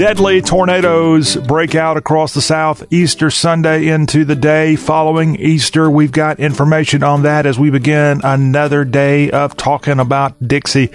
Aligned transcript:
Deadly 0.00 0.40
tornadoes 0.40 1.36
break 1.36 1.74
out 1.74 1.98
across 1.98 2.32
the 2.32 2.40
South 2.40 2.90
Easter 2.90 3.30
Sunday 3.30 3.88
into 3.88 4.24
the 4.24 4.34
day 4.34 4.74
following 4.74 5.36
Easter. 5.36 5.90
We've 5.90 6.10
got 6.10 6.40
information 6.40 7.02
on 7.02 7.24
that 7.24 7.44
as 7.44 7.58
we 7.58 7.68
begin 7.68 8.22
another 8.24 8.86
day 8.86 9.30
of 9.30 9.58
talking 9.58 10.00
about 10.00 10.32
Dixie. 10.40 10.90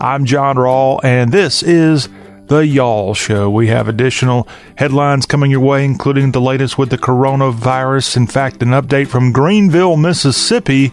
I'm 0.00 0.24
John 0.24 0.54
Rawl, 0.54 1.00
and 1.02 1.32
this 1.32 1.64
is 1.64 2.08
the 2.46 2.64
Y'all 2.64 3.12
Show. 3.14 3.50
We 3.50 3.66
have 3.66 3.88
additional 3.88 4.46
headlines 4.76 5.26
coming 5.26 5.50
your 5.50 5.58
way, 5.58 5.84
including 5.84 6.30
the 6.30 6.40
latest 6.40 6.78
with 6.78 6.90
the 6.90 6.98
coronavirus. 6.98 8.16
In 8.16 8.28
fact, 8.28 8.62
an 8.62 8.68
update 8.68 9.08
from 9.08 9.32
Greenville, 9.32 9.96
Mississippi, 9.96 10.92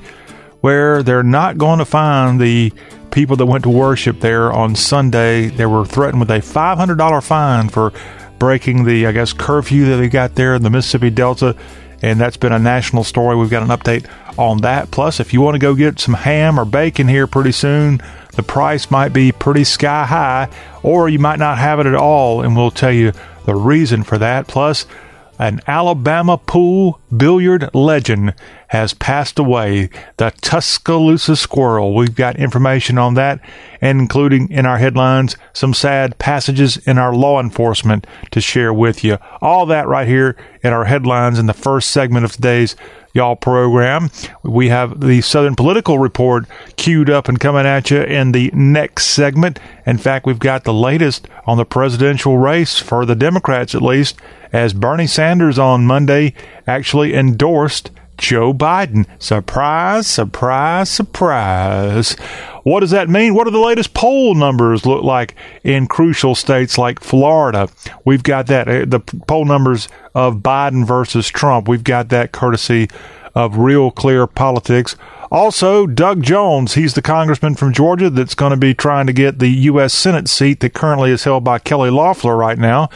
where 0.61 1.03
they're 1.03 1.21
not 1.21 1.59
going 1.59 1.77
to 1.77 1.85
find 1.85 2.41
the 2.41 2.73
people 3.11 3.35
that 3.35 3.45
went 3.45 3.63
to 3.63 3.69
worship 3.69 4.19
there 4.19 4.51
on 4.51 4.75
Sunday. 4.75 5.47
They 5.49 5.65
were 5.65 5.85
threatened 5.85 6.19
with 6.19 6.31
a 6.31 6.39
$500 6.39 7.23
fine 7.23 7.69
for 7.69 7.91
breaking 8.39 8.85
the, 8.85 9.05
I 9.07 9.11
guess, 9.11 9.33
curfew 9.33 9.85
that 9.85 9.97
they 9.97 10.09
got 10.09 10.35
there 10.35 10.55
in 10.55 10.63
the 10.63 10.69
Mississippi 10.69 11.09
Delta. 11.09 11.55
And 12.01 12.19
that's 12.19 12.37
been 12.37 12.53
a 12.53 12.59
national 12.59 13.03
story. 13.03 13.35
We've 13.35 13.49
got 13.49 13.61
an 13.61 13.69
update 13.69 14.09
on 14.39 14.61
that. 14.61 14.89
Plus, 14.89 15.19
if 15.19 15.33
you 15.33 15.41
want 15.41 15.55
to 15.55 15.59
go 15.59 15.75
get 15.75 15.99
some 15.99 16.15
ham 16.15 16.59
or 16.59 16.65
bacon 16.65 17.07
here 17.07 17.27
pretty 17.27 17.51
soon, 17.51 18.01
the 18.33 18.43
price 18.43 18.89
might 18.89 19.09
be 19.09 19.31
pretty 19.31 19.63
sky 19.63 20.05
high, 20.05 20.49
or 20.81 21.09
you 21.09 21.19
might 21.19 21.37
not 21.37 21.57
have 21.57 21.79
it 21.79 21.85
at 21.85 21.95
all. 21.95 22.41
And 22.41 22.55
we'll 22.55 22.71
tell 22.71 22.91
you 22.91 23.11
the 23.45 23.55
reason 23.55 24.03
for 24.03 24.17
that. 24.17 24.47
Plus, 24.47 24.85
an 25.37 25.59
Alabama 25.67 26.37
pool 26.37 27.00
billiard 27.15 27.69
legend 27.73 28.33
has 28.67 28.93
passed 28.93 29.37
away, 29.37 29.89
the 30.17 30.31
Tuscaloosa 30.41 31.35
Squirrel. 31.35 31.93
We've 31.93 32.15
got 32.15 32.37
information 32.37 32.97
on 32.97 33.15
that, 33.15 33.41
including 33.81 34.49
in 34.49 34.65
our 34.65 34.77
headlines, 34.77 35.35
some 35.53 35.73
sad 35.73 36.17
passages 36.19 36.77
in 36.77 36.97
our 36.97 37.13
law 37.13 37.39
enforcement 37.39 38.07
to 38.31 38.41
share 38.41 38.73
with 38.73 39.03
you. 39.03 39.17
All 39.41 39.65
that 39.65 39.87
right 39.87 40.07
here 40.07 40.37
in 40.63 40.73
our 40.73 40.85
headlines 40.85 41.39
in 41.39 41.47
the 41.47 41.53
first 41.53 41.91
segment 41.91 42.25
of 42.25 42.31
today's 42.31 42.75
y'all 43.13 43.35
program. 43.35 44.09
We 44.43 44.69
have 44.69 45.01
the 45.01 45.21
Southern 45.21 45.55
Political 45.55 45.99
Report 45.99 46.45
queued 46.77 47.09
up 47.09 47.27
and 47.27 47.39
coming 47.39 47.65
at 47.65 47.91
you 47.91 48.01
in 48.01 48.31
the 48.31 48.51
next 48.53 49.07
segment. 49.07 49.59
In 49.85 49.97
fact, 49.97 50.25
we've 50.25 50.39
got 50.39 50.63
the 50.63 50.73
latest 50.73 51.27
on 51.45 51.57
the 51.57 51.65
presidential 51.65 52.37
race 52.37 52.79
for 52.79 53.05
the 53.05 53.15
Democrats, 53.15 53.75
at 53.75 53.81
least, 53.81 54.17
as 54.53 54.73
Bernie 54.73 55.07
Sanders 55.07 55.57
on 55.57 55.85
Monday 55.85 56.33
actually 56.67 57.00
endorsed 57.03 57.91
Joe 58.17 58.53
Biden. 58.53 59.07
Surprise, 59.19 60.07
surprise, 60.07 60.89
surprise. 60.89 62.13
What 62.63 62.81
does 62.81 62.91
that 62.91 63.09
mean? 63.09 63.33
What 63.33 63.45
do 63.45 63.51
the 63.51 63.57
latest 63.57 63.95
poll 63.95 64.35
numbers 64.35 64.85
look 64.85 65.03
like 65.03 65.35
in 65.63 65.87
crucial 65.87 66.35
states 66.35 66.77
like 66.77 66.99
Florida? 66.99 67.67
We've 68.05 68.23
got 68.23 68.45
that, 68.47 68.67
uh, 68.67 68.85
the 68.85 68.99
poll 68.99 69.45
numbers 69.45 69.89
of 70.13 70.37
Biden 70.37 70.85
versus 70.85 71.27
Trump. 71.27 71.67
We've 71.67 71.83
got 71.83 72.09
that 72.09 72.31
courtesy 72.31 72.89
of 73.33 73.57
Real 73.57 73.89
Clear 73.91 74.27
Politics. 74.27 74.95
Also, 75.31 75.87
Doug 75.87 76.21
Jones, 76.21 76.73
he's 76.73 76.93
the 76.93 77.01
congressman 77.01 77.55
from 77.55 77.73
Georgia 77.73 78.09
that's 78.09 78.35
going 78.35 78.51
to 78.51 78.57
be 78.57 78.73
trying 78.73 79.07
to 79.07 79.13
get 79.13 79.39
the 79.39 79.47
U.S. 79.47 79.93
Senate 79.93 80.27
seat 80.27 80.59
that 80.59 80.73
currently 80.73 81.09
is 81.09 81.23
held 81.23 81.43
by 81.43 81.57
Kelly 81.57 81.89
Loeffler 81.89 82.35
right 82.35 82.59
now. 82.59 82.89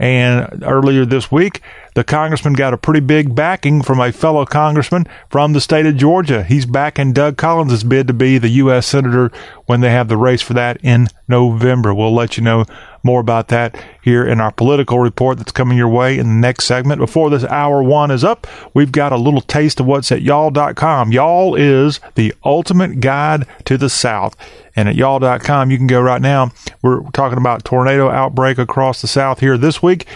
And 0.00 0.62
earlier 0.64 1.04
this 1.04 1.30
week, 1.30 1.62
the 1.98 2.04
congressman 2.04 2.52
got 2.52 2.72
a 2.72 2.78
pretty 2.78 3.00
big 3.00 3.34
backing 3.34 3.82
from 3.82 3.98
a 3.98 4.12
fellow 4.12 4.46
congressman 4.46 5.04
from 5.28 5.52
the 5.52 5.60
state 5.60 5.84
of 5.84 5.96
Georgia. 5.96 6.44
He's 6.44 6.64
backing 6.64 7.12
Doug 7.12 7.36
Collins' 7.36 7.82
bid 7.82 8.06
to 8.06 8.12
be 8.12 8.38
the 8.38 8.50
U.S. 8.50 8.86
Senator 8.86 9.32
when 9.66 9.80
they 9.80 9.90
have 9.90 10.06
the 10.06 10.16
race 10.16 10.40
for 10.40 10.54
that 10.54 10.78
in 10.84 11.08
November. 11.26 11.92
We'll 11.92 12.14
let 12.14 12.36
you 12.36 12.44
know 12.44 12.66
more 13.02 13.18
about 13.18 13.48
that 13.48 13.84
here 14.00 14.24
in 14.24 14.40
our 14.40 14.52
political 14.52 15.00
report 15.00 15.38
that's 15.38 15.50
coming 15.50 15.76
your 15.76 15.88
way 15.88 16.16
in 16.16 16.28
the 16.28 16.34
next 16.34 16.66
segment. 16.66 17.00
Before 17.00 17.30
this 17.30 17.42
hour 17.42 17.82
one 17.82 18.12
is 18.12 18.22
up, 18.22 18.46
we've 18.74 18.92
got 18.92 19.10
a 19.10 19.16
little 19.16 19.40
taste 19.40 19.80
of 19.80 19.86
what's 19.86 20.12
at 20.12 20.22
y'all.com. 20.22 21.10
Y'all 21.10 21.56
is 21.56 21.98
the 22.14 22.32
ultimate 22.44 23.00
guide 23.00 23.44
to 23.64 23.76
the 23.76 23.90
South. 23.90 24.36
And 24.76 24.88
at 24.88 24.94
y'all.com, 24.94 25.72
you 25.72 25.76
can 25.76 25.88
go 25.88 26.00
right 26.00 26.22
now. 26.22 26.52
We're 26.80 27.00
talking 27.10 27.38
about 27.38 27.64
tornado 27.64 28.08
outbreak 28.08 28.56
across 28.56 29.02
the 29.02 29.08
South 29.08 29.40
here 29.40 29.58
this 29.58 29.82
week. 29.82 30.06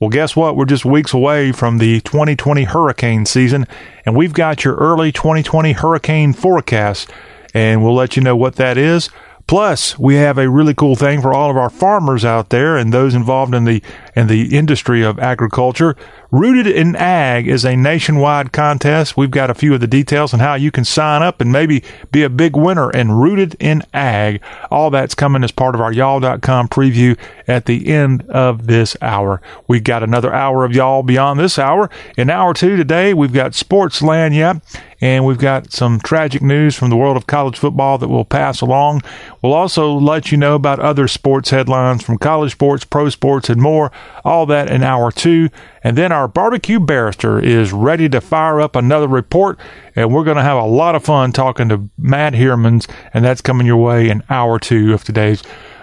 Well, 0.00 0.08
guess 0.08 0.34
what? 0.34 0.56
We're 0.56 0.64
just 0.64 0.86
weeks 0.86 1.12
away 1.12 1.52
from 1.52 1.76
the 1.76 2.00
2020 2.00 2.64
hurricane 2.64 3.26
season, 3.26 3.66
and 4.06 4.16
we've 4.16 4.32
got 4.32 4.64
your 4.64 4.74
early 4.76 5.12
2020 5.12 5.72
hurricane 5.72 6.32
forecast, 6.32 7.10
and 7.52 7.84
we'll 7.84 7.94
let 7.94 8.16
you 8.16 8.22
know 8.22 8.34
what 8.34 8.56
that 8.56 8.78
is. 8.78 9.10
Plus, 9.46 9.98
we 9.98 10.14
have 10.14 10.38
a 10.38 10.48
really 10.48 10.72
cool 10.72 10.96
thing 10.96 11.20
for 11.20 11.34
all 11.34 11.50
of 11.50 11.58
our 11.58 11.68
farmers 11.68 12.24
out 12.24 12.48
there 12.48 12.78
and 12.78 12.94
those 12.94 13.14
involved 13.14 13.52
in 13.54 13.64
the 13.64 13.82
in 14.16 14.26
the 14.26 14.56
industry 14.56 15.02
of 15.02 15.18
agriculture. 15.18 15.94
Rooted 16.32 16.68
in 16.68 16.94
Ag 16.94 17.48
is 17.48 17.64
a 17.64 17.74
nationwide 17.74 18.52
contest. 18.52 19.16
We've 19.16 19.32
got 19.32 19.50
a 19.50 19.54
few 19.54 19.74
of 19.74 19.80
the 19.80 19.88
details 19.88 20.32
on 20.32 20.38
how 20.38 20.54
you 20.54 20.70
can 20.70 20.84
sign 20.84 21.22
up 21.22 21.40
and 21.40 21.50
maybe 21.50 21.82
be 22.12 22.22
a 22.22 22.30
big 22.30 22.54
winner 22.54 22.88
in 22.88 23.10
Rooted 23.10 23.56
in 23.58 23.82
Ag. 23.92 24.40
All 24.70 24.90
that's 24.90 25.16
coming 25.16 25.42
as 25.42 25.50
part 25.50 25.74
of 25.74 25.80
our 25.80 25.92
y'all.com 25.92 26.68
preview 26.68 27.18
at 27.48 27.66
the 27.66 27.88
end 27.88 28.22
of 28.28 28.68
this 28.68 28.96
hour. 29.02 29.42
We've 29.66 29.82
got 29.82 30.04
another 30.04 30.32
hour 30.32 30.64
of 30.64 30.72
y'all 30.72 31.02
beyond 31.02 31.40
this 31.40 31.58
hour. 31.58 31.90
In 32.16 32.30
hour 32.30 32.54
two 32.54 32.76
today, 32.76 33.12
we've 33.12 33.32
got 33.32 33.56
Sports 33.56 34.00
and 35.00 35.24
we've 35.24 35.38
got 35.38 35.72
some 35.72 35.98
tragic 35.98 36.42
news 36.42 36.76
from 36.76 36.90
the 36.90 36.96
world 36.96 37.16
of 37.16 37.26
college 37.26 37.58
football 37.58 37.98
that 37.98 38.08
we'll 38.08 38.24
pass 38.24 38.60
along. 38.60 39.02
We'll 39.42 39.54
also 39.54 39.92
let 39.92 40.30
you 40.30 40.36
know 40.36 40.54
about 40.54 40.78
other 40.78 41.08
sports 41.08 41.50
headlines 41.50 42.04
from 42.04 42.18
college 42.18 42.52
sports, 42.52 42.84
pro 42.84 43.08
sports, 43.08 43.48
and 43.48 43.60
more. 43.60 43.90
All 44.24 44.46
that 44.46 44.70
in 44.70 44.82
hour 44.82 45.10
two. 45.10 45.48
And 45.82 45.96
then 45.96 46.12
our 46.12 46.28
barbecue 46.28 46.80
barrister 46.80 47.38
is 47.38 47.72
ready 47.72 48.08
to 48.10 48.20
fire 48.20 48.60
up 48.60 48.76
another 48.76 49.08
report, 49.08 49.58
and 49.96 50.12
we're 50.12 50.24
going 50.24 50.36
to 50.36 50.42
have 50.42 50.62
a 50.62 50.66
lot 50.66 50.94
of 50.94 51.04
fun 51.04 51.32
talking 51.32 51.68
to 51.70 51.88
Matt 51.96 52.34
Hermans, 52.34 52.88
and 53.14 53.24
that's 53.24 53.40
coming 53.40 53.66
your 53.66 53.78
way 53.78 54.08
in 54.08 54.22
hour 54.28 54.58
two 54.58 54.92
of 54.92 55.04
today's 55.04 55.42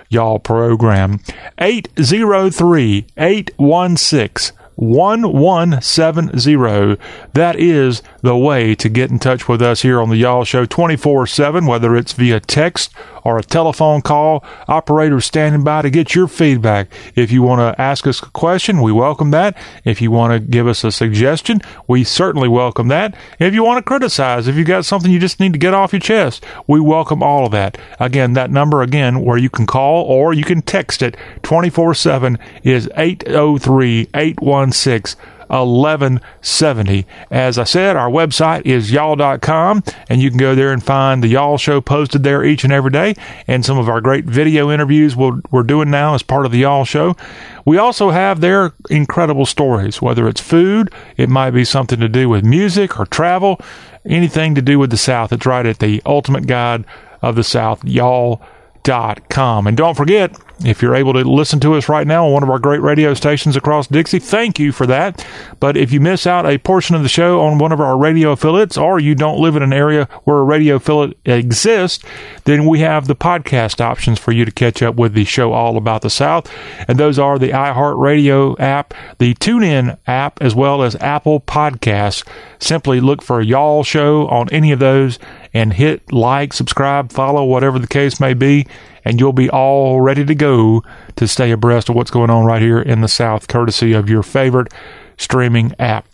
Y'all 0.09 0.39
program. 0.39 1.19
803 1.57 3.07
816 3.17 4.57
1170. 4.77 6.97
That 7.33 7.59
is 7.59 8.01
the 8.21 8.37
way 8.37 8.75
to 8.75 8.89
get 8.89 9.09
in 9.09 9.19
touch 9.19 9.47
with 9.47 9.61
us 9.61 9.81
here 9.81 9.99
on 9.99 10.09
the 10.09 10.17
Y'all 10.17 10.43
Show 10.43 10.65
24 10.65 11.27
7, 11.27 11.65
whether 11.65 11.95
it's 11.95 12.13
via 12.13 12.39
text 12.39 12.93
or 13.27 13.37
a 13.37 13.43
telephone 13.43 14.01
call. 14.01 14.43
Operators 14.69 15.25
standing 15.25 15.63
by 15.63 15.81
to 15.81 15.89
get 15.89 16.15
your 16.15 16.29
feedback. 16.29 16.89
If 17.13 17.29
you 17.29 17.43
want 17.43 17.59
to 17.59 17.79
ask 17.79 18.07
us 18.07 18.23
a 18.23 18.27
question, 18.27 18.81
we 18.81 18.93
welcome 18.93 19.31
that. 19.31 19.57
If 19.83 20.01
you 20.01 20.11
want 20.11 20.31
to 20.31 20.39
give 20.39 20.65
us 20.65 20.85
a 20.85 20.93
suggestion, 20.93 21.61
we 21.87 22.05
certainly 22.05 22.47
welcome 22.47 22.87
that. 22.87 23.15
If 23.37 23.53
you 23.53 23.65
want 23.65 23.79
to 23.79 23.87
criticize, 23.87 24.47
if 24.47 24.55
you've 24.55 24.65
got 24.65 24.85
something 24.85 25.11
you 25.11 25.19
just 25.19 25.41
need 25.41 25.51
to 25.51 25.59
get 25.59 25.73
off 25.73 25.91
your 25.91 25.99
chest, 25.99 26.45
we 26.67 26.79
welcome 26.79 27.21
all 27.21 27.45
of 27.45 27.51
that. 27.51 27.77
Again, 27.99 28.31
that 28.33 28.49
number 28.49 28.81
again 28.81 29.21
where 29.21 29.37
you 29.37 29.49
can 29.49 29.67
call 29.67 30.05
or 30.05 30.33
you 30.33 30.45
can 30.45 30.61
text 30.61 31.01
it 31.01 31.17
24 31.43 31.95
7 31.95 32.37
is 32.63 32.89
803 32.95 34.07
816 34.13 35.21
1170. 35.47 37.05
As 37.31 37.57
I 37.57 37.63
said, 37.63 37.95
our 37.95 38.09
website 38.09 38.65
is 38.65 38.91
y'all.com, 38.91 39.83
and 40.09 40.21
you 40.21 40.29
can 40.29 40.37
go 40.37 40.55
there 40.55 40.71
and 40.71 40.83
find 40.83 41.23
the 41.23 41.27
Y'all 41.27 41.57
Show 41.57 41.81
posted 41.81 42.23
there 42.23 42.43
each 42.43 42.63
and 42.63 42.73
every 42.73 42.91
day, 42.91 43.15
and 43.47 43.65
some 43.65 43.77
of 43.77 43.89
our 43.89 44.01
great 44.01 44.25
video 44.25 44.69
interviews 44.71 45.15
we're, 45.15 45.41
we're 45.51 45.63
doing 45.63 45.89
now 45.89 46.13
as 46.13 46.23
part 46.23 46.45
of 46.45 46.51
the 46.51 46.59
Y'all 46.59 46.85
Show. 46.85 47.15
We 47.65 47.77
also 47.77 48.11
have 48.11 48.41
their 48.41 48.73
incredible 48.89 49.45
stories, 49.45 50.01
whether 50.01 50.27
it's 50.27 50.41
food, 50.41 50.91
it 51.17 51.29
might 51.29 51.51
be 51.51 51.65
something 51.65 51.99
to 51.99 52.09
do 52.09 52.29
with 52.29 52.43
music 52.43 52.99
or 52.99 53.05
travel, 53.05 53.59
anything 54.05 54.55
to 54.55 54.61
do 54.61 54.79
with 54.79 54.89
the 54.89 54.97
South. 54.97 55.33
It's 55.33 55.45
right 55.45 55.65
at 55.65 55.79
the 55.79 56.01
Ultimate 56.05 56.47
Guide 56.47 56.85
of 57.21 57.35
the 57.35 57.43
South, 57.43 57.83
y'all.com. 57.83 59.67
And 59.67 59.77
don't 59.77 59.95
forget, 59.95 60.37
if 60.65 60.81
you're 60.81 60.95
able 60.95 61.13
to 61.13 61.21
listen 61.21 61.59
to 61.59 61.75
us 61.75 61.87
right 61.87 62.07
now 62.07 62.25
on 62.25 62.33
one 62.33 62.43
of 62.43 62.49
our 62.49 62.57
great 62.57 62.81
radio 62.81 63.13
stations 63.13 63.55
across 63.55 63.87
Dixie, 63.87 64.19
thank 64.19 64.57
you 64.57 64.71
for 64.71 64.87
that. 64.87 65.25
But 65.59 65.77
if 65.77 65.91
you 65.91 65.99
miss 65.99 66.25
out 66.25 66.45
a 66.45 66.57
portion 66.57 66.95
of 66.95 67.03
the 67.03 67.09
show 67.09 67.41
on 67.41 67.59
one 67.59 67.71
of 67.71 67.79
our 67.79 67.97
radio 67.97 68.31
affiliates, 68.31 68.77
or 68.77 68.99
you 68.99 69.13
don't 69.13 69.39
live 69.39 69.55
in 69.55 69.61
an 69.61 69.73
area 69.73 70.05
where 70.23 70.39
a 70.39 70.43
radio 70.43 70.75
affiliate 70.75 71.17
exists, 71.25 72.03
then 72.45 72.65
we 72.65 72.79
have 72.79 73.07
the 73.07 73.15
podcast 73.15 73.81
options 73.81 74.17
for 74.19 74.31
you 74.31 74.45
to 74.45 74.51
catch 74.51 74.81
up 74.81 74.95
with 74.95 75.13
the 75.13 75.25
show 75.25 75.53
all 75.53 75.77
about 75.77 76.01
the 76.01 76.09
South. 76.09 76.51
And 76.87 76.97
those 76.97 77.19
are 77.19 77.37
the 77.37 77.49
iHeartRadio 77.49 78.59
app, 78.59 78.93
the 79.19 79.35
TuneIn 79.35 79.97
app, 80.07 80.41
as 80.41 80.55
well 80.55 80.81
as 80.81 80.95
Apple 80.95 81.39
Podcasts. 81.41 82.27
Simply 82.59 82.99
look 82.99 83.21
for 83.21 83.41
Y'all 83.41 83.83
Show 83.83 84.27
on 84.27 84.49
any 84.51 84.71
of 84.71 84.79
those 84.79 85.19
and 85.53 85.73
hit 85.73 86.11
like, 86.11 86.53
subscribe, 86.53 87.11
follow, 87.11 87.43
whatever 87.43 87.77
the 87.77 87.87
case 87.87 88.19
may 88.19 88.33
be 88.33 88.65
and 89.07 89.21
you'll 89.21 89.31
be 89.31 89.49
all 89.49 90.01
ready 90.01 90.25
to 90.25 90.35
go 90.35 90.83
to 91.15 91.27
stay 91.29 91.51
abreast 91.51 91.87
of 91.87 91.95
what's 91.95 92.11
going 92.11 92.29
on 92.29 92.43
right 92.43 92.61
here 92.61 92.79
in 92.79 92.99
the 92.99 93.07
South, 93.07 93.47
courtesy 93.47 93.93
of 93.93 94.09
your 94.09 94.21
favorite 94.21 94.73
streaming 95.17 95.73
app. 95.79 96.05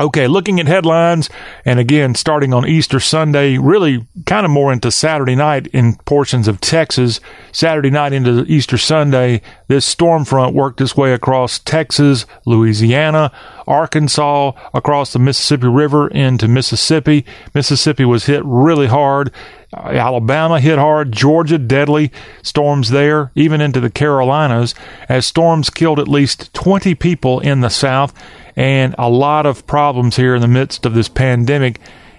Okay, 0.00 0.28
looking 0.28 0.60
at 0.60 0.68
headlines, 0.68 1.28
and 1.64 1.80
again, 1.80 2.14
starting 2.14 2.54
on 2.54 2.64
Easter 2.68 3.00
Sunday, 3.00 3.58
really 3.58 4.06
kind 4.26 4.46
of 4.46 4.50
more 4.52 4.72
into 4.72 4.92
Saturday 4.92 5.34
night 5.34 5.66
in 5.68 5.96
portions 6.04 6.46
of 6.46 6.60
Texas. 6.60 7.18
Saturday 7.50 7.90
night 7.90 8.12
into 8.12 8.44
Easter 8.44 8.78
Sunday, 8.78 9.42
this 9.66 9.84
storm 9.84 10.24
front 10.24 10.54
worked 10.54 10.80
its 10.80 10.96
way 10.96 11.12
across 11.12 11.58
Texas, 11.58 12.26
Louisiana, 12.46 13.32
Arkansas, 13.66 14.52
across 14.72 15.12
the 15.12 15.18
Mississippi 15.18 15.66
River 15.66 16.06
into 16.06 16.46
Mississippi. 16.46 17.26
Mississippi 17.52 18.04
was 18.04 18.26
hit 18.26 18.42
really 18.44 18.86
hard. 18.86 19.32
Alabama 19.74 20.60
hit 20.60 20.78
hard, 20.78 21.10
Georgia 21.10 21.58
deadly 21.58 22.12
storms 22.42 22.90
there, 22.90 23.32
even 23.34 23.60
into 23.60 23.80
the 23.80 23.90
Carolinas, 23.90 24.76
as 25.08 25.26
storms 25.26 25.70
killed 25.70 25.98
at 25.98 26.06
least 26.06 26.54
20 26.54 26.94
people 26.94 27.40
in 27.40 27.60
the 27.62 27.68
South 27.68 28.14
and 28.58 28.96
a 28.98 29.08
lot 29.08 29.46
of 29.46 29.64
problems 29.68 30.16
here 30.16 30.34
in 30.34 30.42
the 30.42 30.48
midst 30.48 30.84
of 30.84 30.92
this 30.92 31.08
pandemic. 31.08 31.78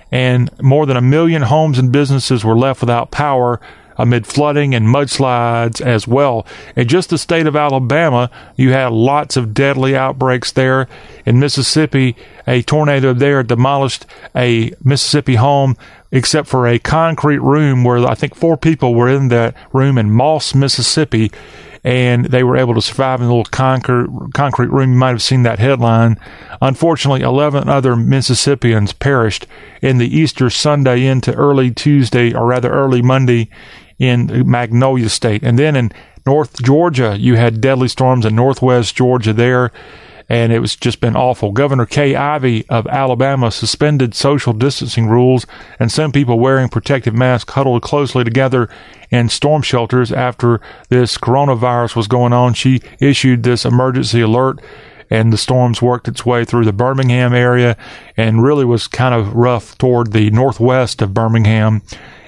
And 0.10 0.50
more 0.62 0.86
than 0.86 0.96
a 0.96 1.02
million 1.02 1.42
homes 1.42 1.78
and 1.78 1.92
businesses 1.92 2.46
were 2.46 2.58
left 2.58 2.80
without 2.80 3.12
power 3.12 3.60
amid 3.98 4.26
flooding 4.26 4.74
and 4.74 4.88
mudslides 4.88 5.82
as 5.82 6.08
well. 6.08 6.48
In 6.78 6.88
just 6.88 7.10
the 7.10 7.18
state 7.18 7.46
of 7.46 7.58
Alabama, 7.58 8.32
you 8.56 8.72
had 8.72 8.94
lots 8.94 9.36
of 9.36 9.54
deadly 9.54 9.98
outbreaks 9.98 10.54
there. 10.54 10.88
In 11.26 11.40
Mississippi, 11.40 12.16
a 12.48 12.62
tornado 12.62 13.14
there 13.14 13.44
demolished 13.44 14.06
a 14.34 14.72
Mississippi 14.82 15.36
home 15.36 15.76
except 16.10 16.48
for 16.48 16.66
a 16.66 16.80
concrete 16.80 17.40
room 17.40 17.84
where 17.84 18.08
I 18.08 18.16
think 18.16 18.34
four 18.34 18.56
people 18.56 18.96
were 18.96 19.10
in 19.10 19.28
that 19.28 19.56
room 19.74 19.98
in 19.98 20.10
Moss, 20.10 20.56
Mississippi 20.56 21.32
and 21.84 22.26
they 22.26 22.44
were 22.44 22.58
able 22.58 22.74
to 22.74 22.82
survive 22.82 23.22
in 23.22 23.28
a 23.28 23.30
little 23.30 23.46
concrete, 23.46 24.10
concrete 24.34 24.70
room. 24.70 24.94
You 24.94 24.98
might 24.98 25.10
have 25.10 25.22
seen 25.22 25.44
that 25.44 25.60
headline. 25.60 26.20
Unfortunately, 26.62 27.22
11 27.22 27.70
other 27.70 27.96
Mississippians 27.96 28.94
perished 28.94 29.48
in 29.82 29.98
the 29.98 30.18
Easter 30.18 30.50
Sunday 30.50 31.06
into 31.06 31.34
early 31.34 31.72
Tuesday, 31.72 32.34
or 32.34 32.46
rather 32.46 32.72
early 32.72 33.02
Monday, 33.02 33.50
in 33.98 34.50
Magnolia 34.50 35.10
State. 35.10 35.44
And 35.44 35.60
then 35.60 35.76
in 35.76 35.92
North 36.26 36.62
Georgia, 36.62 37.18
you 37.18 37.36
had 37.36 37.62
deadly 37.62 37.88
storms 37.88 38.26
in 38.26 38.36
Northwest 38.36 38.96
Georgia 38.96 39.34
there 39.34 39.72
and 40.30 40.54
it 40.54 40.60
was 40.60 40.76
just 40.76 41.02
been 41.02 41.16
awful. 41.16 41.52
Governor 41.52 41.88
Kay 41.88 42.16
Ivey 42.16 42.66
of 42.70 42.86
Alabama 42.88 43.50
suspended 43.50 44.14
social 44.14 44.54
distancing 44.54 45.08
rules, 45.08 45.48
and 45.80 45.92
some 45.92 46.12
people 46.12 46.40
wearing 46.40 46.70
protective 46.70 47.16
masks 47.16 47.54
huddled 47.54 47.82
closely 47.82 48.24
together 48.24 48.70
in 49.10 49.28
storm 49.28 49.64
shelters 49.64 50.12
after 50.12 50.62
this 50.90 51.18
coronavirus 51.18 51.96
was 51.96 52.08
going 52.08 52.32
on. 52.32 52.54
She 52.54 52.82
issued 53.00 53.42
this 53.42 53.66
emergency 53.66 54.22
alert 54.22 54.62
and 55.10 55.34
the 55.34 55.38
storms 55.38 55.82
worked 55.82 56.08
its 56.08 56.24
way 56.24 56.46
through 56.46 56.66
the 56.66 56.74
Birmingham 56.74 57.34
area 57.34 57.76
and 58.16 58.44
really 58.44 58.66
was 58.66 58.88
kind 58.88 59.16
of 59.16 59.34
rough 59.34 59.78
toward 59.78 60.12
the 60.12 60.30
northwest 60.30 61.02
of 61.02 61.16
Birmingham 61.16 61.82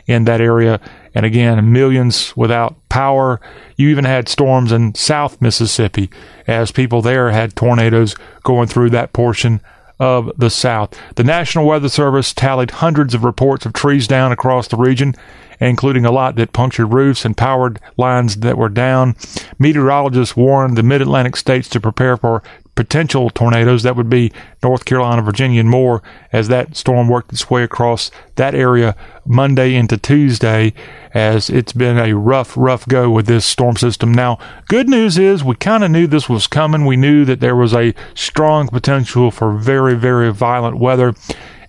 in 0.07 0.25
that 0.25 0.42
area. 0.42 0.80
And 1.13 1.25
again, 1.25 1.71
millions 1.71 2.36
without 2.36 2.75
power. 2.89 3.42
You 3.75 3.89
even 3.89 4.06
had 4.06 4.30
storms 4.30 4.71
in 4.71 4.95
South 4.95 5.42
Mississippi 5.42 6.09
as 6.48 6.71
people 6.71 7.01
there 7.01 7.31
had 7.31 7.56
tornadoes 7.56 8.15
going 8.44 8.68
through 8.68 8.92
that 8.92 9.13
portion 9.13 9.62
of 10.01 10.31
the 10.36 10.50
South. 10.50 11.00
The 11.15 11.24
National 11.24 11.68
Weather 11.68 11.88
Service 11.88 12.33
tallied 12.33 12.71
hundreds 12.71 13.13
of 13.13 13.24
reports 13.24 13.68
of 13.68 13.74
trees 13.74 14.07
down 14.07 14.31
across 14.31 14.68
the 14.68 14.75
region, 14.75 15.15
including 15.59 16.06
a 16.06 16.12
lot 16.12 16.36
that 16.38 16.53
punctured 16.53 16.88
roofs 16.88 17.24
and 17.24 17.38
powered 17.38 17.80
lines 17.98 18.38
that 18.38 18.57
were 18.57 18.68
down. 18.68 19.15
Meteorologists 19.59 20.36
warned 20.36 20.75
the 20.75 20.81
mid 20.81 21.03
Atlantic 21.03 21.36
states 21.36 21.69
to 21.69 21.80
prepare 21.80 22.18
for 22.18 22.42
potential 22.76 23.30
tornadoes. 23.30 23.84
That 23.84 23.96
would 23.96 24.10
be 24.10 24.32
North 24.64 24.86
Carolina, 24.86 25.22
Virginia, 25.22 25.60
and 25.60 25.70
more 25.70 26.02
as 26.32 26.48
that 26.48 26.76
storm 26.76 27.08
worked 27.08 27.34
its 27.34 27.50
way 27.50 27.64
across 27.64 28.12
that 28.36 28.56
area 28.56 28.96
Monday 29.26 29.76
into 29.76 29.98
Tuesday 29.98 30.74
as 31.14 31.50
it's 31.50 31.74
been 31.74 31.98
a 31.98 32.16
rough, 32.16 32.56
rough 32.56 32.88
go 32.88 33.10
with 33.10 33.26
this 33.26 33.46
storm 33.46 33.76
system. 33.76 34.14
Now, 34.14 34.40
good 34.68 34.90
news 34.90 35.18
is 35.18 35.44
we 35.44 35.56
kind 35.56 35.84
of 35.84 35.92
knew 35.92 36.08
this 36.08 36.30
was 36.30 36.48
coming. 36.48 36.86
We 36.86 36.98
knew 36.98 37.26
that 37.26 37.40
there 37.40 37.56
was 37.56 37.74
a 37.74 37.94
strong 38.14 38.68
potential 38.68 39.32
for 39.32 39.54
very, 39.54 39.96
very 39.96 40.32
violent 40.32 40.78
weather, 40.78 41.14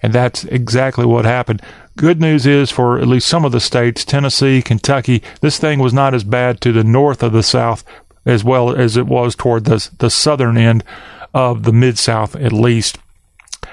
and 0.02 0.12
that's 0.12 0.44
exactly 0.44 1.04
what 1.04 1.24
happened. 1.24 1.62
Good 1.96 2.20
news 2.20 2.46
is 2.46 2.70
for 2.70 2.98
at 2.98 3.06
least 3.06 3.28
some 3.28 3.44
of 3.44 3.52
the 3.52 3.60
states, 3.60 4.04
Tennessee, 4.04 4.62
Kentucky, 4.62 5.22
this 5.42 5.58
thing 5.58 5.78
was 5.78 5.92
not 5.92 6.14
as 6.14 6.24
bad 6.24 6.60
to 6.62 6.72
the 6.72 6.82
north 6.82 7.22
of 7.22 7.32
the 7.32 7.42
South 7.42 7.84
as 8.24 8.44
well 8.44 8.74
as 8.74 8.96
it 8.96 9.06
was 9.06 9.34
toward 9.34 9.64
the, 9.64 9.90
the 9.98 10.10
southern 10.10 10.56
end 10.56 10.84
of 11.34 11.62
the 11.64 11.72
Mid 11.72 11.98
South, 11.98 12.36
at 12.36 12.52
least. 12.52 12.98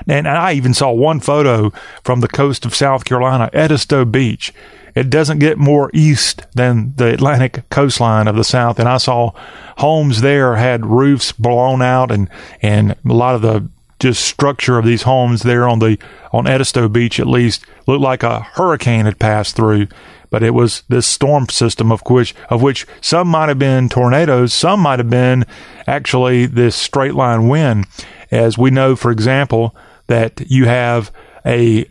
And 0.08 0.28
I 0.28 0.54
even 0.54 0.74
saw 0.74 0.92
one 0.92 1.20
photo 1.20 1.72
from 2.04 2.22
the 2.22 2.28
coast 2.28 2.66
of 2.66 2.76
South 2.76 3.06
Carolina, 3.06 3.50
Edisto 3.54 4.06
Beach. 4.06 4.54
It 4.96 5.10
doesn't 5.10 5.40
get 5.40 5.58
more 5.58 5.92
east 5.94 6.44
than 6.56 6.94
the 6.96 7.14
Atlantic 7.14 7.70
coastline 7.70 8.28
of 8.28 8.36
the 8.36 8.44
South. 8.44 8.80
And 8.80 8.90
I 8.90 8.98
saw 8.98 9.32
homes 9.78 10.22
there 10.22 10.56
had 10.56 10.86
roofs 10.86 11.32
blown 11.32 11.82
out 11.82 12.12
and, 12.12 12.30
and 12.62 12.92
a 12.92 13.14
lot 13.14 13.36
of 13.36 13.42
the 13.42 13.70
just 14.00 14.24
structure 14.24 14.78
of 14.78 14.86
these 14.86 15.04
homes 15.04 15.44
there 15.44 15.68
on 15.68 15.80
the, 15.80 15.98
on 16.32 16.48
Edisto 16.48 16.88
Beach 16.88 17.20
at 17.20 17.28
least 17.28 17.66
looked 17.86 18.02
like 18.02 18.24
a 18.24 18.40
hurricane 18.40 19.06
had 19.06 19.20
passed 19.20 19.56
through 19.56 19.88
but 20.30 20.44
it 20.44 20.52
was 20.52 20.84
this 20.90 21.08
storm 21.08 21.48
system 21.50 21.92
of 21.92 22.02
which 22.10 22.36
of 22.50 22.62
which 22.62 22.86
some 23.02 23.28
might 23.28 23.50
have 23.50 23.60
been 23.60 23.90
tornadoes, 23.90 24.54
some 24.54 24.80
might 24.80 25.00
have 25.00 25.10
been 25.10 25.46
actually 25.88 26.46
this 26.46 26.76
straight 26.76 27.16
line 27.16 27.48
wind. 27.48 27.86
As 28.32 28.58
we 28.58 28.70
know, 28.70 28.96
for 28.96 29.12
example, 29.12 29.76
that 30.08 30.50
you 30.50 30.66
have 30.66 31.12
a, 31.46 31.88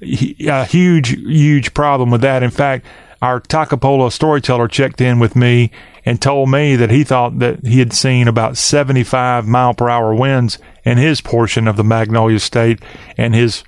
a 0.46 0.64
huge, 0.64 1.10
huge 1.10 1.74
problem 1.74 2.10
with 2.10 2.20
that. 2.20 2.42
In 2.42 2.50
fact, 2.50 2.86
our 3.20 3.40
Takapola 3.40 4.12
storyteller 4.12 4.68
checked 4.68 5.00
in 5.00 5.18
with 5.18 5.34
me 5.34 5.70
and 6.04 6.22
told 6.22 6.50
me 6.50 6.76
that 6.76 6.90
he 6.90 7.02
thought 7.02 7.38
that 7.40 7.66
he 7.66 7.80
had 7.80 7.92
seen 7.92 8.28
about 8.28 8.56
75 8.56 9.46
mile 9.46 9.74
per 9.74 9.88
hour 9.88 10.14
winds 10.14 10.58
in 10.84 10.98
his 10.98 11.20
portion 11.20 11.66
of 11.66 11.76
the 11.76 11.84
Magnolia 11.84 12.38
State, 12.38 12.80
and 13.16 13.34
his 13.34 13.64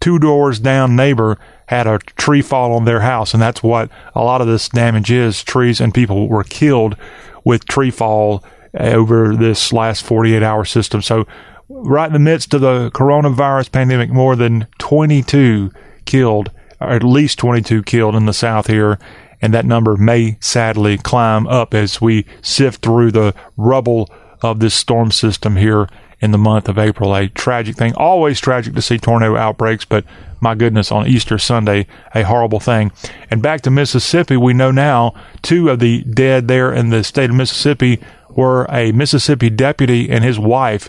two 0.00 0.18
doors 0.18 0.60
down 0.60 0.94
neighbor 0.94 1.38
had 1.70 1.86
a 1.86 2.00
tree 2.16 2.42
fall 2.42 2.72
on 2.72 2.84
their 2.84 2.98
house, 2.98 3.32
and 3.32 3.40
that's 3.40 3.62
what 3.62 3.88
a 4.16 4.24
lot 4.24 4.40
of 4.40 4.48
this 4.48 4.68
damage 4.68 5.08
is. 5.08 5.44
Trees 5.44 5.80
and 5.80 5.94
people 5.94 6.28
were 6.28 6.42
killed 6.42 6.96
with 7.44 7.64
tree 7.64 7.92
fall 7.92 8.42
over 8.74 9.36
this 9.36 9.72
last 9.72 10.02
48 10.02 10.42
hour 10.42 10.64
system. 10.64 11.00
So, 11.00 11.28
right 11.68 12.08
in 12.08 12.12
the 12.12 12.18
midst 12.18 12.54
of 12.54 12.60
the 12.60 12.90
coronavirus 12.90 13.70
pandemic, 13.70 14.10
more 14.10 14.34
than 14.34 14.66
22 14.78 15.70
killed, 16.06 16.50
or 16.80 16.88
at 16.88 17.04
least 17.04 17.38
22 17.38 17.84
killed 17.84 18.16
in 18.16 18.26
the 18.26 18.32
South 18.32 18.66
here. 18.66 18.98
And 19.40 19.54
that 19.54 19.64
number 19.64 19.96
may 19.96 20.38
sadly 20.40 20.98
climb 20.98 21.46
up 21.46 21.72
as 21.72 22.00
we 22.00 22.26
sift 22.42 22.82
through 22.82 23.12
the 23.12 23.32
rubble 23.56 24.10
of 24.42 24.58
this 24.58 24.74
storm 24.74 25.12
system 25.12 25.54
here 25.54 25.88
in 26.20 26.30
the 26.30 26.38
month 26.38 26.68
of 26.68 26.78
April. 26.78 27.14
A 27.14 27.28
tragic 27.28 27.76
thing. 27.76 27.94
Always 27.94 28.40
tragic 28.40 28.74
to 28.74 28.82
see 28.82 28.98
tornado 28.98 29.36
outbreaks, 29.36 29.84
but 29.84 30.04
my 30.40 30.54
goodness, 30.54 30.90
on 30.90 31.06
Easter 31.06 31.38
Sunday, 31.38 31.86
a 32.14 32.22
horrible 32.22 32.60
thing. 32.60 32.92
And 33.30 33.42
back 33.42 33.60
to 33.62 33.70
Mississippi, 33.70 34.36
we 34.36 34.54
know 34.54 34.70
now 34.70 35.14
two 35.42 35.68
of 35.68 35.80
the 35.80 36.02
dead 36.02 36.48
there 36.48 36.72
in 36.72 36.90
the 36.90 37.04
state 37.04 37.30
of 37.30 37.36
Mississippi 37.36 38.00
were 38.30 38.66
a 38.70 38.92
Mississippi 38.92 39.50
deputy 39.50 40.08
and 40.10 40.24
his 40.24 40.38
wife, 40.38 40.88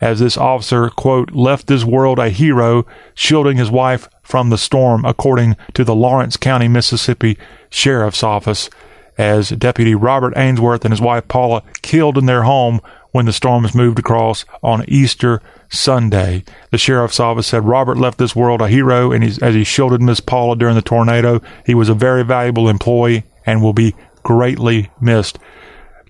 as 0.00 0.20
this 0.20 0.36
officer, 0.36 0.88
quote, 0.88 1.30
left 1.32 1.66
this 1.66 1.84
world 1.84 2.18
a 2.18 2.30
hero, 2.30 2.86
shielding 3.14 3.58
his 3.58 3.70
wife 3.70 4.08
from 4.22 4.50
the 4.50 4.58
storm, 4.58 5.04
according 5.04 5.56
to 5.74 5.84
the 5.84 5.94
Lawrence 5.94 6.36
County, 6.36 6.68
Mississippi 6.68 7.36
Sheriff's 7.68 8.22
Office, 8.22 8.70
as 9.18 9.50
Deputy 9.50 9.94
Robert 9.94 10.32
Ainsworth 10.36 10.84
and 10.84 10.92
his 10.92 11.00
wife 11.00 11.28
Paula 11.28 11.62
killed 11.82 12.16
in 12.16 12.24
their 12.24 12.44
home 12.44 12.80
when 13.12 13.26
the 13.26 13.32
storms 13.32 13.74
moved 13.74 13.98
across 13.98 14.44
on 14.62 14.84
Easter 14.88 15.40
Sunday. 15.68 16.44
The 16.70 16.78
sheriff's 16.78 17.20
office 17.20 17.46
said 17.46 17.64
Robert 17.64 17.98
left 17.98 18.18
this 18.18 18.36
world 18.36 18.60
a 18.60 18.68
hero, 18.68 19.12
and 19.12 19.24
as 19.24 19.54
he 19.54 19.64
shielded 19.64 20.02
Miss 20.02 20.20
Paula 20.20 20.56
during 20.56 20.74
the 20.74 20.82
tornado, 20.82 21.40
he 21.64 21.74
was 21.74 21.88
a 21.88 21.94
very 21.94 22.24
valuable 22.24 22.68
employee 22.68 23.24
and 23.46 23.62
will 23.62 23.72
be 23.72 23.94
greatly 24.22 24.90
missed. 25.00 25.38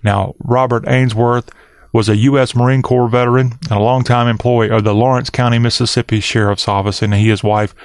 Now, 0.03 0.35
Robert 0.39 0.85
Ainsworth 0.87 1.49
was 1.93 2.07
a 2.07 2.17
U.S. 2.17 2.55
Marine 2.55 2.81
Corps 2.81 3.09
veteran 3.09 3.53
and 3.69 3.71
a 3.71 3.79
longtime 3.79 4.27
employee 4.27 4.69
of 4.69 4.83
the 4.83 4.95
Lawrence 4.95 5.29
County, 5.29 5.59
Mississippi 5.59 6.19
Sheriff's 6.19 6.67
Office, 6.67 7.01
and 7.01 7.13
he 7.13 7.21
and 7.21 7.29
his 7.29 7.43
wife 7.43 7.75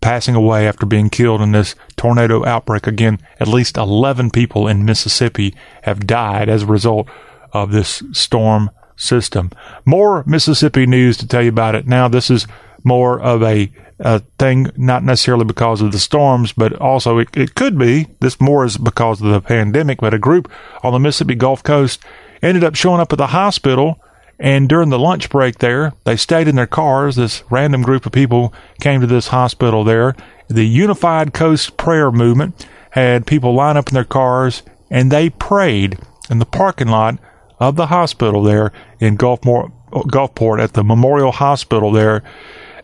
passing 0.00 0.34
away 0.34 0.66
after 0.66 0.84
being 0.84 1.10
killed 1.10 1.40
in 1.40 1.52
this 1.52 1.74
tornado 1.96 2.44
outbreak. 2.44 2.86
Again, 2.86 3.20
at 3.38 3.48
least 3.48 3.76
11 3.76 4.30
people 4.30 4.66
in 4.66 4.84
Mississippi 4.84 5.54
have 5.82 6.06
died 6.06 6.48
as 6.48 6.62
a 6.62 6.66
result 6.66 7.08
of 7.52 7.72
this 7.72 8.02
storm 8.12 8.70
system. 8.96 9.50
More 9.84 10.22
Mississippi 10.26 10.86
news 10.86 11.16
to 11.18 11.26
tell 11.26 11.42
you 11.42 11.48
about 11.48 11.74
it. 11.74 11.86
Now, 11.86 12.08
this 12.08 12.30
is 12.30 12.46
more 12.84 13.20
of 13.20 13.42
a, 13.42 13.70
a 13.98 14.20
thing, 14.38 14.70
not 14.76 15.04
necessarily 15.04 15.44
because 15.44 15.80
of 15.80 15.92
the 15.92 15.98
storms, 15.98 16.52
but 16.52 16.72
also 16.74 17.18
it, 17.18 17.28
it 17.36 17.54
could 17.54 17.78
be. 17.78 18.06
This 18.20 18.40
more 18.40 18.64
is 18.64 18.76
because 18.76 19.20
of 19.20 19.30
the 19.30 19.40
pandemic, 19.40 19.98
but 19.98 20.14
a 20.14 20.18
group 20.18 20.50
on 20.82 20.92
the 20.92 20.98
Mississippi 20.98 21.34
Gulf 21.34 21.62
Coast 21.62 22.02
ended 22.42 22.64
up 22.64 22.74
showing 22.74 23.00
up 23.00 23.12
at 23.12 23.18
the 23.18 23.28
hospital 23.28 24.00
And 24.42 24.68
during 24.68 24.88
the 24.88 24.98
lunch 24.98 25.30
break 25.30 25.58
there, 25.58 25.92
they 26.02 26.16
stayed 26.16 26.48
in 26.48 26.56
their 26.56 26.66
cars. 26.66 27.14
This 27.14 27.44
random 27.48 27.82
group 27.82 28.06
of 28.06 28.12
people 28.12 28.52
came 28.80 29.00
to 29.00 29.06
this 29.06 29.28
hospital 29.28 29.84
there. 29.84 30.16
The 30.48 30.66
Unified 30.66 31.32
Coast 31.32 31.76
Prayer 31.76 32.10
Movement 32.10 32.66
had 32.90 33.24
people 33.24 33.54
line 33.54 33.76
up 33.76 33.88
in 33.88 33.94
their 33.94 34.04
cars 34.04 34.64
and 34.90 35.12
they 35.12 35.30
prayed 35.30 35.96
in 36.28 36.40
the 36.40 36.44
parking 36.44 36.88
lot 36.88 37.18
of 37.62 37.76
the 37.76 37.86
hospital 37.86 38.42
there 38.42 38.72
in 38.98 39.16
Gulfport, 39.16 39.72
Gulfport 39.90 40.60
at 40.60 40.72
the 40.72 40.82
Memorial 40.82 41.30
Hospital 41.30 41.92
there 41.92 42.22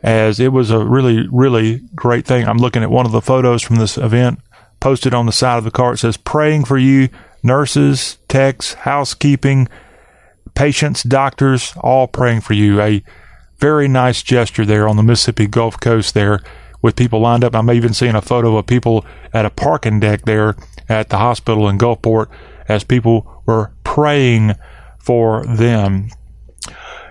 as 0.05 0.39
it 0.39 0.53
was 0.53 0.71
a 0.71 0.85
really, 0.85 1.27
really 1.33 1.83
great 1.97 2.25
thing. 2.25 2.47
I'm 2.47 2.59
looking 2.59 2.85
at 2.85 2.91
one 2.91 3.05
of 3.05 3.11
the 3.11 3.21
photos 3.21 3.63
from 3.63 3.77
this 3.77 3.99
event 3.99 4.39
posted 4.79 5.13
on 5.13 5.27
the 5.27 5.33
side 5.33 5.59
of 5.59 5.65
the 5.65 5.73
car. 5.73 5.95
It 5.95 5.99
says, 5.99 6.17
praying 6.17 6.65
for 6.67 6.79
you, 6.79 7.09
nurses, 7.43 8.19
techs, 8.29 8.75
housekeeping, 8.75 9.69
patients, 10.55 11.03
doctors, 11.03 11.73
all 11.81 12.07
praying 12.07 12.43
for 12.43 12.55
you. 12.55 12.81
A 12.81 13.03
very 13.59 13.89
nice 13.89 14.23
gesture 14.23 14.65
there 14.65 14.89
on 14.89 14.97
the 14.97 15.03
Mississippi 15.03 15.49
Gulf 15.49 15.81
Coast 15.81 16.15
there 16.15 16.39
with 16.83 16.95
people 16.95 17.19
lined 17.19 17.43
up. 17.43 17.57
I'm 17.57 17.73
even 17.73 17.93
seeing 17.93 18.15
a 18.15 18.23
photo 18.23 18.57
of 18.57 18.67
people 18.67 19.05
at 19.33 19.45
a 19.45 19.51
parking 19.51 19.99
deck 19.99 20.23
there 20.23 20.55
at 20.89 21.09
the 21.09 21.19
hospital 21.19 21.69
in 21.69 21.79
Gulfport 21.79 22.29
as 22.69 22.85
people 22.85 23.43
were 23.47 23.73
praying 23.95 24.55
for 24.99 25.47
them. 25.47 26.11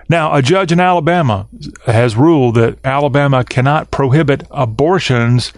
Now, 0.08 0.34
a 0.34 0.40
judge 0.40 0.70
in 0.70 0.78
Alabama 0.78 1.48
has 1.86 2.14
ruled 2.14 2.54
that 2.54 2.78
Alabama 2.84 3.42
cannot 3.42 3.90
prohibit 3.90 4.46
abortions 4.52 5.52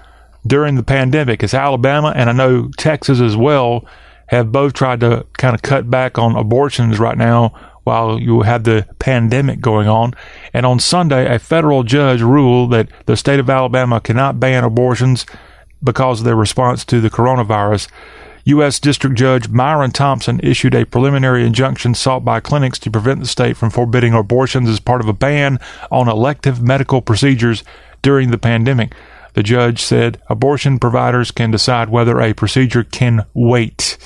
during 0.46 0.76
the 0.76 0.82
pandemic. 0.82 1.42
It's 1.42 1.52
Alabama, 1.52 2.14
and 2.16 2.30
I 2.30 2.32
know 2.32 2.70
Texas 2.78 3.20
as 3.20 3.36
well 3.36 3.84
have 4.28 4.50
both 4.50 4.72
tried 4.72 5.00
to 5.00 5.26
kind 5.34 5.54
of 5.54 5.60
cut 5.60 5.90
back 5.90 6.16
on 6.16 6.36
abortions 6.36 6.98
right 6.98 7.18
now 7.18 7.52
while 7.84 8.18
you 8.18 8.40
have 8.40 8.64
the 8.64 8.86
pandemic 8.98 9.60
going 9.60 9.88
on. 9.88 10.14
And 10.54 10.64
on 10.64 10.78
Sunday, 10.78 11.32
a 11.32 11.38
federal 11.38 11.82
judge 11.82 12.22
ruled 12.22 12.72
that 12.72 12.88
the 13.04 13.16
state 13.16 13.40
of 13.40 13.50
Alabama 13.50 14.00
cannot 14.00 14.40
ban 14.40 14.64
abortions 14.64 15.26
because 15.84 16.20
of 16.20 16.24
their 16.24 16.34
response 16.36 16.84
to 16.86 17.00
the 17.00 17.10
coronavirus. 17.10 17.88
U.S. 18.44 18.80
District 18.80 19.16
Judge 19.16 19.48
Myron 19.48 19.90
Thompson 19.90 20.40
issued 20.42 20.74
a 20.74 20.86
preliminary 20.86 21.44
injunction 21.44 21.94
sought 21.94 22.24
by 22.24 22.40
clinics 22.40 22.78
to 22.80 22.90
prevent 22.90 23.20
the 23.20 23.26
state 23.26 23.56
from 23.56 23.70
forbidding 23.70 24.14
abortions 24.14 24.68
as 24.68 24.80
part 24.80 25.00
of 25.00 25.08
a 25.08 25.12
ban 25.12 25.58
on 25.90 26.08
elective 26.08 26.62
medical 26.62 27.02
procedures 27.02 27.62
during 28.02 28.30
the 28.30 28.38
pandemic. 28.38 28.94
The 29.34 29.42
judge 29.42 29.80
said 29.80 30.20
abortion 30.28 30.78
providers 30.78 31.30
can 31.30 31.50
decide 31.50 31.88
whether 31.88 32.20
a 32.20 32.34
procedure 32.34 32.84
can 32.84 33.24
wait. 33.34 33.96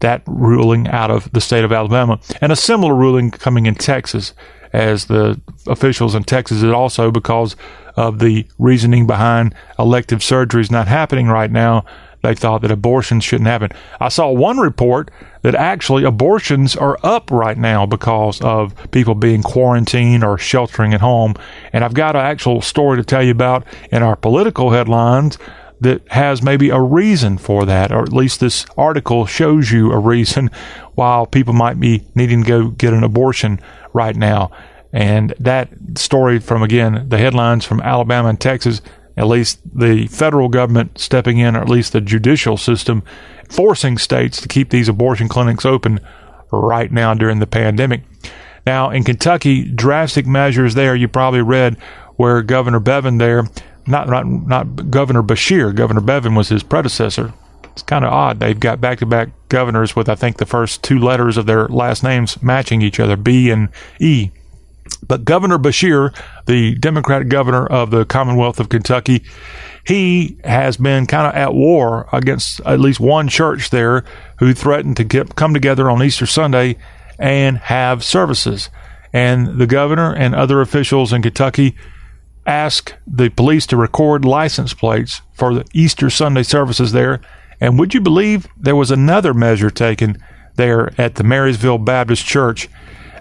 That 0.00 0.22
ruling 0.26 0.88
out 0.88 1.10
of 1.10 1.30
the 1.32 1.40
state 1.40 1.64
of 1.64 1.72
Alabama. 1.72 2.20
And 2.40 2.52
a 2.52 2.56
similar 2.56 2.94
ruling 2.94 3.30
coming 3.30 3.66
in 3.66 3.74
Texas, 3.74 4.34
as 4.72 5.06
the 5.06 5.40
officials 5.66 6.14
in 6.14 6.24
Texas 6.24 6.62
is 6.62 6.72
also 6.72 7.10
because 7.10 7.56
of 7.96 8.18
the 8.18 8.46
reasoning 8.58 9.06
behind 9.06 9.54
elective 9.78 10.18
surgeries 10.18 10.70
not 10.70 10.88
happening 10.88 11.28
right 11.28 11.50
now 11.50 11.84
they 12.24 12.34
thought 12.34 12.62
that 12.62 12.70
abortions 12.70 13.22
shouldn't 13.22 13.48
happen. 13.48 13.70
I 14.00 14.08
saw 14.08 14.30
one 14.30 14.58
report 14.58 15.10
that 15.42 15.54
actually 15.54 16.04
abortions 16.04 16.74
are 16.74 16.98
up 17.02 17.30
right 17.30 17.58
now 17.58 17.84
because 17.84 18.40
of 18.40 18.74
people 18.90 19.14
being 19.14 19.42
quarantined 19.42 20.24
or 20.24 20.38
sheltering 20.38 20.94
at 20.94 21.02
home. 21.02 21.34
And 21.72 21.84
I've 21.84 21.92
got 21.92 22.16
an 22.16 22.22
actual 22.22 22.62
story 22.62 22.96
to 22.96 23.04
tell 23.04 23.22
you 23.22 23.30
about 23.30 23.66
in 23.92 24.02
our 24.02 24.16
political 24.16 24.70
headlines 24.70 25.36
that 25.80 26.08
has 26.08 26.42
maybe 26.42 26.70
a 26.70 26.80
reason 26.80 27.36
for 27.36 27.66
that, 27.66 27.92
or 27.92 28.02
at 28.02 28.12
least 28.12 28.40
this 28.40 28.64
article 28.78 29.26
shows 29.26 29.70
you 29.70 29.92
a 29.92 29.98
reason 29.98 30.50
why 30.94 31.26
people 31.30 31.52
might 31.52 31.78
be 31.78 32.06
needing 32.14 32.42
to 32.44 32.48
go 32.48 32.68
get 32.70 32.94
an 32.94 33.04
abortion 33.04 33.60
right 33.92 34.16
now. 34.16 34.50
And 34.94 35.34
that 35.40 35.68
story 35.96 36.38
from, 36.38 36.62
again, 36.62 37.06
the 37.08 37.18
headlines 37.18 37.66
from 37.66 37.82
Alabama 37.82 38.28
and 38.28 38.40
Texas 38.40 38.80
at 39.16 39.26
least 39.26 39.60
the 39.78 40.06
federal 40.08 40.48
government 40.48 40.98
stepping 40.98 41.38
in, 41.38 41.56
or 41.56 41.60
at 41.60 41.68
least 41.68 41.92
the 41.92 42.00
judicial 42.00 42.56
system, 42.56 43.02
forcing 43.48 43.98
states 43.98 44.40
to 44.40 44.48
keep 44.48 44.70
these 44.70 44.88
abortion 44.88 45.28
clinics 45.28 45.64
open 45.64 46.00
right 46.50 46.90
now 46.90 47.14
during 47.14 47.38
the 47.38 47.46
pandemic. 47.46 48.02
Now, 48.66 48.90
in 48.90 49.04
Kentucky, 49.04 49.64
drastic 49.64 50.26
measures 50.26 50.74
there, 50.74 50.96
you 50.96 51.08
probably 51.08 51.42
read 51.42 51.76
where 52.16 52.42
Governor 52.42 52.80
Bevin 52.80 53.18
there, 53.18 53.44
not, 53.86 54.08
not, 54.08 54.26
not 54.26 54.90
Governor 54.90 55.22
Beshear, 55.22 55.74
Governor 55.74 56.00
Bevin 56.00 56.36
was 56.36 56.48
his 56.48 56.62
predecessor. 56.62 57.34
It's 57.64 57.82
kind 57.82 58.04
of 58.04 58.12
odd. 58.12 58.38
They've 58.38 58.58
got 58.58 58.80
back 58.80 59.00
to 59.00 59.06
back 59.06 59.30
governors 59.48 59.96
with, 59.96 60.08
I 60.08 60.14
think, 60.14 60.36
the 60.36 60.46
first 60.46 60.84
two 60.84 60.98
letters 61.00 61.36
of 61.36 61.46
their 61.46 61.66
last 61.66 62.04
names 62.04 62.40
matching 62.40 62.82
each 62.82 63.00
other, 63.00 63.16
B 63.16 63.50
and 63.50 63.68
E. 64.00 64.30
But 65.06 65.24
Governor 65.24 65.58
Beshear, 65.58 66.14
the 66.46 66.74
Democratic 66.76 67.28
governor 67.28 67.66
of 67.66 67.90
the 67.90 68.04
Commonwealth 68.04 68.60
of 68.60 68.68
Kentucky, 68.68 69.24
he 69.86 70.38
has 70.44 70.76
been 70.76 71.06
kind 71.06 71.26
of 71.26 71.34
at 71.34 71.54
war 71.54 72.08
against 72.12 72.60
at 72.60 72.80
least 72.80 73.00
one 73.00 73.28
church 73.28 73.70
there 73.70 74.04
who 74.38 74.54
threatened 74.54 74.96
to 74.96 75.04
get, 75.04 75.36
come 75.36 75.52
together 75.52 75.90
on 75.90 76.02
Easter 76.02 76.26
Sunday 76.26 76.76
and 77.18 77.58
have 77.58 78.02
services. 78.02 78.70
And 79.12 79.58
the 79.58 79.66
governor 79.66 80.14
and 80.14 80.34
other 80.34 80.60
officials 80.60 81.12
in 81.12 81.22
Kentucky 81.22 81.76
asked 82.46 82.94
the 83.06 83.28
police 83.30 83.66
to 83.66 83.76
record 83.76 84.24
license 84.24 84.74
plates 84.74 85.22
for 85.32 85.54
the 85.54 85.64
Easter 85.72 86.10
Sunday 86.10 86.42
services 86.42 86.92
there. 86.92 87.20
And 87.60 87.78
would 87.78 87.94
you 87.94 88.00
believe 88.00 88.48
there 88.56 88.76
was 88.76 88.90
another 88.90 89.32
measure 89.32 89.70
taken 89.70 90.18
there 90.56 90.92
at 90.98 91.14
the 91.14 91.22
Maryville 91.24 91.84
Baptist 91.84 92.24
Church? 92.26 92.68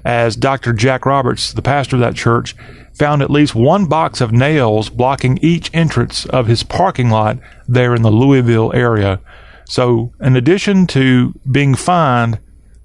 As 0.06 0.36
Dr. 0.36 0.74
Jack 0.74 1.06
Roberts, 1.06 1.54
the 1.54 1.62
pastor 1.62 1.96
of 1.96 2.02
that 2.02 2.16
church, 2.16 2.56
found 2.94 3.22
at 3.22 3.32
least 3.32 3.56
one 3.56 3.86
box 3.86 4.22
of 4.22 4.32
nails 4.32 4.90
blocking 4.90 5.38
each 5.42 5.72
entrance 5.74 6.26
of 6.28 6.48
his 6.48 6.64
parking 6.64 7.10
lot 7.10 7.40
there 7.68 7.96
in 7.96 8.02
the 8.02 8.12
Louisville 8.12 8.72
area. 8.74 9.20
So, 9.66 10.14
in 10.20 10.36
addition 10.36 10.88
to 10.88 11.34
being 11.50 11.74
fined, 11.76 12.40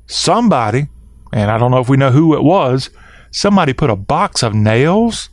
somebody, 0.06 0.88
and 1.32 1.50
I 1.50 1.58
don't 1.58 1.70
know 1.70 1.80
if 1.80 1.88
we 1.88 1.96
know 1.96 2.12
who 2.12 2.34
it 2.34 2.42
was, 2.42 2.90
somebody 3.30 3.72
put 3.72 3.90
a 3.90 3.96
box 3.96 4.42
of 4.42 4.54
nails 4.54 5.28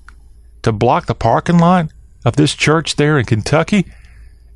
to 0.64 0.72
block 0.72 1.06
the 1.06 1.16
parking 1.16 1.60
lot 1.60 1.90
of 2.26 2.36
this 2.36 2.56
church 2.56 2.96
there 2.96 3.20
in 3.20 3.26
Kentucky. 3.26 3.86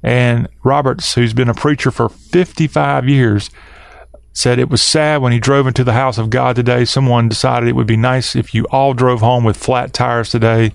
And 0.01 0.47
Roberts, 0.63 1.13
who's 1.13 1.33
been 1.33 1.49
a 1.49 1.53
preacher 1.53 1.91
for 1.91 2.09
55 2.09 3.07
years, 3.07 3.49
said 4.39 4.57
it 4.57 4.69
was 4.69 4.81
sad 4.81 5.21
when 5.21 5.33
he 5.33 5.39
drove 5.39 5.67
into 5.67 5.83
the 5.83 5.91
house 5.91 6.17
of 6.17 6.29
God 6.29 6.55
today. 6.55 6.85
Someone 6.85 7.27
decided 7.27 7.67
it 7.67 7.75
would 7.75 7.85
be 7.85 7.97
nice 7.97 8.37
if 8.37 8.53
you 8.53 8.65
all 8.71 8.93
drove 8.93 9.19
home 9.19 9.43
with 9.43 9.57
flat 9.57 9.91
tires 9.91 10.29
today. 10.29 10.71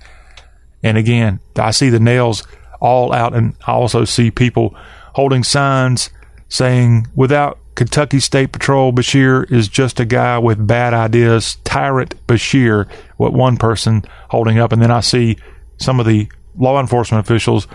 And 0.83 0.99
again, 0.99 1.41
I 1.57 1.71
see 1.71 1.89
the 1.89 1.99
nails 1.99 2.47
all 2.79 3.15
out, 3.15 3.35
and 3.35 3.57
I 3.67 3.73
also 3.73 4.05
see 4.05 4.31
people 4.31 4.77
holding 5.15 5.43
signs 5.43 6.11
saying, 6.51 7.07
without 7.15 7.59
Kentucky 7.75 8.21
State 8.21 8.53
Patrol, 8.53 8.93
Beshear 8.93 9.51
is 9.51 9.67
just 9.67 9.99
a 9.99 10.05
guy 10.05 10.37
with 10.37 10.67
bad 10.67 10.93
ideas. 10.93 11.57
Tyrant 11.65 12.15
Beshear, 12.27 12.87
what 13.17 13.33
one 13.33 13.57
person 13.57 14.03
holding 14.29 14.59
up. 14.59 14.73
And 14.73 14.83
then 14.83 14.91
I 14.91 15.01
see 15.01 15.39
some 15.79 15.99
of 15.99 16.05
the 16.05 16.29
law 16.55 16.79
enforcement 16.79 17.25
officials 17.25 17.67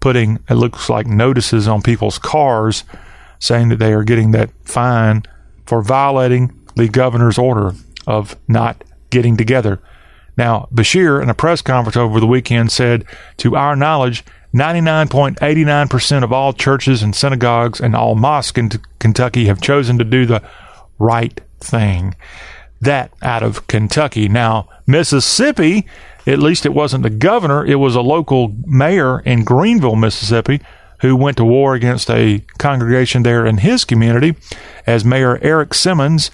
putting, 0.00 0.40
it 0.50 0.54
looks 0.54 0.90
like 0.90 1.06
notices 1.06 1.68
on 1.68 1.82
people's 1.82 2.18
cars 2.18 2.82
saying 3.38 3.68
that 3.68 3.78
they 3.78 3.92
are 3.92 4.02
getting 4.02 4.32
that 4.32 4.50
fine 4.64 5.22
for 5.66 5.82
violating 5.82 6.58
the 6.76 6.88
governor's 6.88 7.38
order 7.38 7.74
of 8.06 8.36
not 8.48 8.82
getting 9.10 9.36
together. 9.36 9.80
Now, 10.36 10.68
Beshear, 10.72 11.22
in 11.22 11.30
a 11.30 11.34
press 11.34 11.62
conference 11.62 11.96
over 11.96 12.20
the 12.20 12.26
weekend, 12.26 12.70
said, 12.70 13.04
To 13.38 13.56
our 13.56 13.74
knowledge, 13.74 14.24
99.89% 14.54 16.22
of 16.22 16.32
all 16.32 16.52
churches 16.52 17.02
and 17.02 17.14
synagogues 17.14 17.80
and 17.80 17.94
all 17.94 18.14
mosques 18.14 18.58
in 18.58 18.70
Kentucky 18.98 19.46
have 19.46 19.60
chosen 19.60 19.98
to 19.98 20.04
do 20.04 20.26
the 20.26 20.42
right 20.98 21.40
thing. 21.60 22.14
That 22.80 23.12
out 23.22 23.42
of 23.42 23.66
Kentucky. 23.66 24.28
Now, 24.28 24.68
Mississippi, 24.86 25.86
at 26.26 26.38
least 26.38 26.66
it 26.66 26.74
wasn't 26.74 27.02
the 27.02 27.10
governor, 27.10 27.64
it 27.64 27.76
was 27.76 27.94
a 27.94 28.02
local 28.02 28.54
mayor 28.66 29.20
in 29.20 29.44
Greenville, 29.44 29.96
Mississippi, 29.96 30.60
who 31.00 31.16
went 31.16 31.36
to 31.36 31.44
war 31.44 31.74
against 31.74 32.10
a 32.10 32.42
congregation 32.58 33.22
there 33.22 33.46
in 33.46 33.58
his 33.58 33.84
community, 33.84 34.34
as 34.86 35.04
Mayor 35.04 35.38
Eric 35.42 35.74
Simmons 35.74 36.30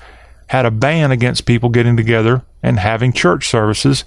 had 0.49 0.67
a 0.67 0.71
ban 0.71 1.11
against 1.11 1.47
people 1.47 1.69
getting 1.69 1.97
together 1.97 2.43
and 2.63 2.79
having 2.79 3.13
church 3.13 3.49
services. 3.49 4.05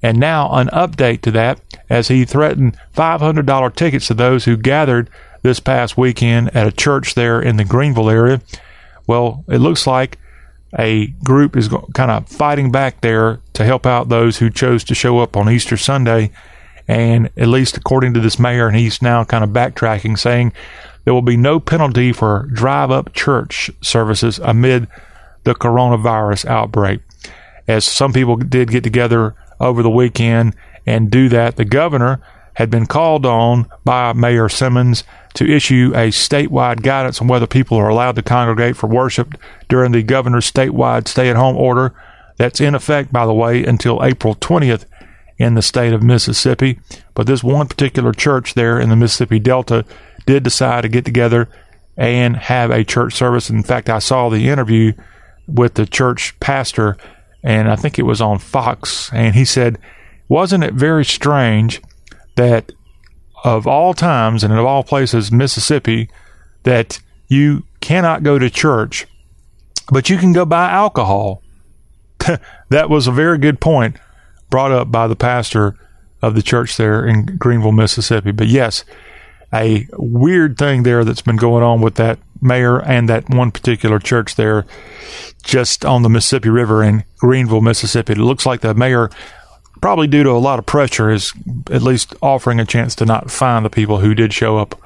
And 0.00 0.18
now, 0.18 0.52
an 0.52 0.68
update 0.68 1.22
to 1.22 1.32
that, 1.32 1.60
as 1.90 2.08
he 2.08 2.24
threatened 2.24 2.78
$500 2.96 3.74
tickets 3.74 4.06
to 4.06 4.14
those 4.14 4.44
who 4.44 4.56
gathered 4.56 5.10
this 5.42 5.60
past 5.60 5.96
weekend 5.96 6.54
at 6.54 6.66
a 6.66 6.72
church 6.72 7.14
there 7.14 7.40
in 7.40 7.56
the 7.56 7.64
Greenville 7.64 8.10
area. 8.10 8.40
Well, 9.06 9.44
it 9.48 9.58
looks 9.58 9.86
like 9.86 10.18
a 10.78 11.06
group 11.24 11.56
is 11.56 11.68
kind 11.94 12.10
of 12.10 12.28
fighting 12.28 12.70
back 12.70 13.00
there 13.00 13.40
to 13.54 13.64
help 13.64 13.86
out 13.86 14.08
those 14.08 14.38
who 14.38 14.50
chose 14.50 14.84
to 14.84 14.94
show 14.94 15.18
up 15.18 15.36
on 15.36 15.50
Easter 15.50 15.76
Sunday 15.76 16.30
and 16.88 17.30
at 17.36 17.48
least 17.48 17.76
according 17.76 18.14
to 18.14 18.20
this 18.20 18.38
mayor, 18.38 18.66
and 18.66 18.76
he's 18.76 19.02
now 19.02 19.22
kind 19.22 19.44
of 19.44 19.50
backtracking, 19.50 20.18
saying 20.18 20.52
there 21.04 21.14
will 21.14 21.22
be 21.22 21.36
no 21.36 21.60
penalty 21.60 22.12
for 22.12 22.48
drive 22.52 22.90
up 22.90 23.12
church 23.12 23.70
services 23.82 24.38
amid 24.40 24.88
the 25.44 25.54
coronavirus 25.54 26.46
outbreak. 26.46 27.00
as 27.68 27.84
some 27.84 28.12
people 28.14 28.36
did 28.36 28.70
get 28.70 28.82
together 28.82 29.34
over 29.60 29.82
the 29.82 29.90
weekend 29.90 30.56
and 30.86 31.10
do 31.10 31.28
that. 31.28 31.56
The 31.56 31.66
governor 31.66 32.20
had 32.54 32.70
been 32.70 32.86
called 32.86 33.24
on 33.26 33.70
by 33.84 34.12
Mayor 34.14 34.48
Simmons 34.48 35.04
to 35.34 35.48
issue 35.48 35.92
a 35.94 36.08
statewide 36.08 36.82
guidance 36.82 37.20
on 37.20 37.28
whether 37.28 37.46
people 37.46 37.76
are 37.76 37.88
allowed 37.88 38.16
to 38.16 38.22
congregate 38.22 38.76
for 38.76 38.88
worship 38.88 39.34
during 39.68 39.92
the 39.92 40.02
governor's 40.02 40.50
statewide 40.50 41.06
stay 41.06 41.28
at 41.28 41.36
home 41.36 41.56
order. 41.56 41.94
That's 42.36 42.60
in 42.60 42.74
effect, 42.74 43.12
by 43.12 43.26
the 43.26 43.34
way, 43.34 43.64
until 43.64 44.02
April 44.02 44.34
20th 44.34 44.86
in 45.38 45.54
the 45.54 45.62
state 45.62 45.92
of 45.92 46.02
Mississippi. 46.02 46.80
But 47.14 47.26
this 47.26 47.44
one 47.44 47.68
particular 47.68 48.12
church 48.12 48.54
there 48.54 48.80
in 48.80 48.88
the 48.88 48.96
Mississippi 48.96 49.38
Delta 49.38 49.84
did 50.26 50.42
decide 50.42 50.82
to 50.82 50.88
get 50.88 51.04
together 51.04 51.48
and 51.96 52.36
have 52.36 52.70
a 52.70 52.84
church 52.84 53.14
service. 53.14 53.48
In 53.48 53.62
fact, 53.62 53.88
I 53.88 53.98
saw 53.98 54.28
the 54.28 54.48
interview 54.48 54.92
with 55.46 55.74
the 55.74 55.86
church 55.86 56.38
pastor, 56.40 56.96
and 57.42 57.70
I 57.70 57.76
think 57.76 57.98
it 57.98 58.02
was 58.02 58.20
on 58.20 58.38
Fox, 58.38 59.10
and 59.12 59.34
he 59.34 59.44
said, 59.44 59.78
Wasn't 60.28 60.64
it 60.64 60.74
very 60.74 61.04
strange 61.04 61.80
that 62.36 62.72
of 63.44 63.66
all 63.66 63.94
times 63.94 64.44
and 64.44 64.52
of 64.52 64.64
all 64.64 64.82
places, 64.82 65.32
Mississippi, 65.32 66.10
that 66.64 67.00
you 67.28 67.64
cannot 67.80 68.22
go 68.22 68.38
to 68.38 68.50
church, 68.50 69.06
but 69.90 70.10
you 70.10 70.18
can 70.18 70.32
go 70.32 70.44
buy 70.44 70.70
alcohol? 70.70 71.42
that 72.68 72.90
was 72.90 73.06
a 73.06 73.12
very 73.12 73.38
good 73.38 73.60
point 73.60 73.96
brought 74.50 74.72
up 74.72 74.90
by 74.90 75.06
the 75.06 75.16
pastor 75.16 75.74
of 76.22 76.34
the 76.34 76.42
church 76.42 76.76
there 76.76 77.06
in 77.06 77.36
Greenville, 77.36 77.72
Mississippi. 77.72 78.32
But 78.32 78.48
yes, 78.48 78.84
a 79.52 79.86
weird 79.92 80.58
thing 80.58 80.82
there 80.82 81.04
that's 81.04 81.22
been 81.22 81.36
going 81.36 81.62
on 81.62 81.80
with 81.80 81.94
that 81.96 82.18
mayor 82.40 82.80
and 82.80 83.08
that 83.08 83.28
one 83.30 83.50
particular 83.50 83.98
church 83.98 84.36
there 84.36 84.66
just 85.42 85.84
on 85.84 86.02
the 86.02 86.08
Mississippi 86.08 86.48
River 86.48 86.82
in 86.82 87.04
Greenville, 87.18 87.60
Mississippi. 87.60 88.12
It 88.12 88.18
looks 88.18 88.46
like 88.46 88.60
the 88.60 88.74
mayor, 88.74 89.10
probably 89.80 90.06
due 90.06 90.24
to 90.24 90.30
a 90.30 90.38
lot 90.38 90.58
of 90.58 90.66
pressure, 90.66 91.10
is 91.10 91.32
at 91.70 91.82
least 91.82 92.14
offering 92.20 92.60
a 92.60 92.66
chance 92.66 92.94
to 92.96 93.06
not 93.06 93.30
find 93.30 93.64
the 93.64 93.70
people 93.70 94.00
who 94.00 94.14
did 94.14 94.32
show 94.32 94.58
up 94.58 94.80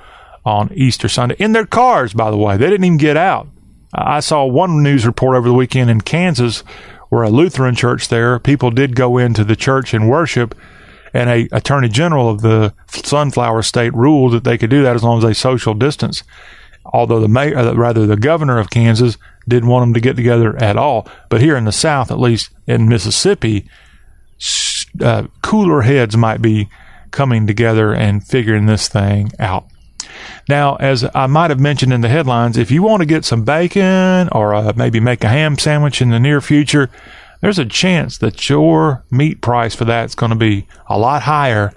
on 0.44 0.72
Easter 0.74 1.08
Sunday 1.08 1.36
in 1.38 1.52
their 1.52 1.66
cars, 1.66 2.12
by 2.12 2.30
the 2.30 2.36
way. 2.36 2.56
They 2.56 2.68
didn't 2.68 2.84
even 2.84 2.98
get 2.98 3.16
out. 3.16 3.48
I 3.94 4.20
saw 4.20 4.44
one 4.44 4.82
news 4.82 5.04
report 5.06 5.36
over 5.36 5.48
the 5.48 5.54
weekend 5.54 5.90
in 5.90 6.00
Kansas 6.00 6.64
where 7.12 7.24
a 7.24 7.28
Lutheran 7.28 7.74
church 7.74 8.08
there, 8.08 8.38
people 8.38 8.70
did 8.70 8.96
go 8.96 9.18
into 9.18 9.44
the 9.44 9.54
church 9.54 9.92
and 9.92 10.08
worship 10.08 10.54
and 11.12 11.28
a 11.28 11.46
attorney 11.52 11.90
general 11.90 12.30
of 12.30 12.40
the 12.40 12.72
Sunflower 12.86 13.64
State 13.64 13.92
ruled 13.92 14.32
that 14.32 14.44
they 14.44 14.56
could 14.56 14.70
do 14.70 14.82
that 14.82 14.96
as 14.96 15.04
long 15.04 15.18
as 15.18 15.24
they 15.24 15.34
social 15.34 15.74
distance. 15.74 16.22
Although 16.86 17.20
the 17.20 17.28
mayor, 17.28 17.54
uh, 17.54 17.74
rather 17.74 18.06
the 18.06 18.16
governor 18.16 18.58
of 18.58 18.70
Kansas, 18.70 19.18
didn't 19.46 19.68
want 19.68 19.82
them 19.82 19.92
to 19.92 20.00
get 20.00 20.16
together 20.16 20.56
at 20.56 20.78
all. 20.78 21.06
But 21.28 21.42
here 21.42 21.54
in 21.54 21.66
the 21.66 21.70
South, 21.70 22.10
at 22.10 22.18
least 22.18 22.48
in 22.66 22.88
Mississippi, 22.88 23.68
uh, 24.98 25.24
cooler 25.42 25.82
heads 25.82 26.16
might 26.16 26.40
be 26.40 26.70
coming 27.10 27.46
together 27.46 27.92
and 27.92 28.26
figuring 28.26 28.64
this 28.64 28.88
thing 28.88 29.32
out. 29.38 29.66
Now, 30.48 30.76
as 30.76 31.04
I 31.14 31.26
might 31.26 31.50
have 31.50 31.60
mentioned 31.60 31.92
in 31.92 32.00
the 32.00 32.08
headlines, 32.08 32.56
if 32.56 32.70
you 32.70 32.82
want 32.82 33.00
to 33.00 33.06
get 33.06 33.24
some 33.24 33.44
bacon 33.44 34.28
or 34.32 34.54
uh, 34.54 34.72
maybe 34.76 35.00
make 35.00 35.24
a 35.24 35.28
ham 35.28 35.58
sandwich 35.58 36.02
in 36.02 36.10
the 36.10 36.20
near 36.20 36.40
future, 36.40 36.90
there's 37.40 37.58
a 37.58 37.64
chance 37.64 38.18
that 38.18 38.48
your 38.48 39.04
meat 39.10 39.40
price 39.40 39.74
for 39.74 39.84
that 39.84 40.06
is 40.06 40.14
going 40.14 40.30
to 40.30 40.36
be 40.36 40.66
a 40.88 40.98
lot 40.98 41.22
higher, 41.22 41.72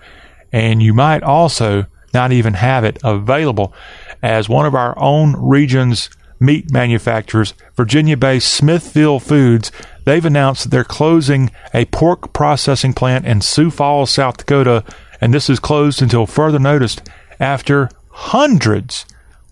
and 0.51 0.81
you 0.81 0.93
might 0.93 1.23
also 1.23 1.85
not 2.13 2.31
even 2.31 2.53
have 2.53 2.83
it 2.83 2.97
available. 3.03 3.73
As 4.21 4.47
one 4.47 4.65
of 4.65 4.75
our 4.75 4.97
own 4.97 5.35
region's 5.37 6.09
meat 6.39 6.71
manufacturers, 6.71 7.53
Virginia 7.75 8.15
based 8.15 8.53
Smithfield 8.53 9.23
Foods, 9.23 9.71
they've 10.05 10.25
announced 10.25 10.63
that 10.63 10.69
they're 10.69 10.83
closing 10.83 11.51
a 11.73 11.85
pork 11.85 12.31
processing 12.31 12.93
plant 12.93 13.25
in 13.25 13.41
Sioux 13.41 13.71
Falls, 13.71 14.11
South 14.11 14.37
Dakota, 14.37 14.83
and 15.19 15.33
this 15.33 15.49
is 15.49 15.59
closed 15.59 16.01
until 16.01 16.25
further 16.25 16.59
notice 16.59 16.97
after 17.39 17.89
hundreds, 18.15 19.05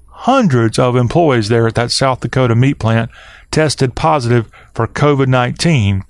hundreds 0.07 0.79
of 0.79 0.95
employees 0.95 1.49
there 1.49 1.67
at 1.67 1.75
that 1.75 1.91
South 1.91 2.21
Dakota 2.21 2.55
meat 2.55 2.79
plant 2.79 3.11
tested 3.51 3.93
positive 3.93 4.49
for 4.73 4.87
COVID 4.87 5.27
19. 5.27 6.03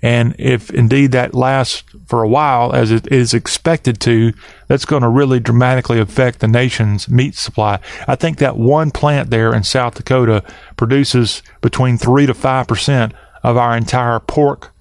And 0.00 0.36
if 0.38 0.70
indeed 0.70 1.10
that 1.10 1.34
lasts 1.34 1.82
for 2.06 2.22
a 2.22 2.28
while, 2.28 2.72
as 2.72 2.92
it 2.92 3.10
is 3.10 3.34
expected 3.34 4.00
to, 4.02 4.32
that's 4.68 4.84
going 4.84 5.02
to 5.02 5.08
really 5.08 5.40
dramatically 5.40 5.98
affect 5.98 6.38
the 6.38 6.46
nation's 6.46 7.08
meat 7.08 7.34
supply. 7.34 7.80
I 8.06 8.14
think 8.14 8.38
that 8.38 8.56
one 8.56 8.92
plant 8.92 9.30
there 9.30 9.52
in 9.52 9.64
South 9.64 9.96
Dakota 9.96 10.44
produces 10.76 11.42
between 11.60 11.98
3 11.98 12.26
to 12.26 12.32
5% 12.32 13.12
of 13.42 13.56
our 13.56 13.76
entire 13.76 14.20
pork 14.20 14.72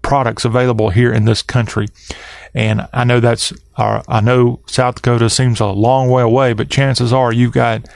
products 0.00 0.46
available 0.46 0.88
here 0.88 1.12
in 1.12 1.26
this 1.26 1.42
country. 1.42 1.88
And 2.54 2.88
I 2.92 3.04
know 3.04 3.20
that's, 3.20 3.52
our, 3.76 4.02
I 4.08 4.20
know 4.20 4.60
South 4.66 4.96
Dakota 4.96 5.30
seems 5.30 5.60
a 5.60 5.66
long 5.66 6.08
way 6.08 6.22
away, 6.22 6.52
but 6.52 6.70
chances 6.70 7.12
are 7.12 7.32
you've 7.32 7.52
got 7.52 7.88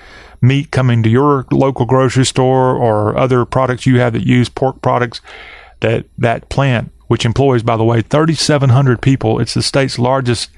meat 0.44 0.70
coming 0.70 1.02
to 1.02 1.08
your 1.08 1.46
local 1.50 1.86
grocery 1.86 2.26
store 2.26 2.76
or 2.76 3.16
other 3.16 3.44
products 3.44 3.86
you 3.86 3.98
have 3.98 4.12
that 4.12 4.26
use 4.26 4.48
pork 4.48 4.80
products 4.82 5.20
that 5.80 6.04
that 6.18 6.48
plant 6.50 6.92
which 7.06 7.24
employs 7.24 7.62
by 7.62 7.76
the 7.76 7.84
way 7.84 8.02
3700 8.02 9.00
people. 9.00 9.40
It's 9.40 9.54
the 9.54 9.62
state's 9.62 9.98
largest 9.98 10.50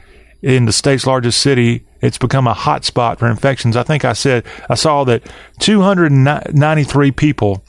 in 0.42 0.66
the 0.66 0.72
state's 0.72 1.06
largest 1.06 1.40
city. 1.40 1.86
It's 2.00 2.18
become 2.18 2.46
a 2.46 2.54
hot 2.54 2.84
spot 2.84 3.18
for 3.18 3.28
infections. 3.28 3.76
I 3.76 3.82
think 3.82 4.04
i 4.04 4.12
said 4.12 4.44
i 4.68 4.74
saw 4.74 5.04
that 5.04 5.22
293 5.60 7.12
people 7.12 7.64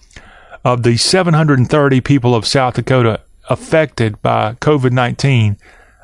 of 0.65 0.83
the 0.83 0.97
730 0.97 2.01
people 2.01 2.35
of 2.35 2.45
south 2.45 2.73
dakota 2.75 3.21
affected 3.49 4.21
by 4.21 4.53
covid-19 4.55 5.57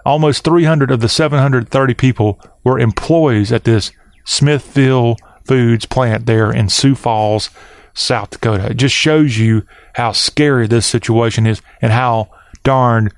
almost 0.05 0.43
300 0.43 0.91
of 0.91 1.01
the 1.01 1.09
730 1.09 1.93
people 1.93 2.39
were 2.63 2.79
employees 2.79 3.51
at 3.51 3.63
this 3.63 3.91
smithfield 4.25 5.19
Foods 5.45 5.85
plant 5.85 6.25
there 6.25 6.51
in 6.51 6.69
Sioux 6.69 6.95
Falls, 6.95 7.49
South 7.93 8.29
Dakota. 8.29 8.71
It 8.71 8.77
just 8.77 8.95
shows 8.95 9.37
you 9.37 9.65
how 9.93 10.13
scary 10.13 10.67
this 10.67 10.85
situation 10.85 11.45
is 11.45 11.61
and 11.81 11.91
how 11.91 12.29
darn, 12.63 13.09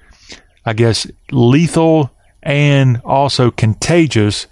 I 0.65 0.73
guess, 0.73 1.07
lethal 1.31 2.11
and 2.41 3.01
also 3.05 3.51
contagious 3.51 4.47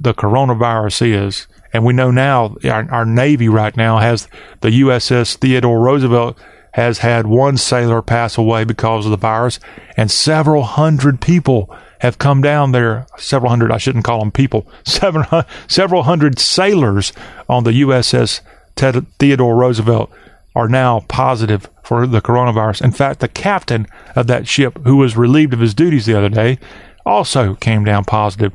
the 0.00 0.14
coronavirus 0.14 1.28
is. 1.28 1.46
And 1.72 1.84
we 1.84 1.92
know 1.92 2.10
now 2.10 2.56
our, 2.64 2.90
our 2.92 3.04
Navy 3.04 3.48
right 3.48 3.76
now 3.76 3.98
has 3.98 4.28
the 4.60 4.68
USS 4.68 5.36
Theodore 5.36 5.80
Roosevelt 5.80 6.38
has 6.74 6.98
had 6.98 7.26
one 7.26 7.56
sailor 7.56 8.02
pass 8.02 8.36
away 8.36 8.64
because 8.64 9.04
of 9.06 9.10
the 9.10 9.16
virus, 9.16 9.60
and 9.96 10.10
several 10.10 10.64
hundred 10.64 11.20
people 11.20 11.74
have 12.00 12.18
come 12.18 12.42
down 12.42 12.72
there. 12.72 13.06
Several 13.16 13.50
hundred, 13.50 13.70
I 13.72 13.78
shouldn't 13.78 14.04
call 14.04 14.18
them 14.18 14.32
people, 14.32 14.66
several, 14.84 15.44
several 15.68 16.02
hundred 16.02 16.38
sailors 16.38 17.12
on 17.48 17.64
the 17.64 17.80
USS 17.82 18.40
Ted, 18.74 19.06
Theodore 19.18 19.54
Roosevelt 19.54 20.10
are 20.56 20.68
now 20.68 21.00
positive 21.08 21.68
for 21.82 22.06
the 22.06 22.20
coronavirus. 22.20 22.82
In 22.82 22.92
fact, 22.92 23.20
the 23.20 23.28
captain 23.28 23.86
of 24.16 24.26
that 24.26 24.48
ship, 24.48 24.78
who 24.84 24.96
was 24.96 25.16
relieved 25.16 25.52
of 25.52 25.60
his 25.60 25.74
duties 25.74 26.06
the 26.06 26.16
other 26.16 26.28
day, 26.28 26.58
also 27.06 27.54
came 27.54 27.84
down 27.84 28.04
positive 28.04 28.52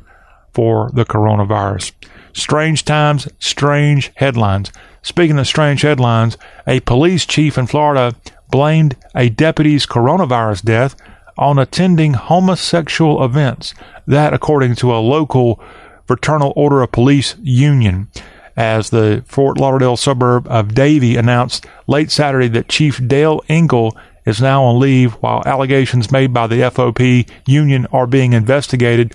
for 0.52 0.90
the 0.92 1.04
coronavirus. 1.04 1.92
Strange 2.32 2.84
times, 2.84 3.28
strange 3.38 4.12
headlines. 4.16 4.72
Speaking 5.02 5.38
of 5.38 5.46
strange 5.46 5.82
headlines, 5.82 6.36
a 6.66 6.80
police 6.80 7.26
chief 7.26 7.56
in 7.56 7.66
Florida 7.66 8.14
blamed 8.50 8.96
a 9.14 9.28
deputy's 9.28 9.86
coronavirus 9.86 10.62
death 10.62 10.96
on 11.38 11.58
attending 11.58 12.14
homosexual 12.14 13.24
events. 13.24 13.74
That, 14.06 14.34
according 14.34 14.74
to 14.76 14.94
a 14.94 14.98
local 14.98 15.60
Fraternal 16.06 16.52
Order 16.56 16.82
of 16.82 16.92
Police 16.92 17.36
union, 17.40 18.08
as 18.56 18.90
the 18.90 19.24
Fort 19.26 19.58
Lauderdale 19.58 19.96
suburb 19.96 20.46
of 20.48 20.74
Davie 20.74 21.16
announced 21.16 21.66
late 21.86 22.10
Saturday 22.10 22.48
that 22.48 22.68
Chief 22.68 23.00
Dale 23.06 23.42
Engle 23.48 23.96
is 24.26 24.40
now 24.40 24.64
on 24.64 24.78
leave 24.78 25.12
while 25.14 25.42
allegations 25.46 26.12
made 26.12 26.34
by 26.34 26.46
the 26.46 26.56
FOP 26.56 27.28
union 27.46 27.86
are 27.92 28.06
being 28.06 28.32
investigated. 28.32 29.14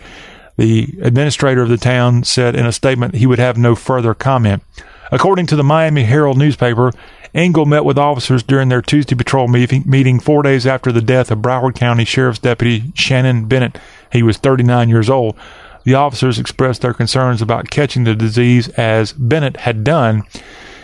The 0.57 0.95
administrator 1.01 1.61
of 1.61 1.69
the 1.69 1.77
town 1.77 2.23
said 2.23 2.55
in 2.55 2.65
a 2.65 2.71
statement 2.71 3.15
he 3.15 3.25
would 3.25 3.39
have 3.39 3.57
no 3.57 3.75
further 3.75 4.13
comment. 4.13 4.63
According 5.11 5.47
to 5.47 5.55
the 5.55 5.63
Miami 5.63 6.03
Herald 6.03 6.37
newspaper, 6.37 6.91
Engle 7.33 7.65
met 7.65 7.83
with 7.83 7.97
officers 7.97 8.41
during 8.43 8.69
their 8.69 8.81
Tuesday 8.81 9.15
patrol 9.15 9.47
meeting, 9.49 10.19
four 10.19 10.41
days 10.41 10.65
after 10.65 10.91
the 10.91 11.01
death 11.01 11.29
of 11.31 11.39
Broward 11.39 11.75
County 11.75 12.05
Sheriff's 12.05 12.39
Deputy 12.39 12.93
Shannon 12.95 13.45
Bennett. 13.45 13.77
He 14.11 14.23
was 14.23 14.37
39 14.37 14.87
years 14.87 15.09
old. 15.09 15.35
The 15.83 15.95
officers 15.95 16.39
expressed 16.39 16.81
their 16.81 16.93
concerns 16.93 17.41
about 17.41 17.69
catching 17.69 18.05
the 18.05 18.15
disease 18.15 18.69
as 18.69 19.11
Bennett 19.13 19.57
had 19.57 19.83
done. 19.83 20.23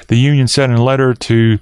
The 0.10 0.17
union 0.17 0.47
said 0.47 0.69
in 0.69 0.75
a 0.75 0.84
letter 0.84 1.13
to 1.13 1.60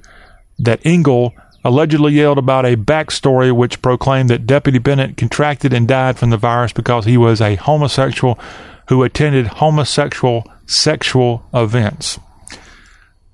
that 0.58 0.84
Engle 0.84 1.34
allegedly 1.63 2.13
yelled 2.13 2.38
about 2.38 2.65
a 2.65 2.78
backstory 2.78 3.52
which 3.52 3.82
proclaimed 3.82 4.30
that 4.30 4.48
Deputy 4.48 4.80
Bennett 4.80 5.17
contracted 5.17 5.74
and 5.74 5.88
died 5.88 6.17
from 6.17 6.30
the 6.30 6.38
virus 6.38 6.74
because 6.74 7.06
he 7.06 7.17
was 7.17 7.41
a 7.41 7.56
homosexual 7.56 8.39
who 8.88 9.04
attended 9.04 9.48
homosexual 9.48 10.50
sexual 10.65 11.43
events. 11.54 12.19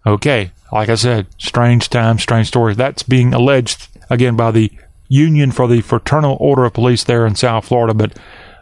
Okay, 0.05 0.51
like 0.71 0.89
I 0.89 0.95
said, 0.95 1.27
strange 1.37 1.89
times, 1.89 2.21
strange 2.21 2.47
stories. 2.47 2.77
That's 2.77 3.03
being 3.03 3.33
alleged 3.33 3.87
again 4.09 4.35
by 4.35 4.51
the 4.51 4.71
union 5.07 5.51
for 5.51 5.67
the 5.67 5.81
Fraternal 5.81 6.37
Order 6.39 6.65
of 6.65 6.73
Police 6.73 7.03
there 7.03 7.25
in 7.25 7.35
South 7.35 7.65
Florida, 7.65 7.93
but 7.93 8.17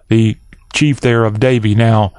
the 0.09 0.37
chief 0.73 1.01
there 1.01 1.25
of 1.25 1.39
Davie 1.39 1.75
now 1.75 2.13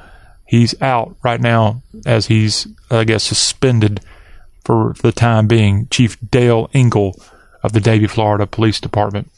he's 0.46 0.80
out 0.80 1.16
right 1.22 1.40
now 1.40 1.82
as 2.06 2.26
he's 2.26 2.68
I 2.90 3.04
guess 3.04 3.24
suspended 3.24 4.00
for 4.64 4.94
the 5.02 5.12
time 5.12 5.46
being. 5.46 5.88
Chief 5.88 6.16
Dale 6.30 6.70
Engle 6.72 7.20
of 7.64 7.72
the 7.72 7.80
Davie, 7.80 8.06
Florida 8.06 8.46
Police 8.46 8.78
Department. 8.78 9.30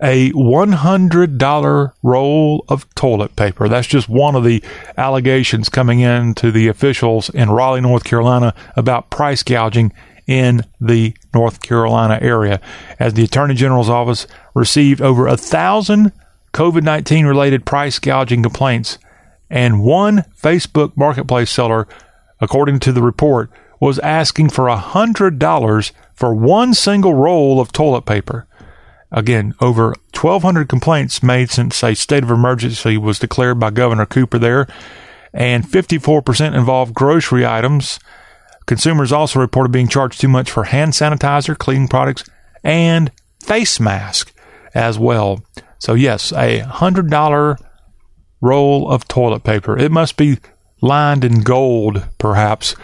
A 0.00 0.30
$100 0.32 1.92
roll 2.02 2.64
of 2.68 2.94
toilet 2.94 3.36
paper. 3.36 3.68
That's 3.68 3.86
just 3.86 4.08
one 4.08 4.34
of 4.34 4.44
the 4.44 4.62
allegations 4.96 5.68
coming 5.68 6.00
in 6.00 6.34
to 6.36 6.50
the 6.50 6.68
officials 6.68 7.28
in 7.28 7.50
Raleigh, 7.50 7.82
North 7.82 8.04
Carolina 8.04 8.54
about 8.76 9.10
price 9.10 9.42
gouging 9.42 9.92
in 10.26 10.62
the 10.80 11.14
North 11.34 11.60
Carolina 11.60 12.18
area. 12.22 12.62
As 12.98 13.12
the 13.12 13.24
Attorney 13.24 13.54
General's 13.54 13.90
office 13.90 14.26
received 14.54 15.02
over 15.02 15.26
a 15.26 15.36
thousand 15.36 16.12
COVID 16.54 16.82
19 16.82 17.26
related 17.26 17.66
price 17.66 17.98
gouging 17.98 18.42
complaints, 18.42 18.98
and 19.50 19.82
one 19.82 20.24
Facebook 20.40 20.96
marketplace 20.96 21.50
seller, 21.50 21.86
according 22.40 22.78
to 22.80 22.92
the 22.92 23.02
report, 23.02 23.50
was 23.80 23.98
asking 24.00 24.50
for 24.50 24.66
$100 24.66 25.92
for 26.14 26.34
one 26.34 26.74
single 26.74 27.14
roll 27.14 27.60
of 27.60 27.72
toilet 27.72 28.02
paper. 28.02 28.46
Again, 29.10 29.54
over 29.60 29.94
1,200 30.14 30.68
complaints 30.68 31.22
made 31.22 31.50
since 31.50 31.82
a 31.82 31.94
state 31.94 32.22
of 32.22 32.30
emergency 32.30 32.96
was 32.96 33.18
declared 33.18 33.58
by 33.58 33.70
Governor 33.70 34.06
Cooper 34.06 34.38
there, 34.38 34.68
and 35.32 35.64
54% 35.66 36.54
involved 36.54 36.94
grocery 36.94 37.46
items. 37.46 37.98
Consumers 38.66 39.10
also 39.10 39.40
reported 39.40 39.72
being 39.72 39.88
charged 39.88 40.20
too 40.20 40.28
much 40.28 40.50
for 40.50 40.64
hand 40.64 40.92
sanitizer, 40.92 41.56
cleaning 41.56 41.88
products, 41.88 42.24
and 42.62 43.10
face 43.42 43.80
mask 43.80 44.32
as 44.74 44.98
well. 44.98 45.42
So, 45.78 45.94
yes, 45.94 46.30
a 46.32 46.60
$100 46.60 47.56
roll 48.40 48.90
of 48.90 49.08
toilet 49.08 49.42
paper. 49.42 49.76
It 49.76 49.90
must 49.90 50.16
be 50.16 50.38
lined 50.80 51.24
in 51.24 51.40
gold, 51.40 52.06
perhaps, 52.18 52.76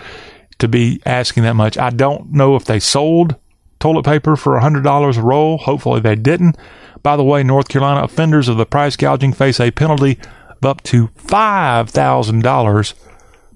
to 0.58 0.68
be 0.68 1.00
asking 1.04 1.42
that 1.44 1.54
much. 1.54 1.76
I 1.78 1.90
don't 1.90 2.32
know 2.32 2.56
if 2.56 2.64
they 2.64 2.80
sold 2.80 3.36
toilet 3.78 4.04
paper 4.04 4.36
for 4.36 4.58
$100 4.58 5.16
a 5.16 5.22
roll. 5.22 5.58
Hopefully 5.58 6.00
they 6.00 6.16
didn't. 6.16 6.56
By 7.02 7.16
the 7.16 7.24
way, 7.24 7.42
North 7.42 7.68
Carolina 7.68 8.02
offenders 8.02 8.48
of 8.48 8.56
the 8.56 8.66
price 8.66 8.96
gouging 8.96 9.32
face 9.32 9.60
a 9.60 9.70
penalty 9.70 10.18
of 10.50 10.64
up 10.64 10.82
to 10.84 11.08
$5,000 11.08 12.94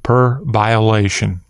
per 0.03 0.41
violation. 0.45 1.41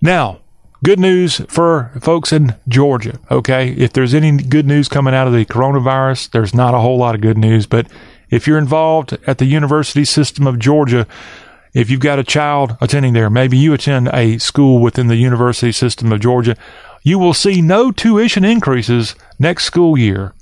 Now, 0.00 0.40
good 0.82 0.98
news 0.98 1.40
for 1.48 1.92
folks 2.00 2.32
in 2.32 2.54
Georgia, 2.68 3.18
okay? 3.30 3.70
If 3.72 3.92
there's 3.92 4.14
any 4.14 4.36
good 4.36 4.66
news 4.66 4.88
coming 4.88 5.14
out 5.14 5.26
of 5.26 5.32
the 5.32 5.44
coronavirus, 5.44 6.30
there's 6.30 6.54
not 6.54 6.74
a 6.74 6.78
whole 6.78 6.98
lot 6.98 7.14
of 7.14 7.20
good 7.20 7.38
news, 7.38 7.66
but 7.66 7.86
if 8.30 8.46
you're 8.46 8.58
involved 8.58 9.16
at 9.26 9.38
the 9.38 9.46
University 9.46 10.04
System 10.04 10.46
of 10.46 10.58
Georgia, 10.58 11.06
if 11.76 11.90
you've 11.90 12.00
got 12.00 12.18
a 12.18 12.24
child 12.24 12.74
attending 12.80 13.12
there, 13.12 13.28
maybe 13.28 13.58
you 13.58 13.74
attend 13.74 14.08
a 14.14 14.38
school 14.38 14.80
within 14.80 15.08
the 15.08 15.16
University 15.16 15.72
System 15.72 16.10
of 16.10 16.20
Georgia, 16.20 16.56
you 17.02 17.18
will 17.18 17.34
see 17.34 17.60
no 17.60 17.92
tuition 17.92 18.46
increases 18.46 19.14
next 19.38 19.64
school 19.64 19.98
year. 19.98 20.32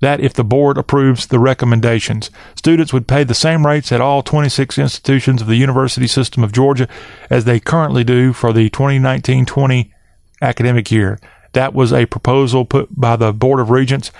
That 0.00 0.20
if 0.20 0.32
the 0.32 0.44
board 0.44 0.78
approves 0.78 1.26
the 1.26 1.38
recommendations. 1.38 2.30
Students 2.54 2.90
would 2.94 3.06
pay 3.06 3.22
the 3.22 3.34
same 3.34 3.66
rates 3.66 3.92
at 3.92 4.00
all 4.00 4.22
26 4.22 4.78
institutions 4.78 5.42
of 5.42 5.46
the 5.48 5.56
University 5.56 6.06
System 6.06 6.42
of 6.42 6.52
Georgia 6.52 6.88
as 7.28 7.44
they 7.44 7.60
currently 7.60 8.02
do 8.02 8.32
for 8.32 8.54
the 8.54 8.70
2019 8.70 9.44
20 9.44 9.92
academic 10.40 10.90
year. 10.90 11.20
That 11.52 11.74
was 11.74 11.92
a 11.92 12.06
proposal 12.06 12.64
put 12.64 12.98
by 12.98 13.16
the 13.16 13.34
Board 13.34 13.60
of 13.60 13.68
Regents 13.68 14.10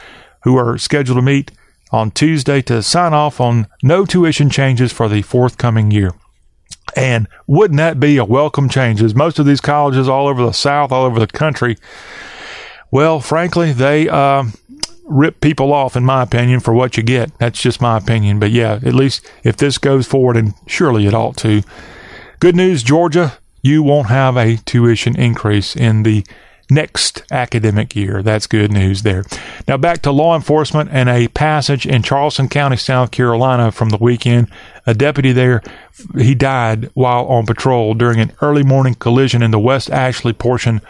who 0.42 0.58
are 0.58 0.76
scheduled 0.76 1.16
to 1.16 1.22
meet 1.22 1.50
on 1.92 2.10
Tuesday 2.10 2.60
to 2.60 2.82
sign 2.82 3.14
off 3.14 3.40
on 3.40 3.68
no 3.82 4.04
tuition 4.04 4.50
changes 4.50 4.92
for 4.92 5.08
the 5.08 5.22
forthcoming 5.22 5.90
year. 5.90 6.12
And 6.96 7.28
wouldn't 7.46 7.78
that 7.78 8.00
be 8.00 8.16
a 8.16 8.24
welcome 8.24 8.68
change? 8.68 9.02
As 9.02 9.14
most 9.14 9.38
of 9.38 9.46
these 9.46 9.60
colleges 9.60 10.08
all 10.08 10.26
over 10.28 10.44
the 10.44 10.52
South, 10.52 10.92
all 10.92 11.04
over 11.04 11.20
the 11.20 11.26
country, 11.26 11.76
well, 12.90 13.20
frankly, 13.20 13.72
they 13.72 14.08
uh, 14.08 14.44
rip 15.04 15.40
people 15.40 15.72
off, 15.72 15.96
in 15.96 16.04
my 16.04 16.22
opinion, 16.22 16.60
for 16.60 16.72
what 16.72 16.96
you 16.96 17.02
get. 17.02 17.36
That's 17.38 17.60
just 17.60 17.80
my 17.80 17.98
opinion. 17.98 18.38
But 18.38 18.50
yeah, 18.50 18.80
at 18.84 18.94
least 18.94 19.26
if 19.44 19.56
this 19.56 19.78
goes 19.78 20.06
forward, 20.06 20.36
and 20.36 20.54
surely 20.66 21.06
it 21.06 21.14
ought 21.14 21.36
to. 21.38 21.62
Good 22.40 22.56
news, 22.56 22.82
Georgia, 22.82 23.38
you 23.62 23.82
won't 23.82 24.08
have 24.08 24.36
a 24.36 24.56
tuition 24.58 25.16
increase 25.16 25.74
in 25.76 26.02
the 26.04 26.24
next 26.70 27.22
academic 27.30 27.96
year. 27.96 28.22
That's 28.22 28.46
good 28.46 28.72
news 28.72 29.02
there. 29.02 29.24
Now 29.66 29.76
back 29.76 30.02
to 30.02 30.12
law 30.12 30.34
enforcement 30.34 30.90
and 30.92 31.08
a 31.08 31.28
passage 31.28 31.86
in 31.86 32.02
Charleston 32.02 32.48
County, 32.48 32.76
South 32.76 33.10
Carolina 33.10 33.72
from 33.72 33.90
the 33.90 33.98
weekend. 33.98 34.48
A 34.86 34.94
deputy 34.94 35.32
there, 35.32 35.62
he 36.16 36.34
died 36.34 36.90
while 36.94 37.26
on 37.26 37.46
patrol 37.46 37.94
during 37.94 38.20
an 38.20 38.32
early 38.40 38.62
morning 38.62 38.94
collision 38.94 39.42
in 39.42 39.50
the 39.50 39.58
West 39.58 39.90
Ashley 39.90 40.32
portion 40.32 40.80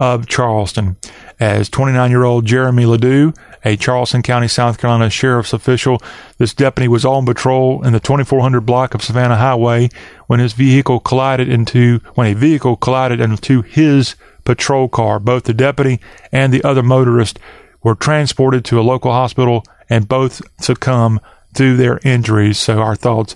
of 0.00 0.26
Charleston. 0.26 0.96
As 1.40 1.68
29 1.68 2.10
year 2.10 2.24
old 2.24 2.46
Jeremy 2.46 2.86
Ledoux, 2.86 3.32
a 3.64 3.76
Charleston 3.76 4.22
County, 4.22 4.48
South 4.48 4.78
Carolina 4.78 5.10
sheriff's 5.10 5.52
official, 5.52 6.00
this 6.38 6.54
deputy 6.54 6.88
was 6.88 7.04
on 7.04 7.26
patrol 7.26 7.84
in 7.84 7.92
the 7.92 8.00
2400 8.00 8.60
block 8.60 8.94
of 8.94 9.02
Savannah 9.02 9.36
Highway 9.36 9.88
when 10.26 10.40
his 10.40 10.52
vehicle 10.52 11.00
collided 11.00 11.48
into, 11.48 12.00
when 12.14 12.28
a 12.28 12.34
vehicle 12.34 12.76
collided 12.76 13.20
into 13.20 13.62
his 13.62 14.14
patrol 14.48 14.88
car. 14.88 15.20
Both 15.20 15.44
the 15.44 15.52
deputy 15.52 16.00
and 16.32 16.54
the 16.54 16.64
other 16.64 16.82
motorist 16.82 17.38
were 17.82 17.94
transported 17.94 18.64
to 18.64 18.80
a 18.80 18.82
local 18.82 19.12
hospital 19.12 19.62
and 19.90 20.08
both 20.08 20.40
succumbed 20.58 21.20
to 21.52 21.76
their 21.76 22.00
injuries. 22.02 22.58
So 22.58 22.80
our 22.80 22.96
thoughts 22.96 23.34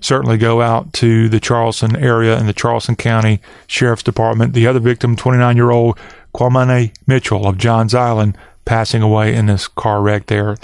certainly 0.00 0.38
go 0.38 0.62
out 0.62 0.92
to 0.94 1.28
the 1.28 1.40
Charleston 1.40 1.96
area 1.96 2.38
and 2.38 2.48
the 2.48 2.52
Charleston 2.52 2.94
County 2.94 3.40
Sheriff's 3.66 4.04
Department. 4.04 4.54
The 4.54 4.68
other 4.68 4.78
victim, 4.78 5.16
29 5.16 5.56
year 5.56 5.72
old 5.72 5.98
Kwamane 6.32 6.92
Mitchell 7.08 7.48
of 7.48 7.58
Johns 7.58 7.92
Island, 7.92 8.38
passing 8.64 9.02
away 9.02 9.34
in 9.34 9.46
this 9.46 9.66
car 9.66 10.00
wreck 10.00 10.26
there 10.26 10.56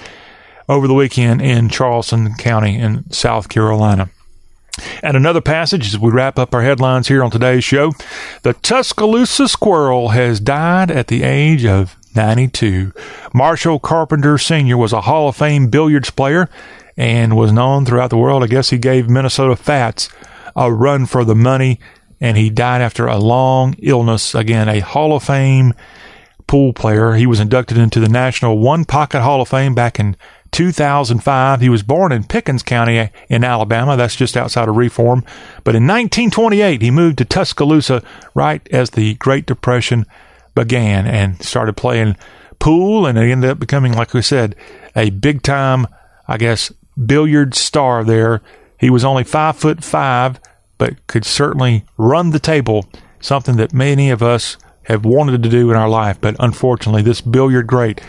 over 0.68 0.86
the 0.86 0.94
weekend 0.94 1.42
in 1.42 1.68
Charleston 1.68 2.34
County 2.34 2.78
in 2.78 3.10
South 3.10 3.48
Carolina. 3.48 4.10
And 5.02 5.16
another 5.16 5.40
passage 5.40 5.86
as 5.86 5.98
we 5.98 6.10
wrap 6.10 6.38
up 6.38 6.54
our 6.54 6.62
headlines 6.62 7.08
here 7.08 7.22
on 7.22 7.30
today's 7.30 7.64
show. 7.64 7.92
The 8.42 8.54
Tuscaloosa 8.54 9.48
squirrel 9.48 10.10
has 10.10 10.40
died 10.40 10.90
at 10.90 11.08
the 11.08 11.22
age 11.22 11.64
of 11.64 11.96
92. 12.14 12.92
Marshall 13.32 13.78
Carpenter 13.78 14.38
Sr. 14.38 14.76
was 14.76 14.92
a 14.92 15.02
Hall 15.02 15.28
of 15.28 15.36
Fame 15.36 15.68
billiards 15.68 16.10
player 16.10 16.48
and 16.96 17.36
was 17.36 17.52
known 17.52 17.84
throughout 17.84 18.10
the 18.10 18.16
world. 18.18 18.42
I 18.42 18.46
guess 18.46 18.70
he 18.70 18.78
gave 18.78 19.08
Minnesota 19.08 19.56
Fats 19.56 20.08
a 20.56 20.72
run 20.72 21.06
for 21.06 21.24
the 21.24 21.34
money 21.34 21.78
and 22.20 22.36
he 22.36 22.50
died 22.50 22.82
after 22.82 23.06
a 23.06 23.18
long 23.18 23.74
illness. 23.78 24.34
Again, 24.34 24.68
a 24.68 24.80
Hall 24.80 25.14
of 25.14 25.22
Fame 25.22 25.74
pool 26.48 26.72
player. 26.72 27.14
He 27.14 27.26
was 27.26 27.38
inducted 27.38 27.78
into 27.78 28.00
the 28.00 28.08
National 28.08 28.58
One 28.58 28.84
Pocket 28.84 29.22
Hall 29.22 29.40
of 29.40 29.48
Fame 29.48 29.74
back 29.74 30.00
in 30.00 30.16
2005. 30.52 31.60
He 31.60 31.68
was 31.68 31.82
born 31.82 32.12
in 32.12 32.24
Pickens 32.24 32.62
County 32.62 32.98
uh, 32.98 33.08
in 33.28 33.44
Alabama. 33.44 33.96
That's 33.96 34.16
just 34.16 34.36
outside 34.36 34.68
of 34.68 34.76
Reform. 34.76 35.24
But 35.64 35.74
in 35.74 35.86
1928, 35.86 36.82
he 36.82 36.90
moved 36.90 37.18
to 37.18 37.24
Tuscaloosa 37.24 38.02
right 38.34 38.66
as 38.72 38.90
the 38.90 39.14
Great 39.14 39.46
Depression 39.46 40.06
began 40.54 41.06
and 41.06 41.42
started 41.42 41.76
playing 41.76 42.16
pool. 42.58 43.06
And 43.06 43.18
he 43.18 43.30
ended 43.30 43.50
up 43.50 43.58
becoming, 43.58 43.92
like 43.92 44.14
we 44.14 44.22
said, 44.22 44.56
a 44.96 45.10
big 45.10 45.42
time, 45.42 45.86
I 46.26 46.38
guess, 46.38 46.72
billiard 47.06 47.54
star 47.54 48.04
there. 48.04 48.42
He 48.78 48.90
was 48.90 49.04
only 49.04 49.24
five 49.24 49.56
foot 49.56 49.84
five, 49.84 50.40
but 50.78 51.06
could 51.06 51.24
certainly 51.24 51.84
run 51.96 52.30
the 52.30 52.38
table, 52.38 52.88
something 53.20 53.56
that 53.56 53.72
many 53.72 54.10
of 54.10 54.22
us 54.22 54.56
have 54.84 55.04
wanted 55.04 55.42
to 55.42 55.48
do 55.48 55.70
in 55.70 55.76
our 55.76 55.88
life. 55.88 56.20
But 56.20 56.36
unfortunately, 56.38 57.02
this 57.02 57.20
billiard 57.20 57.66
great 57.66 58.00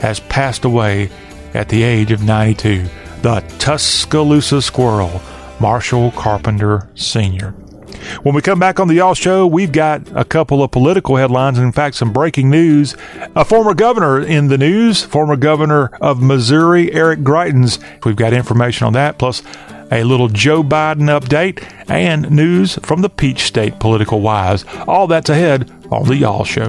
has 0.00 0.20
passed 0.20 0.64
away 0.64 1.10
at 1.56 1.68
the 1.70 1.82
age 1.82 2.12
of 2.12 2.22
92. 2.22 2.84
The 3.22 3.40
Tuscaloosa 3.58 4.60
Squirrel, 4.60 5.22
Marshall 5.58 6.12
Carpenter 6.12 6.88
Sr. 6.94 7.52
When 8.22 8.34
we 8.34 8.42
come 8.42 8.58
back 8.58 8.78
on 8.78 8.88
the 8.88 8.94
Y'all 8.94 9.14
Show, 9.14 9.46
we've 9.46 9.72
got 9.72 10.02
a 10.14 10.24
couple 10.24 10.62
of 10.62 10.70
political 10.70 11.16
headlines, 11.16 11.58
and 11.58 11.66
in 11.66 11.72
fact, 11.72 11.96
some 11.96 12.12
breaking 12.12 12.50
news. 12.50 12.94
A 13.34 13.44
former 13.44 13.74
governor 13.74 14.20
in 14.20 14.48
the 14.48 14.58
news, 14.58 15.02
former 15.02 15.36
governor 15.36 15.86
of 16.00 16.22
Missouri, 16.22 16.92
Eric 16.92 17.20
Greitens. 17.20 17.82
We've 18.04 18.14
got 18.14 18.32
information 18.32 18.86
on 18.86 18.92
that, 18.92 19.18
plus 19.18 19.42
a 19.90 20.04
little 20.04 20.28
Joe 20.28 20.62
Biden 20.62 21.08
update 21.08 21.64
and 21.88 22.30
news 22.30 22.78
from 22.82 23.02
the 23.02 23.10
Peach 23.10 23.42
State 23.42 23.78
political 23.80 24.20
wise. 24.20 24.64
All 24.86 25.06
that's 25.06 25.30
ahead 25.30 25.70
on 25.90 26.06
the 26.06 26.16
Y'all 26.16 26.44
Show. 26.44 26.68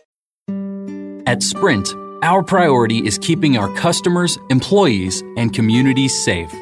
At 1.31 1.41
Sprint, 1.41 1.95
our 2.23 2.43
priority 2.43 3.07
is 3.07 3.17
keeping 3.17 3.55
our 3.57 3.73
customers, 3.75 4.37
employees, 4.49 5.23
and 5.37 5.53
communities 5.53 6.13
safe. 6.25 6.53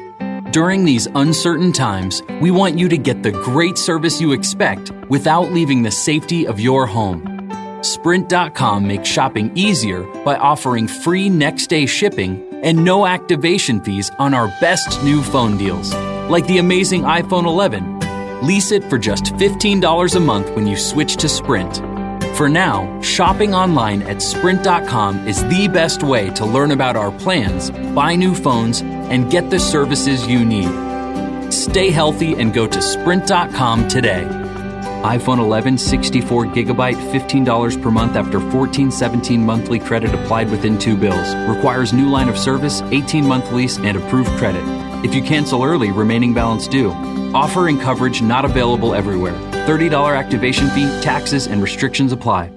During 0.52 0.84
these 0.84 1.08
uncertain 1.16 1.72
times, 1.72 2.22
we 2.40 2.52
want 2.52 2.78
you 2.78 2.88
to 2.88 2.96
get 2.96 3.24
the 3.24 3.32
great 3.32 3.76
service 3.76 4.20
you 4.20 4.30
expect 4.30 4.92
without 5.08 5.50
leaving 5.50 5.82
the 5.82 5.90
safety 5.90 6.46
of 6.46 6.60
your 6.60 6.86
home. 6.86 7.50
Sprint.com 7.82 8.86
makes 8.86 9.08
shopping 9.08 9.50
easier 9.56 10.04
by 10.24 10.36
offering 10.36 10.86
free 10.86 11.28
next 11.28 11.66
day 11.66 11.84
shipping 11.84 12.48
and 12.62 12.84
no 12.84 13.06
activation 13.06 13.80
fees 13.80 14.08
on 14.20 14.34
our 14.34 14.46
best 14.60 15.02
new 15.02 15.20
phone 15.20 15.58
deals, 15.58 15.92
like 16.30 16.46
the 16.46 16.58
amazing 16.58 17.02
iPhone 17.02 17.44
11. 17.44 18.46
Lease 18.46 18.70
it 18.70 18.84
for 18.84 18.98
just 18.98 19.24
$15 19.34 20.14
a 20.14 20.20
month 20.20 20.48
when 20.54 20.68
you 20.68 20.76
switch 20.76 21.16
to 21.16 21.28
Sprint. 21.28 21.89
For 22.40 22.48
now, 22.48 23.02
shopping 23.02 23.52
online 23.52 24.00
at 24.00 24.22
Sprint.com 24.22 25.28
is 25.28 25.44
the 25.48 25.68
best 25.68 26.02
way 26.02 26.30
to 26.30 26.46
learn 26.46 26.70
about 26.70 26.96
our 26.96 27.12
plans, 27.12 27.70
buy 27.94 28.16
new 28.16 28.34
phones, 28.34 28.80
and 28.80 29.30
get 29.30 29.50
the 29.50 29.58
services 29.58 30.26
you 30.26 30.42
need. 30.42 31.52
Stay 31.52 31.90
healthy 31.90 32.32
and 32.32 32.54
go 32.54 32.66
to 32.66 32.80
Sprint.com 32.80 33.88
today 33.88 34.24
iPhone 35.02 35.38
11 35.38 35.76
64 35.76 36.46
gigabyte 36.46 36.94
$15 37.12 37.82
per 37.82 37.90
month 37.90 38.16
after 38.16 38.40
14 38.50 38.90
17 38.90 39.44
monthly 39.44 39.78
credit 39.78 40.14
applied 40.14 40.50
within 40.50 40.78
two 40.78 40.96
bills. 40.96 41.34
Requires 41.54 41.92
new 41.92 42.08
line 42.08 42.30
of 42.30 42.38
service, 42.38 42.80
18 42.82 43.26
month 43.26 43.52
lease, 43.52 43.78
and 43.78 43.98
approved 43.98 44.30
credit. 44.38 44.64
If 45.04 45.14
you 45.14 45.22
cancel 45.22 45.62
early, 45.62 45.90
remaining 45.90 46.32
balance 46.32 46.66
due. 46.66 46.92
Offer 47.34 47.68
and 47.68 47.78
coverage 47.78 48.22
not 48.22 48.46
available 48.46 48.94
everywhere. 48.94 49.49
$30 49.70 50.18
activation 50.18 50.68
fee, 50.70 50.88
taxes, 51.00 51.46
and 51.46 51.62
restrictions 51.62 52.12
apply. 52.12 52.50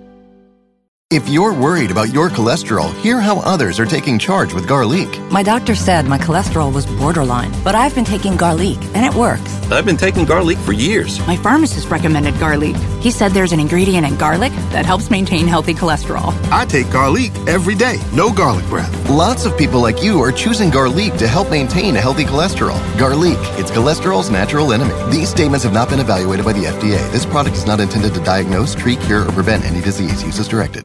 If 1.11 1.29
you're 1.29 1.53
worried 1.53 1.91
about 1.91 2.11
your 2.11 2.27
cholesterol, 2.27 2.91
hear 3.01 3.21
how 3.21 3.37
others 3.41 3.79
are 3.79 3.85
taking 3.85 4.17
charge 4.17 4.51
with 4.51 4.65
Garlique. 4.65 5.15
My 5.29 5.43
doctor 5.43 5.75
said 5.75 6.07
my 6.07 6.17
cholesterol 6.17 6.73
was 6.73 6.87
borderline, 6.87 7.51
but 7.63 7.75
I've 7.75 7.93
been 7.93 8.03
taking 8.03 8.33
Garlique 8.33 8.83
and 8.95 9.05
it 9.05 9.13
works. 9.13 9.62
I've 9.73 9.85
been 9.85 9.97
taking 9.97 10.25
Garlique 10.25 10.63
for 10.63 10.71
years. 10.71 11.19
My 11.25 11.35
pharmacist 11.35 11.89
recommended 11.89 12.35
Garlique. 12.35 12.77
He 13.01 13.09
said 13.09 13.31
there's 13.31 13.53
an 13.53 13.59
ingredient 13.59 14.05
in 14.05 14.15
garlic 14.17 14.51
that 14.69 14.85
helps 14.85 15.09
maintain 15.09 15.47
healthy 15.47 15.73
cholesterol. 15.73 16.31
I 16.51 16.65
take 16.65 16.87
Garlique 16.87 17.35
every 17.47 17.73
day, 17.73 17.99
no 18.13 18.31
garlic 18.31 18.65
breath. 18.67 19.09
Lots 19.09 19.45
of 19.45 19.57
people 19.57 19.81
like 19.81 20.03
you 20.03 20.21
are 20.21 20.31
choosing 20.31 20.69
Garlique 20.69 21.17
to 21.17 21.27
help 21.27 21.49
maintain 21.49 21.95
a 21.95 22.01
healthy 22.01 22.23
cholesterol. 22.23 22.79
Garlique, 22.97 23.59
it's 23.59 23.71
cholesterol's 23.71 24.29
natural 24.29 24.73
enemy. 24.73 24.93
These 25.11 25.29
statements 25.29 25.63
have 25.63 25.73
not 25.73 25.89
been 25.89 25.99
evaluated 25.99 26.45
by 26.45 26.53
the 26.53 26.65
FDA. 26.65 27.11
This 27.11 27.25
product 27.25 27.57
is 27.57 27.65
not 27.65 27.79
intended 27.79 28.13
to 28.13 28.23
diagnose, 28.23 28.75
treat, 28.75 28.99
cure, 29.01 29.27
or 29.27 29.31
prevent 29.31 29.65
any 29.65 29.81
disease. 29.81 30.23
Use 30.23 30.39
as 30.39 30.47
directed. 30.47 30.83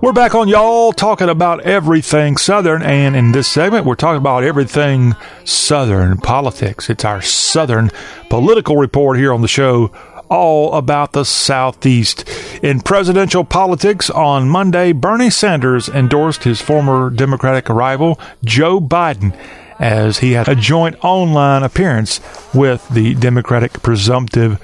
We're 0.00 0.12
back 0.12 0.34
on 0.34 0.48
y'all 0.48 0.92
talking 0.92 1.28
about 1.28 1.60
everything 1.62 2.36
Southern, 2.36 2.82
and 2.82 3.14
in 3.14 3.32
this 3.32 3.48
segment, 3.48 3.84
we're 3.84 3.96
talking 3.96 4.16
about 4.16 4.44
everything 4.44 5.14
Southern 5.44 6.16
politics. 6.18 6.88
It's 6.88 7.04
our 7.04 7.20
Southern 7.20 7.90
political 8.30 8.76
report 8.76 9.18
here 9.18 9.34
on 9.34 9.42
the 9.42 9.48
show, 9.48 9.90
all 10.30 10.74
about 10.74 11.12
the 11.12 11.24
Southeast. 11.24 12.26
In 12.62 12.80
presidential 12.80 13.44
politics, 13.44 14.08
on 14.08 14.48
Monday, 14.48 14.92
Bernie 14.92 15.30
Sanders 15.30 15.88
endorsed 15.88 16.44
his 16.44 16.62
former 16.62 17.10
Democratic 17.10 17.68
rival, 17.68 18.18
Joe 18.44 18.80
Biden, 18.80 19.36
as 19.78 20.18
he 20.18 20.32
had 20.32 20.48
a 20.48 20.54
joint 20.54 20.96
online 21.02 21.62
appearance 21.62 22.20
with 22.54 22.88
the 22.88 23.14
Democratic 23.14 23.82
presumptive 23.82 24.58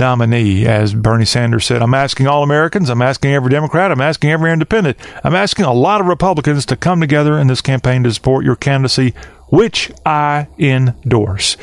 nominee. 0.00 0.66
As 0.66 0.94
Bernie 0.94 1.24
Sanders 1.24 1.64
said, 1.66 1.82
I'm 1.82 1.94
asking 1.94 2.26
all 2.26 2.42
Americans, 2.42 2.90
I'm 2.90 3.02
asking 3.02 3.32
every 3.32 3.50
Democrat, 3.50 3.92
I'm 3.92 4.00
asking 4.00 4.32
every 4.32 4.52
independent, 4.52 4.96
I'm 5.22 5.36
asking 5.36 5.66
a 5.66 5.72
lot 5.72 6.00
of 6.00 6.08
Republicans 6.08 6.66
to 6.66 6.76
come 6.76 7.00
together 7.00 7.38
in 7.38 7.46
this 7.46 7.60
campaign 7.60 8.02
to 8.02 8.12
support 8.12 8.44
your 8.44 8.56
candidacy, 8.56 9.14
which 9.48 9.92
I 10.04 10.48
endorse. 10.58 11.56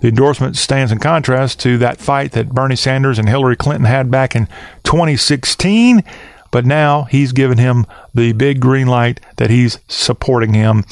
The 0.00 0.08
endorsement 0.08 0.56
stands 0.56 0.92
in 0.92 0.98
contrast 0.98 1.60
to 1.60 1.78
that 1.78 2.00
fight 2.00 2.32
that 2.32 2.50
Bernie 2.50 2.76
Sanders 2.76 3.18
and 3.18 3.28
Hillary 3.28 3.56
Clinton 3.56 3.86
had 3.86 4.10
back 4.10 4.36
in 4.36 4.46
2016. 4.82 6.02
But 6.50 6.64
now 6.64 7.02
he's 7.04 7.32
given 7.32 7.58
him 7.58 7.84
the 8.14 8.32
big 8.32 8.60
green 8.60 8.86
light 8.86 9.18
that 9.38 9.50
he's 9.50 9.80
supporting 9.88 10.54
him 10.54 10.84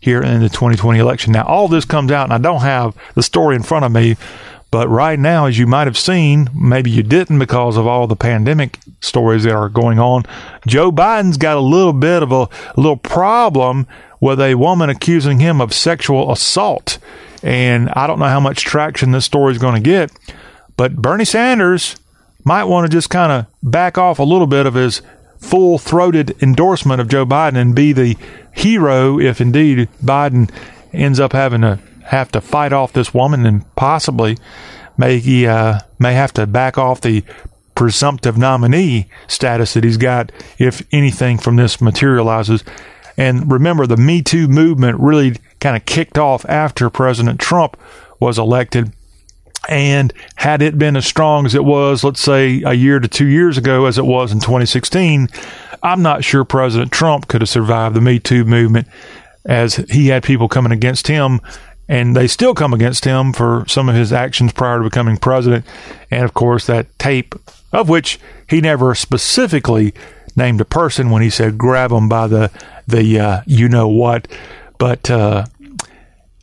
here 0.00 0.22
in 0.22 0.40
the 0.40 0.48
2020 0.48 0.98
election. 0.98 1.32
Now, 1.32 1.44
all 1.44 1.68
this 1.68 1.84
comes 1.84 2.10
out, 2.10 2.24
and 2.24 2.32
I 2.32 2.38
don't 2.38 2.62
have 2.62 2.96
the 3.14 3.22
story 3.22 3.54
in 3.54 3.62
front 3.62 3.84
of 3.84 3.92
me, 3.92 4.16
but 4.70 4.88
right 4.88 5.18
now, 5.18 5.46
as 5.46 5.58
you 5.58 5.66
might 5.66 5.86
have 5.88 5.98
seen, 5.98 6.48
maybe 6.54 6.90
you 6.90 7.02
didn't 7.02 7.40
because 7.40 7.76
of 7.76 7.86
all 7.86 8.06
the 8.06 8.16
pandemic 8.16 8.78
stories 9.00 9.42
that 9.42 9.52
are 9.52 9.68
going 9.68 9.98
on, 9.98 10.24
Joe 10.66 10.92
Biden's 10.92 11.36
got 11.36 11.56
a 11.56 11.60
little 11.60 11.92
bit 11.92 12.22
of 12.22 12.30
a, 12.30 12.42
a 12.42 12.48
little 12.76 12.96
problem 12.96 13.88
with 14.20 14.40
a 14.40 14.54
woman 14.54 14.88
accusing 14.88 15.40
him 15.40 15.60
of 15.60 15.74
sexual 15.74 16.30
assault. 16.30 16.98
And 17.42 17.88
I 17.90 18.06
don't 18.06 18.18
know 18.18 18.26
how 18.26 18.38
much 18.38 18.64
traction 18.64 19.10
this 19.10 19.24
story 19.24 19.52
is 19.52 19.58
going 19.58 19.74
to 19.74 19.80
get, 19.80 20.12
but 20.76 20.94
Bernie 20.94 21.24
Sanders 21.24 21.96
might 22.44 22.64
want 22.64 22.88
to 22.88 22.96
just 22.96 23.10
kind 23.10 23.32
of 23.32 23.46
back 23.62 23.98
off 23.98 24.18
a 24.18 24.24
little 24.24 24.46
bit 24.46 24.66
of 24.66 24.74
his 24.74 25.02
full 25.38 25.78
throated 25.78 26.40
endorsement 26.42 27.00
of 27.00 27.08
Joe 27.08 27.26
Biden 27.26 27.56
and 27.56 27.74
be 27.74 27.92
the 27.92 28.16
hero 28.52 29.18
if 29.18 29.40
indeed 29.40 29.88
Biden 30.04 30.50
ends 30.92 31.18
up 31.18 31.32
having 31.32 31.62
to 31.62 31.78
have 32.10 32.32
to 32.32 32.40
fight 32.40 32.72
off 32.72 32.92
this 32.92 33.14
woman 33.14 33.46
and 33.46 33.64
possibly 33.76 34.36
may 34.98 35.46
uh, 35.46 35.78
may 35.98 36.12
have 36.12 36.32
to 36.34 36.46
back 36.46 36.76
off 36.76 37.00
the 37.00 37.22
presumptive 37.76 38.36
nominee 38.36 39.08
status 39.28 39.74
that 39.74 39.84
he's 39.84 39.96
got 39.96 40.32
if 40.58 40.82
anything 40.92 41.38
from 41.38 41.54
this 41.54 41.80
materializes. 41.80 42.64
And 43.16 43.50
remember, 43.50 43.86
the 43.86 43.96
Me 43.96 44.22
Too 44.22 44.48
movement 44.48 44.98
really 44.98 45.36
kind 45.60 45.76
of 45.76 45.84
kicked 45.84 46.18
off 46.18 46.44
after 46.48 46.90
President 46.90 47.38
Trump 47.38 47.76
was 48.18 48.38
elected. 48.38 48.92
And 49.68 50.12
had 50.34 50.62
it 50.62 50.78
been 50.78 50.96
as 50.96 51.06
strong 51.06 51.46
as 51.46 51.54
it 51.54 51.64
was, 51.64 52.02
let's 52.02 52.20
say 52.20 52.62
a 52.62 52.72
year 52.72 52.98
to 52.98 53.06
two 53.06 53.26
years 53.26 53.56
ago, 53.56 53.86
as 53.86 53.98
it 53.98 54.06
was 54.06 54.32
in 54.32 54.40
2016, 54.40 55.28
I'm 55.82 56.02
not 56.02 56.24
sure 56.24 56.44
President 56.44 56.90
Trump 56.90 57.28
could 57.28 57.40
have 57.40 57.48
survived 57.48 57.94
the 57.94 58.00
Me 58.00 58.18
Too 58.18 58.44
movement 58.44 58.88
as 59.44 59.76
he 59.76 60.08
had 60.08 60.22
people 60.22 60.48
coming 60.48 60.72
against 60.72 61.06
him 61.06 61.40
and 61.90 62.14
they 62.14 62.28
still 62.28 62.54
come 62.54 62.72
against 62.72 63.04
him 63.04 63.32
for 63.32 63.64
some 63.66 63.88
of 63.88 63.96
his 63.96 64.12
actions 64.12 64.52
prior 64.52 64.78
to 64.78 64.84
becoming 64.84 65.16
president. 65.16 65.66
And 66.08 66.24
of 66.24 66.32
course, 66.34 66.66
that 66.66 66.96
tape, 67.00 67.34
of 67.72 67.88
which 67.88 68.20
he 68.48 68.60
never 68.60 68.94
specifically 68.94 69.92
named 70.36 70.60
a 70.60 70.64
person 70.64 71.10
when 71.10 71.20
he 71.20 71.28
said 71.28 71.58
grab 71.58 71.90
him 71.90 72.08
by 72.08 72.28
the 72.28 72.50
the 72.86 73.18
uh, 73.18 73.40
you 73.44 73.68
know 73.68 73.88
what, 73.88 74.28
but 74.78 75.10
uh, 75.10 75.44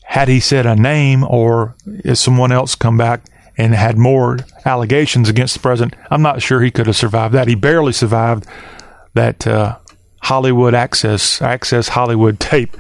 had 0.04 0.28
he 0.28 0.42
said 0.42 0.66
a 0.66 0.76
name 0.76 1.24
or 1.24 1.76
if 1.86 2.18
someone 2.18 2.52
else 2.52 2.76
come 2.76 2.98
back 2.98 3.22
and 3.58 3.74
had 3.74 3.98
more 3.98 4.40
allegations 4.66 5.30
against 5.30 5.54
the 5.54 5.62
president, 5.62 5.96
I'm 6.12 6.22
not 6.22 6.42
sure 6.42 6.62
he 6.62 6.72
could 6.72 6.88
have 6.88 6.98
survived 6.98 7.34
that. 7.34 7.48
He 7.48 7.56
barely 7.56 7.94
survived 7.94 8.46
that 9.14 9.48
uh, 9.48 9.78
Hollywood 10.24 10.74
Access 10.74 11.42
Access 11.42 11.88
Hollywood 11.88 12.38
tape 12.38 12.76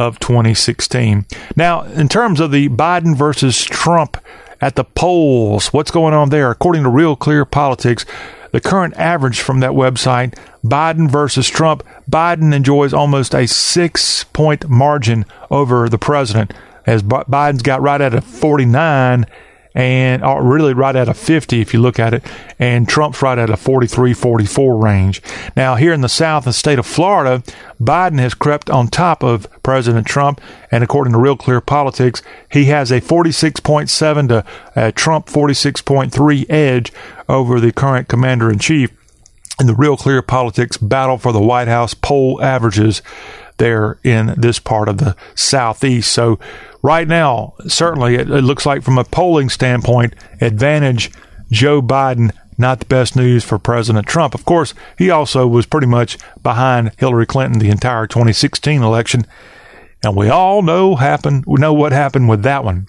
of 0.00 0.18
2016. 0.20 1.26
Now, 1.56 1.82
in 1.82 2.08
terms 2.08 2.40
of 2.40 2.50
the 2.50 2.68
Biden 2.68 3.16
versus 3.16 3.64
Trump 3.64 4.16
at 4.60 4.76
the 4.76 4.84
polls, 4.84 5.72
what's 5.72 5.90
going 5.90 6.14
on 6.14 6.30
there? 6.30 6.50
According 6.50 6.84
to 6.84 6.88
Real 6.88 7.16
Clear 7.16 7.44
Politics, 7.44 8.06
the 8.52 8.60
current 8.60 8.94
average 8.96 9.40
from 9.40 9.60
that 9.60 9.72
website, 9.72 10.36
Biden 10.64 11.10
versus 11.10 11.48
Trump, 11.48 11.82
Biden 12.10 12.54
enjoys 12.54 12.92
almost 12.92 13.34
a 13.34 13.46
six 13.46 14.24
point 14.24 14.68
margin 14.68 15.24
over 15.50 15.88
the 15.88 15.98
president, 15.98 16.52
as 16.86 17.02
Biden's 17.02 17.62
got 17.62 17.82
right 17.82 18.00
at 18.00 18.14
a 18.14 18.20
49 18.20 19.26
and 19.74 20.24
uh, 20.24 20.40
really 20.40 20.74
right 20.74 20.96
at 20.96 21.08
a 21.08 21.14
50 21.14 21.60
if 21.60 21.72
you 21.72 21.80
look 21.80 21.98
at 21.98 22.14
it, 22.14 22.24
and 22.58 22.88
Trump's 22.88 23.22
right 23.22 23.38
at 23.38 23.50
a 23.50 23.56
43 23.56 24.14
44 24.14 24.76
range. 24.76 25.22
Now, 25.56 25.76
here 25.76 25.92
in 25.92 26.00
the 26.00 26.08
South, 26.08 26.44
the 26.44 26.52
state 26.52 26.78
of 26.78 26.86
Florida, 26.86 27.42
Biden 27.80 28.18
has 28.18 28.34
crept 28.34 28.68
on 28.70 28.88
top 28.88 29.22
of 29.22 29.48
President 29.62 30.06
Trump, 30.06 30.40
and 30.70 30.82
according 30.82 31.12
to 31.12 31.18
Real 31.18 31.36
Clear 31.36 31.60
Politics, 31.60 32.22
he 32.50 32.66
has 32.66 32.90
a 32.90 33.00
46.7 33.00 34.28
to 34.28 34.44
uh, 34.76 34.92
Trump 34.92 35.26
46.3 35.26 36.50
edge 36.50 36.92
over 37.28 37.60
the 37.60 37.72
current 37.72 38.08
commander 38.08 38.50
in 38.50 38.58
chief. 38.58 38.90
In 39.60 39.66
the 39.66 39.74
Real 39.74 39.96
Clear 39.96 40.22
Politics 40.22 40.78
battle 40.78 41.18
for 41.18 41.32
the 41.32 41.40
White 41.40 41.68
House 41.68 41.92
poll 41.92 42.42
averages 42.42 43.02
there 43.60 43.98
in 44.02 44.34
this 44.36 44.58
part 44.58 44.88
of 44.88 44.98
the 44.98 45.14
Southeast. 45.36 46.10
So, 46.12 46.40
right 46.82 47.06
now, 47.06 47.54
certainly 47.68 48.16
it, 48.16 48.28
it 48.28 48.42
looks 48.42 48.66
like 48.66 48.82
from 48.82 48.98
a 48.98 49.04
polling 49.04 49.48
standpoint, 49.48 50.14
advantage 50.40 51.12
Joe 51.52 51.80
Biden 51.80 52.32
not 52.58 52.80
the 52.80 52.86
best 52.86 53.16
news 53.16 53.42
for 53.42 53.58
President 53.58 54.06
Trump. 54.06 54.34
Of 54.34 54.44
course, 54.44 54.74
he 54.98 55.10
also 55.10 55.46
was 55.46 55.64
pretty 55.66 55.86
much 55.86 56.18
behind 56.42 56.92
Hillary 56.98 57.26
Clinton 57.26 57.58
the 57.58 57.70
entire 57.70 58.06
2016 58.06 58.82
election, 58.82 59.26
and 60.04 60.14
we 60.14 60.28
all 60.28 60.62
know 60.62 60.96
happened 60.96 61.44
we 61.46 61.60
know 61.60 61.72
what 61.72 61.92
happened 61.92 62.28
with 62.28 62.42
that 62.42 62.64
one. 62.64 62.86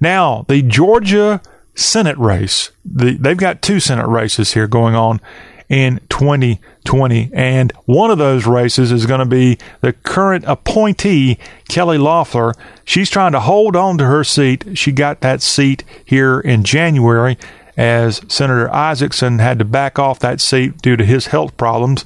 Now, 0.00 0.44
the 0.48 0.62
Georgia 0.62 1.40
Senate 1.74 2.18
race, 2.18 2.70
the, 2.84 3.16
they've 3.16 3.36
got 3.36 3.62
two 3.62 3.80
Senate 3.80 4.08
races 4.08 4.54
here 4.54 4.66
going 4.66 4.94
on 4.94 5.20
in 5.68 6.00
2020. 6.08 7.30
And 7.32 7.72
one 7.84 8.10
of 8.10 8.18
those 8.18 8.46
races 8.46 8.92
is 8.92 9.06
going 9.06 9.20
to 9.20 9.26
be 9.26 9.58
the 9.80 9.92
current 9.92 10.44
appointee, 10.46 11.38
Kelly 11.68 11.98
Loeffler. 11.98 12.54
She's 12.84 13.10
trying 13.10 13.32
to 13.32 13.40
hold 13.40 13.76
on 13.76 13.98
to 13.98 14.04
her 14.04 14.24
seat. 14.24 14.78
She 14.78 14.92
got 14.92 15.20
that 15.20 15.42
seat 15.42 15.84
here 16.04 16.40
in 16.40 16.64
January 16.64 17.36
as 17.76 18.22
Senator 18.28 18.68
Isakson 18.68 19.40
had 19.40 19.58
to 19.58 19.64
back 19.64 19.98
off 19.98 20.18
that 20.20 20.40
seat 20.40 20.80
due 20.80 20.96
to 20.96 21.04
his 21.04 21.26
health 21.26 21.56
problems. 21.56 22.04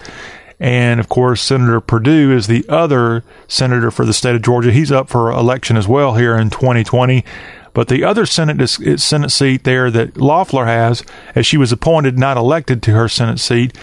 And 0.59 1.01
of 1.01 1.09
course, 1.09 1.41
Senator 1.41 1.81
Perdue 1.81 2.33
is 2.33 2.47
the 2.47 2.67
other 2.69 3.25
senator 3.49 3.91
for 3.91 4.05
the 4.05 4.13
state 4.13 4.35
of 4.35 4.43
Georgia. 4.43 4.73
He's 4.73 4.93
up 4.93 5.09
for 5.09 5.31
election 5.31 5.77
as 5.79 5.89
well 5.89 6.15
here 6.15 6.37
in 6.37 6.51
2020. 6.51 7.25
But 7.73 7.89
the 7.89 8.05
other 8.05 8.27
Senate 8.27 8.61
eh, 8.61 8.97
Senate 8.97 9.31
seat 9.31 9.65
there 9.65 9.91
that 9.91 10.17
Loeffler 10.17 10.67
has, 10.67 11.05
as 11.35 11.47
she 11.47 11.57
was 11.57 11.73
appointed, 11.73 12.19
not 12.19 12.37
elected 12.37 12.83
to 12.83 12.93
her 12.93 13.09
Senate 13.09 13.39
seat, 13.39 13.77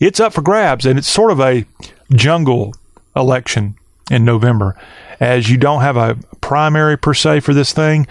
it's 0.00 0.20
up 0.20 0.32
for 0.32 0.42
grabs, 0.42 0.86
and 0.86 0.98
it's 0.98 1.08
sort 1.08 1.30
of 1.30 1.40
a 1.40 1.64
jungle 2.12 2.74
election 3.16 3.76
in 4.10 4.24
November, 4.24 4.76
as 5.20 5.48
you 5.48 5.56
don't 5.56 5.82
have 5.82 5.96
a 5.96 6.18
primary 6.40 6.98
per 6.98 7.14
se 7.14 7.40
for 7.40 7.54
this 7.54 7.72
thing, 7.72 8.06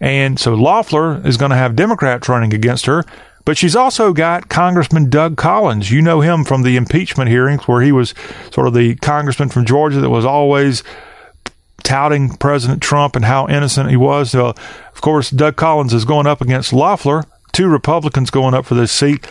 and 0.00 0.38
so 0.38 0.54
Loeffler 0.54 1.26
is 1.26 1.36
going 1.36 1.50
to 1.50 1.56
have 1.56 1.76
Democrats 1.76 2.28
running 2.28 2.52
against 2.52 2.86
her. 2.86 3.04
But 3.44 3.58
she's 3.58 3.76
also 3.76 4.12
got 4.14 4.48
Congressman 4.48 5.10
Doug 5.10 5.36
Collins. 5.36 5.90
You 5.90 6.00
know 6.00 6.22
him 6.22 6.44
from 6.44 6.62
the 6.62 6.76
impeachment 6.76 7.28
hearings, 7.28 7.68
where 7.68 7.82
he 7.82 7.92
was 7.92 8.14
sort 8.50 8.66
of 8.66 8.74
the 8.74 8.94
congressman 8.96 9.50
from 9.50 9.66
Georgia 9.66 10.00
that 10.00 10.10
was 10.10 10.24
always 10.24 10.82
touting 11.84 12.36
President 12.36 12.82
Trump 12.82 13.14
and 13.14 13.24
how 13.24 13.46
innocent 13.46 13.90
he 13.90 13.96
was. 13.96 14.32
So, 14.32 14.48
of 14.48 15.00
course, 15.00 15.30
Doug 15.30 15.54
Collins 15.54 15.94
is 15.94 16.04
going 16.04 16.26
up 16.26 16.40
against 16.40 16.72
Loeffler, 16.72 17.24
two 17.52 17.68
Republicans 17.68 18.30
going 18.30 18.54
up 18.54 18.66
for 18.66 18.74
this 18.74 18.90
seat. 18.90 19.30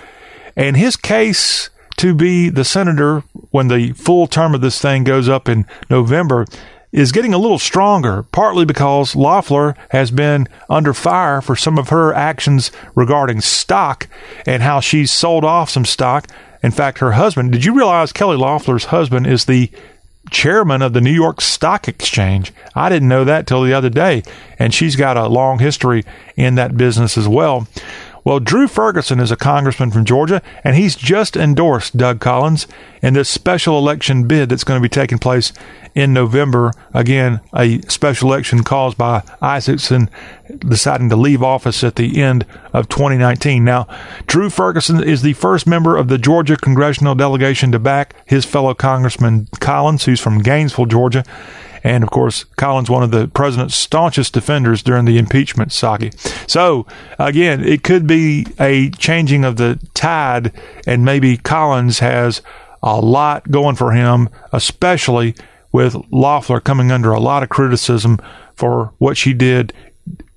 And 0.56 0.78
his 0.78 0.96
case 0.96 1.70
to 1.98 2.14
be 2.14 2.50
the 2.50 2.64
senator 2.64 3.24
when 3.52 3.68
the 3.68 3.92
full 3.94 4.28
term 4.28 4.56
of 4.56 4.62
this 4.62 4.82
thing 4.82 5.04
goes 5.04 5.28
up 5.28 5.50
in 5.50 5.66
November 5.90 6.46
is 6.92 7.12
getting 7.12 7.34
a 7.34 7.40
little 7.40 7.58
stronger, 7.58 8.24
partly 8.24 8.66
because 8.66 9.16
Loeffler 9.16 9.76
has 9.90 10.12
been 10.12 10.48
under 10.70 10.94
fire 10.94 11.42
for 11.42 11.56
some 11.56 11.80
of 11.80 11.90
her 11.90 12.14
actions 12.14 12.72
regarding 12.94 13.42
stock 13.42 14.08
and 14.46 14.62
how 14.62 14.80
she's 14.80 15.12
sold 15.12 15.44
off 15.44 15.72
some 15.72 15.86
stock. 15.86 16.28
In 16.62 16.72
fact, 16.72 17.00
her 17.00 17.14
husband, 17.14 17.52
did 17.52 17.66
you 17.66 17.76
realize 17.76 18.14
Kelly 18.14 18.38
Loeffler's 18.38 18.86
husband 18.86 19.26
is 19.26 19.46
the 19.46 19.72
chairman 20.32 20.82
of 20.82 20.94
the 20.94 21.02
New 21.02 21.12
York 21.12 21.42
Stock 21.42 21.88
Exchange. 21.88 22.54
I 22.76 22.90
didn't 22.90 23.10
know 23.10 23.24
that 23.24 23.48
till 23.48 23.64
the 23.64 23.74
other 23.74 23.90
day. 23.90 24.24
And 24.58 24.74
she's 24.74 24.96
got 24.96 25.18
a 25.18 25.28
long 25.28 25.60
history 25.60 26.04
in 26.36 26.56
that 26.56 26.78
business 26.78 27.18
as 27.18 27.28
well. 27.28 27.68
Well, 28.24 28.40
Drew 28.40 28.68
Ferguson 28.70 29.20
is 29.20 29.32
a 29.32 29.36
congressman 29.36 29.92
from 29.92 30.06
Georgia, 30.06 30.42
and 30.64 30.76
he's 30.78 30.96
just 30.96 31.36
endorsed 31.36 31.98
Doug 31.98 32.22
Collins 32.22 32.68
in 33.02 33.16
this 33.16 33.30
special 33.30 33.78
election 33.78 34.28
bid 34.28 34.48
that's 34.48 34.64
going 34.64 34.80
to 34.80 34.84
be 34.84 34.90
taking 34.90 35.20
place 35.20 35.52
in 35.94 36.14
November. 36.14 36.72
Again, 36.94 37.42
a 37.54 37.82
special 37.82 38.30
election 38.30 38.64
caused 38.64 38.98
by 38.98 39.22
Isakson 39.42 40.10
deciding 40.60 41.10
to 41.10 41.18
leave 41.18 41.44
office 41.44 41.84
at 41.84 41.98
the 41.98 42.22
end 42.22 42.46
of 42.72 42.88
2019. 42.88 43.66
Now, 43.66 43.88
Drew 44.26 44.50
Ferguson 44.50 45.04
is 45.04 45.22
the 45.22 45.34
first 45.34 45.68
member 45.68 45.98
of 45.98 46.08
the 46.08 46.18
Georgia 46.18 46.56
congressional 46.56 47.16
delegation 47.16 47.74
to 47.74 47.80
back 47.80 48.16
his 48.26 48.46
fellow 48.46 48.74
Congressman 48.74 49.50
Collins, 49.60 50.06
who's 50.06 50.22
from 50.22 50.42
Gainesville, 50.42 50.86
Georgia. 50.86 51.26
And 51.84 52.04
of 52.04 52.10
course, 52.10 52.46
Collins, 52.56 52.90
one 52.90 53.04
of 53.04 53.12
the 53.12 53.28
president's 53.28 53.76
staunchest 53.76 54.34
defenders 54.34 54.82
during 54.82 55.06
the 55.06 55.18
impeachment 55.18 55.72
saga. 55.74 56.12
So, 56.48 56.88
again, 57.20 57.64
it 57.64 57.84
could 57.84 58.08
be 58.08 58.48
a 58.60 58.90
changing 58.92 59.44
of 59.44 59.58
the 59.58 59.80
tide, 59.94 60.54
and 60.88 61.04
maybe 61.04 61.38
Collins 61.38 62.00
has 62.00 62.42
a 62.82 63.00
lot 63.00 63.52
going 63.52 63.76
for 63.76 63.92
him, 63.92 64.30
especially 64.52 65.36
with 65.72 65.96
Loeffler 66.12 66.62
coming 66.62 66.92
under 66.92 67.12
a 67.12 67.20
lot 67.20 67.44
of 67.44 67.50
criticism 67.50 68.20
for 68.56 68.94
what 68.98 69.18
she 69.18 69.34
did 69.34 69.74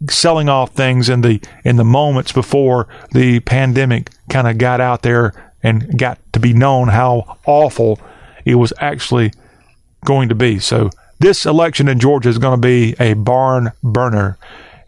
selling 0.09 0.49
off 0.49 0.73
things 0.73 1.09
in 1.09 1.23
the 1.23 1.41
in 1.65 1.77
the 1.77 1.85
moments 1.85 2.31
before 2.31 2.87
the 3.13 3.41
pandemic 3.41 4.11
kind 4.31 4.47
of 4.47 4.59
got 4.59 4.81
out 4.81 5.03
there 5.03 5.53
and 5.63 5.99
got 5.99 6.19
to 6.33 6.39
be 6.39 6.53
known 6.53 6.89
how 6.89 7.39
awful 7.47 7.99
it 8.45 8.55
was 8.55 8.73
actually 8.79 9.33
going 10.05 10.29
to 10.29 10.35
be. 10.35 10.59
So 10.59 10.91
this 11.19 11.47
election 11.47 11.89
in 11.89 11.99
Georgia 11.99 12.29
is 12.29 12.39
going 12.39 12.61
to 12.61 12.67
be 12.67 12.95
a 12.99 13.15
barn 13.15 13.73
burner. 13.83 14.39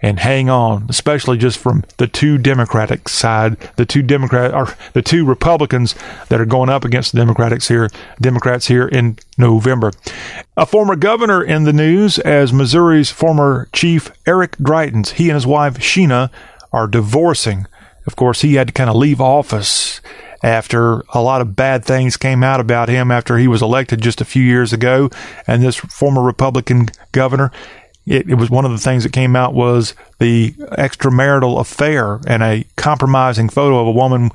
And 0.01 0.21
hang 0.21 0.49
on, 0.49 0.87
especially 0.88 1.38
just 1.38 1.59
from 1.59 1.83
the 1.97 2.07
two 2.07 2.38
Democratic 2.38 3.09
side, 3.09 3.57
the 3.75 3.85
two 3.85 4.01
Democrat 4.01 4.55
or 4.55 4.73
the 4.93 5.03
two 5.03 5.25
Republicans 5.25 5.97
that 6.29 6.41
are 6.41 6.47
going 6.47 6.69
up 6.69 6.85
against 6.85 7.11
the 7.11 7.19
Democrats 7.19 7.67
here, 7.67 7.91
Democrats 8.21 8.69
here 8.69 8.87
in 8.87 9.19
November. 9.37 9.91
A 10.57 10.67
former 10.67 10.95
governor 10.95 11.43
in 11.43 11.64
the 11.64 11.73
news 11.73 12.21
as 12.21 12.53
Missouri's 12.53 13.11
former 13.11 13.69
chief 13.73 14.12
Eric 14.25 14.57
Greitens. 14.59 15.14
He 15.14 15.31
and 15.31 15.35
his 15.35 15.49
wife 15.49 15.79
Sheena 15.79 16.31
are 16.73 16.87
divorcing. 16.87 17.67
Of 18.07 18.14
course, 18.14 18.43
he 18.43 18.55
had 18.55 18.69
to 18.69 18.73
kind 18.73 18.88
of 18.88 18.95
leave 18.95 19.21
office 19.21 20.01
after 20.42 21.03
a 21.14 21.20
lot 21.20 21.40
of 21.40 21.57
bad 21.57 21.85
things 21.85 22.16
came 22.16 22.42
out 22.42 22.61
about 22.61 22.88
him 22.88 23.11
after 23.11 23.38
he 23.38 23.48
was 23.48 23.62
elected 23.62 24.01
just 24.01 24.20
a 24.20 24.24
few 24.24 24.42
years 24.42 24.72
ago. 24.72 25.11
And 25.46 25.62
this 25.62 25.77
former 25.77 26.22
Republican 26.22 26.88
governor, 27.12 27.51
it, 28.07 28.29
it, 28.31 28.35
was 28.35 28.51
one 28.51 28.64
of 28.64 28.70
the 28.70 28.79
things 28.79 29.03
that 29.03 29.12
came 29.12 29.37
out 29.37 29.55
was 29.55 29.94
the 30.18 30.53
extramarital 30.53 31.61
affair 31.61 32.20
and 32.27 32.42
a 32.42 32.64
compromising 32.77 33.48
photo 33.48 33.81
of 33.81 33.87
a 33.87 33.92
woman 33.92 34.31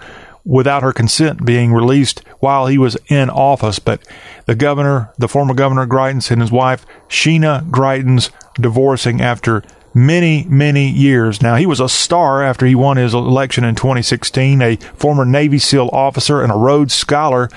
without 0.46 0.84
her 0.84 0.92
consent 0.92 1.46
being 1.46 1.74
released 1.74 2.22
while 2.40 2.68
he 2.68 2.78
was 2.78 2.98
in 3.08 3.30
office. 3.30 3.80
But 3.80 4.06
the 4.46 4.56
governor, 4.56 5.12
the 5.18 5.30
former 5.30 5.54
governor 5.54 5.88
Greitens 5.88 6.32
and 6.32 6.42
his 6.42 6.52
wife, 6.52 6.86
Sheena 7.08 7.70
Greitens, 7.70 8.30
divorcing 8.56 9.22
after 9.22 9.64
many, 9.94 10.46
many 10.46 10.90
years. 10.90 11.42
Now, 11.42 11.56
he 11.56 11.66
was 11.66 11.80
a 11.80 11.90
star 11.90 12.44
after 12.44 12.66
he 12.66 12.76
won 12.76 12.98
his 12.98 13.14
election 13.14 13.64
in 13.64 13.76
2016, 13.76 14.62
a 14.62 14.76
former 14.96 15.26
Navy 15.26 15.60
SEAL 15.60 15.90
officer 15.94 16.42
and 16.42 16.52
a 16.52 16.56
Rhodes 16.56 16.94
Scholar. 16.94 17.50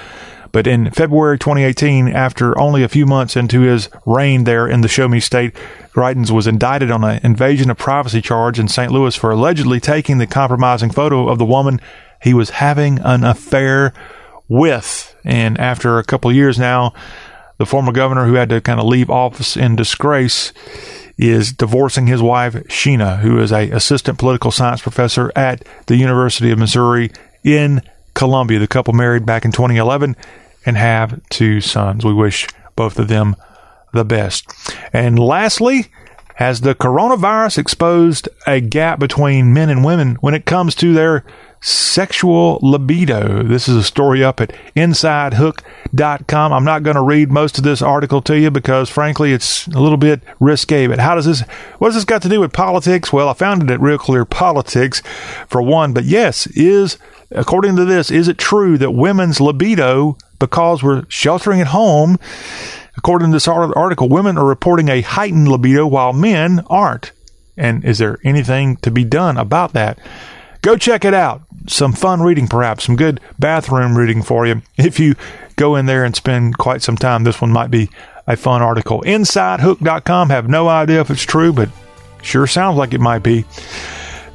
But 0.52 0.66
in 0.66 0.90
February 0.90 1.38
2018, 1.38 2.08
after 2.08 2.58
only 2.58 2.82
a 2.82 2.88
few 2.88 3.04
months 3.04 3.36
into 3.36 3.60
his 3.60 3.90
reign 4.06 4.44
there 4.44 4.66
in 4.66 4.80
the 4.80 4.88
Show 4.88 5.08
Me 5.08 5.20
State, 5.20 5.54
Greitens 5.92 6.30
was 6.30 6.46
indicted 6.46 6.90
on 6.90 7.04
an 7.04 7.20
invasion 7.22 7.70
of 7.70 7.76
privacy 7.76 8.22
charge 8.22 8.58
in 8.58 8.68
St. 8.68 8.90
Louis 8.90 9.14
for 9.14 9.30
allegedly 9.30 9.80
taking 9.80 10.18
the 10.18 10.26
compromising 10.26 10.90
photo 10.90 11.28
of 11.28 11.38
the 11.38 11.44
woman 11.44 11.80
he 12.22 12.32
was 12.32 12.50
having 12.50 12.98
an 13.00 13.24
affair 13.24 13.92
with. 14.48 15.14
And 15.24 15.58
after 15.58 15.98
a 15.98 16.04
couple 16.04 16.32
years 16.32 16.58
now, 16.58 16.94
the 17.58 17.66
former 17.66 17.92
governor 17.92 18.26
who 18.26 18.34
had 18.34 18.48
to 18.50 18.60
kind 18.60 18.80
of 18.80 18.86
leave 18.86 19.10
office 19.10 19.56
in 19.56 19.76
disgrace 19.76 20.52
is 21.18 21.52
divorcing 21.52 22.06
his 22.06 22.20
wife, 22.22 22.54
Sheena, 22.68 23.20
who 23.20 23.38
is 23.40 23.52
a 23.52 23.70
assistant 23.70 24.18
political 24.18 24.50
science 24.50 24.82
professor 24.82 25.32
at 25.34 25.66
the 25.86 25.96
University 25.96 26.50
of 26.50 26.58
Missouri 26.58 27.10
in 27.42 27.80
Columbia. 28.14 28.58
The 28.58 28.66
couple 28.66 28.92
married 28.92 29.24
back 29.24 29.44
in 29.44 29.52
2011 29.52 30.16
and 30.66 30.76
have 30.76 31.20
two 31.30 31.60
sons. 31.60 32.04
We 32.04 32.12
wish 32.12 32.46
both 32.74 32.98
of 32.98 33.08
them 33.08 33.36
the 33.92 34.04
best. 34.04 34.52
And 34.92 35.18
lastly, 35.18 35.86
Has 36.36 36.60
the 36.60 36.74
coronavirus 36.74 37.56
exposed 37.56 38.28
a 38.46 38.60
gap 38.60 38.98
between 38.98 39.54
men 39.54 39.70
and 39.70 39.82
women 39.82 40.16
when 40.16 40.34
it 40.34 40.44
comes 40.44 40.74
to 40.76 40.92
their 40.92 41.24
sexual 41.60 42.58
libido? 42.62 43.42
This 43.42 43.68
is 43.68 43.76
a 43.76 43.82
story 43.82 44.22
up 44.22 44.40
at 44.40 44.54
InsideHook.com. 44.76 46.52
I'm 46.52 46.64
not 46.64 46.82
going 46.82 46.96
to 46.96 47.02
read 47.02 47.30
most 47.30 47.58
of 47.58 47.64
this 47.64 47.82
article 47.82 48.20
to 48.22 48.38
you 48.38 48.50
because, 48.50 48.88
frankly, 48.88 49.32
it's 49.32 49.66
a 49.68 49.80
little 49.80 49.98
bit 49.98 50.20
risque. 50.40 50.86
But 50.86 50.98
how 50.98 51.14
does 51.14 51.26
this, 51.26 51.42
what 51.78 51.88
has 51.88 51.94
this 51.94 52.04
got 52.04 52.22
to 52.22 52.28
do 52.28 52.40
with 52.40 52.52
politics? 52.52 53.12
Well, 53.12 53.28
I 53.28 53.34
found 53.34 53.62
it 53.62 53.70
at 53.70 53.80
Real 53.80 53.98
Clear 53.98 54.24
Politics 54.24 55.02
for 55.48 55.62
one. 55.62 55.92
But 55.92 56.04
yes, 56.04 56.46
is, 56.48 56.98
according 57.30 57.76
to 57.76 57.84
this, 57.84 58.10
is 58.10 58.28
it 58.28 58.38
true 58.38 58.78
that 58.78 58.92
women's 58.92 59.40
libido, 59.40 60.16
because 60.38 60.82
we're 60.82 61.04
sheltering 61.08 61.60
at 61.60 61.68
home, 61.68 62.18
According 62.96 63.28
to 63.28 63.36
this 63.36 63.46
article, 63.46 64.08
women 64.08 64.38
are 64.38 64.44
reporting 64.44 64.88
a 64.88 65.02
heightened 65.02 65.48
libido 65.48 65.86
while 65.86 66.12
men 66.12 66.64
aren't. 66.68 67.12
And 67.56 67.84
is 67.84 67.98
there 67.98 68.18
anything 68.24 68.76
to 68.78 68.90
be 68.90 69.04
done 69.04 69.36
about 69.36 69.72
that? 69.74 69.98
Go 70.66 70.76
check 70.76 71.04
it 71.04 71.14
out. 71.14 71.42
Some 71.68 71.92
fun 71.92 72.22
reading, 72.22 72.48
perhaps, 72.48 72.86
some 72.86 72.96
good 72.96 73.20
bathroom 73.38 73.96
reading 73.96 74.20
for 74.20 74.48
you. 74.48 74.62
If 74.76 74.98
you 74.98 75.14
go 75.54 75.76
in 75.76 75.86
there 75.86 76.02
and 76.02 76.16
spend 76.16 76.58
quite 76.58 76.82
some 76.82 76.96
time, 76.96 77.22
this 77.22 77.40
one 77.40 77.52
might 77.52 77.70
be 77.70 77.88
a 78.26 78.36
fun 78.36 78.62
article. 78.62 79.00
InsideHook.com. 79.02 80.30
Have 80.30 80.48
no 80.48 80.66
idea 80.68 81.00
if 81.00 81.08
it's 81.08 81.22
true, 81.22 81.52
but 81.52 81.68
sure 82.20 82.48
sounds 82.48 82.76
like 82.76 82.94
it 82.94 83.00
might 83.00 83.20
be. 83.20 83.44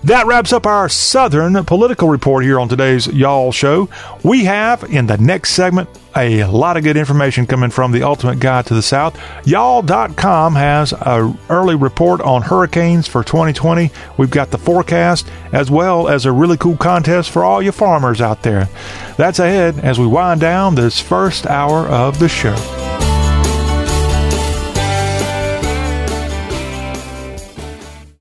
That 0.05 0.25
wraps 0.25 0.53
up 0.53 0.65
our 0.65 0.87
Southern 0.87 1.65
political 1.65 2.07
report 2.07 2.45
here 2.45 2.61
on 2.61 2.69
today's 2.69 3.07
Y'all 3.07 3.51
Show. 3.51 3.89
We 4.23 4.45
have 4.45 4.85
in 4.85 5.07
the 5.07 5.17
next 5.17 5.49
segment 5.49 5.89
a 6.15 6.43
lot 6.45 6.77
of 6.77 6.83
good 6.83 6.97
information 6.97 7.45
coming 7.45 7.69
from 7.69 7.91
the 7.91 8.03
Ultimate 8.03 8.39
Guide 8.39 8.65
to 8.67 8.73
the 8.73 8.81
South. 8.81 9.19
Y'all.com 9.45 10.55
has 10.55 10.93
a 10.93 11.33
early 11.49 11.75
report 11.75 12.21
on 12.21 12.41
hurricanes 12.41 13.07
for 13.07 13.23
2020. 13.23 13.91
We've 14.17 14.29
got 14.29 14.51
the 14.51 14.57
forecast 14.57 15.27
as 15.51 15.69
well 15.69 16.07
as 16.07 16.25
a 16.25 16.31
really 16.31 16.57
cool 16.57 16.77
contest 16.77 17.29
for 17.29 17.43
all 17.43 17.61
you 17.61 17.71
farmers 17.71 18.21
out 18.21 18.43
there. 18.43 18.69
That's 19.17 19.39
ahead 19.39 19.79
as 19.79 19.99
we 19.99 20.07
wind 20.07 20.41
down 20.41 20.75
this 20.75 20.99
first 20.99 21.45
hour 21.47 21.87
of 21.87 22.19
the 22.19 22.29
show. 22.29 22.80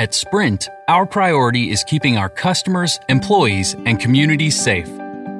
At 0.00 0.14
Sprint, 0.14 0.66
our 0.88 1.04
priority 1.04 1.70
is 1.70 1.84
keeping 1.84 2.16
our 2.16 2.30
customers, 2.30 2.98
employees, 3.10 3.76
and 3.84 4.00
communities 4.00 4.58
safe. 4.58 4.88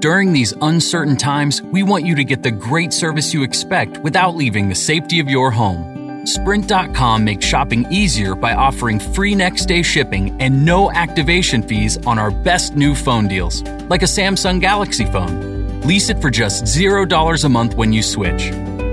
During 0.00 0.34
these 0.34 0.52
uncertain 0.60 1.16
times, 1.16 1.62
we 1.62 1.82
want 1.82 2.04
you 2.04 2.14
to 2.16 2.24
get 2.24 2.42
the 2.42 2.50
great 2.50 2.92
service 2.92 3.32
you 3.32 3.42
expect 3.42 3.96
without 4.02 4.36
leaving 4.36 4.68
the 4.68 4.74
safety 4.74 5.18
of 5.18 5.30
your 5.30 5.50
home. 5.50 6.26
Sprint.com 6.26 7.24
makes 7.24 7.46
shopping 7.46 7.90
easier 7.90 8.34
by 8.34 8.52
offering 8.52 9.00
free 9.00 9.34
next 9.34 9.64
day 9.64 9.80
shipping 9.82 10.38
and 10.42 10.62
no 10.62 10.92
activation 10.92 11.62
fees 11.62 11.96
on 12.06 12.18
our 12.18 12.30
best 12.30 12.76
new 12.76 12.94
phone 12.94 13.28
deals, 13.28 13.62
like 13.88 14.02
a 14.02 14.12
Samsung 14.16 14.60
Galaxy 14.60 15.06
phone. 15.06 15.80
Lease 15.86 16.10
it 16.10 16.20
for 16.20 16.28
just 16.28 16.64
$0 16.64 17.44
a 17.44 17.48
month 17.48 17.76
when 17.76 17.94
you 17.94 18.02
switch. 18.02 18.42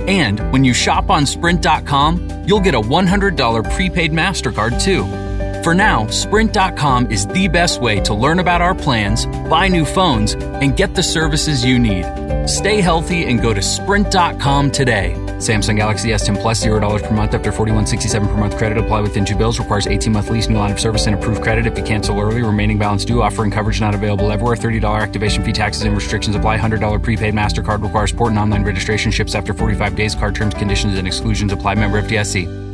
And 0.07 0.39
when 0.53 0.63
you 0.63 0.73
shop 0.73 1.09
on 1.09 1.25
Sprint.com, 1.25 2.45
you'll 2.45 2.61
get 2.61 2.73
a 2.73 2.79
$100 2.79 3.75
prepaid 3.75 4.13
MasterCard 4.13 4.81
too. 4.81 5.26
For 5.67 5.73
now, 5.73 6.07
Sprint.com 6.07 7.11
is 7.11 7.27
the 7.27 7.49
best 7.49 7.81
way 7.81 7.99
to 8.03 8.13
learn 8.13 8.39
about 8.39 8.61
our 8.61 8.73
plans, 8.73 9.25
buy 9.49 9.67
new 9.67 9.83
phones, 9.83 10.33
and 10.33 10.77
get 10.77 10.95
the 10.95 11.03
services 11.03 11.65
you 11.65 11.77
need. 11.77 12.05
Stay 12.47 12.79
healthy 12.79 13.25
and 13.25 13.41
go 13.41 13.53
to 13.53 13.61
Sprint.com 13.61 14.71
today. 14.71 15.13
Samsung 15.39 15.75
Galaxy 15.75 16.11
S10 16.11 16.41
Plus, 16.41 16.65
$0 16.65 17.03
per 17.03 17.13
month 17.13 17.33
after 17.33 17.51
4167 17.51 18.29
per 18.29 18.37
month 18.37 18.57
credit. 18.57 18.77
Apply 18.77 19.01
within 19.01 19.25
two 19.25 19.35
bills. 19.35 19.59
Requires 19.59 19.87
18 19.87 20.13
month 20.13 20.29
lease, 20.29 20.47
new 20.47 20.57
line 20.57 20.71
of 20.71 20.79
service, 20.79 21.05
and 21.05 21.13
approved 21.17 21.41
credit. 21.41 21.65
If 21.65 21.77
you 21.77 21.83
cancel 21.83 22.17
early, 22.17 22.43
remaining 22.43 22.77
balance 22.77 23.03
due. 23.03 23.21
Offering 23.21 23.51
coverage 23.51 23.81
not 23.81 23.93
available 23.93 24.31
everywhere. 24.31 24.55
$30 24.55 25.01
activation 25.01 25.43
fee, 25.43 25.51
taxes, 25.51 25.83
and 25.83 25.93
restrictions 25.93 26.37
apply. 26.37 26.57
$100 26.59 27.03
prepaid 27.03 27.33
MasterCard 27.33 27.83
requires 27.83 28.13
port 28.13 28.29
and 28.29 28.39
online 28.39 28.63
registration. 28.63 29.11
Ships 29.11 29.35
after 29.35 29.53
45 29.53 29.97
days. 29.97 30.15
Card 30.15 30.33
terms, 30.33 30.53
conditions, 30.53 30.97
and 30.97 31.05
exclusions 31.05 31.51
apply. 31.51 31.75
Member 31.75 32.01
FDIC. 32.01 32.66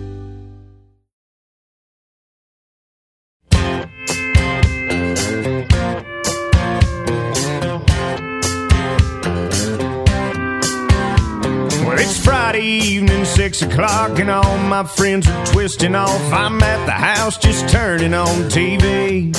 O'clock 13.73 14.19
and 14.19 14.29
all 14.29 14.57
my 14.59 14.83
friends 14.83 15.27
are 15.27 15.45
twisting 15.47 15.95
off. 15.95 16.21
I'm 16.31 16.61
at 16.61 16.85
the 16.85 16.91
house 16.91 17.37
just 17.37 17.67
turning 17.69 18.13
on 18.13 18.27
TV. 18.49 19.33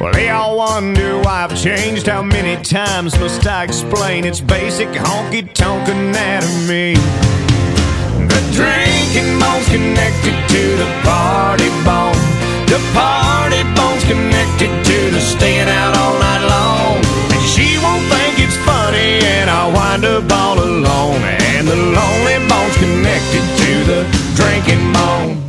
Well, 0.00 0.12
they 0.12 0.30
all 0.30 0.56
wonder 0.56 1.18
why 1.18 1.44
I've 1.44 1.56
changed. 1.60 2.06
How 2.06 2.22
many 2.22 2.62
times 2.64 3.18
must 3.18 3.46
I 3.46 3.64
explain? 3.64 4.24
It's 4.24 4.40
basic 4.40 4.88
honky 4.88 5.52
tonk 5.52 5.88
anatomy. 5.88 6.94
The 8.32 8.42
drinking 8.56 9.38
bone's 9.38 9.68
connected 9.68 10.36
to 10.54 10.62
the 10.82 10.88
party 11.04 11.68
bone. 11.84 12.16
The 12.72 12.80
party 12.96 13.62
bone's 13.76 14.04
connected 14.04 14.72
to 14.88 14.98
the 15.10 15.20
staying 15.20 15.68
out 15.68 15.94
all 15.94 16.18
night 16.18 16.44
long. 16.54 16.96
And 17.32 17.42
she 17.52 17.76
won't 17.84 18.04
think 18.12 18.38
it's 18.38 18.56
funny, 18.64 19.20
and 19.36 19.50
I'll 19.50 19.72
wind 19.72 20.04
up 20.04 20.32
all 20.32 20.58
alone. 20.58 21.20
And 21.58 21.68
the 21.68 21.76
lonely 21.76 22.47
connected 23.08 23.56
to 23.56 23.84
the 23.84 24.34
drinking 24.36 24.92
bone. 24.92 25.48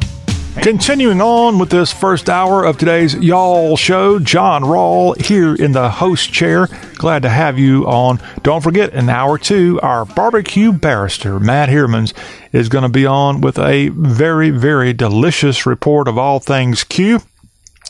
Continuing 0.64 1.20
on 1.20 1.60
with 1.60 1.70
this 1.70 1.92
first 1.92 2.30
hour 2.30 2.64
of 2.64 2.78
today's 2.78 3.16
Y'all 3.16 3.76
Show, 3.76 4.18
John 4.20 4.64
Rawl 4.64 5.20
here 5.22 5.56
in 5.56 5.74
the 5.74 5.90
host 5.90 6.32
chair. 6.32 6.68
Glad 6.96 7.24
to 7.24 7.30
have 7.30 7.60
you 7.60 7.86
on. 7.86 8.22
Don't 8.44 8.64
forget, 8.64 8.94
in 8.94 9.10
hour 9.10 9.38
two, 9.38 9.78
our 9.82 10.06
barbecue 10.06 10.72
barrister, 10.72 11.38
Matt 11.38 11.68
Heermans, 11.68 12.14
is 12.54 12.70
going 12.70 12.84
to 12.84 12.90
be 12.90 13.06
on 13.06 13.42
with 13.42 13.60
a 13.60 13.90
very, 13.90 14.52
very 14.52 14.94
delicious 14.94 15.66
report 15.66 16.08
of 16.08 16.18
all 16.18 16.40
things 16.40 16.86
Q. 16.86 17.20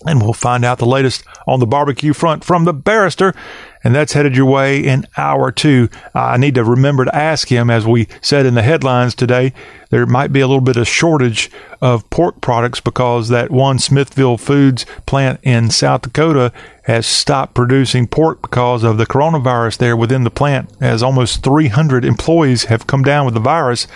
And 0.06 0.20
we'll 0.22 0.34
find 0.34 0.66
out 0.66 0.80
the 0.80 0.86
latest 0.86 1.24
on 1.46 1.60
the 1.60 1.68
barbecue 1.68 2.14
front 2.14 2.44
from 2.44 2.66
the 2.66 2.74
barrister 2.74 3.36
and 3.84 3.96
that's 3.96 4.14
headed 4.14 4.36
your 4.36 4.46
way 4.46 4.80
in 4.80 5.06
hour 5.18 5.52
two. 5.52 5.90
I 6.14 6.38
need 6.38 6.56
to 6.56 6.64
remember 6.64 7.06
to 7.06 7.16
ask 7.16 7.50
him, 7.50 7.70
as 7.70 7.86
we 7.86 8.08
said 8.22 8.46
in 8.46 8.56
the 8.56 8.62
headlines 8.62 9.16
today, 9.16 9.54
there 9.90 10.06
might 10.06 10.34
be 10.34 10.42
a 10.42 10.48
little 10.48 10.62
bit 10.62 10.78
of 10.78 10.88
shortage 10.88 11.50
of 11.82 12.10
pork 12.10 12.42
products 12.42 12.80
because 12.80 13.30
that 13.30 13.52
one 13.52 13.80
Smithfield 13.80 14.42
Foods 14.42 14.86
plant 15.06 15.40
in 15.44 15.70
South 15.70 16.04
Dakota 16.04 16.52
has 16.84 17.06
stopped 17.06 17.54
producing 17.54 18.08
pork 18.08 18.42
because 18.42 18.84
of 18.84 18.98
the 18.98 19.06
coronavirus 19.06 19.78
there 19.78 19.96
within 19.96 20.24
the 20.24 20.32
plant, 20.32 20.70
as 20.82 21.04
almost 21.04 21.44
300 21.44 22.04
employees 22.04 22.66
have 22.66 22.88
come 22.88 23.04
down 23.04 23.26
with 23.26 23.34
the 23.34 23.40
virus. 23.40 23.88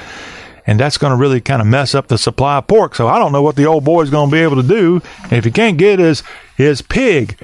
And 0.66 0.80
that's 0.80 0.98
going 0.98 1.12
to 1.12 1.18
really 1.18 1.42
kind 1.42 1.62
of 1.62 1.68
mess 1.68 1.94
up 1.94 2.08
the 2.08 2.18
supply 2.18 2.58
of 2.58 2.68
pork. 2.68 2.96
So 2.96 3.08
I 3.08 3.20
don't 3.20 3.34
know 3.34 3.42
what 3.42 3.58
the 3.58 3.66
old 3.66 3.84
boy's 3.84 4.10
going 4.10 4.30
to 4.30 4.36
be 4.36 4.42
able 4.42 4.56
to 4.56 4.68
do. 4.68 5.02
If 5.30 5.44
he 5.44 5.52
can't 5.52 5.78
get 5.78 6.00
his, 6.00 6.24
his 6.56 6.82
pig, 6.82 7.38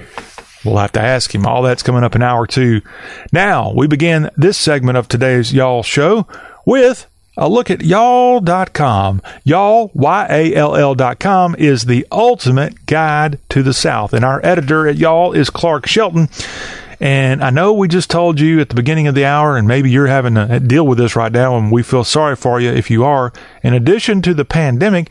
We'll 0.64 0.76
have 0.76 0.92
to 0.92 1.00
ask 1.00 1.34
him. 1.34 1.46
All 1.46 1.62
that's 1.62 1.82
coming 1.82 2.04
up 2.04 2.14
in 2.14 2.22
hour 2.22 2.46
two. 2.46 2.82
Now, 3.32 3.72
we 3.72 3.86
begin 3.86 4.30
this 4.36 4.58
segment 4.58 4.98
of 4.98 5.08
today's 5.08 5.52
Y'all 5.54 5.82
Show 5.82 6.26
with 6.66 7.06
a 7.36 7.48
look 7.48 7.70
at 7.70 7.82
y'all.com. 7.82 9.22
Y'all, 9.44 9.90
Y-A-L-L.com 9.94 11.56
is 11.58 11.84
the 11.84 12.06
ultimate 12.12 12.84
guide 12.84 13.38
to 13.48 13.62
the 13.62 13.72
South. 13.72 14.12
And 14.12 14.24
our 14.24 14.44
editor 14.44 14.86
at 14.86 14.96
Y'all 14.96 15.32
is 15.32 15.48
Clark 15.48 15.86
Shelton. 15.86 16.28
And 17.00 17.42
I 17.42 17.48
know 17.48 17.72
we 17.72 17.88
just 17.88 18.10
told 18.10 18.38
you 18.38 18.60
at 18.60 18.68
the 18.68 18.74
beginning 18.74 19.06
of 19.06 19.14
the 19.14 19.24
hour, 19.24 19.56
and 19.56 19.66
maybe 19.66 19.90
you're 19.90 20.06
having 20.06 20.34
to 20.34 20.60
deal 20.60 20.86
with 20.86 20.98
this 20.98 21.16
right 21.16 21.32
now, 21.32 21.56
and 21.56 21.72
we 21.72 21.82
feel 21.82 22.04
sorry 22.04 22.36
for 22.36 22.60
you 22.60 22.70
if 22.70 22.90
you 22.90 23.04
are. 23.04 23.32
In 23.62 23.72
addition 23.72 24.20
to 24.20 24.34
the 24.34 24.44
pandemic, 24.44 25.10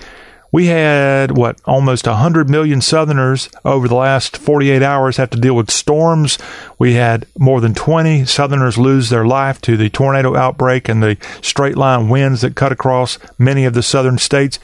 we 0.52 0.68
had 0.68 1.38
what 1.38 1.60
almost 1.66 2.08
100 2.08 2.50
million 2.50 2.82
southerners 2.82 3.50
over 3.64 3.88
the 3.88 3.96
last 3.96 4.38
48 4.38 4.82
hours 4.82 5.18
have 5.18 5.30
to 5.32 5.40
deal 5.40 5.56
with 5.56 5.70
storms. 5.70 6.38
We 6.80 6.94
had 6.94 7.28
more 7.38 7.62
than 7.62 7.76
20 7.76 8.26
southerners 8.26 8.78
lose 8.78 9.10
their 9.10 9.26
life 9.26 9.62
to 9.62 9.78
the 9.78 9.90
tornado 9.90 10.36
outbreak 10.36 10.90
and 10.90 11.04
the 11.04 11.18
straight 11.42 11.78
line 11.78 12.10
winds 12.10 12.42
that 12.42 12.56
cut 12.56 12.72
across 12.72 13.20
many 13.38 13.66
of 13.66 13.74
the 13.74 13.84
southern 13.84 14.18
states. 14.18 14.60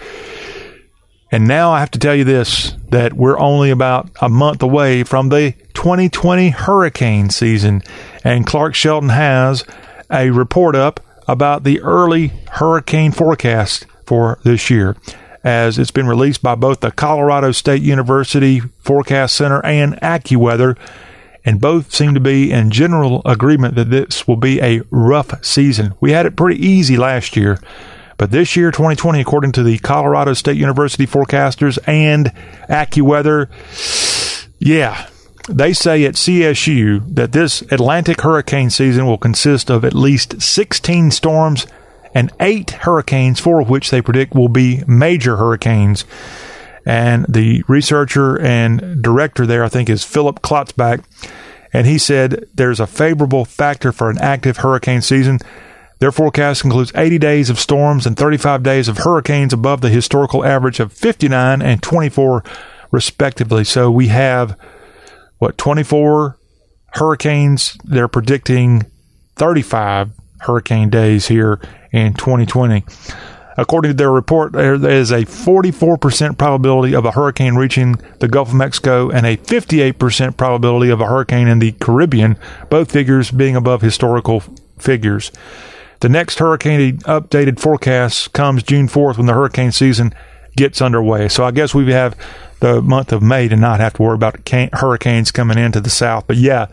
And 1.31 1.47
now 1.47 1.71
i 1.71 1.79
have 1.79 1.91
to 1.91 1.99
tell 1.99 2.15
you 2.15 2.23
this 2.23 2.75
that 2.89 3.13
we're 3.13 3.37
only 3.37 3.69
about 3.69 4.09
a 4.21 4.29
month 4.29 4.63
away 4.63 5.03
from 5.03 5.29
the 5.29 5.53
2020 5.73 6.49
hurricane 6.49 7.29
season. 7.29 7.83
And 8.23 8.47
clark 8.47 8.73
shelton 8.73 9.09
has 9.09 9.65
a 10.09 10.31
report 10.31 10.75
up 10.75 10.99
about 11.27 11.63
the 11.63 11.81
early 11.81 12.27
hurricane 12.53 13.11
forecast 13.11 13.85
for 14.05 14.39
this 14.43 14.69
year 14.69 14.95
as 15.45 15.77
it's 15.77 15.91
been 15.91 16.07
released 16.07 16.41
by 16.41 16.55
both 16.55 16.79
the 16.79 16.91
Colorado 16.91 17.51
State 17.51 17.83
University 17.83 18.59
Forecast 18.79 19.35
Center 19.35 19.63
and 19.63 19.93
AccuWeather, 20.01 20.75
and 21.45 21.61
both 21.61 21.93
seem 21.93 22.15
to 22.15 22.19
be 22.19 22.51
in 22.51 22.71
general 22.71 23.21
agreement 23.25 23.75
that 23.75 23.91
this 23.91 24.27
will 24.27 24.37
be 24.37 24.59
a 24.59 24.81
rough 24.89 25.45
season. 25.45 25.93
We 26.01 26.11
had 26.11 26.25
it 26.25 26.35
pretty 26.35 26.65
easy 26.65 26.97
last 26.97 27.37
year, 27.37 27.59
but 28.17 28.31
this 28.31 28.55
year, 28.55 28.71
2020, 28.71 29.21
according 29.21 29.51
to 29.53 29.63
the 29.63 29.77
Colorado 29.77 30.33
State 30.33 30.57
University 30.57 31.05
forecasters 31.05 31.77
and 31.85 32.31
AccuWeather, 32.67 33.47
yeah, 34.57 35.07
they 35.47 35.73
say 35.73 36.05
at 36.05 36.15
CSU 36.15 37.13
that 37.13 37.33
this 37.33 37.61
Atlantic 37.71 38.21
hurricane 38.21 38.71
season 38.71 39.05
will 39.05 39.19
consist 39.19 39.69
of 39.69 39.85
at 39.85 39.93
least 39.93 40.41
16 40.41 41.11
storms 41.11 41.67
and 42.15 42.31
eight 42.39 42.71
hurricanes, 42.71 43.41
four 43.41 43.59
of 43.59 43.69
which 43.69 43.91
they 43.91 44.01
predict 44.01 44.33
will 44.33 44.47
be 44.47 44.81
major 44.87 45.35
hurricanes. 45.35 46.05
And 46.85 47.25
the 47.27 47.63
researcher 47.67 48.39
and 48.39 49.03
director 49.03 49.45
there, 49.45 49.65
I 49.65 49.69
think, 49.69 49.89
is 49.89 50.05
Philip 50.05 50.41
Klotzbach. 50.41 51.03
And 51.73 51.85
he 51.85 51.97
said 51.97 52.47
there's 52.53 52.79
a 52.79 52.87
favorable 52.87 53.43
factor 53.43 53.91
for 53.91 54.09
an 54.09 54.17
active 54.19 54.57
hurricane 54.57 55.01
season. 55.01 55.39
Their 55.99 56.11
forecast 56.11 56.63
includes 56.63 56.91
80 56.95 57.17
days 57.19 57.49
of 57.49 57.59
storms 57.59 58.05
and 58.05 58.15
35 58.15 58.63
days 58.63 58.87
of 58.87 58.99
hurricanes 58.99 59.51
above 59.51 59.81
the 59.81 59.89
historical 59.89 60.45
average 60.45 60.79
of 60.79 60.93
59 60.93 61.61
and 61.61 61.83
24, 61.83 62.43
respectively. 62.91 63.65
So 63.65 63.91
we 63.91 64.07
have, 64.07 64.57
what, 65.39 65.57
24 65.57 66.37
hurricanes? 66.93 67.77
They're 67.83 68.07
predicting 68.07 68.85
35 69.35 70.11
hurricane 70.39 70.89
days 70.89 71.27
here 71.27 71.59
in 71.95 72.13
2020. 72.13 72.83
According 73.57 73.91
to 73.91 73.95
their 73.95 74.11
report, 74.11 74.51
there 74.51 74.75
is 74.75 75.11
a 75.11 75.23
44% 75.23 76.37
probability 76.37 76.93
of 76.93 77.05
a 77.05 77.11
hurricane 77.11 77.55
reaching 77.55 77.95
the 78.19 78.27
Gulf 78.27 78.49
of 78.49 78.55
Mexico 78.55 79.09
and 79.09 79.25
a 79.25 79.37
58% 79.37 80.35
probability 80.35 80.91
of 80.91 80.99
a 80.99 81.05
hurricane 81.05 81.47
in 81.47 81.59
the 81.59 81.71
Caribbean, 81.71 82.37
both 82.69 82.91
figures 82.91 83.31
being 83.31 83.55
above 83.55 83.81
historical 83.81 84.43
figures. 84.77 85.31
The 86.01 86.09
next 86.09 86.39
hurricane 86.39 86.97
updated 86.99 87.59
forecast 87.59 88.33
comes 88.33 88.61
June 88.61 88.89
4th 88.89 89.17
when 89.17 89.25
the 89.25 89.33
hurricane 89.33 89.71
season 89.71 90.13
gets 90.57 90.81
underway. 90.81 91.29
So 91.29 91.45
I 91.45 91.51
guess 91.51 91.73
we 91.73 91.89
have 91.93 92.17
the 92.59 92.81
month 92.81 93.13
of 93.13 93.21
May 93.21 93.47
to 93.47 93.55
not 93.55 93.79
have 93.79 93.93
to 93.93 94.01
worry 94.01 94.15
about 94.15 94.47
hurricanes 94.73 95.31
coming 95.31 95.57
into 95.57 95.79
the 95.79 95.89
south. 95.89 96.27
But 96.27 96.37
yeah, 96.37 96.67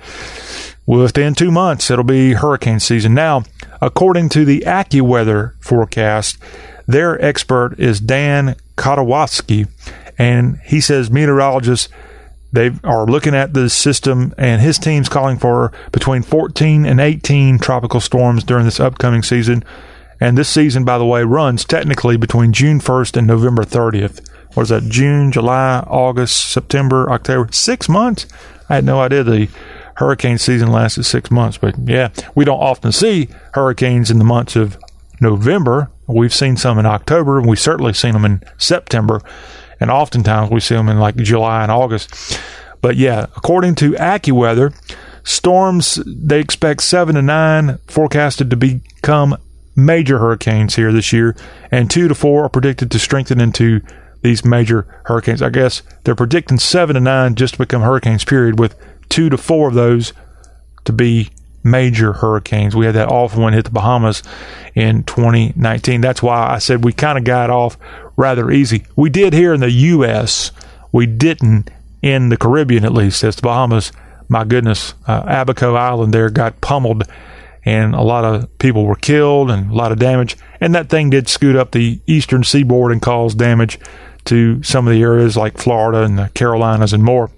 within 0.85 1.35
two 1.35 1.53
months, 1.53 1.91
it'll 1.91 2.05
be 2.05 2.33
hurricane 2.33 2.81
season. 2.81 3.15
Now, 3.15 3.45
according 3.83 4.31
to 4.31 4.47
the 4.47 4.61
AccuWeather 4.61 5.53
forecast, 5.61 6.39
their 6.87 7.23
expert 7.23 7.75
is 7.79 8.01
Dan 8.01 8.57
Kottlowski, 8.77 9.69
and 10.17 10.59
he 10.65 10.81
says 10.81 11.11
meteorologists 11.11 11.89
they 12.53 12.71
are 12.85 13.07
looking 13.07 13.35
at 13.35 13.55
the 13.55 13.71
system, 13.71 14.35
and 14.37 14.61
his 14.61 14.79
team's 14.79 15.09
calling 15.09 15.39
for 15.39 15.73
between 15.91 16.23
14 16.23 16.85
and 16.85 17.01
18 17.01 17.59
tropical 17.59 17.99
storms 17.99 18.45
during 18.45 18.67
this 18.67 18.79
upcoming 18.79 19.23
season. 19.23 19.65
And 20.21 20.37
this 20.37 20.51
season, 20.51 20.85
by 20.85 20.99
the 20.99 21.07
way, 21.07 21.25
runs 21.25 21.65
technically 21.65 22.19
between 22.19 22.53
June 22.53 22.79
1st 22.79 23.17
and 23.17 23.27
November 23.27 23.65
30th. 23.65 24.21
What 24.53 24.65
is 24.65 24.69
that? 24.69 24.83
June, 24.85 25.33
July, 25.33 25.83
August, 25.89 26.51
September, 26.51 27.11
October. 27.11 27.51
Six 27.53 27.89
months? 27.89 28.27
I 28.69 28.77
had 28.77 28.85
no 28.85 29.01
idea 29.01 29.25
the 29.25 29.49
hurricane 29.97 30.39
season 30.39 30.71
lasted 30.71 31.05
six 31.05 31.31
months. 31.31 31.59
But 31.59 31.77
yeah, 31.85 32.11
we 32.35 32.45
don't 32.45 32.61
often 32.61 32.93
see 32.93 33.29
hurricanes 33.55 34.11
in 34.11 34.19
the 34.19 34.25
months 34.25 34.57
of 34.57 34.79
November. 35.21 35.91
We've 36.07 36.35
seen 36.35 36.57
some 36.57 36.79
in 36.79 36.87
October, 36.87 37.39
and 37.39 37.49
we've 37.49 37.61
certainly 37.61 37.93
seen 37.93 38.13
them 38.13 38.25
in 38.25 38.43
September. 38.59 39.21
And 39.81 39.91
oftentimes 39.91 40.51
we 40.51 40.61
see 40.61 40.75
them 40.75 40.89
in 40.89 40.99
like 40.99 41.17
July 41.17 41.63
and 41.63 41.73
August. 41.73 42.41
But 42.81 42.97
yeah, 42.97 43.27
according 43.37 43.77
to 43.77 43.93
AccuWeather, 43.93 44.75
storms, 45.25 45.97
they 46.07 46.41
expect 46.41 46.83
seven 46.83 47.15
to 47.15 47.23
nine 47.23 47.79
forecasted 47.87 48.51
to 48.51 48.57
become 48.57 49.37
major 49.75 50.19
hurricanes 50.19 50.77
here 50.77 50.93
this 50.93 51.13
year, 51.13 51.35
and 51.71 51.91
two 51.91 52.09
to 52.09 52.15
four 52.15 52.45
are 52.45 52.49
predicted 52.49 52.91
to 52.91 52.99
strengthen 52.99 53.41
into 53.41 53.81
these 54.23 54.45
major 54.45 54.87
hurricanes. 55.05 55.43
I 55.43 55.51
guess 55.51 55.83
they're 56.05 56.15
predicting 56.15 56.59
seven 56.59 56.95
to 56.95 57.01
nine 57.01 57.35
just 57.35 57.55
to 57.55 57.59
become 57.59 57.83
hurricanes, 57.83 58.25
period, 58.25 58.59
with 58.59 58.77
two 59.13 59.29
to 59.29 59.37
four 59.37 59.69
of 59.69 59.75
those 59.75 60.15
to 60.85 60.93
be 60.93 61.29
major 61.63 62.15
hurricanes. 62.15 62.75
We 62.75 62.87
had 62.87 62.95
that 62.95 63.09
awful 63.09 63.43
one 63.43 63.53
hit 63.53 63.67
the 63.67 63.71
Bahamas 63.71 64.23
in 64.75 65.05
2019. 65.05 66.01
That's 66.01 66.23
why 66.23 66.51
I 66.51 66.59
said 66.59 66.83
we 66.83 66.95
kind 66.95 67.19
of 67.19 67.25
got 67.25 67.51
off 67.51 67.77
rather 68.17 68.51
easy. 68.51 68.87
We 68.97 69.11
did 69.11 69.35
here 69.35 69.53
in 69.53 69.61
the 69.61 69.71
U.S., 69.71 70.51
we 70.93 71.05
didn't 71.05 71.71
in 72.01 72.31
the 72.31 72.39
Caribbean, 72.39 72.87
at 72.87 72.95
least. 72.95 73.23
As 73.23 73.37
the 73.37 73.43
Bahamas, 73.43 73.93
my 74.31 74.45
goodness, 74.45 74.95
uh, 75.07 75.23
Abaco 75.27 75.75
Island 75.75 76.15
there 76.15 76.31
got 76.31 76.63
pummeled 76.63 77.05
and 77.67 77.95
a 77.95 78.01
lot 78.01 78.25
of 78.25 78.59
people 78.59 78.87
were 78.87 78.97
killed 78.97 79.51
and 79.51 79.71
a 79.71 79.75
lot 79.75 79.93
of 79.93 79.99
damage. 79.99 80.39
And 80.59 80.75
that 80.75 80.89
thing 80.89 81.11
did 81.11 81.29
scoot 81.29 81.55
up 81.55 81.73
the 81.73 82.01
eastern 82.07 82.45
seaboard 82.45 82.93
and 82.93 83.03
cause 83.03 83.35
damage 83.35 83.79
to 84.25 84.63
some 84.63 84.89
of 84.89 84.95
the 84.95 85.03
areas 85.03 85.37
like 85.37 85.59
Florida 85.59 86.03
and 86.03 86.19
the 86.19 86.31
Carolinas 86.35 86.95
and 86.95 87.05
more. 87.05 87.31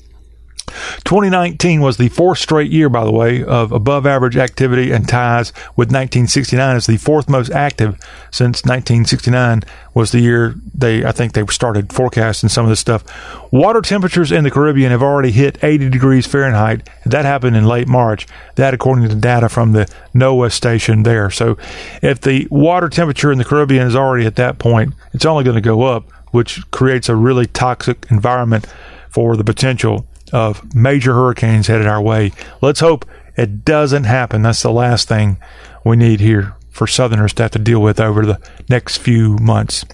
2019 1.04 1.80
was 1.80 1.96
the 1.96 2.08
fourth 2.08 2.38
straight 2.38 2.70
year, 2.70 2.88
by 2.88 3.04
the 3.04 3.12
way, 3.12 3.44
of 3.44 3.72
above 3.72 4.06
average 4.06 4.36
activity 4.36 4.90
and 4.92 5.08
ties 5.08 5.50
with 5.76 5.88
1969 5.88 6.76
as 6.76 6.86
the 6.86 6.96
fourth 6.96 7.28
most 7.28 7.50
active 7.50 7.98
since 8.30 8.64
1969 8.64 9.62
was 9.92 10.10
the 10.10 10.20
year 10.20 10.54
they, 10.74 11.04
I 11.04 11.12
think 11.12 11.32
they 11.32 11.44
started 11.46 11.92
forecasting 11.92 12.48
some 12.48 12.64
of 12.64 12.70
this 12.70 12.80
stuff. 12.80 13.04
Water 13.52 13.80
temperatures 13.80 14.32
in 14.32 14.44
the 14.44 14.50
Caribbean 14.50 14.90
have 14.90 15.02
already 15.02 15.30
hit 15.30 15.62
80 15.62 15.90
degrees 15.90 16.26
Fahrenheit. 16.26 16.88
That 17.04 17.24
happened 17.24 17.56
in 17.56 17.66
late 17.66 17.86
March. 17.86 18.26
That 18.56 18.74
according 18.74 19.08
to 19.08 19.14
data 19.14 19.48
from 19.48 19.72
the 19.72 19.92
NOAA 20.14 20.50
station 20.50 21.02
there. 21.02 21.30
So 21.30 21.58
if 22.02 22.20
the 22.20 22.48
water 22.50 22.88
temperature 22.88 23.30
in 23.30 23.38
the 23.38 23.44
Caribbean 23.44 23.86
is 23.86 23.96
already 23.96 24.26
at 24.26 24.36
that 24.36 24.58
point, 24.58 24.94
it's 25.12 25.26
only 25.26 25.44
going 25.44 25.54
to 25.54 25.60
go 25.60 25.82
up, 25.82 26.10
which 26.32 26.68
creates 26.70 27.08
a 27.08 27.14
really 27.14 27.46
toxic 27.46 28.06
environment 28.10 28.66
for 29.10 29.36
the 29.36 29.44
potential 29.44 30.06
of 30.34 30.74
major 30.74 31.14
hurricanes 31.14 31.68
headed 31.68 31.86
our 31.86 32.02
way. 32.02 32.32
Let's 32.60 32.80
hope 32.80 33.06
it 33.36 33.64
doesn't 33.64 34.04
happen. 34.04 34.42
That's 34.42 34.62
the 34.62 34.72
last 34.72 35.08
thing 35.08 35.38
we 35.84 35.96
need 35.96 36.20
here 36.20 36.54
for 36.70 36.86
Southerners 36.86 37.32
to 37.34 37.44
have 37.44 37.52
to 37.52 37.58
deal 37.58 37.80
with 37.80 38.00
over 38.00 38.26
the 38.26 38.40
next 38.68 38.98
few 38.98 39.38
months. 39.38 39.84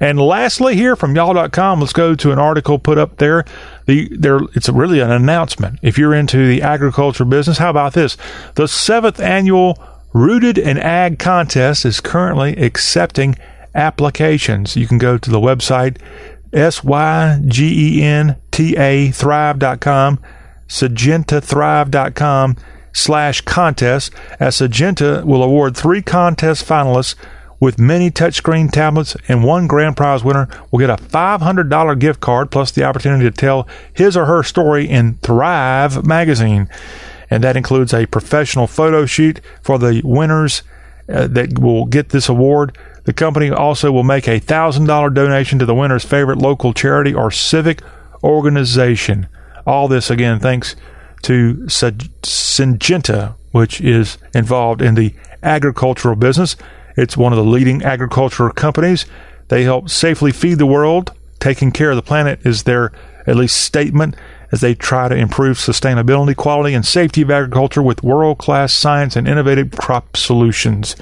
And 0.00 0.20
lastly, 0.20 0.76
here 0.76 0.94
from 0.96 1.16
y'all.com, 1.16 1.80
let's 1.80 1.92
go 1.92 2.14
to 2.14 2.32
an 2.32 2.38
article 2.38 2.78
put 2.78 2.98
up 2.98 3.16
there. 3.16 3.44
The 3.86 4.08
there 4.16 4.40
it's 4.54 4.68
really 4.68 5.00
an 5.00 5.10
announcement. 5.10 5.78
If 5.82 5.98
you're 5.98 6.14
into 6.14 6.46
the 6.46 6.62
agriculture 6.62 7.24
business, 7.24 7.58
how 7.58 7.70
about 7.70 7.94
this? 7.94 8.16
The 8.54 8.68
seventh 8.68 9.20
annual 9.20 9.78
Rooted 10.14 10.58
in 10.58 10.76
Ag 10.76 11.18
contest 11.18 11.86
is 11.86 12.00
currently 12.00 12.54
accepting 12.56 13.36
applications. 13.74 14.76
You 14.76 14.86
can 14.86 14.98
go 14.98 15.16
to 15.16 15.30
the 15.30 15.40
website 15.40 15.96
S 16.52 16.84
Y 16.84 17.40
G 17.46 17.98
E 17.98 18.02
N 18.02 18.36
T 18.50 18.76
A 18.76 19.10
Thrive.com, 19.10 20.20
SyngentaThrive.com 20.68 22.56
slash 22.92 23.40
contest, 23.42 24.12
as 24.38 24.56
Syngenta 24.56 25.24
will 25.24 25.42
award 25.42 25.76
three 25.76 26.02
contest 26.02 26.66
finalists 26.66 27.14
with 27.62 27.78
many 27.78 28.10
touchscreen 28.10 28.70
tablets, 28.70 29.16
and 29.28 29.44
one 29.44 29.68
grand 29.68 29.96
prize 29.96 30.24
winner 30.24 30.48
will 30.70 30.80
get 30.80 30.90
a 30.90 30.96
$500 30.96 31.98
gift 32.00 32.20
card 32.20 32.50
plus 32.50 32.72
the 32.72 32.82
opportunity 32.82 33.22
to 33.22 33.30
tell 33.30 33.68
his 33.92 34.16
or 34.16 34.26
her 34.26 34.42
story 34.42 34.88
in 34.88 35.14
Thrive 35.18 36.04
magazine. 36.04 36.68
And 37.30 37.44
that 37.44 37.56
includes 37.56 37.94
a 37.94 38.06
professional 38.06 38.66
photo 38.66 39.06
shoot 39.06 39.40
for 39.62 39.78
the 39.78 40.02
winners 40.04 40.64
uh, 41.08 41.28
that 41.28 41.56
will 41.58 41.86
get 41.86 42.08
this 42.08 42.28
award. 42.28 42.76
The 43.04 43.12
company 43.12 43.50
also 43.50 43.90
will 43.90 44.04
make 44.04 44.28
a 44.28 44.40
$1,000 44.40 45.14
donation 45.14 45.58
to 45.58 45.66
the 45.66 45.74
winner's 45.74 46.04
favorite 46.04 46.38
local 46.38 46.72
charity 46.72 47.12
or 47.12 47.30
civic 47.30 47.82
organization. 48.22 49.26
All 49.66 49.88
this, 49.88 50.10
again, 50.10 50.38
thanks 50.38 50.76
to 51.22 51.54
Syngenta, 51.66 53.34
which 53.50 53.80
is 53.80 54.18
involved 54.34 54.82
in 54.82 54.94
the 54.94 55.14
agricultural 55.42 56.16
business. 56.16 56.56
It's 56.96 57.16
one 57.16 57.32
of 57.32 57.36
the 57.36 57.44
leading 57.44 57.82
agricultural 57.82 58.52
companies. 58.52 59.06
They 59.48 59.64
help 59.64 59.88
safely 59.88 60.30
feed 60.30 60.58
the 60.58 60.66
world. 60.66 61.12
Taking 61.40 61.72
care 61.72 61.90
of 61.90 61.96
the 61.96 62.02
planet 62.02 62.40
is 62.46 62.62
their 62.62 62.92
at 63.26 63.36
least 63.36 63.56
statement 63.56 64.16
as 64.52 64.60
they 64.60 64.74
try 64.74 65.08
to 65.08 65.16
improve 65.16 65.56
sustainability, 65.56 66.36
quality, 66.36 66.74
and 66.74 66.84
safety 66.84 67.22
of 67.22 67.30
agriculture 67.30 67.82
with 67.82 68.02
world 68.02 68.38
class 68.38 68.72
science 68.72 69.16
and 69.16 69.26
innovative 69.26 69.72
crop 69.72 70.16
solutions. 70.16 70.94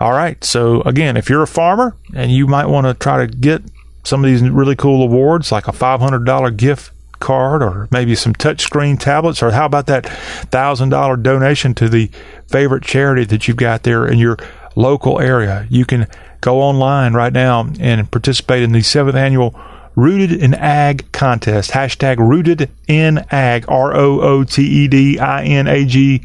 All 0.00 0.12
right. 0.12 0.42
So, 0.42 0.80
again, 0.82 1.16
if 1.16 1.28
you're 1.28 1.42
a 1.42 1.46
farmer 1.46 1.94
and 2.14 2.32
you 2.32 2.46
might 2.46 2.66
want 2.66 2.86
to 2.86 2.94
try 2.94 3.26
to 3.26 3.32
get 3.32 3.62
some 4.04 4.24
of 4.24 4.30
these 4.30 4.42
really 4.42 4.76
cool 4.76 5.02
awards, 5.02 5.52
like 5.52 5.68
a 5.68 5.72
$500 5.72 6.56
gift 6.56 6.90
card 7.20 7.62
or 7.62 7.86
maybe 7.90 8.14
some 8.14 8.32
touchscreen 8.32 8.98
tablets, 8.98 9.42
or 9.42 9.50
how 9.50 9.66
about 9.66 9.86
that 9.86 10.04
$1,000 10.04 11.22
donation 11.22 11.74
to 11.74 11.88
the 11.88 12.10
favorite 12.48 12.82
charity 12.82 13.24
that 13.24 13.46
you've 13.46 13.58
got 13.58 13.82
there 13.82 14.06
in 14.06 14.18
your 14.18 14.38
local 14.74 15.20
area? 15.20 15.66
You 15.68 15.84
can 15.84 16.06
go 16.40 16.62
online 16.62 17.12
right 17.12 17.32
now 17.32 17.68
and 17.78 18.10
participate 18.10 18.62
in 18.62 18.72
the 18.72 18.80
seventh 18.80 19.16
annual 19.16 19.54
Rooted 19.96 20.32
in 20.32 20.54
Ag 20.54 21.10
contest. 21.12 21.72
Hashtag 21.72 22.18
Rooted 22.18 22.70
in 22.86 23.18
Ag. 23.30 23.64
R 23.68 23.94
O 23.94 24.20
O 24.20 24.44
T 24.44 24.62
E 24.62 24.88
D 24.88 25.18
I 25.18 25.44
N 25.44 25.66
A 25.66 25.84
G. 25.84 26.22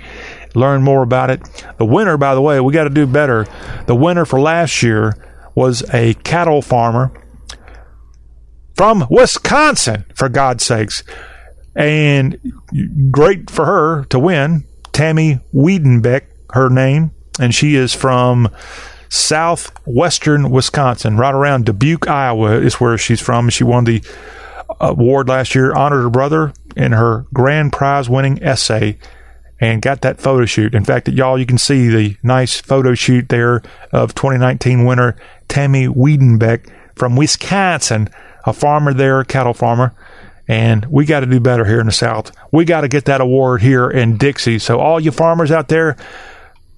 Learn 0.55 0.81
more 0.81 1.03
about 1.03 1.29
it. 1.29 1.41
The 1.77 1.85
winner, 1.85 2.17
by 2.17 2.33
the 2.35 2.41
way, 2.41 2.59
we 2.59 2.73
got 2.73 2.85
to 2.85 2.89
do 2.89 3.05
better. 3.05 3.45
The 3.87 3.95
winner 3.95 4.25
for 4.25 4.39
last 4.39 4.81
year 4.81 5.13
was 5.53 5.83
a 5.93 6.13
cattle 6.15 6.61
farmer 6.61 7.11
from 8.75 9.05
Wisconsin, 9.09 10.05
for 10.15 10.29
God's 10.29 10.63
sakes. 10.63 11.03
And 11.75 12.39
great 13.11 13.49
for 13.49 13.65
her 13.65 14.05
to 14.05 14.19
win. 14.19 14.65
Tammy 14.91 15.39
Wiedenbeck, 15.53 16.23
her 16.51 16.69
name. 16.69 17.11
And 17.39 17.53
she 17.53 17.75
is 17.75 17.93
from 17.93 18.49
southwestern 19.09 20.49
Wisconsin, 20.49 21.17
right 21.17 21.33
around 21.33 21.65
Dubuque, 21.65 22.07
Iowa, 22.07 22.53
is 22.59 22.75
where 22.75 22.97
she's 22.97 23.21
from. 23.21 23.49
She 23.49 23.63
won 23.63 23.83
the 23.83 24.01
award 24.79 25.27
last 25.27 25.55
year, 25.55 25.73
honored 25.73 26.03
her 26.03 26.09
brother 26.09 26.53
in 26.75 26.91
her 26.91 27.25
grand 27.33 27.71
prize 27.71 28.09
winning 28.09 28.41
essay, 28.43 28.97
and 29.59 29.81
got 29.81 30.01
that 30.01 30.19
photo 30.19 30.45
shoot. 30.45 30.75
In 30.75 30.83
fact, 30.83 31.07
y'all, 31.07 31.39
you 31.39 31.45
can 31.45 31.57
see 31.57 31.87
the 31.87 32.17
nice 32.23 32.59
photo 32.59 32.93
shoot 32.93 33.29
there 33.29 33.61
of 33.91 34.13
2019 34.15 34.85
winner 34.85 35.15
Tammy 35.47 35.87
Wiedenbeck 35.87 36.69
from 36.95 37.15
Wisconsin, 37.15 38.09
a 38.45 38.53
farmer 38.53 38.93
there, 38.93 39.23
cattle 39.23 39.53
farmer. 39.53 39.93
And 40.47 40.85
we 40.85 41.05
got 41.05 41.21
to 41.21 41.25
do 41.25 41.39
better 41.39 41.65
here 41.65 41.79
in 41.79 41.87
the 41.87 41.91
South. 41.91 42.31
We 42.51 42.65
got 42.65 42.81
to 42.81 42.87
get 42.87 43.05
that 43.05 43.21
award 43.21 43.61
here 43.61 43.89
in 43.89 44.17
Dixie. 44.17 44.59
So, 44.59 44.79
all 44.79 44.99
you 44.99 45.09
farmers 45.11 45.51
out 45.51 45.69
there, 45.69 45.97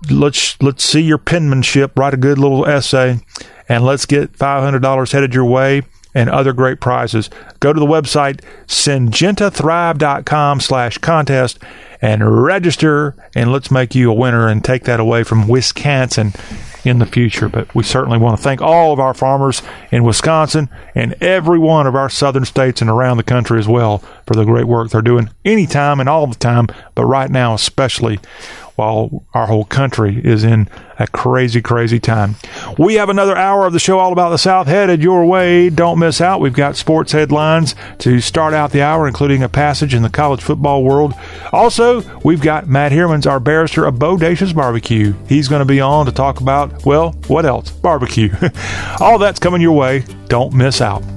let's 0.09 0.61
let's 0.61 0.85
see 0.85 1.01
your 1.01 1.17
penmanship. 1.17 1.97
Write 1.99 2.13
a 2.13 2.17
good 2.17 2.37
little 2.37 2.65
essay, 2.65 3.19
and 3.67 3.83
let's 3.83 4.05
get 4.05 4.37
five 4.37 4.63
hundred 4.63 4.83
dollars 4.83 5.11
headed 5.11 5.33
your 5.33 5.43
way 5.43 5.81
and 6.13 6.29
other 6.29 6.53
great 6.53 6.79
prizes. 6.79 7.29
Go 7.59 7.73
to 7.73 7.79
the 7.79 7.85
website 7.85 8.41
syngentathrive.com 8.67 10.61
slash 10.61 10.97
contest 10.97 11.59
and 12.01 12.43
register 12.43 13.15
and 13.35 13.51
let's 13.51 13.71
make 13.71 13.95
you 13.95 14.11
a 14.11 14.13
winner 14.13 14.47
and 14.47 14.63
take 14.63 14.83
that 14.83 14.99
away 14.99 15.23
from 15.23 15.47
Wisconsin 15.47 16.33
in 16.83 16.99
the 16.99 17.05
future. 17.05 17.49
But 17.49 17.73
we 17.75 17.83
certainly 17.83 18.17
want 18.17 18.37
to 18.37 18.43
thank 18.43 18.61
all 18.61 18.93
of 18.93 18.99
our 18.99 19.13
farmers 19.13 19.61
in 19.91 20.03
Wisconsin 20.03 20.69
and 20.95 21.15
every 21.21 21.59
one 21.59 21.87
of 21.87 21.95
our 21.95 22.09
southern 22.09 22.45
states 22.45 22.81
and 22.81 22.89
around 22.89 23.17
the 23.17 23.23
country 23.23 23.59
as 23.59 23.67
well 23.67 23.99
for 24.25 24.35
the 24.35 24.45
great 24.45 24.65
work 24.65 24.89
they're 24.89 25.01
doing 25.01 25.29
anytime 25.43 25.99
and 25.99 26.09
all 26.09 26.27
the 26.27 26.35
time, 26.35 26.67
but 26.95 27.05
right 27.05 27.29
now 27.29 27.53
especially 27.53 28.19
while 28.77 29.25
our 29.33 29.47
whole 29.47 29.65
country 29.65 30.21
is 30.23 30.43
in 30.43 30.69
a 30.99 31.07
crazy, 31.07 31.61
crazy 31.61 31.99
time. 31.99 32.35
We 32.77 32.93
have 32.95 33.09
another 33.09 33.35
hour 33.35 33.65
of 33.65 33.73
the 33.73 33.79
show 33.79 33.97
all 33.97 34.13
about 34.13 34.29
the 34.29 34.37
South 34.37 34.67
headed 34.67 35.01
your 35.01 35.25
way. 35.25 35.71
Don't 35.71 35.97
miss 35.97 36.21
out. 36.21 36.41
We've 36.41 36.53
got 36.53 36.75
sports 36.75 37.11
headlines 37.11 37.73
to 37.99 38.21
start 38.21 38.53
out 38.53 38.71
the 38.71 38.83
hour, 38.83 39.07
including 39.07 39.41
a 39.41 39.49
passage 39.49 39.95
in 39.95 40.03
the 40.03 40.09
college 40.09 40.41
football 40.41 40.83
world. 40.83 41.15
Also, 41.51 42.03
we've 42.19 42.41
got 42.41 42.67
Matt 42.67 42.91
Hermans, 42.91 43.29
our 43.29 43.39
barrister 43.39 43.83
of 43.85 43.95
Bodacious 43.95 44.53
Barbecue. 44.53 45.15
He's 45.27 45.47
going 45.47 45.61
to 45.61 45.65
be 45.65 45.81
on 45.81 46.05
to 46.05 46.11
talk 46.11 46.39
about, 46.39 46.85
well, 46.85 47.13
what 47.25 47.45
else? 47.45 47.71
Barbecue. 47.71 48.29
all 48.99 49.17
that's 49.17 49.39
coming 49.39 49.61
your 49.61 49.75
way. 49.75 50.03
Don't 50.27 50.53
miss 50.53 50.81
out. 50.81 51.16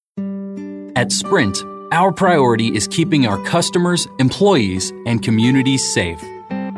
At 1.01 1.11
Sprint, 1.11 1.65
our 1.91 2.11
priority 2.11 2.67
is 2.75 2.87
keeping 2.87 3.25
our 3.25 3.43
customers, 3.43 4.07
employees, 4.19 4.93
and 5.07 5.23
communities 5.23 5.83
safe. 5.83 6.23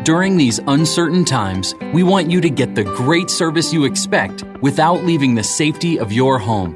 During 0.03 0.37
these 0.37 0.61
uncertain 0.65 1.25
times, 1.25 1.75
we 1.93 2.03
want 2.03 2.31
you 2.31 2.39
to 2.39 2.49
get 2.49 2.73
the 2.73 2.85
great 2.85 3.29
service 3.29 3.73
you 3.73 3.83
expect 3.83 4.45
without 4.61 5.03
leaving 5.03 5.35
the 5.35 5.43
safety 5.43 5.99
of 5.99 6.13
your 6.13 6.39
home. 6.39 6.73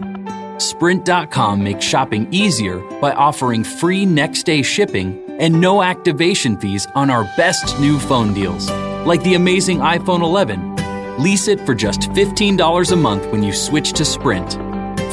Sprint.com 0.57 1.63
makes 1.63 1.85
shopping 1.85 2.27
easier 2.33 2.79
by 2.99 3.13
offering 3.13 3.63
free 3.63 4.05
next 4.05 4.43
day 4.43 4.61
shipping 4.61 5.23
and 5.39 5.61
no 5.61 5.81
activation 5.81 6.57
fees 6.57 6.85
on 6.95 7.09
our 7.09 7.23
best 7.37 7.79
new 7.79 7.97
phone 7.97 8.33
deals, 8.33 8.69
like 9.07 9.23
the 9.23 9.35
amazing 9.35 9.77
iPhone 9.79 10.21
11. 10.21 11.23
Lease 11.23 11.47
it 11.47 11.65
for 11.65 11.73
just 11.73 12.01
$15 12.11 12.91
a 12.91 12.95
month 12.97 13.25
when 13.31 13.41
you 13.41 13.53
switch 13.53 13.93
to 13.93 14.03
Sprint. 14.03 14.66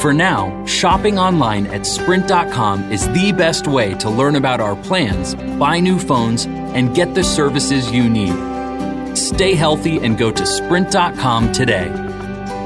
For 0.05 0.13
now, 0.13 0.63
shopping 0.67 1.17
online 1.17 1.65
at 1.65 1.83
Sprint.com 1.83 2.91
is 2.91 3.07
the 3.07 3.31
best 3.31 3.65
way 3.65 3.95
to 3.95 4.07
learn 4.07 4.35
about 4.35 4.61
our 4.61 4.75
plans, 4.75 5.33
buy 5.57 5.79
new 5.79 5.97
phones, 5.97 6.45
and 6.45 6.93
get 6.93 7.15
the 7.15 7.23
services 7.23 7.91
you 7.91 8.07
need. 8.07 9.17
Stay 9.17 9.55
healthy 9.55 9.97
and 9.97 10.15
go 10.15 10.29
to 10.31 10.45
Sprint.com 10.45 11.51
today. 11.53 12.14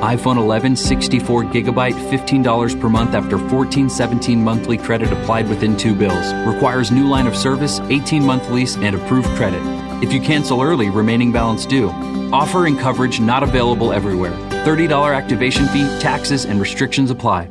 iPhone 0.02 0.38
11 0.38 0.78
64 0.78 1.44
gigabyte 1.46 1.94
$15 2.10 2.80
per 2.80 2.88
month 2.88 3.14
after 3.16 3.38
14 3.38 3.90
17 3.90 4.42
monthly 4.42 4.78
credit 4.78 5.12
applied 5.12 5.50
within 5.50 5.76
two 5.76 5.94
bills. 5.94 6.34
Requires 6.48 6.90
new 6.90 7.06
line 7.06 7.28
of 7.28 7.36
service, 7.36 7.82
18 7.82 8.24
month 8.24 8.50
lease, 8.50 8.78
and 8.78 8.96
approved 8.96 9.28
credit. 9.36 9.62
If 10.02 10.14
you 10.14 10.22
cancel 10.22 10.62
early, 10.62 10.90
remaining 10.90 11.34
balance 11.34 11.66
due. 11.66 11.90
Offer 12.32 12.68
and 12.68 12.80
coverage 12.80 13.20
not 13.20 13.44
available 13.44 13.92
everywhere. 13.92 14.32
$30 14.64 15.14
activation 15.14 15.68
fee, 15.68 15.84
taxes, 16.00 16.46
and 16.46 16.62
restrictions 16.62 17.12
apply. 17.12 17.50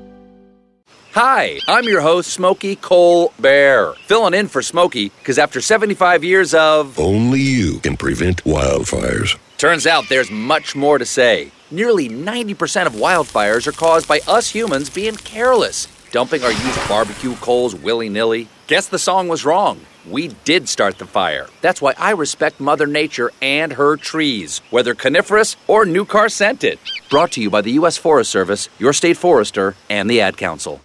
Hi, 1.12 1.58
I'm 1.68 1.84
your 1.84 2.00
host, 2.00 2.30
Smokey 2.30 2.76
Cole 2.76 3.34
Bear, 3.38 3.92
filling 4.06 4.32
in 4.32 4.48
for 4.48 4.62
Smokey 4.62 5.10
because 5.18 5.38
after 5.38 5.60
75 5.60 6.24
years 6.24 6.54
of. 6.54 6.98
Only 6.98 7.40
you 7.40 7.80
can 7.80 7.98
prevent 7.98 8.44
wildfires. 8.44 9.36
Turns 9.58 9.86
out 9.86 10.04
there's 10.08 10.30
much 10.30 10.74
more 10.74 10.96
to 10.96 11.04
say. 11.04 11.50
Nearly 11.70 12.08
90% 12.08 12.86
of 12.86 12.94
wildfires 12.94 13.66
are 13.66 13.72
caused 13.72 14.08
by 14.08 14.20
us 14.26 14.48
humans 14.48 14.88
being 14.88 15.16
careless, 15.16 15.86
dumping 16.12 16.42
our 16.42 16.50
used 16.50 16.88
barbecue 16.88 17.34
coals 17.36 17.74
willy 17.74 18.08
nilly. 18.08 18.48
Guess 18.68 18.88
the 18.88 18.98
song 18.98 19.28
was 19.28 19.44
wrong. 19.44 19.82
We 20.08 20.28
did 20.44 20.66
start 20.66 20.96
the 20.96 21.04
fire. 21.04 21.46
That's 21.60 21.82
why 21.82 21.92
I 21.98 22.12
respect 22.12 22.58
Mother 22.58 22.86
Nature 22.86 23.32
and 23.42 23.74
her 23.74 23.98
trees, 23.98 24.62
whether 24.70 24.94
coniferous 24.94 25.56
or 25.66 25.84
new 25.84 26.06
car 26.06 26.30
scented. 26.30 26.78
Brought 27.10 27.32
to 27.32 27.42
you 27.42 27.50
by 27.50 27.60
the 27.60 27.72
U.S. 27.72 27.98
Forest 27.98 28.30
Service, 28.30 28.70
your 28.78 28.94
state 28.94 29.18
forester, 29.18 29.74
and 29.90 30.08
the 30.08 30.22
Ad 30.22 30.38
Council. 30.38 30.80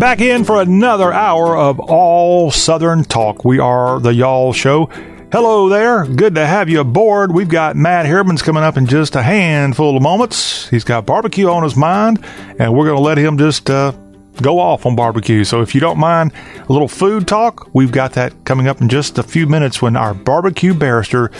Back 0.00 0.22
in 0.22 0.44
for 0.44 0.62
another 0.62 1.12
hour 1.12 1.58
of 1.58 1.78
all 1.78 2.50
Southern 2.50 3.04
talk. 3.04 3.44
We 3.44 3.58
are 3.58 4.00
the 4.00 4.14
Y'all 4.14 4.54
Show. 4.54 4.86
Hello 5.30 5.68
there. 5.68 6.06
Good 6.06 6.36
to 6.36 6.46
have 6.46 6.70
you 6.70 6.80
aboard. 6.80 7.32
We've 7.32 7.50
got 7.50 7.76
Matt 7.76 8.06
Hermans 8.06 8.42
coming 8.42 8.62
up 8.62 8.78
in 8.78 8.86
just 8.86 9.14
a 9.14 9.20
handful 9.20 9.98
of 9.98 10.02
moments. 10.02 10.70
He's 10.70 10.84
got 10.84 11.04
barbecue 11.04 11.50
on 11.50 11.64
his 11.64 11.76
mind, 11.76 12.24
and 12.58 12.72
we're 12.72 12.86
going 12.86 12.96
to 12.96 13.02
let 13.02 13.18
him 13.18 13.36
just 13.36 13.68
uh, 13.68 13.92
go 14.40 14.58
off 14.58 14.86
on 14.86 14.96
barbecue. 14.96 15.44
So 15.44 15.60
if 15.60 15.74
you 15.74 15.82
don't 15.82 15.98
mind 15.98 16.32
a 16.66 16.72
little 16.72 16.88
food 16.88 17.28
talk, 17.28 17.68
we've 17.74 17.92
got 17.92 18.14
that 18.14 18.46
coming 18.46 18.68
up 18.68 18.80
in 18.80 18.88
just 18.88 19.18
a 19.18 19.22
few 19.22 19.46
minutes 19.46 19.82
when 19.82 19.96
our 19.96 20.14
barbecue 20.14 20.72
barrister, 20.72 21.30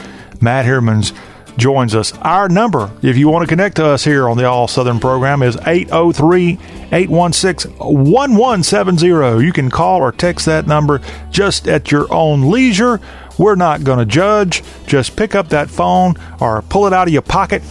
Matt 0.43 0.67
Hermans, 0.67 1.17
joins 1.61 1.95
us. 1.95 2.13
Our 2.19 2.49
number, 2.49 2.91
if 3.03 3.17
you 3.17 3.29
want 3.29 3.43
to 3.43 3.49
connect 3.49 3.77
to 3.77 3.87
us 3.87 4.03
here 4.03 4.29
on 4.29 4.37
the 4.37 4.47
All 4.47 4.67
Southern 4.67 4.99
program, 4.99 5.43
is 5.43 5.57
803 5.57 6.59
816 6.91 7.73
1170. 7.79 9.45
You 9.45 9.53
can 9.53 9.71
call 9.71 10.01
or 10.01 10.11
text 10.11 10.47
that 10.47 10.67
number 10.67 11.01
just 11.31 11.69
at 11.69 11.93
your 11.93 12.13
own 12.13 12.51
leisure. 12.51 13.01
We're 13.39 13.55
not 13.55 13.85
going 13.85 14.01
to 14.01 14.05
judge. 14.05 14.63
Just 14.87 15.17
pick 15.17 15.35
up 15.35 15.51
that 15.51 15.71
phone 15.71 16.17
or 16.41 16.63
pull 16.63 16.87
it 16.87 16.93
out 16.93 17.07
of 17.07 17.13
your 17.13 17.23
pocket 17.23 17.63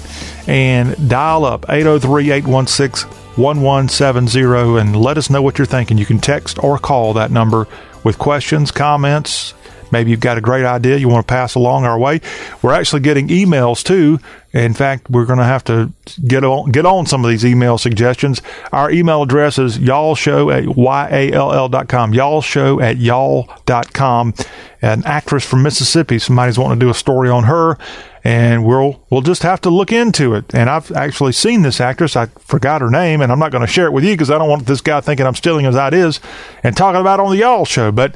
and 0.48 1.10
dial 1.10 1.46
up 1.46 1.66
803 1.70 2.32
816 2.32 3.10
1170 3.36 4.80
and 4.80 4.96
let 4.96 5.18
us 5.18 5.30
know 5.30 5.42
what 5.42 5.58
you're 5.58 5.66
thinking. 5.66 5.98
You 5.98 6.06
can 6.06 6.20
text 6.20 6.62
or 6.64 6.78
call 6.78 7.14
that 7.14 7.32
number 7.32 7.68
with 8.04 8.18
questions, 8.18 8.72
comments, 8.72 9.54
Maybe 9.92 10.12
you've 10.12 10.20
got 10.20 10.38
a 10.38 10.42
great 10.42 10.66
idea 10.66 10.98
you 10.98 11.10
want 11.10 11.28
to 11.28 11.32
pass 11.32 11.56
along 11.56 11.86
our 11.86 11.98
way. 11.98 12.22
We're 12.62 12.74
actually 12.74 13.02
getting 13.02 13.28
emails 13.30 13.84
too. 13.84 14.20
In 14.52 14.74
fact, 14.74 15.10
we're 15.10 15.26
going 15.26 15.40
to 15.40 15.46
have 15.46 15.64
to 15.66 15.94
get 16.28 16.44
on, 16.44 16.72
get 16.72 16.86
on 16.86 17.06
some 17.06 17.24
of 17.24 17.30
these 17.30 17.46
email 17.46 17.78
suggestions. 17.78 18.42
Our 18.72 18.90
email 18.90 19.22
address 19.22 19.60
is 19.60 19.78
y'allshow 19.78 20.56
at 20.56 20.76
Y-A-L-L.com. 20.76 22.14
Y'allshow 22.14 22.82
at 22.82 22.98
y'all.com. 22.98 24.34
An 24.82 25.04
actress 25.06 25.46
from 25.46 25.62
Mississippi, 25.62 26.20
somebody's 26.20 26.58
wanting 26.58 26.80
to 26.80 26.86
do 26.86 26.90
a 26.90 26.94
story 26.94 27.30
on 27.30 27.44
her 27.44 27.78
and 28.24 28.66
we'll 28.66 29.02
we'll 29.10 29.22
just 29.22 29.44
have 29.44 29.62
to 29.62 29.70
look 29.70 29.92
into 29.92 30.34
it. 30.34 30.54
And 30.54 30.70
I've 30.70 30.92
actually 30.92 31.32
seen 31.32 31.62
this 31.62 31.80
actress. 31.80 32.16
I 32.16 32.28
forgot 32.28 32.82
her 32.82 32.90
name, 32.90 33.22
and 33.22 33.32
I'm 33.32 33.40
not 33.40 33.52
going 33.52 33.66
to 33.66 33.72
share 33.72 33.86
it 33.86 33.94
with 33.94 34.04
you 34.04 34.14
because 34.14 34.30
I 34.30 34.38
don't 34.38 34.50
want 34.50 34.66
this 34.66 34.82
guy 34.82 35.02
thinking 35.02 35.26
I'm 35.26 35.36
stealing 35.36 35.66
his 35.66 35.76
ideas 35.76 36.20
and 36.64 36.76
talking 36.76 37.02
about 37.02 37.20
on 37.20 37.32
the 37.32 37.38
Y'all 37.38 37.66
show. 37.66 37.92
But 37.92 38.16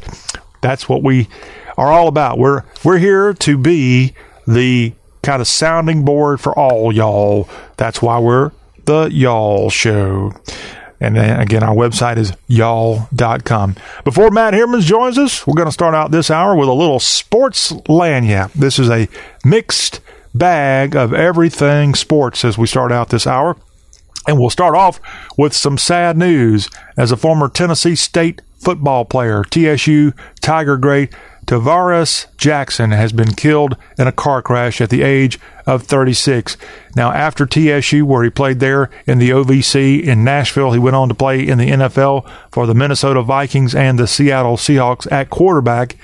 that's 0.62 0.90
what 0.90 1.04
we 1.04 1.30
are 1.78 1.92
all 1.92 2.08
about. 2.08 2.38
We're 2.38 2.64
we're 2.84 2.98
here 2.98 3.34
to 3.34 3.58
be 3.58 4.14
the 4.48 4.94
kind 5.22 5.42
of 5.42 5.48
sounding 5.48 6.04
board 6.06 6.40
for 6.40 6.58
all 6.58 6.92
y'all. 6.92 7.50
That's 7.78 8.02
why 8.02 8.20
we're 8.20 8.52
the 8.86 9.10
Y'all 9.12 9.70
Show. 9.70 10.34
And 11.00 11.16
then 11.18 11.40
again, 11.40 11.64
our 11.64 11.76
website 11.76 12.18
is 12.18 12.32
y'all.com. 12.48 13.76
Before 14.06 14.32
Matt 14.32 14.54
Hermans 14.54 14.84
joins 14.84 15.18
us, 15.18 15.46
we're 15.46 15.56
going 15.56 15.68
to 15.68 15.74
start 15.74 15.94
out 15.94 16.12
this 16.12 16.32
hour 16.32 16.56
with 16.56 16.70
a 16.70 16.74
little 16.74 17.00
sports 17.00 17.74
lagniappe. 17.74 18.54
This 18.54 18.80
is 18.80 18.90
a 18.90 19.10
mixed 19.44 20.00
bag 20.34 20.96
of 20.96 21.14
everything 21.14 21.94
sports 21.94 22.46
as 22.46 22.58
we 22.58 22.68
start 22.68 22.92
out 22.92 23.10
this 23.10 23.28
hour. 23.28 23.58
And 24.28 24.40
we'll 24.40 24.50
start 24.50 24.76
off 24.76 25.02
with 25.38 25.54
some 25.54 25.78
sad 25.78 26.18
news 26.18 26.70
as 26.96 27.12
a 27.12 27.18
former 27.18 27.50
Tennessee 27.50 27.96
State 27.96 28.42
football 28.58 29.04
player, 29.04 29.44
TSU 29.44 30.14
Tiger 30.40 30.78
great 30.78 31.14
Tarvaris 31.46 32.28
Jackson 32.38 32.92
has 32.92 33.12
been 33.12 33.34
killed 33.34 33.76
in 33.98 34.08
a 34.08 34.12
car 34.12 34.42
crash 34.42 34.80
at 34.82 34.90
the 34.90 35.02
age 35.02 35.40
of 35.66 35.84
36. 35.84 36.58
Now, 36.96 37.12
after 37.12 37.46
TSU, 37.46 38.06
where 38.06 38.24
he 38.24 38.30
played 38.30 38.60
there 38.60 38.90
in 39.06 39.20
the 39.20 39.32
OVC 39.32 40.02
in 40.02 40.24
Nashville, 40.24 40.72
he 40.72 40.80
went 40.80 40.96
on 40.96 41.10
to 41.10 41.16
play 41.16 41.46
in 41.46 41.58
the 41.58 41.70
NFL 41.70 42.30
for 42.52 42.66
the 42.66 42.74
Minnesota 42.74 43.22
Vikings 43.22 43.76
and 43.76 44.00
the 44.00 44.08
Seattle 44.08 44.58
Seahawks 44.58 45.12
at 45.12 45.30
quarterback. 45.30 45.98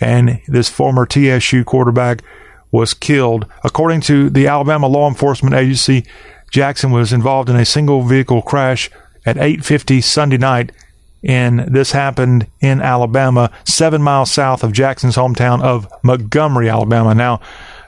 And 0.00 0.40
this 0.46 0.68
former 0.68 1.06
TSU 1.06 1.64
quarterback 1.64 2.22
was 2.70 2.94
killed. 2.94 3.46
According 3.64 4.02
to 4.02 4.30
the 4.30 4.46
Alabama 4.46 4.86
law 4.86 5.08
enforcement 5.08 5.54
agency, 5.54 6.04
Jackson 6.50 6.90
was 6.90 7.12
involved 7.12 7.50
in 7.50 7.56
a 7.56 7.64
single 7.64 8.02
vehicle 8.02 8.42
crash 8.42 8.90
at 9.26 9.36
8:50 9.36 10.00
Sunday 10.02 10.38
night 10.38 10.72
and 11.22 11.60
this 11.60 11.92
happened 11.92 12.46
in 12.60 12.80
Alabama, 12.80 13.50
seven 13.64 14.02
miles 14.02 14.30
south 14.30 14.62
of 14.62 14.72
Jackson's 14.72 15.16
hometown 15.16 15.62
of 15.62 15.88
Montgomery, 16.02 16.68
Alabama. 16.68 17.14
Now, 17.14 17.40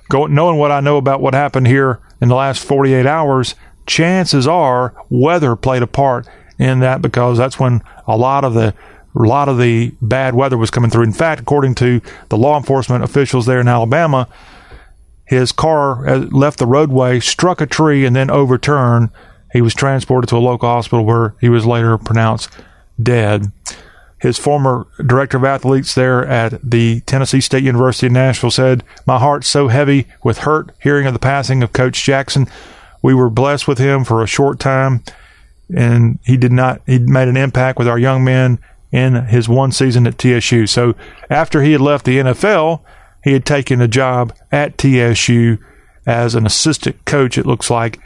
go, 0.09 0.27
knowing 0.27 0.59
what 0.59 0.73
I 0.73 0.81
know 0.81 0.97
about 0.97 1.21
what 1.21 1.35
happened 1.35 1.67
here 1.67 2.01
in 2.21 2.29
the 2.29 2.35
last 2.35 2.65
48 2.65 3.07
hours, 3.07 3.55
chances 3.87 4.47
are 4.47 4.95
weather 5.09 5.57
played 5.57 5.83
a 5.83 5.87
part 5.87 6.29
in 6.59 6.81
that 6.81 7.03
because 7.03 7.39
that's 7.39 7.59
when 7.59 7.83
a 8.07 8.17
lot 8.17 8.45
of 8.45 8.55
the 8.55 8.75
a 9.17 9.23
lot 9.23 9.49
of 9.49 9.59
the 9.59 9.93
bad 10.01 10.37
weather 10.37 10.57
was 10.57 10.71
coming 10.71 10.89
through. 10.89 11.03
In 11.03 11.13
fact, 11.13 11.41
according 11.41 11.75
to 11.77 12.01
the 12.29 12.37
law 12.37 12.57
enforcement 12.57 13.03
officials 13.03 13.45
there 13.45 13.61
in 13.61 13.67
Alabama, 13.67 14.29
his 15.25 15.51
car 15.51 16.07
uh, 16.09 16.19
left 16.31 16.61
the 16.61 16.67
roadway, 16.67 17.19
struck 17.19 17.61
a 17.61 17.67
tree, 17.67 18.05
and 18.05 18.15
then 18.15 18.31
overturned. 18.31 19.11
He 19.53 19.61
was 19.61 19.75
transported 19.75 20.29
to 20.29 20.37
a 20.37 20.39
local 20.39 20.69
hospital 20.69 21.05
where 21.05 21.35
he 21.41 21.49
was 21.49 21.67
later 21.67 21.99
pronounced 21.99 22.51
dead. 23.03 23.53
His 24.21 24.39
former 24.39 24.87
director 25.05 25.39
of 25.39 25.45
athletes 25.45 25.95
there 25.95 26.27
at 26.27 26.61
the 26.63 27.01
Tennessee 27.01 27.41
State 27.41 27.65
University 27.65 28.07
in 28.07 28.13
Nashville 28.13 28.51
said, 28.51 28.85
My 29.07 29.19
heart's 29.19 29.49
so 29.49 29.69
heavy 29.69 30.07
with 30.23 30.39
hurt 30.39 30.73
hearing 30.83 31.07
of 31.07 31.15
the 31.15 31.19
passing 31.19 31.63
of 31.63 31.73
Coach 31.73 32.05
Jackson. 32.05 32.47
We 33.03 33.15
were 33.15 33.31
blessed 33.31 33.67
with 33.67 33.79
him 33.79 34.05
for 34.05 34.23
a 34.23 34.27
short 34.27 34.61
time, 34.61 35.03
and 35.75 36.19
he 36.25 36.37
did 36.37 36.53
not, 36.53 36.83
he 36.85 36.99
made 36.99 37.29
an 37.29 37.39
impact 37.39 37.79
with 37.79 37.89
our 37.89 37.99
young 37.99 38.23
men 38.23 38.59
in 38.93 39.15
his 39.27 39.49
one 39.49 39.73
season 39.73 40.07
at 40.07 40.19
TSU. 40.19 40.67
So 40.67 40.95
after 41.31 41.63
he 41.63 41.73
had 41.73 41.81
left 41.81 42.05
the 42.05 42.19
NFL, 42.19 42.83
he 43.25 43.33
had 43.33 43.47
taken 43.47 43.81
a 43.81 43.89
job 43.89 44.35
at 44.51 44.77
TSU 44.77 45.59
as 46.07 46.35
an 46.35 46.47
assistant 46.47 47.05
coach, 47.05 47.39
it 47.39 47.47
looks 47.47 47.71
like. 47.71 48.01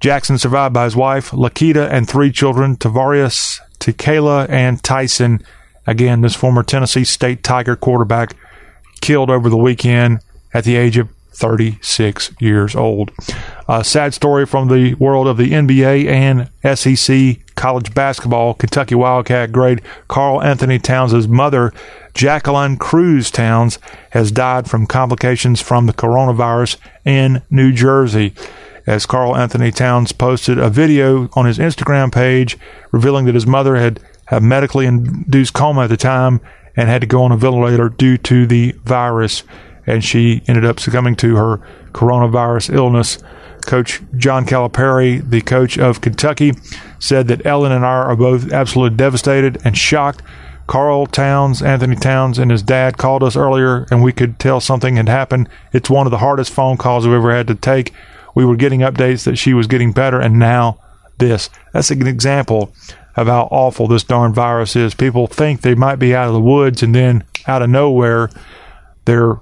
Jackson 0.00 0.36
survived 0.36 0.74
by 0.74 0.84
his 0.84 0.96
wife, 0.96 1.30
Lakita, 1.30 1.88
and 1.90 2.08
three 2.08 2.30
children, 2.30 2.76
Tavarius, 2.76 3.60
Kayla 3.92 4.48
and 4.48 4.82
Tyson. 4.82 5.42
Again, 5.86 6.22
this 6.22 6.34
former 6.34 6.62
Tennessee 6.62 7.04
State 7.04 7.42
Tiger 7.42 7.76
quarterback 7.76 8.36
killed 9.00 9.30
over 9.30 9.50
the 9.50 9.56
weekend 9.56 10.20
at 10.52 10.64
the 10.64 10.76
age 10.76 10.96
of 10.96 11.08
36 11.34 12.32
years 12.40 12.74
old. 12.74 13.10
A 13.68 13.84
sad 13.84 14.14
story 14.14 14.46
from 14.46 14.68
the 14.68 14.94
world 14.94 15.26
of 15.26 15.36
the 15.36 15.50
NBA 15.50 16.06
and 16.06 16.48
SEC 16.78 17.44
college 17.56 17.92
basketball. 17.92 18.54
Kentucky 18.54 18.94
Wildcat 18.94 19.52
grade 19.52 19.82
Karl-Anthony 20.08 20.78
Towns' 20.78 21.26
mother, 21.28 21.72
Jacqueline 22.14 22.76
Cruz 22.76 23.30
Towns, 23.30 23.78
has 24.10 24.30
died 24.30 24.70
from 24.70 24.86
complications 24.86 25.60
from 25.60 25.86
the 25.86 25.92
coronavirus 25.92 26.76
in 27.04 27.42
New 27.50 27.72
Jersey 27.72 28.32
as 28.86 29.06
Karl-Anthony 29.06 29.70
Towns 29.70 30.12
posted 30.12 30.58
a 30.58 30.70
video 30.70 31.28
on 31.34 31.46
his 31.46 31.58
Instagram 31.58 32.12
page 32.12 32.58
revealing 32.92 33.24
that 33.26 33.34
his 33.34 33.46
mother 33.46 33.76
had 33.76 34.00
had 34.26 34.42
medically 34.42 34.86
induced 34.86 35.52
coma 35.52 35.82
at 35.84 35.90
the 35.90 35.96
time 35.96 36.40
and 36.76 36.88
had 36.88 37.02
to 37.02 37.06
go 37.06 37.22
on 37.22 37.32
a 37.32 37.36
ventilator 37.36 37.88
due 37.88 38.16
to 38.18 38.46
the 38.46 38.72
virus, 38.84 39.42
and 39.86 40.02
she 40.02 40.42
ended 40.48 40.64
up 40.64 40.80
succumbing 40.80 41.16
to 41.16 41.36
her 41.36 41.60
coronavirus 41.92 42.74
illness. 42.74 43.18
Coach 43.66 44.02
John 44.16 44.44
Calipari, 44.44 45.28
the 45.28 45.40
coach 45.40 45.78
of 45.78 46.00
Kentucky, 46.00 46.52
said 46.98 47.28
that 47.28 47.46
Ellen 47.46 47.72
and 47.72 47.84
I 47.84 47.88
are 47.88 48.16
both 48.16 48.52
absolutely 48.52 48.96
devastated 48.96 49.58
and 49.64 49.76
shocked. 49.76 50.22
Karl 50.66 51.06
Towns, 51.06 51.62
Anthony 51.62 51.96
Towns, 51.96 52.38
and 52.38 52.50
his 52.50 52.62
dad 52.62 52.96
called 52.96 53.22
us 53.22 53.36
earlier, 53.36 53.86
and 53.90 54.02
we 54.02 54.12
could 54.12 54.38
tell 54.38 54.60
something 54.60 54.96
had 54.96 55.08
happened. 55.08 55.48
It's 55.72 55.90
one 55.90 56.06
of 56.06 56.10
the 56.10 56.18
hardest 56.18 56.52
phone 56.52 56.78
calls 56.78 57.06
we've 57.06 57.16
ever 57.16 57.34
had 57.34 57.46
to 57.48 57.54
take 57.54 57.92
we 58.34 58.44
were 58.44 58.56
getting 58.56 58.80
updates 58.80 59.24
that 59.24 59.36
she 59.36 59.54
was 59.54 59.66
getting 59.66 59.92
better, 59.92 60.20
and 60.20 60.38
now 60.38 60.78
this. 61.18 61.50
That's 61.72 61.90
an 61.90 62.06
example 62.06 62.72
of 63.16 63.26
how 63.28 63.48
awful 63.50 63.86
this 63.86 64.04
darn 64.04 64.34
virus 64.34 64.74
is. 64.74 64.94
People 64.94 65.26
think 65.26 65.60
they 65.60 65.74
might 65.74 65.96
be 65.96 66.14
out 66.14 66.28
of 66.28 66.34
the 66.34 66.40
woods, 66.40 66.82
and 66.82 66.94
then 66.94 67.24
out 67.46 67.62
of 67.62 67.70
nowhere, 67.70 68.30
they're 69.04 69.40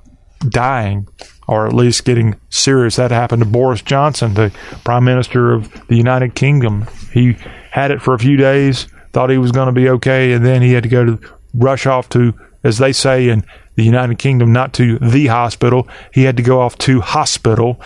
dying 0.48 1.06
or 1.48 1.66
at 1.66 1.72
least 1.72 2.04
getting 2.04 2.38
serious. 2.50 2.96
That 2.96 3.10
happened 3.10 3.42
to 3.42 3.48
Boris 3.48 3.82
Johnson, 3.82 4.34
the 4.34 4.52
Prime 4.84 5.04
Minister 5.04 5.52
of 5.52 5.86
the 5.88 5.96
United 5.96 6.34
Kingdom. 6.34 6.86
He 7.12 7.36
had 7.70 7.90
it 7.90 8.00
for 8.00 8.14
a 8.14 8.18
few 8.18 8.36
days, 8.36 8.86
thought 9.12 9.30
he 9.30 9.38
was 9.38 9.52
going 9.52 9.66
to 9.66 9.72
be 9.72 9.88
okay, 9.88 10.32
and 10.32 10.44
then 10.44 10.62
he 10.62 10.72
had 10.72 10.84
to 10.84 10.88
go 10.88 11.04
to 11.04 11.20
rush 11.54 11.86
off 11.86 12.08
to, 12.10 12.34
as 12.64 12.78
they 12.78 12.92
say 12.92 13.28
in 13.28 13.44
the 13.74 13.84
United 13.84 14.18
Kingdom, 14.18 14.52
not 14.52 14.72
to 14.74 14.98
the 14.98 15.26
hospital. 15.26 15.88
He 16.12 16.24
had 16.24 16.36
to 16.36 16.42
go 16.42 16.60
off 16.60 16.78
to 16.78 17.00
hospital. 17.00 17.80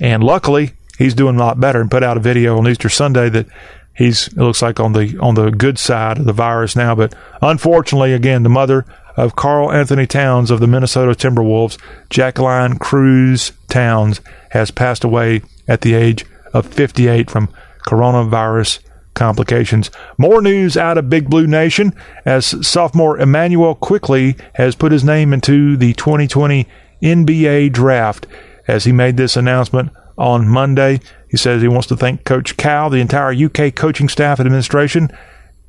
And 0.00 0.22
luckily, 0.22 0.72
he's 0.96 1.14
doing 1.14 1.36
a 1.36 1.38
lot 1.38 1.60
better 1.60 1.80
and 1.80 1.90
put 1.90 2.02
out 2.02 2.16
a 2.16 2.20
video 2.20 2.58
on 2.58 2.68
Easter 2.68 2.88
Sunday 2.88 3.28
that 3.30 3.46
he's 3.94 4.28
it 4.28 4.36
looks 4.36 4.62
like 4.62 4.80
on 4.80 4.92
the 4.92 5.18
on 5.18 5.34
the 5.34 5.50
good 5.50 5.78
side 5.78 6.18
of 6.18 6.24
the 6.24 6.32
virus 6.32 6.76
now. 6.76 6.94
But 6.94 7.14
unfortunately, 7.42 8.12
again, 8.12 8.42
the 8.44 8.48
mother 8.48 8.86
of 9.16 9.34
Karl-Anthony 9.34 10.06
Towns 10.06 10.50
of 10.50 10.60
the 10.60 10.68
Minnesota 10.68 11.10
Timberwolves, 11.12 11.76
Jacqueline 12.08 12.78
Cruz 12.78 13.50
Towns, 13.68 14.20
has 14.50 14.70
passed 14.70 15.02
away 15.02 15.42
at 15.66 15.80
the 15.80 15.94
age 15.94 16.24
of 16.54 16.66
58 16.66 17.28
from 17.28 17.48
coronavirus 17.88 18.78
complications. 19.14 19.90
More 20.16 20.40
news 20.40 20.76
out 20.76 20.96
of 20.96 21.10
Big 21.10 21.28
Blue 21.28 21.48
Nation 21.48 21.92
as 22.24 22.66
sophomore 22.66 23.18
Immanuel 23.18 23.74
Quickley 23.74 24.36
has 24.54 24.76
put 24.76 24.92
his 24.92 25.02
name 25.02 25.32
into 25.32 25.76
the 25.76 25.94
2020 25.94 26.68
NBA 27.02 27.72
draft. 27.72 28.26
As 28.68 28.84
he 28.84 28.92
made 28.92 29.16
this 29.16 29.36
announcement 29.36 29.90
on 30.18 30.46
Monday, 30.46 31.00
he 31.28 31.38
says 31.38 31.62
he 31.62 31.68
wants 31.68 31.88
to 31.88 31.96
thank 31.96 32.24
Coach 32.24 32.56
Cal, 32.58 32.90
the 32.90 33.00
entire 33.00 33.32
UK 33.32 33.74
coaching 33.74 34.08
staff 34.08 34.38
and 34.38 34.46
administration, 34.46 35.10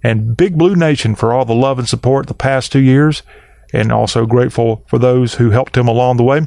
and 0.04 0.36
Big 0.36 0.58
Blue 0.58 0.76
Nation 0.76 1.16
for 1.16 1.34
all 1.34 1.46
the 1.46 1.56
love 1.56 1.80
and 1.80 1.88
support 1.88 2.28
the 2.28 2.34
past 2.34 2.72
two 2.72 2.80
years, 2.80 3.24
and 3.72 3.92
also 3.92 4.26
grateful 4.26 4.84
for 4.88 5.00
those 5.00 5.36
who 5.36 5.52
helped 5.52 5.78
him 5.78 5.88
along 5.88 6.18
the 6.18 6.24
way. 6.24 6.42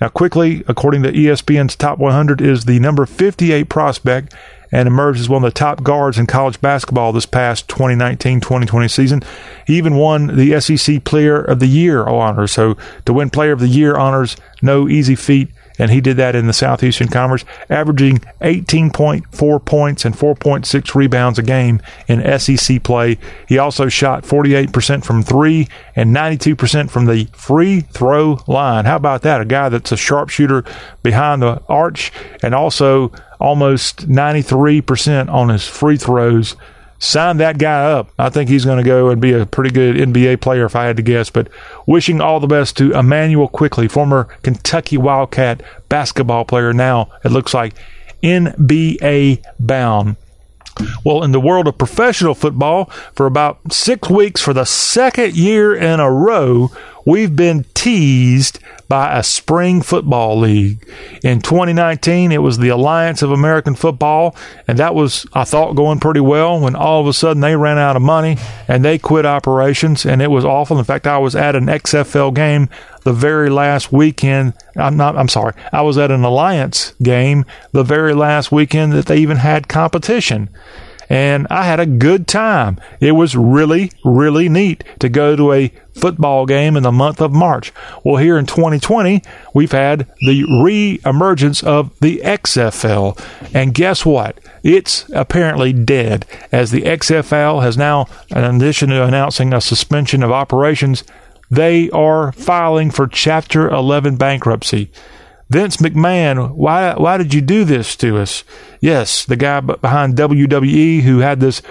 Now, 0.00 0.08
Quickley, 0.08 0.62
according 0.68 1.02
to 1.02 1.12
ESPN's 1.12 1.74
Top 1.74 1.98
100, 1.98 2.40
is 2.40 2.64
the 2.64 2.78
number 2.78 3.04
58 3.04 3.64
prospect 3.64 4.34
and 4.70 4.86
emerged 4.86 5.18
as 5.18 5.28
one 5.28 5.42
of 5.42 5.52
the 5.52 5.58
top 5.58 5.82
guards 5.82 6.18
in 6.18 6.26
college 6.26 6.60
basketball 6.60 7.10
this 7.12 7.26
past 7.26 7.68
2019 7.68 8.40
2020 8.40 8.86
season. 8.86 9.22
He 9.66 9.76
even 9.76 9.96
won 9.96 10.36
the 10.36 10.60
SEC 10.60 11.02
Player 11.04 11.40
of 11.40 11.58
the 11.58 11.66
Year 11.66 12.06
honors. 12.06 12.52
So, 12.52 12.76
to 13.06 13.12
win 13.12 13.30
Player 13.30 13.52
of 13.52 13.60
the 13.60 13.68
Year 13.68 13.96
honors, 13.96 14.36
no 14.62 14.88
easy 14.88 15.16
feat 15.16 15.48
and 15.78 15.90
he 15.90 16.00
did 16.00 16.16
that 16.16 16.34
in 16.34 16.46
the 16.46 16.52
Southeastern 16.52 17.08
Conference, 17.08 17.44
averaging 17.70 18.18
18.4 18.40 19.64
points 19.64 20.04
and 20.04 20.14
4.6 20.14 20.94
rebounds 20.94 21.38
a 21.38 21.42
game 21.42 21.80
in 22.06 22.38
SEC 22.38 22.82
play. 22.82 23.18
He 23.46 23.58
also 23.58 23.88
shot 23.88 24.24
48% 24.24 25.04
from 25.04 25.22
three 25.22 25.68
and 25.94 26.14
92% 26.14 26.90
from 26.90 27.06
the 27.06 27.28
free 27.32 27.80
throw 27.80 28.40
line. 28.46 28.84
How 28.84 28.96
about 28.96 29.22
that? 29.22 29.40
A 29.40 29.44
guy 29.44 29.68
that's 29.68 29.92
a 29.92 29.96
sharpshooter 29.96 30.64
behind 31.02 31.42
the 31.42 31.62
arch 31.68 32.12
and 32.42 32.54
also 32.54 33.12
almost 33.40 34.08
93% 34.08 35.28
on 35.28 35.48
his 35.48 35.66
free 35.66 35.96
throws 35.96 36.56
sign 36.98 37.36
that 37.38 37.58
guy 37.58 37.84
up. 37.84 38.10
I 38.18 38.28
think 38.28 38.50
he's 38.50 38.64
going 38.64 38.78
to 38.78 38.84
go 38.84 39.08
and 39.10 39.20
be 39.20 39.32
a 39.32 39.46
pretty 39.46 39.70
good 39.70 39.96
NBA 39.96 40.40
player 40.40 40.64
if 40.64 40.76
I 40.76 40.84
had 40.86 40.96
to 40.96 41.02
guess. 41.02 41.30
But 41.30 41.48
wishing 41.88 42.20
all 42.20 42.38
the 42.38 42.46
best 42.46 42.76
to 42.76 42.92
Immanuel 42.92 43.48
Quickley, 43.48 43.88
former 43.88 44.24
Kentucky 44.42 44.98
Wildcat 44.98 45.62
basketball 45.88 46.44
player, 46.44 46.74
now 46.74 47.10
it 47.24 47.32
looks 47.32 47.54
like 47.54 47.74
NBA 48.22 49.42
bound. 49.58 50.16
Well, 51.04 51.22
in 51.22 51.32
the 51.32 51.40
world 51.40 51.66
of 51.68 51.78
professional 51.78 52.34
football, 52.34 52.86
for 53.14 53.26
about 53.26 53.72
six 53.72 54.08
weeks, 54.10 54.40
for 54.40 54.52
the 54.52 54.64
second 54.64 55.34
year 55.34 55.74
in 55.74 56.00
a 56.00 56.10
row, 56.10 56.70
we've 57.06 57.34
been 57.34 57.64
teased 57.74 58.58
by 58.88 59.18
a 59.18 59.22
spring 59.22 59.82
football 59.82 60.38
league. 60.38 60.86
In 61.22 61.40
2019, 61.40 62.32
it 62.32 62.42
was 62.42 62.58
the 62.58 62.70
Alliance 62.70 63.22
of 63.22 63.30
American 63.30 63.74
Football, 63.74 64.34
and 64.66 64.78
that 64.78 64.94
was, 64.94 65.26
I 65.34 65.44
thought, 65.44 65.74
going 65.74 66.00
pretty 66.00 66.20
well 66.20 66.58
when 66.58 66.74
all 66.74 67.00
of 67.00 67.06
a 67.06 67.12
sudden 67.12 67.40
they 67.40 67.54
ran 67.54 67.78
out 67.78 67.96
of 67.96 68.02
money 68.02 68.38
and 68.66 68.84
they 68.84 68.98
quit 68.98 69.26
operations, 69.26 70.06
and 70.06 70.22
it 70.22 70.30
was 70.30 70.44
awful. 70.44 70.78
In 70.78 70.84
fact, 70.84 71.06
I 71.06 71.18
was 71.18 71.36
at 71.36 71.54
an 71.54 71.66
XFL 71.66 72.34
game 72.34 72.70
the 73.04 73.12
very 73.12 73.50
last 73.50 73.92
weekend. 73.92 74.54
I'm 74.76 74.96
not, 74.96 75.16
I'm 75.16 75.28
sorry, 75.28 75.54
I 75.72 75.82
was 75.82 75.98
at 75.98 76.10
an 76.10 76.24
Alliance 76.24 76.94
game 77.02 77.44
the 77.72 77.84
very 77.84 78.14
last 78.14 78.52
weekend 78.52 78.92
that 78.92 79.06
they 79.06 79.18
even 79.18 79.38
had 79.38 79.68
competition 79.68 80.50
and 81.08 81.46
I 81.50 81.64
had 81.64 81.80
a 81.80 81.86
good 81.86 82.26
time. 82.26 82.78
It 83.00 83.12
was 83.12 83.36
really, 83.36 83.92
really 84.04 84.48
neat 84.48 84.84
to 84.98 85.08
go 85.08 85.36
to 85.36 85.52
a 85.52 85.72
football 85.94 86.46
game 86.46 86.76
in 86.76 86.82
the 86.82 86.92
month 86.92 87.20
of 87.20 87.32
March. 87.32 87.72
Well, 88.04 88.16
here 88.16 88.38
in 88.38 88.46
2020, 88.46 89.22
we've 89.54 89.72
had 89.72 90.06
the 90.20 90.44
re 90.62 91.00
emergence 91.04 91.62
of 91.62 91.98
the 92.00 92.18
XFL. 92.18 93.18
And 93.54 93.74
guess 93.74 94.04
what? 94.04 94.38
It's 94.62 95.08
apparently 95.14 95.72
dead, 95.72 96.26
as 96.52 96.70
the 96.70 96.82
XFL 96.82 97.62
has 97.62 97.76
now, 97.76 98.06
in 98.30 98.44
addition 98.44 98.90
to 98.90 99.04
announcing 99.04 99.52
a 99.52 99.60
suspension 99.60 100.22
of 100.22 100.30
operations, 100.30 101.04
they 101.50 101.90
are 101.90 102.32
filing 102.32 102.90
for 102.90 103.06
Chapter 103.06 103.68
11 103.68 104.16
bankruptcy. 104.16 104.90
Vince 105.50 105.78
McMahon, 105.78 106.52
why 106.52 106.94
why 106.94 107.16
did 107.16 107.32
you 107.32 107.40
do 107.40 107.64
this 107.64 107.96
to 107.96 108.18
us? 108.18 108.44
Yes, 108.80 109.24
the 109.24 109.36
guy 109.36 109.60
behind 109.60 110.16
WWE 110.16 111.00
who 111.02 111.20
had 111.20 111.40
this 111.40 111.62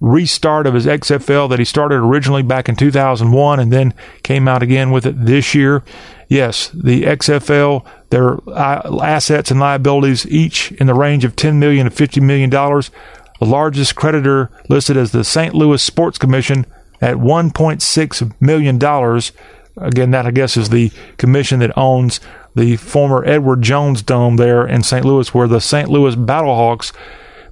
restart 0.00 0.66
of 0.66 0.74
his 0.74 0.86
XFL 0.86 1.48
that 1.50 1.58
he 1.58 1.64
started 1.64 1.96
originally 1.96 2.42
back 2.42 2.68
in 2.68 2.76
2001 2.76 3.60
and 3.60 3.72
then 3.72 3.94
came 4.22 4.46
out 4.46 4.62
again 4.62 4.90
with 4.90 5.06
it 5.06 5.24
this 5.24 5.54
year. 5.54 5.82
Yes, 6.28 6.70
the 6.70 7.04
XFL, 7.04 7.86
their 8.10 8.38
uh, 8.48 9.00
assets 9.02 9.50
and 9.50 9.60
liabilities 9.60 10.26
each 10.26 10.72
in 10.72 10.86
the 10.86 10.94
range 10.94 11.24
of 11.24 11.36
10 11.36 11.58
million 11.58 11.84
to 11.84 11.90
50 11.90 12.20
million 12.20 12.50
dollars. 12.50 12.90
The 13.38 13.46
largest 13.46 13.96
creditor 13.96 14.50
listed 14.70 14.96
as 14.96 15.12
the 15.12 15.22
St. 15.22 15.54
Louis 15.54 15.82
Sports 15.82 16.16
Commission 16.16 16.64
at 17.00 17.16
1.6 17.16 18.32
million 18.40 18.78
dollars. 18.78 19.32
Again, 19.76 20.10
that 20.12 20.26
I 20.26 20.30
guess 20.30 20.56
is 20.56 20.70
the 20.70 20.90
commission 21.18 21.60
that 21.60 21.76
owns 21.76 22.20
the 22.54 22.76
former 22.76 23.22
Edward 23.26 23.60
Jones 23.60 24.00
Dome 24.00 24.36
there 24.36 24.66
in 24.66 24.82
St. 24.82 25.04
Louis, 25.04 25.34
where 25.34 25.46
the 25.46 25.60
St. 25.60 25.90
Louis 25.90 26.16
Battlehawks 26.16 26.92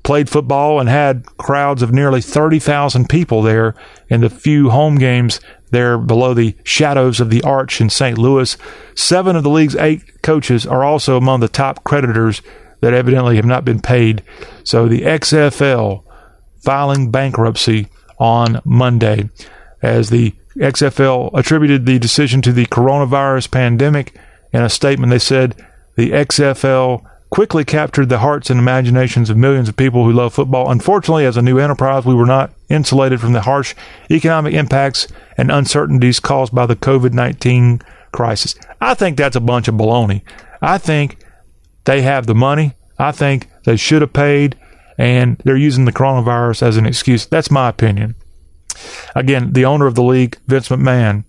played 0.03 0.31
football 0.31 0.81
and 0.81 0.89
had 0.89 1.25
crowds 1.39 1.83
of 1.83 1.93
nearly 1.93 2.21
30,000 2.21 3.09
people 3.09 3.43
there 3.43 3.75
in 4.09 4.21
the 4.21 4.31
few 4.31 4.71
home 4.71 4.97
games 4.97 5.41
there 5.71 5.99
below 5.99 6.35
the 6.35 6.55
shadows 6.63 7.21
of 7.21 7.31
the 7.31 7.43
arch 7.43 7.81
in 7.81 7.91
St. 7.91 8.17
Louis. 8.17 8.57
Seven 8.95 9.35
of 9.35 9.43
the 9.43 9.51
league's 9.51 9.77
eight 9.77 10.23
coaches 10.23 10.67
are 10.67 10.85
also 10.85 11.17
among 11.17 11.41
the 11.41 11.49
top 11.49 11.85
creditors 11.85 12.43
that 12.81 12.95
evidently 12.95 13.37
have 13.37 13.47
not 13.47 13.65
been 13.65 13.81
paid. 13.81 14.23
So 14.63 14.87
the 14.87 15.03
XFL 15.03 16.05
filing 16.63 17.11
bankruptcy 17.11 17.89
on 18.25 18.59
Monday 18.65 19.29
as 19.83 20.09
the 20.09 20.35
XFL 20.57 21.31
attributed 21.39 21.85
the 21.85 21.99
decision 21.99 22.41
to 22.41 22.53
the 22.53 22.65
coronavirus 22.65 23.51
pandemic 23.51 24.19
in 24.51 24.63
a 24.63 24.71
statement, 24.71 25.11
they 25.11 25.19
said 25.19 25.55
the 25.97 26.11
XFL 26.13 27.05
quickly 27.29 27.67
captured 27.67 28.09
the 28.09 28.21
hearts 28.21 28.49
and 28.49 28.59
imaginations 28.59 29.29
of 29.29 29.37
millions 29.37 29.69
of 29.69 29.77
people 29.77 30.05
who 30.05 30.13
love 30.13 30.33
football. 30.33 30.71
Unfortunately, 30.71 31.27
as 31.27 31.37
a 31.37 31.43
new 31.43 31.59
enterprise, 31.59 32.07
we 32.07 32.15
were 32.15 32.25
not 32.25 32.51
insulated 32.71 33.21
from 33.21 33.35
the 33.35 33.43
harsh 33.43 33.75
economic 34.11 34.55
impacts 34.55 35.07
and 35.37 35.51
uncertainties 35.51 36.19
caused 36.19 36.55
by 36.55 36.65
the 36.65 36.77
COVID 36.77 37.13
19 37.13 37.83
crisis. 38.13 38.55
I 38.81 38.95
think 38.95 39.19
that's 39.19 39.37
a 39.37 39.41
bunch 39.41 39.69
of 39.69 39.75
baloney. 39.75 40.23
I 40.63 40.79
think 40.79 41.19
they 41.85 42.01
have 42.03 42.27
the 42.27 42.35
money. 42.35 42.75
I 42.99 43.13
think 43.13 43.51
they 43.65 43.77
should 43.77 44.01
have 44.01 44.15
paid, 44.15 44.57
and 44.99 45.41
they're 45.45 45.57
using 45.57 45.85
the 45.85 45.93
coronavirus 45.93 46.63
as 46.63 46.77
an 46.77 46.87
excuse. 46.87 47.27
That's 47.27 47.51
my 47.51 47.69
opinion. 47.69 48.15
Again, 49.15 49.53
the 49.53 49.65
owner 49.65 49.87
of 49.87 49.95
the 49.95 50.03
league, 50.03 50.39
Vince 50.47 50.69
McMahon, 50.69 51.25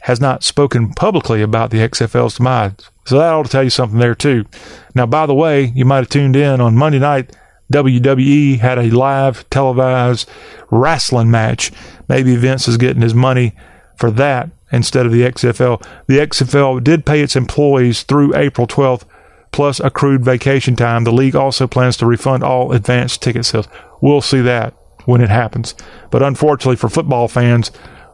has 0.00 0.20
not 0.20 0.42
spoken 0.42 0.92
publicly 0.94 1.42
about 1.42 1.70
the 1.70 1.78
XFL's 1.78 2.36
demise. 2.36 2.72
So 3.04 3.18
that 3.18 3.32
ought 3.32 3.44
to 3.44 3.50
tell 3.50 3.64
you 3.64 3.70
something 3.70 3.98
there 3.98 4.14
too. 4.14 4.46
Now, 4.94 5.06
by 5.06 5.26
the 5.26 5.34
way, 5.34 5.72
you 5.74 5.84
might 5.84 5.98
have 5.98 6.08
tuned 6.08 6.36
in 6.36 6.60
on 6.60 6.76
Monday 6.76 6.98
night. 6.98 7.36
WWE 7.72 8.58
had 8.58 8.78
a 8.78 8.90
live 8.90 9.48
televised 9.50 10.28
wrestling 10.70 11.30
match. 11.30 11.70
Maybe 12.08 12.34
Vince 12.36 12.66
is 12.66 12.76
getting 12.76 13.02
his 13.02 13.14
money 13.14 13.54
for 13.96 14.10
that 14.12 14.50
instead 14.72 15.06
of 15.06 15.12
the 15.12 15.22
XFL. 15.22 15.84
The 16.06 16.18
XFL 16.18 16.82
did 16.82 17.06
pay 17.06 17.20
its 17.20 17.36
employees 17.36 18.02
through 18.02 18.36
April 18.36 18.66
12th 18.66 19.04
plus 19.52 19.80
accrued 19.80 20.24
vacation 20.24 20.76
time. 20.76 21.04
The 21.04 21.12
league 21.12 21.36
also 21.36 21.66
plans 21.66 21.96
to 21.98 22.06
refund 22.06 22.42
all 22.42 22.72
advanced 22.72 23.22
ticket 23.22 23.44
sales. 23.44 23.68
We'll 24.00 24.20
see 24.20 24.40
that 24.42 24.74
when 25.06 25.20
it 25.20 25.28
happens. 25.28 25.74
But 26.10 26.22
unfortunately 26.22 26.76
for 26.76 26.88
football 26.88 27.28
fans, 27.28 27.70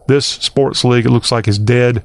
this 0.09 0.27
sports 0.27 0.85
league, 0.85 1.07
it 1.07 1.11
looks 1.11 1.33
like, 1.33 1.49
is 1.49 1.59
dead, 1.59 2.05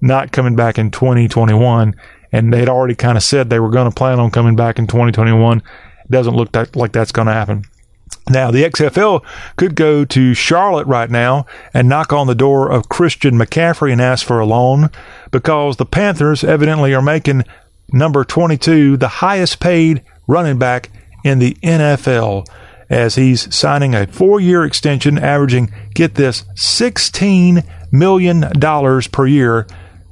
not 0.00 0.32
coming 0.32 0.56
back 0.56 0.78
in 0.78 0.90
2021. 0.90 1.94
And 2.30 2.52
they'd 2.52 2.68
already 2.68 2.94
kind 2.94 3.16
of 3.16 3.22
said 3.22 3.48
they 3.48 3.60
were 3.60 3.70
going 3.70 3.90
to 3.90 3.94
plan 3.94 4.20
on 4.20 4.30
coming 4.30 4.56
back 4.56 4.78
in 4.78 4.86
2021. 4.86 5.58
It 5.58 5.64
doesn't 6.10 6.36
look 6.36 6.52
that, 6.52 6.76
like 6.76 6.92
that's 6.92 7.12
going 7.12 7.26
to 7.26 7.32
happen. 7.32 7.64
Now, 8.28 8.50
the 8.50 8.64
XFL 8.64 9.24
could 9.56 9.74
go 9.74 10.04
to 10.04 10.34
Charlotte 10.34 10.86
right 10.86 11.10
now 11.10 11.46
and 11.72 11.88
knock 11.88 12.12
on 12.12 12.26
the 12.26 12.34
door 12.34 12.70
of 12.70 12.88
Christian 12.88 13.38
McCaffrey 13.38 13.92
and 13.92 14.00
ask 14.00 14.26
for 14.26 14.38
a 14.38 14.46
loan 14.46 14.90
because 15.30 15.76
the 15.76 15.86
Panthers 15.86 16.44
evidently 16.44 16.94
are 16.94 17.02
making 17.02 17.44
number 17.92 18.24
22 18.24 18.96
the 18.96 19.08
highest 19.08 19.60
paid 19.60 20.02
running 20.26 20.58
back 20.58 20.90
in 21.24 21.38
the 21.38 21.54
NFL 21.62 22.46
as 22.90 23.16
he's 23.16 23.54
signing 23.54 23.94
a 23.94 24.06
four 24.06 24.40
year 24.40 24.64
extension 24.64 25.18
averaging, 25.18 25.72
get 25.94 26.14
this, 26.14 26.44
$16 26.54 27.66
million 27.92 28.50
per 29.10 29.26
year. 29.26 29.66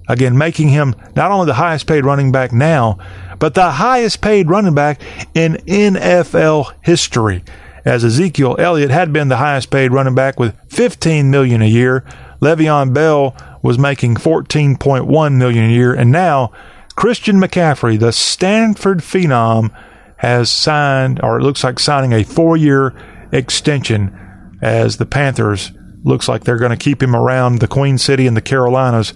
Again, 0.08 0.38
making 0.38 0.68
him 0.68 0.94
not 1.16 1.30
only 1.30 1.46
the 1.46 1.54
highest 1.54 1.86
paid 1.86 2.04
running 2.04 2.30
back 2.30 2.52
now, 2.52 2.98
but 3.38 3.54
the 3.54 3.72
highest 3.72 4.20
paid 4.20 4.48
running 4.48 4.74
back 4.74 5.00
in 5.34 5.54
NFL 5.66 6.72
history 6.82 7.42
as 7.84 8.04
Ezekiel 8.04 8.56
Elliott 8.58 8.90
had 8.90 9.12
been 9.12 9.28
the 9.28 9.36
highest 9.36 9.70
paid 9.70 9.92
running 9.92 10.14
back 10.14 10.38
with 10.38 10.54
15 10.68 11.30
million 11.30 11.62
a 11.62 11.66
year. 11.66 12.04
Le'Veon 12.40 12.92
Bell 12.92 13.34
was 13.62 13.78
making 13.78 14.16
14.1 14.16 15.34
million 15.34 15.64
a 15.64 15.72
year, 15.72 15.94
and 15.94 16.12
now 16.12 16.52
Christian 16.96 17.36
McCaffrey, 17.36 17.98
the 17.98 18.12
Stanford 18.12 18.98
phenom, 18.98 19.70
has 20.16 20.50
signed, 20.50 21.20
or 21.22 21.38
it 21.38 21.42
looks 21.42 21.62
like 21.62 21.78
signing 21.78 22.12
a 22.12 22.24
four-year 22.24 22.94
extension 23.32 24.58
as 24.62 24.96
the 24.96 25.06
Panthers 25.06 25.72
looks 26.04 26.26
like 26.28 26.44
they're 26.44 26.56
going 26.56 26.70
to 26.70 26.76
keep 26.76 27.02
him 27.02 27.14
around 27.14 27.58
the 27.58 27.68
Queen 27.68 27.98
City 27.98 28.26
and 28.26 28.36
the 28.36 28.40
Carolinas 28.40 29.12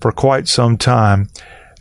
for 0.00 0.12
quite 0.12 0.46
some 0.46 0.76
time 0.76 1.28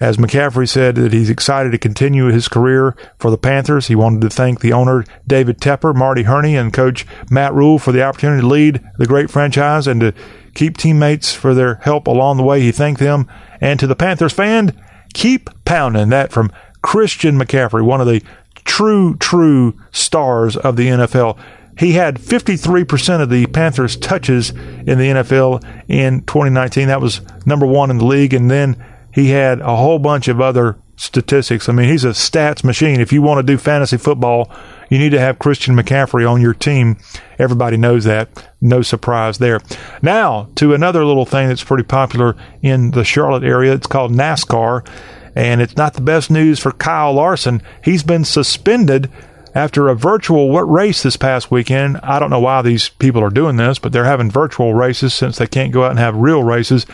as 0.04 0.18
McCaffrey 0.18 0.68
said 0.68 0.96
that 0.96 1.14
he's 1.14 1.30
excited 1.30 1.72
to 1.72 1.78
continue 1.78 2.26
his 2.26 2.50
career 2.50 2.96
for 3.20 3.32
the 3.32 3.38
Panthers. 3.38 3.88
He 3.88 3.96
wanted 3.96 4.22
to 4.22 4.30
thank 4.30 4.60
the 4.60 4.74
owner, 4.74 5.06
David 5.26 5.60
Tepper, 5.60 5.96
Marty 5.96 6.24
Hurney, 6.24 6.58
and 6.58 6.74
coach 6.74 7.06
Matt 7.30 7.54
Rhule 7.54 7.80
for 7.80 7.94
the 7.94 8.04
opportunity 8.04 8.42
to 8.42 8.48
lead 8.48 8.84
the 8.98 9.06
great 9.06 9.30
franchise 9.30 9.88
and 9.88 10.02
to 10.02 10.14
keep 10.56 10.76
teammates 10.78 11.34
for 11.34 11.54
their 11.54 11.76
help 11.76 12.08
along 12.08 12.36
the 12.36 12.44
way. 12.44 12.62
He 12.62 12.74
thanked 12.74 13.00
them. 13.00 13.30
And 13.62 13.80
to 13.80 13.88
the 13.88 13.96
Panthers 13.96 14.34
fan, 14.34 14.78
keep 15.14 15.50
pounding 15.66 16.10
that 16.10 16.32
from 16.32 16.52
Christian 16.82 17.38
McCaffrey, 17.38 17.84
one 17.84 18.02
of 18.02 18.08
the 18.08 18.22
true, 18.66 19.16
true 19.18 19.80
stars 19.92 20.58
of 20.58 20.76
the 20.76 20.88
NFL. 20.88 21.38
He 21.78 21.94
had 21.94 22.18
53% 22.18 23.22
of 23.22 23.30
the 23.30 23.48
Panthers' 23.48 23.98
touches 23.98 24.52
in 24.52 25.00
the 25.00 25.10
NFL 25.10 25.64
in 25.88 26.22
2019. 26.22 26.88
That 26.88 27.02
was 27.02 27.22
number 27.46 27.66
one 27.66 27.90
in 27.90 27.98
the 27.98 28.06
league. 28.06 28.34
And 28.34 28.52
then 28.52 28.84
he 29.12 29.30
had 29.30 29.60
a 29.62 29.76
whole 29.76 29.98
bunch 29.98 30.28
of 30.28 30.40
other 30.40 30.78
statistics. 30.96 31.68
I 31.68 31.74
mean, 31.74 31.90
he's 31.90 32.04
a 32.04 32.10
stats 32.10 32.64
machine. 32.64 33.02
If 33.02 33.12
you 33.12 33.22
want 33.22 33.40
to 33.40 33.44
do 33.44 33.58
fantasy 33.58 33.98
football, 33.98 34.52
you 34.90 35.00
need 35.00 35.12
to 35.12 35.20
have 35.20 35.40
Christian 35.40 35.76
McCaffrey 35.76 36.30
on 36.30 36.42
your 36.42 36.54
team. 36.54 36.98
Everybody 37.40 37.78
knows 37.78 38.04
that. 38.06 38.50
No 38.62 38.82
surprise 38.82 39.38
there. 39.38 39.60
Now, 40.02 40.50
to 40.56 40.74
another 40.74 41.06
little 41.06 41.26
thing 41.26 41.48
that's 41.48 41.64
pretty 41.64 41.84
popular 41.84 42.36
in 42.62 42.92
the 42.92 43.04
Charlotte 43.04 43.44
area. 43.44 43.74
It's 43.74 43.88
called 43.88 44.12
NASCAR, 44.12 44.88
and 45.36 45.62
it's 45.62 45.78
not 45.78 45.94
the 45.94 46.02
best 46.02 46.30
news 46.30 46.60
for 46.60 46.72
Kyle 46.72 47.14
Larson. 47.14 47.62
He's 47.84 48.04
been 48.04 48.26
suspended 48.26 49.10
after 49.56 49.88
a 49.88 49.96
virtual 49.96 50.50
what 50.50 50.70
race 50.70 51.04
this 51.04 51.18
past 51.18 51.52
weekend. 51.52 52.00
I 52.02 52.20
don't 52.20 52.30
know 52.30 52.40
why 52.40 52.62
these 52.62 52.90
people 52.90 53.24
are 53.24 53.30
doing 53.30 53.58
this, 53.58 53.80
but 53.80 53.92
they're 53.92 54.06
having 54.06 54.32
virtual 54.32 54.74
races 54.74 55.14
since 55.14 55.38
they 55.38 55.48
can't 55.48 55.72
go 55.72 55.84
out 55.84 55.92
and 55.92 56.00
have 56.00 56.16
real 56.16 56.44
races. 56.44 56.86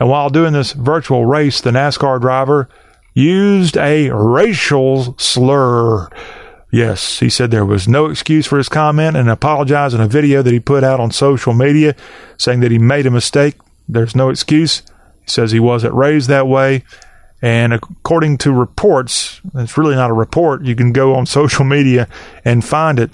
And 0.00 0.08
while 0.08 0.30
doing 0.30 0.52
this 0.52 0.72
virtual 0.72 1.24
race, 1.26 1.60
the 1.60 1.70
NASCAR 1.70 2.20
driver 2.20 2.68
used 3.14 3.76
a 3.76 4.10
racial 4.10 5.16
slur. 5.18 6.08
Yes, 6.70 7.20
he 7.20 7.30
said 7.30 7.50
there 7.50 7.64
was 7.64 7.88
no 7.88 8.06
excuse 8.06 8.46
for 8.46 8.58
his 8.58 8.68
comment 8.68 9.16
and 9.16 9.30
apologized 9.30 9.94
in 9.94 10.00
a 10.00 10.08
video 10.08 10.42
that 10.42 10.52
he 10.52 10.60
put 10.60 10.84
out 10.84 11.00
on 11.00 11.10
social 11.10 11.54
media 11.54 11.96
saying 12.36 12.60
that 12.60 12.70
he 12.70 12.78
made 12.78 13.06
a 13.06 13.10
mistake. 13.10 13.54
There's 13.88 14.14
no 14.14 14.28
excuse. 14.28 14.82
He 15.22 15.30
says 15.30 15.50
he 15.50 15.60
wasn't 15.60 15.94
raised 15.94 16.28
that 16.28 16.46
way. 16.46 16.84
And 17.40 17.72
according 17.72 18.38
to 18.38 18.52
reports, 18.52 19.40
it's 19.54 19.78
really 19.78 19.94
not 19.94 20.10
a 20.10 20.14
report. 20.14 20.64
You 20.64 20.74
can 20.74 20.92
go 20.92 21.14
on 21.14 21.24
social 21.26 21.64
media 21.64 22.06
and 22.44 22.64
find 22.64 22.98
it. 22.98 23.10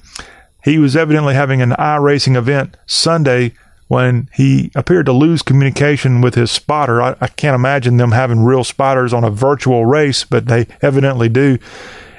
He 0.64 0.78
was 0.78 0.96
evidently 0.96 1.34
having 1.34 1.60
an 1.62 1.70
iRacing 1.72 2.36
event 2.36 2.76
Sunday 2.86 3.52
when 3.86 4.30
he 4.32 4.72
appeared 4.74 5.06
to 5.06 5.12
lose 5.12 5.42
communication 5.42 6.22
with 6.22 6.34
his 6.34 6.50
spotter. 6.50 7.02
I, 7.02 7.16
I, 7.20 7.28
can't 7.28 7.54
imagine 7.54 7.98
them 7.98 8.12
having 8.12 8.42
real 8.42 8.64
spotters 8.64 9.12
on 9.12 9.24
a 9.24 9.30
virtual 9.30 9.84
race, 9.84 10.24
but 10.24 10.46
they 10.46 10.66
evidently 10.80 11.28
do. 11.28 11.58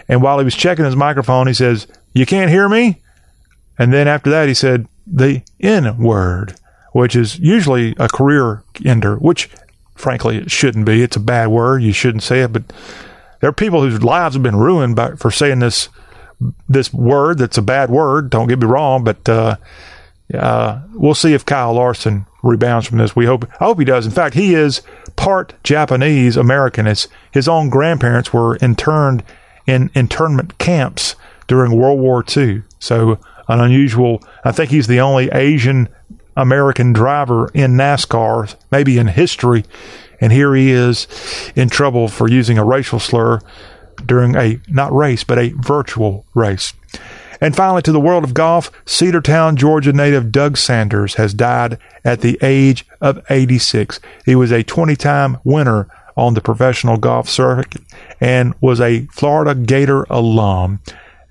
And 0.08 0.22
while 0.22 0.38
he 0.38 0.46
was 0.46 0.56
checking 0.56 0.86
his 0.86 0.96
microphone, 0.96 1.48
he 1.48 1.54
says, 1.54 1.88
You 2.14 2.26
can't 2.26 2.52
hear 2.52 2.70
me? 2.70 3.02
And 3.78 3.92
then 3.92 4.08
after 4.08 4.30
that, 4.30 4.48
he 4.48 4.54
said, 4.54 4.88
The 5.08 5.42
N 5.60 5.98
word, 5.98 6.56
which 6.94 7.16
is 7.16 7.40
usually 7.40 7.96
a 7.98 8.08
career 8.08 8.64
ender, 8.84 9.16
which 9.16 9.50
frankly 9.96 10.38
it 10.38 10.52
shouldn't 10.52 10.86
be. 10.86 11.02
It's 11.02 11.16
a 11.16 11.22
bad 11.22 11.48
word. 11.48 11.82
You 11.84 11.94
shouldn't 11.94 12.24
say 12.24 12.42
it. 12.42 12.54
But 12.54 12.72
there 13.40 13.50
are 13.50 13.54
people 13.54 13.82
whose 13.82 14.04
lives 14.04 14.36
have 14.36 14.44
been 14.44 14.56
ruined 14.56 14.96
by, 14.96 15.12
for 15.16 15.32
saying 15.32 15.60
this 15.60 15.90
this 16.68 16.94
word 16.94 17.38
that's 17.38 17.58
a 17.58 17.62
bad 17.62 17.90
word. 17.90 18.30
Don't 18.30 18.48
get 18.48 18.60
me 18.60 18.68
wrong, 18.68 19.04
but 19.04 19.28
uh, 19.30 19.56
uh, 20.34 20.82
we'll 20.94 21.16
see 21.16 21.34
if 21.34 21.46
Kyle 21.46 21.74
Larson 21.74 22.26
rebounds 22.44 22.88
from 22.88 22.98
this. 22.98 23.16
We 23.16 23.26
hope. 23.26 23.46
I 23.60 23.66
hope 23.66 23.80
he 23.80 23.86
does. 23.86 24.06
In 24.06 24.12
fact, 24.12 24.36
he 24.36 24.54
is 24.54 24.82
part 25.16 25.54
Japanese 25.64 26.38
American. 26.38 26.86
His 26.86 27.08
his 27.32 27.48
own 27.48 27.70
grandparents 27.70 28.34
were 28.34 28.58
interned 28.58 29.24
in 29.66 29.90
internment 29.94 30.58
camps 30.58 31.16
during 31.48 31.78
World 31.78 32.00
War 32.00 32.24
II. 32.36 32.64
So 32.80 33.20
an 33.48 33.60
unusual. 33.60 34.24
I 34.44 34.52
think 34.52 34.72
he's 34.72 34.88
the 34.88 35.00
only 35.00 35.30
Asian 35.30 35.90
American 36.36 36.94
driver 36.94 37.50
in 37.54 37.74
NASCAR, 37.74 38.56
maybe 38.72 38.98
in 38.98 39.08
history. 39.08 39.66
And 40.20 40.32
here 40.32 40.56
he 40.56 40.72
is 40.72 41.08
in 41.56 41.70
trouble 41.70 42.08
for 42.08 42.30
using 42.30 42.58
a 42.58 42.66
racial 42.66 43.00
slur 43.00 43.40
during 44.06 44.36
a 44.36 44.60
not 44.68 44.94
race, 44.94 45.24
but 45.24 45.38
a 45.38 45.50
virtual 45.50 46.26
race. 46.34 46.74
And 47.42 47.56
finally, 47.56 47.82
to 47.84 47.92
the 47.92 48.00
world 48.00 48.24
of 48.24 48.34
golf, 48.34 48.72
Cedartown, 48.86 49.56
Georgia 49.56 49.92
native 49.92 50.32
Doug 50.32 50.58
Sanders 50.58 51.16
has 51.16 51.34
died 51.34 51.78
at 52.04 52.22
the 52.22 52.38
age 52.42 52.86
of 53.02 53.24
86. 53.30 54.00
He 54.26 54.36
was 54.36 54.52
a 54.52 54.64
20 54.64 54.96
time 54.96 55.38
winner 55.44 55.88
on 56.16 56.34
the 56.34 56.42
professional 56.42 56.98
golf 56.98 57.30
circuit 57.30 57.82
and 58.20 58.54
was 58.62 58.80
a 58.80 59.06
Florida 59.08 59.54
Gator 59.54 60.04
alum. 60.04 60.80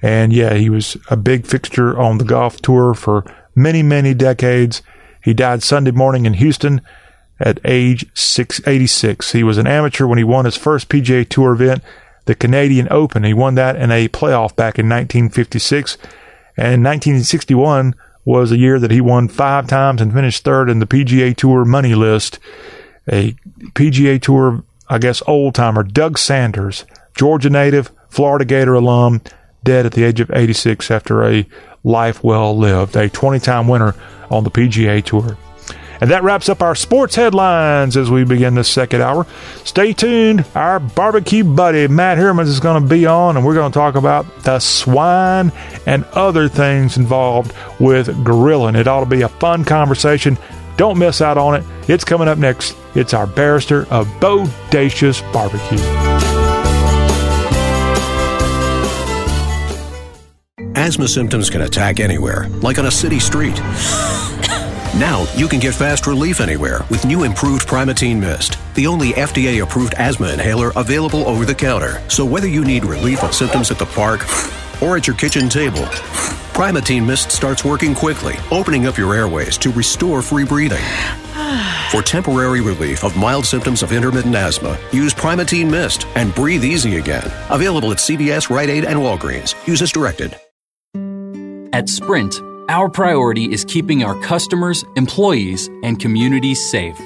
And 0.02 0.32
yeah, 0.32 0.54
he 0.54 0.68
was 0.68 0.96
a 1.08 1.16
big 1.16 1.46
fixture 1.46 1.98
on 1.98 2.18
the 2.18 2.24
golf 2.24 2.60
tour 2.60 2.94
for 2.94 3.24
many, 3.54 3.82
many 3.82 4.12
decades. 4.12 4.82
He 5.22 5.32
died 5.32 5.62
Sunday 5.62 5.92
morning 5.92 6.26
in 6.26 6.34
Houston 6.34 6.82
at 7.40 7.58
age 7.64 8.06
86. 8.66 9.32
He 9.32 9.42
was 9.42 9.58
an 9.58 9.66
amateur 9.66 10.06
when 10.06 10.18
he 10.18 10.24
won 10.24 10.44
his 10.44 10.56
first 10.56 10.88
PGA 10.88 11.26
Tour 11.28 11.52
event 11.54 11.82
the 12.26 12.34
Canadian 12.34 12.88
Open. 12.90 13.24
He 13.24 13.34
won 13.34 13.54
that 13.56 13.76
in 13.76 13.90
a 13.90 14.08
playoff 14.08 14.56
back 14.56 14.78
in 14.78 14.88
1956. 14.88 15.98
And 16.56 16.84
1961 16.84 17.94
was 18.24 18.50
a 18.50 18.56
year 18.56 18.78
that 18.78 18.90
he 18.90 19.00
won 19.00 19.28
five 19.28 19.66
times 19.66 20.00
and 20.00 20.12
finished 20.12 20.44
third 20.44 20.70
in 20.70 20.78
the 20.78 20.86
PGA 20.86 21.36
Tour 21.36 21.64
money 21.64 21.94
list. 21.94 22.38
A 23.08 23.32
PGA 23.74 24.20
Tour, 24.20 24.62
I 24.88 24.98
guess, 24.98 25.22
old 25.26 25.54
timer, 25.54 25.82
Doug 25.82 26.18
Sanders, 26.18 26.84
Georgia 27.14 27.50
native, 27.50 27.90
Florida 28.08 28.44
Gator 28.44 28.74
alum, 28.74 29.22
dead 29.62 29.86
at 29.86 29.92
the 29.92 30.04
age 30.04 30.20
of 30.20 30.30
86 30.30 30.90
after 30.90 31.24
a 31.24 31.46
life 31.82 32.22
well 32.22 32.56
lived. 32.56 32.96
A 32.96 33.08
20 33.08 33.38
time 33.40 33.68
winner 33.68 33.94
on 34.30 34.44
the 34.44 34.50
PGA 34.50 35.02
Tour. 35.04 35.36
And 36.00 36.10
that 36.10 36.22
wraps 36.22 36.48
up 36.48 36.60
our 36.60 36.74
sports 36.74 37.14
headlines 37.14 37.96
as 37.96 38.10
we 38.10 38.24
begin 38.24 38.56
this 38.56 38.68
second 38.68 39.00
hour. 39.00 39.26
Stay 39.64 39.92
tuned. 39.92 40.44
Our 40.54 40.80
barbecue 40.80 41.44
buddy, 41.44 41.88
Matt 41.88 42.18
Hermans, 42.18 42.48
is 42.48 42.60
going 42.60 42.82
to 42.82 42.88
be 42.88 43.06
on, 43.06 43.36
and 43.36 43.46
we're 43.46 43.54
going 43.54 43.70
to 43.70 43.78
talk 43.78 43.94
about 43.94 44.42
the 44.42 44.58
swine 44.58 45.52
and 45.86 46.04
other 46.12 46.48
things 46.48 46.96
involved 46.96 47.54
with 47.78 48.24
grilling. 48.24 48.74
It 48.74 48.88
ought 48.88 49.00
to 49.00 49.06
be 49.06 49.22
a 49.22 49.28
fun 49.28 49.64
conversation. 49.64 50.36
Don't 50.76 50.98
miss 50.98 51.20
out 51.20 51.38
on 51.38 51.54
it. 51.54 51.64
It's 51.88 52.04
coming 52.04 52.28
up 52.28 52.38
next. 52.38 52.76
It's 52.94 53.14
our 53.14 53.26
barrister 53.26 53.86
of 53.90 54.06
Bodacious 54.20 55.20
Barbecue. 55.32 55.78
Asthma 60.76 61.08
symptoms 61.08 61.50
can 61.50 61.62
attack 61.62 62.00
anywhere, 62.00 62.48
like 62.60 62.78
on 62.78 62.86
a 62.86 62.90
city 62.90 63.18
street. 63.18 63.60
Now 64.94 65.26
you 65.34 65.48
can 65.48 65.58
get 65.58 65.74
fast 65.74 66.06
relief 66.06 66.40
anywhere 66.40 66.82
with 66.88 67.04
new 67.04 67.24
improved 67.24 67.66
Primatene 67.66 68.20
Mist, 68.20 68.58
the 68.76 68.86
only 68.86 69.10
FDA 69.14 69.60
approved 69.60 69.94
asthma 69.94 70.28
inhaler 70.28 70.70
available 70.76 71.26
over 71.26 71.44
the 71.44 71.54
counter. 71.54 72.00
So 72.08 72.24
whether 72.24 72.46
you 72.46 72.64
need 72.64 72.84
relief 72.84 73.24
of 73.24 73.34
symptoms 73.34 73.72
at 73.72 73.78
the 73.80 73.86
park 73.86 74.20
or 74.80 74.96
at 74.96 75.08
your 75.08 75.16
kitchen 75.16 75.48
table, 75.48 75.84
Primatene 76.54 77.04
Mist 77.04 77.32
starts 77.32 77.64
working 77.64 77.96
quickly, 77.96 78.36
opening 78.52 78.86
up 78.86 78.96
your 78.96 79.12
airways 79.12 79.58
to 79.58 79.72
restore 79.72 80.22
free 80.22 80.44
breathing. 80.44 80.84
For 81.90 82.00
temporary 82.00 82.60
relief 82.60 83.02
of 83.02 83.16
mild 83.16 83.44
symptoms 83.44 83.82
of 83.82 83.90
intermittent 83.90 84.36
asthma, 84.36 84.78
use 84.92 85.12
Primatene 85.12 85.68
Mist 85.68 86.06
and 86.14 86.32
breathe 86.32 86.62
easy 86.64 86.96
again. 86.98 87.28
Available 87.50 87.90
at 87.90 87.98
CVS, 87.98 88.50
Rite 88.50 88.70
Aid, 88.70 88.84
and 88.84 89.00
Walgreens. 89.00 89.54
Use 89.66 89.82
as 89.82 89.90
directed. 89.90 90.38
At 91.72 91.88
Sprint, 91.88 92.40
our 92.68 92.88
priority 92.88 93.52
is 93.52 93.64
keeping 93.64 94.04
our 94.04 94.14
customers, 94.22 94.84
employees, 94.94 95.68
and 95.82 95.98
communities 95.98 96.70
safe. 96.70 96.96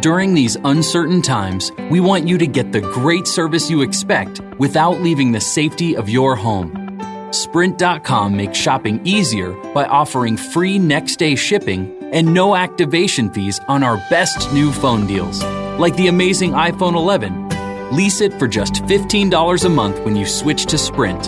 During 0.00 0.32
these 0.32 0.56
uncertain 0.64 1.20
times, 1.20 1.70
we 1.90 2.00
want 2.00 2.26
you 2.26 2.38
to 2.38 2.46
get 2.46 2.72
the 2.72 2.80
great 2.80 3.26
service 3.26 3.68
you 3.68 3.82
expect 3.82 4.40
without 4.58 5.02
leaving 5.02 5.32
the 5.32 5.40
safety 5.40 5.94
of 5.94 6.08
your 6.08 6.34
home. 6.34 6.85
Sprint.com 7.30 8.36
makes 8.36 8.56
shopping 8.56 9.00
easier 9.04 9.52
by 9.72 9.84
offering 9.84 10.36
free 10.36 10.78
next 10.78 11.16
day 11.16 11.34
shipping 11.34 11.96
and 12.12 12.32
no 12.32 12.54
activation 12.54 13.30
fees 13.30 13.60
on 13.68 13.82
our 13.82 13.96
best 14.10 14.52
new 14.52 14.72
phone 14.72 15.06
deals, 15.06 15.42
like 15.78 15.96
the 15.96 16.08
amazing 16.08 16.52
iPhone 16.52 16.94
11. 16.94 17.90
Lease 17.90 18.20
it 18.20 18.32
for 18.38 18.48
just 18.48 18.74
$15 18.84 19.64
a 19.64 19.68
month 19.68 19.98
when 20.04 20.16
you 20.16 20.26
switch 20.26 20.66
to 20.66 20.78
Sprint. 20.78 21.26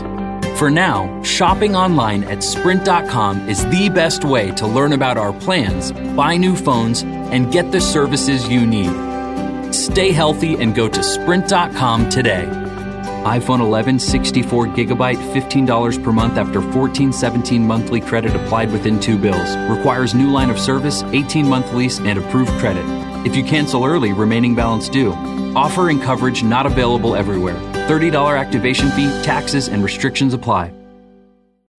For 0.59 0.71
now, 0.71 1.23
shopping 1.23 1.77
online 1.77 2.25
at 2.25 2.43
Sprint.com 2.43 3.49
is 3.49 3.65
the 3.67 3.91
best 3.91 4.25
way 4.25 4.51
to 4.53 4.67
learn 4.67 4.93
about 4.93 5.17
our 5.17 5.33
plans, 5.33 5.93
buy 6.17 6.37
new 6.37 6.57
phones, 6.57 7.03
and 7.03 7.53
get 7.53 7.71
the 7.71 7.81
services 7.81 8.49
you 8.49 8.67
need. 8.67 8.93
Stay 9.73 10.11
healthy 10.11 10.55
and 10.55 10.75
go 10.75 10.89
to 10.89 11.03
Sprint.com 11.03 12.09
today. 12.09 12.68
iPhone 13.25 13.61
11 13.61 13.99
64 13.99 14.67
gigabyte 14.69 15.19
$15 15.33 16.03
per 16.03 16.13
month 16.13 16.39
after 16.39 16.61
14 16.61 17.13
17 17.13 17.67
monthly 17.67 18.01
credit 18.01 18.35
applied 18.35 18.71
within 18.73 19.01
two 19.01 19.19
bills. 19.19 19.57
Requires 19.71 20.15
new 20.15 20.31
line 20.31 20.51
of 20.51 20.59
service, 20.59 21.03
18 21.03 21.47
month 21.47 21.73
lease, 21.73 22.01
and 22.01 22.19
approved 22.19 22.53
credit. 22.59 22.85
If 23.27 23.35
you 23.35 23.45
cancel 23.45 23.85
early, 23.85 24.13
remaining 24.13 24.55
balance 24.55 24.89
due. 24.89 25.13
Offer 25.57 25.91
and 25.91 26.01
coverage 26.01 26.43
not 26.43 26.67
available 26.67 27.17
everywhere. 27.17 27.57
$30 27.89 28.39
activation 28.39 28.91
fee, 28.91 29.11
taxes, 29.23 29.69
and 29.69 29.83
restrictions 29.83 30.35
apply. 30.35 30.78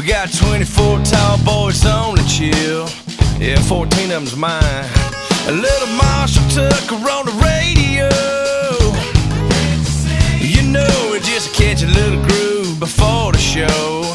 We 0.00 0.06
got 0.06 0.32
24 0.32 1.00
tall 1.04 1.36
boys 1.44 1.84
on 1.84 2.14
the 2.14 2.22
chill. 2.22 2.88
Yeah, 3.38 3.60
14 3.60 4.04
of 4.04 4.08
them's 4.08 4.34
mine. 4.34 4.62
A 5.46 5.52
little 5.52 5.88
Marshall 5.88 6.42
Tucker 6.48 6.94
on 6.94 7.26
the 7.26 7.36
radio. 7.44 8.08
You 10.40 10.62
know, 10.62 11.12
it 11.12 11.22
just 11.22 11.52
catch 11.52 11.82
a 11.82 11.86
little 11.86 12.18
groove 12.24 12.80
before 12.80 13.32
the 13.32 13.38
show. 13.38 14.09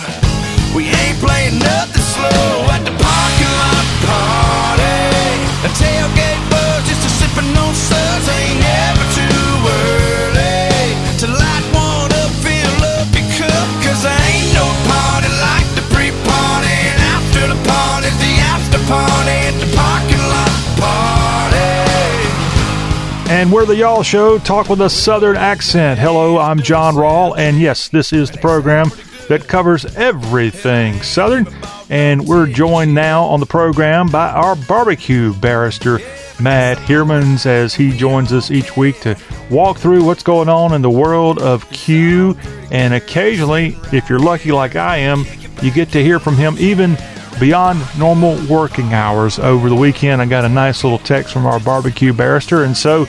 And 23.35 23.51
we're 23.51 23.65
the 23.65 23.75
Y'all 23.75 24.01
Show, 24.01 24.39
talk 24.39 24.69
with 24.69 24.79
a 24.79 24.89
Southern 24.89 25.35
accent. 25.35 25.99
Hello, 25.99 26.37
I'm 26.37 26.61
John 26.61 26.95
Rawl, 26.95 27.37
and 27.37 27.59
yes, 27.59 27.89
this 27.89 28.13
is 28.13 28.31
the 28.31 28.37
program 28.37 28.89
that 29.27 29.45
covers 29.45 29.83
everything 29.97 31.01
Southern. 31.01 31.45
And 31.89 32.25
we're 32.25 32.47
joined 32.47 32.95
now 32.95 33.23
on 33.23 33.41
the 33.41 33.45
program 33.45 34.07
by 34.07 34.29
our 34.29 34.55
barbecue 34.55 35.33
barrister, 35.33 35.99
Matt 36.39 36.77
Heermans, 36.77 37.45
as 37.45 37.75
he 37.75 37.91
joins 37.91 38.31
us 38.31 38.51
each 38.51 38.77
week 38.77 39.01
to 39.01 39.17
walk 39.51 39.79
through 39.79 40.05
what's 40.05 40.23
going 40.23 40.47
on 40.47 40.73
in 40.73 40.81
the 40.81 40.89
world 40.89 41.37
of 41.39 41.69
Q. 41.71 42.37
And 42.71 42.93
occasionally, 42.93 43.77
if 43.91 44.09
you're 44.09 44.17
lucky 44.17 44.53
like 44.53 44.77
I 44.77 44.99
am, 44.99 45.25
you 45.61 45.71
get 45.71 45.89
to 45.89 46.01
hear 46.01 46.19
from 46.19 46.37
him 46.37 46.55
even 46.57 46.95
beyond 47.39 47.81
normal 47.97 48.37
working 48.47 48.93
hours 48.93 49.39
over 49.39 49.69
the 49.69 49.75
weekend. 49.75 50.21
I 50.21 50.25
got 50.25 50.45
a 50.45 50.49
nice 50.49 50.83
little 50.83 50.99
text 50.99 51.33
from 51.33 51.45
our 51.45 51.59
barbecue 51.59 52.13
barrister, 52.13 52.63
and 52.63 52.75
so 52.75 53.07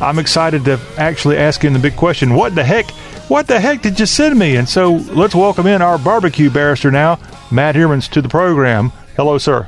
I'm 0.00 0.18
excited 0.18 0.64
to 0.66 0.80
actually 0.96 1.36
ask 1.36 1.62
him 1.64 1.72
the 1.72 1.78
big 1.78 1.96
question: 1.96 2.34
What 2.34 2.54
the 2.54 2.64
heck? 2.64 2.90
What 3.28 3.46
the 3.46 3.58
heck 3.58 3.80
did 3.80 3.98
you 3.98 4.06
send 4.06 4.38
me? 4.38 4.56
And 4.56 4.68
so 4.68 4.92
let's 4.92 5.34
welcome 5.34 5.66
in 5.66 5.80
our 5.80 5.98
barbecue 5.98 6.50
barrister 6.50 6.90
now, 6.90 7.18
Matt 7.50 7.74
Heermans, 7.74 8.08
to 8.10 8.20
the 8.20 8.28
program. 8.28 8.90
Hello, 9.16 9.38
sir. 9.38 9.66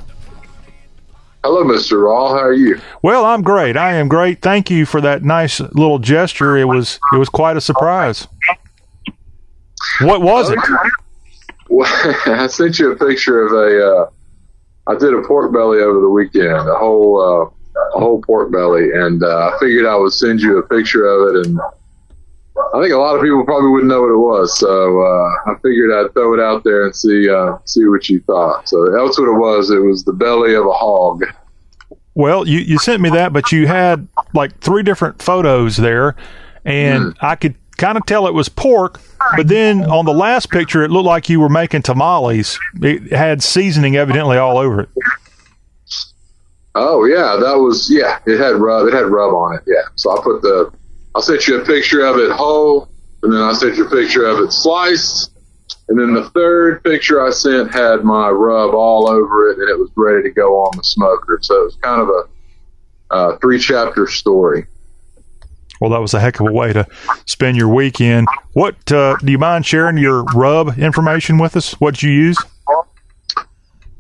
Hello, 1.42 1.62
Mr. 1.62 1.92
Rawl. 2.02 2.30
How 2.30 2.44
are 2.44 2.52
you? 2.52 2.80
Well, 3.02 3.24
I'm 3.24 3.42
great. 3.42 3.76
I 3.76 3.94
am 3.94 4.08
great. 4.08 4.42
Thank 4.42 4.68
you 4.68 4.84
for 4.84 5.00
that 5.00 5.22
nice 5.22 5.60
little 5.60 6.00
gesture. 6.00 6.56
It 6.56 6.64
was 6.64 6.98
it 7.12 7.18
was 7.18 7.28
quite 7.28 7.56
a 7.56 7.60
surprise. 7.60 8.26
What 10.00 10.22
was 10.22 10.50
it? 10.50 10.58
Oh, 10.60 10.90
Well, 11.68 11.88
I 12.26 12.46
sent 12.46 12.78
you 12.78 12.92
a 12.92 12.96
picture 12.96 13.46
of 13.46 13.52
a. 13.52 13.86
Uh, 13.86 14.10
I 14.88 14.94
did 14.94 15.14
a 15.14 15.22
pork 15.22 15.52
belly 15.52 15.80
over 15.80 16.00
the 16.00 16.08
weekend, 16.08 16.68
a 16.68 16.74
whole 16.76 17.20
uh, 17.20 17.50
a 17.96 18.00
whole 18.00 18.22
pork 18.22 18.52
belly, 18.52 18.92
and 18.92 19.22
uh, 19.22 19.50
I 19.52 19.58
figured 19.58 19.86
I 19.86 19.96
would 19.96 20.12
send 20.12 20.40
you 20.40 20.58
a 20.58 20.62
picture 20.62 21.06
of 21.06 21.34
it. 21.34 21.46
And 21.46 21.58
I 22.74 22.80
think 22.80 22.92
a 22.92 22.98
lot 22.98 23.16
of 23.16 23.22
people 23.22 23.44
probably 23.44 23.70
wouldn't 23.70 23.90
know 23.90 24.02
what 24.02 24.10
it 24.10 24.16
was, 24.16 24.58
so 24.58 25.02
uh, 25.02 25.52
I 25.52 25.54
figured 25.60 25.92
I'd 25.92 26.12
throw 26.12 26.34
it 26.34 26.40
out 26.40 26.64
there 26.64 26.84
and 26.84 26.94
see 26.94 27.28
uh, 27.28 27.58
see 27.64 27.84
what 27.86 28.08
you 28.08 28.20
thought. 28.22 28.68
So 28.68 28.84
that's 28.84 29.18
what 29.18 29.28
it 29.28 29.38
was. 29.38 29.70
It 29.70 29.80
was 29.80 30.04
the 30.04 30.12
belly 30.12 30.54
of 30.54 30.66
a 30.66 30.72
hog. 30.72 31.24
Well, 32.14 32.48
you, 32.48 32.60
you 32.60 32.78
sent 32.78 33.02
me 33.02 33.10
that, 33.10 33.34
but 33.34 33.52
you 33.52 33.66
had 33.66 34.08
like 34.32 34.58
three 34.60 34.82
different 34.82 35.20
photos 35.20 35.76
there, 35.76 36.16
and 36.64 37.14
I 37.20 37.36
could 37.36 37.56
kind 37.76 37.96
of 37.96 38.06
tell 38.06 38.26
it 38.26 38.34
was 38.34 38.48
pork. 38.48 39.00
But 39.36 39.48
then 39.48 39.84
on 39.84 40.04
the 40.04 40.12
last 40.12 40.50
picture, 40.50 40.82
it 40.82 40.90
looked 40.90 41.06
like 41.06 41.28
you 41.28 41.40
were 41.40 41.48
making 41.48 41.82
tamales. 41.82 42.58
It 42.80 43.12
had 43.12 43.42
seasoning 43.42 43.96
evidently 43.96 44.36
all 44.36 44.58
over 44.58 44.82
it. 44.82 44.88
Oh 46.74 47.06
yeah, 47.06 47.36
that 47.40 47.58
was 47.58 47.90
yeah. 47.90 48.18
It 48.26 48.38
had 48.38 48.56
rub. 48.56 48.86
It 48.86 48.92
had 48.92 49.06
rub 49.06 49.32
on 49.32 49.56
it. 49.56 49.62
Yeah. 49.66 49.82
So 49.94 50.16
I 50.16 50.22
put 50.22 50.42
the. 50.42 50.72
I 51.14 51.20
sent 51.20 51.48
you 51.48 51.60
a 51.60 51.64
picture 51.64 52.04
of 52.04 52.18
it 52.18 52.30
whole, 52.30 52.90
and 53.22 53.32
then 53.32 53.40
I 53.40 53.54
sent 53.54 53.76
you 53.76 53.86
a 53.86 53.90
picture 53.90 54.26
of 54.26 54.38
it 54.40 54.52
sliced, 54.52 55.30
and 55.88 55.98
then 55.98 56.12
the 56.12 56.28
third 56.30 56.84
picture 56.84 57.26
I 57.26 57.30
sent 57.30 57.72
had 57.72 58.04
my 58.04 58.28
rub 58.28 58.74
all 58.74 59.08
over 59.08 59.48
it, 59.48 59.58
and 59.58 59.70
it 59.70 59.78
was 59.78 59.90
ready 59.96 60.22
to 60.28 60.30
go 60.30 60.56
on 60.56 60.76
the 60.76 60.82
smoker. 60.82 61.38
So 61.40 61.62
it 61.62 61.64
was 61.64 61.76
kind 61.76 62.02
of 62.02 62.08
a 62.08 63.14
uh, 63.14 63.38
three 63.38 63.58
chapter 63.58 64.06
story. 64.06 64.66
Well, 65.80 65.90
that 65.90 66.00
was 66.00 66.14
a 66.14 66.20
heck 66.20 66.40
of 66.40 66.46
a 66.46 66.52
way 66.52 66.72
to 66.72 66.86
spend 67.26 67.56
your 67.56 67.68
weekend. 67.68 68.28
What 68.52 68.90
uh, 68.92 69.16
do 69.16 69.30
you 69.30 69.38
mind 69.38 69.66
sharing 69.66 69.98
your 69.98 70.24
rub 70.24 70.78
information 70.78 71.38
with 71.38 71.56
us? 71.56 71.74
What 71.80 72.02
you 72.02 72.10
use? 72.10 72.38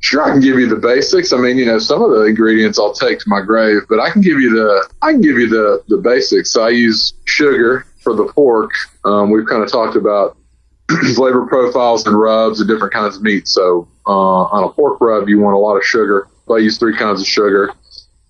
Sure, 0.00 0.22
I 0.22 0.30
can 0.30 0.40
give 0.40 0.58
you 0.58 0.68
the 0.68 0.76
basics. 0.76 1.32
I 1.32 1.38
mean, 1.38 1.58
you 1.58 1.66
know, 1.66 1.78
some 1.78 2.02
of 2.02 2.10
the 2.10 2.22
ingredients 2.22 2.78
I'll 2.78 2.92
take 2.92 3.18
to 3.18 3.24
my 3.28 3.40
grave, 3.40 3.82
but 3.88 3.98
I 3.98 4.10
can 4.10 4.22
give 4.22 4.40
you 4.40 4.50
the 4.50 4.88
I 5.02 5.12
can 5.12 5.20
give 5.20 5.36
you 5.36 5.48
the 5.48 5.82
the 5.88 5.96
basics. 5.96 6.52
So 6.52 6.62
I 6.62 6.68
use 6.68 7.12
sugar 7.24 7.86
for 8.02 8.14
the 8.14 8.26
pork. 8.32 8.70
Um, 9.04 9.30
we've 9.30 9.46
kind 9.46 9.64
of 9.64 9.72
talked 9.72 9.96
about 9.96 10.36
flavor 11.16 11.46
profiles 11.46 12.06
and 12.06 12.16
rubs 12.16 12.60
and 12.60 12.68
different 12.68 12.94
kinds 12.94 13.16
of 13.16 13.22
meat. 13.22 13.48
So 13.48 13.88
uh, 14.06 14.10
on 14.10 14.64
a 14.64 14.68
pork 14.68 15.00
rub, 15.00 15.28
you 15.28 15.40
want 15.40 15.56
a 15.56 15.58
lot 15.58 15.76
of 15.76 15.84
sugar. 15.84 16.28
So 16.46 16.54
I 16.54 16.58
use 16.58 16.78
three 16.78 16.96
kinds 16.96 17.20
of 17.20 17.26
sugar. 17.26 17.72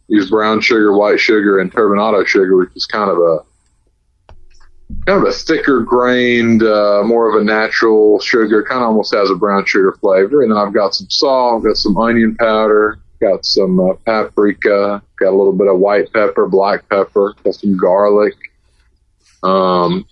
Use 0.09 0.31
brown 0.31 0.61
sugar, 0.61 0.97
white 0.97 1.19
sugar, 1.19 1.59
and 1.59 1.73
turbinado 1.73 2.27
sugar, 2.27 2.57
which 2.57 2.71
is 2.77 2.87
kind 2.87 3.11
of 3.11 3.19
a 3.19 3.39
kind 5.07 5.23
of 5.23 5.29
a 5.29 5.33
thicker 5.33 5.81
grained, 5.81 6.63
uh, 6.63 7.03
more 7.05 7.29
of 7.29 7.41
a 7.41 7.45
natural 7.45 8.21
sugar, 8.21 8.63
kind 8.63 8.83
of 8.83 8.89
almost 8.89 9.15
has 9.15 9.31
a 9.31 9.35
brown 9.35 9.65
sugar 9.67 9.97
flavor. 10.01 10.43
And 10.43 10.53
then 10.53 10.59
I've 10.59 10.73
got 10.73 10.95
some 10.95 11.11
salt, 11.11 11.65
got 11.65 11.77
some 11.77 11.97
onion 11.97 12.37
powder, 12.37 12.99
got 13.21 13.45
some 13.45 13.81
uh, 13.81 13.95
paprika, 14.05 15.03
got 15.19 15.29
a 15.29 15.37
little 15.37 15.53
bit 15.53 15.69
of 15.69 15.79
white 15.79 16.13
pepper, 16.13 16.47
black 16.47 16.89
pepper, 16.89 17.35
got 17.45 17.55
some 17.55 17.77
garlic. 17.77 18.35
Um, 19.43 20.07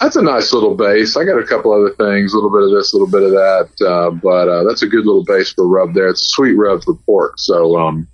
that's 0.00 0.16
a 0.16 0.22
nice 0.22 0.52
little 0.52 0.74
base. 0.74 1.16
I 1.16 1.24
got 1.24 1.38
a 1.38 1.46
couple 1.46 1.72
other 1.72 1.94
things, 1.94 2.32
a 2.32 2.36
little 2.36 2.50
bit 2.50 2.62
of 2.62 2.70
this, 2.70 2.92
a 2.92 2.96
little 2.96 3.10
bit 3.10 3.22
of 3.22 3.30
that, 3.30 3.86
uh, 3.86 4.10
but 4.10 4.48
uh, 4.48 4.64
that's 4.64 4.82
a 4.82 4.86
good 4.86 5.06
little 5.06 5.24
base 5.24 5.52
for 5.52 5.66
rub 5.66 5.94
there. 5.94 6.08
It's 6.08 6.22
a 6.22 6.26
sweet 6.26 6.52
rub 6.52 6.84
for 6.84 6.94
pork, 7.06 7.34
so 7.38 7.76
um, 7.78 8.06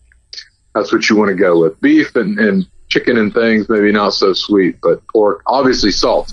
that's 0.75 0.93
what 0.93 1.09
you 1.09 1.17
want 1.17 1.29
to 1.31 1.35
go 1.35 1.61
with. 1.61 1.81
Beef 1.81 2.15
and, 2.17 2.39
and 2.39 2.67
chicken 2.89 3.17
and 3.19 3.33
things, 3.33 3.69
maybe 3.69 3.93
not 3.93 4.15
so 4.15 4.33
sweet, 4.33 4.79
but 4.83 5.07
pork, 5.09 5.43
obviously 5.47 5.91
salt. 5.91 6.33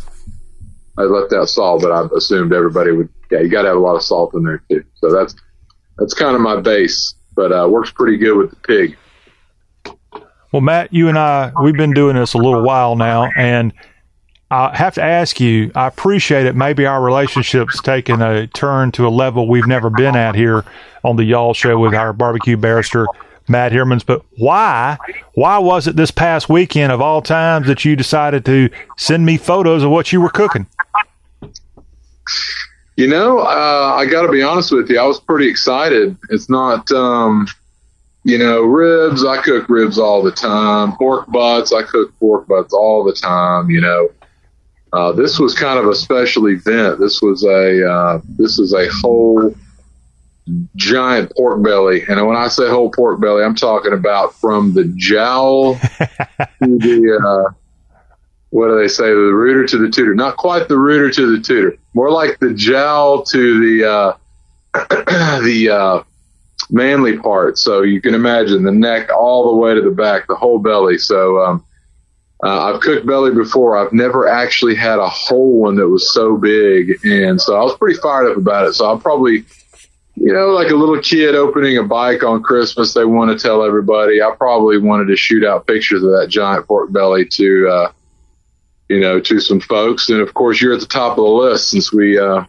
I 0.98 1.04
left 1.04 1.34
out 1.34 1.48
salt, 1.50 1.82
but 1.82 1.92
I 1.92 2.08
assumed 2.16 2.54
everybody 2.54 2.92
would. 2.92 3.10
Yeah, 3.32 3.42
you 3.42 3.50
got 3.50 3.62
to 3.62 3.70
have 3.70 3.78
a 3.78 3.82
lot 3.82 3.96
of 3.96 4.04
salt 4.04 4.34
in 4.34 4.44
there 4.44 4.64
too. 4.70 4.84
So 4.96 5.12
that's 5.12 5.36
that's 5.98 6.14
kind 6.14 6.36
of 6.36 6.42
my 6.42 6.60
base, 6.60 7.14
but 7.36 7.52
uh, 7.52 7.68
works 7.70 7.92
pretty 7.92 8.18
good 8.18 8.36
with 8.36 8.50
the 8.50 8.56
pig. 8.58 8.98
Well, 10.52 10.62
Matt, 10.62 10.92
you 10.92 11.10
and 11.10 11.18
I, 11.18 11.52
we've 11.62 11.78
been 11.78 11.94
doing 11.94 12.16
this 12.16 12.34
a 12.34 12.38
little 12.38 12.64
while 12.64 12.96
now, 12.96 13.30
and 13.38 13.72
I 14.50 14.76
have 14.76 14.96
to 14.96 15.04
ask 15.04 15.40
you, 15.40 15.72
I 15.76 15.86
appreciate 15.86 16.48
it. 16.48 16.56
Maybe 16.56 16.88
our 16.88 17.02
relationship's 17.02 17.82
taken 17.82 18.22
a 18.22 18.48
turn 18.48 18.92
to 18.94 19.08
a 19.08 19.10
level 19.10 19.48
we've 19.48 19.68
never 19.68 19.92
been 19.92 20.16
at 20.16 20.34
here 20.34 20.66
on 21.04 21.18
the 21.18 21.24
Y'all 21.24 21.54
Show 21.54 21.78
with 21.78 21.94
our 21.94 22.14
barbecue 22.14 22.58
barrister, 22.58 23.06
Matt 23.50 23.72
Hermans. 23.72 24.06
But 24.06 24.24
why, 24.38 24.98
why 25.34 25.58
was 25.58 25.88
it 25.88 25.96
this 25.96 26.12
past 26.12 26.50
weekend 26.50 26.92
of 26.92 27.02
all 27.02 27.22
times 27.22 27.68
that 27.68 27.84
you 27.84 27.96
decided 27.96 28.46
to 28.46 28.70
send 28.98 29.26
me 29.26 29.38
photos 29.38 29.84
of 29.84 29.90
what 29.90 30.12
you 30.12 30.22
were 30.22 30.30
cooking? 30.30 30.68
You 32.96 33.08
know, 33.08 33.40
uh, 33.40 33.96
I 33.98 34.06
got 34.06 34.24
to 34.24 34.32
be 34.32 34.42
honest 34.42 34.72
with 34.72 34.90
you. 34.90 35.00
I 35.00 35.06
was 35.06 35.20
pretty 35.20 35.48
excited. 35.48 36.18
It's 36.30 36.50
not, 36.50 36.92
um, 36.92 37.48
you 38.26 38.38
know, 38.38 38.62
ribs. 38.62 39.24
I 39.24 39.42
cook 39.42 39.70
ribs 39.70 39.98
all 39.98 40.22
the 40.22 40.32
time. 40.32 40.98
Pork 40.98 41.32
butts. 41.32 41.72
I 41.72 41.84
cook 41.84 42.14
pork 42.20 42.48
butts 42.48 42.74
all 42.74 43.06
the 43.06 43.14
time. 43.14 43.70
You 43.70 43.82
know, 43.82 44.10
uh, 44.92 45.12
this 45.14 45.40
was 45.40 45.54
kind 45.54 45.80
of 45.80 45.88
a 45.88 45.96
special 45.96 46.50
event. 46.50 47.00
This 47.00 47.22
was 47.22 47.44
a 47.46 47.90
uh, 47.90 48.22
this 48.38 48.60
is 48.60 48.74
a 48.74 48.88
whole 49.02 49.56
giant 50.76 51.32
pork 51.36 51.62
belly, 51.64 52.04
and 52.08 52.26
when 52.26 52.36
I 52.36 52.48
say 52.48 52.70
whole 52.70 52.92
pork 52.92 53.20
belly, 53.20 53.44
I'm 53.44 53.56
talking 53.56 53.94
about 53.94 54.36
from 54.36 54.74
the 54.74 54.86
jowl 54.96 55.76
to 55.80 56.48
the 56.62 57.20
uh, 57.24 57.54
what 58.52 58.68
do 58.70 58.80
they 58.80 58.88
say? 58.88 59.06
The 59.10 59.16
rooter 59.16 59.66
to 59.68 59.78
the 59.78 59.90
tutor. 59.90 60.16
Not 60.16 60.38
quite 60.38 60.68
the 60.68 60.78
rooter 60.78 61.12
to 61.12 61.38
the 61.38 61.42
tutor. 61.42 61.78
More 61.94 62.12
like 62.12 62.40
the 62.40 62.54
jowl 62.54 63.24
to 63.24 63.60
the 63.60 63.88
uh, 63.88 64.14
the 65.44 65.70
uh, 65.70 66.04
manly 66.70 67.18
part. 67.18 67.58
So 67.58 67.82
you 67.82 68.02
can 68.02 68.16
imagine 68.16 68.64
the 68.64 68.72
neck 68.72 69.10
all 69.16 69.52
the 69.52 69.58
way 69.58 69.74
to 69.74 69.82
the 69.82 69.92
back, 69.92 70.28
the 70.28 70.36
whole 70.36 70.60
belly. 70.60 70.98
So 70.98 71.44
um, 71.44 71.66
uh, 72.44 72.74
I've 72.74 72.82
cooked 72.82 73.06
belly 73.06 73.34
before. 73.34 73.78
I've 73.78 73.94
never 73.94 74.28
actually 74.28 74.76
had 74.76 75.00
a 75.00 75.10
whole 75.10 75.60
one 75.60 75.76
that 75.76 75.88
was 75.88 76.14
so 76.14 76.38
big, 76.38 76.98
and 77.04 77.40
so 77.42 77.56
I 77.56 77.64
was 77.64 77.78
pretty 77.78 78.00
fired 78.00 78.32
up 78.32 78.38
about 78.38 78.66
it. 78.68 78.74
So 78.74 78.86
I'll 78.86 79.00
probably. 79.00 79.46
You 80.22 80.34
know, 80.34 80.50
like 80.50 80.70
a 80.70 80.76
little 80.76 81.00
kid 81.00 81.34
opening 81.36 81.78
a 81.78 81.84
bike 81.84 82.24
on 82.24 82.44
Christmas, 82.44 82.94
they 82.94 83.06
want 83.06 83.32
to 83.32 83.42
tell 83.42 83.64
everybody. 83.64 84.22
I 84.22 84.32
probably 84.38 84.78
wanted 84.78 85.08
to 85.08 85.16
shoot 85.16 85.46
out 85.46 85.66
pictures 85.66 86.04
of 86.04 86.12
that 86.12 86.28
giant 86.30 86.68
pork 86.68 86.92
belly 86.92 87.26
to 87.26 87.70
uh, 87.70 87.92
you 88.90 89.00
know, 89.00 89.20
to 89.20 89.40
some 89.40 89.62
folks. 89.62 90.10
And 90.10 90.20
of 90.20 90.34
course, 90.34 90.60
you're 90.60 90.74
at 90.74 90.80
the 90.82 90.88
top 90.88 91.12
of 91.12 91.24
the 91.24 91.30
list 91.30 91.70
since 91.70 91.94
we, 91.94 92.18
uh, 92.18 92.44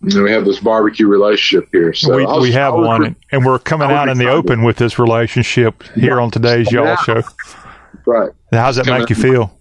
you 0.00 0.16
know, 0.16 0.22
we 0.22 0.32
have 0.32 0.44
this 0.44 0.58
barbecue 0.58 1.06
relationship 1.06 1.68
here. 1.70 1.92
So 1.92 2.16
we, 2.16 2.24
was, 2.24 2.42
we 2.42 2.52
have 2.52 2.74
one, 2.74 3.14
and 3.30 3.44
we're 3.44 3.58
coming 3.58 3.90
out 3.90 4.08
in 4.08 4.18
the 4.18 4.28
open 4.28 4.64
with 4.64 4.76
this 4.76 4.98
relationship 4.98 5.82
here 5.94 6.16
yeah. 6.16 6.22
on 6.22 6.30
today's 6.30 6.72
Y'all 6.72 6.96
Show. 6.96 7.22
Right. 8.06 8.32
How's 8.50 8.76
that 8.76 8.86
make 8.86 9.08
you 9.10 9.16
feel? 9.16 9.58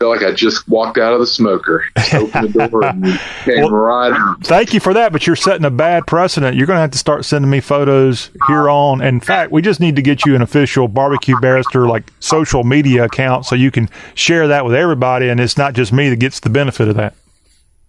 Feel 0.00 0.08
like 0.08 0.22
I 0.22 0.32
just 0.32 0.66
walked 0.66 0.96
out 0.96 1.12
of 1.12 1.20
the 1.20 1.26
smoker. 1.26 1.84
opened 2.14 2.54
the 2.54 2.68
door 2.68 2.84
and 2.86 3.04
came 3.44 3.64
well, 3.64 3.70
right 3.70 4.12
out. 4.12 4.42
Thank 4.42 4.72
you 4.72 4.80
for 4.80 4.94
that, 4.94 5.12
but 5.12 5.26
you're 5.26 5.36
setting 5.36 5.66
a 5.66 5.70
bad 5.70 6.06
precedent. 6.06 6.56
You're 6.56 6.66
going 6.66 6.78
to 6.78 6.80
have 6.80 6.92
to 6.92 6.98
start 6.98 7.26
sending 7.26 7.50
me 7.50 7.60
photos 7.60 8.30
here 8.46 8.70
on. 8.70 9.02
In 9.02 9.20
fact, 9.20 9.52
we 9.52 9.60
just 9.60 9.78
need 9.78 9.96
to 9.96 10.02
get 10.02 10.24
you 10.24 10.34
an 10.34 10.40
official 10.40 10.88
barbecue 10.88 11.38
barrister 11.38 11.86
like 11.86 12.10
social 12.18 12.64
media 12.64 13.04
account 13.04 13.44
so 13.44 13.54
you 13.54 13.70
can 13.70 13.90
share 14.14 14.48
that 14.48 14.64
with 14.64 14.74
everybody, 14.74 15.28
and 15.28 15.38
it's 15.38 15.58
not 15.58 15.74
just 15.74 15.92
me 15.92 16.08
that 16.08 16.16
gets 16.16 16.40
the 16.40 16.50
benefit 16.50 16.88
of 16.88 16.96
that. 16.96 17.14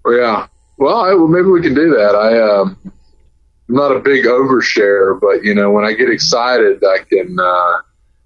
Yeah. 0.05 0.47
Well, 0.77 0.97
I, 0.97 1.13
well 1.13 1.29
maybe 1.29 1.47
we 1.47 1.61
can 1.61 1.73
do 1.73 1.91
that. 1.91 2.15
I 2.15 2.41
um, 2.41 2.77
I'm 3.69 3.75
not 3.75 3.95
a 3.95 3.99
big 3.99 4.25
overshare, 4.25 5.17
but 5.21 5.45
you 5.45 5.55
know, 5.55 5.71
when 5.71 5.85
I 5.85 5.93
get 5.93 6.09
excited, 6.09 6.83
I 6.83 7.03
can. 7.09 7.39
Uh, 7.39 7.77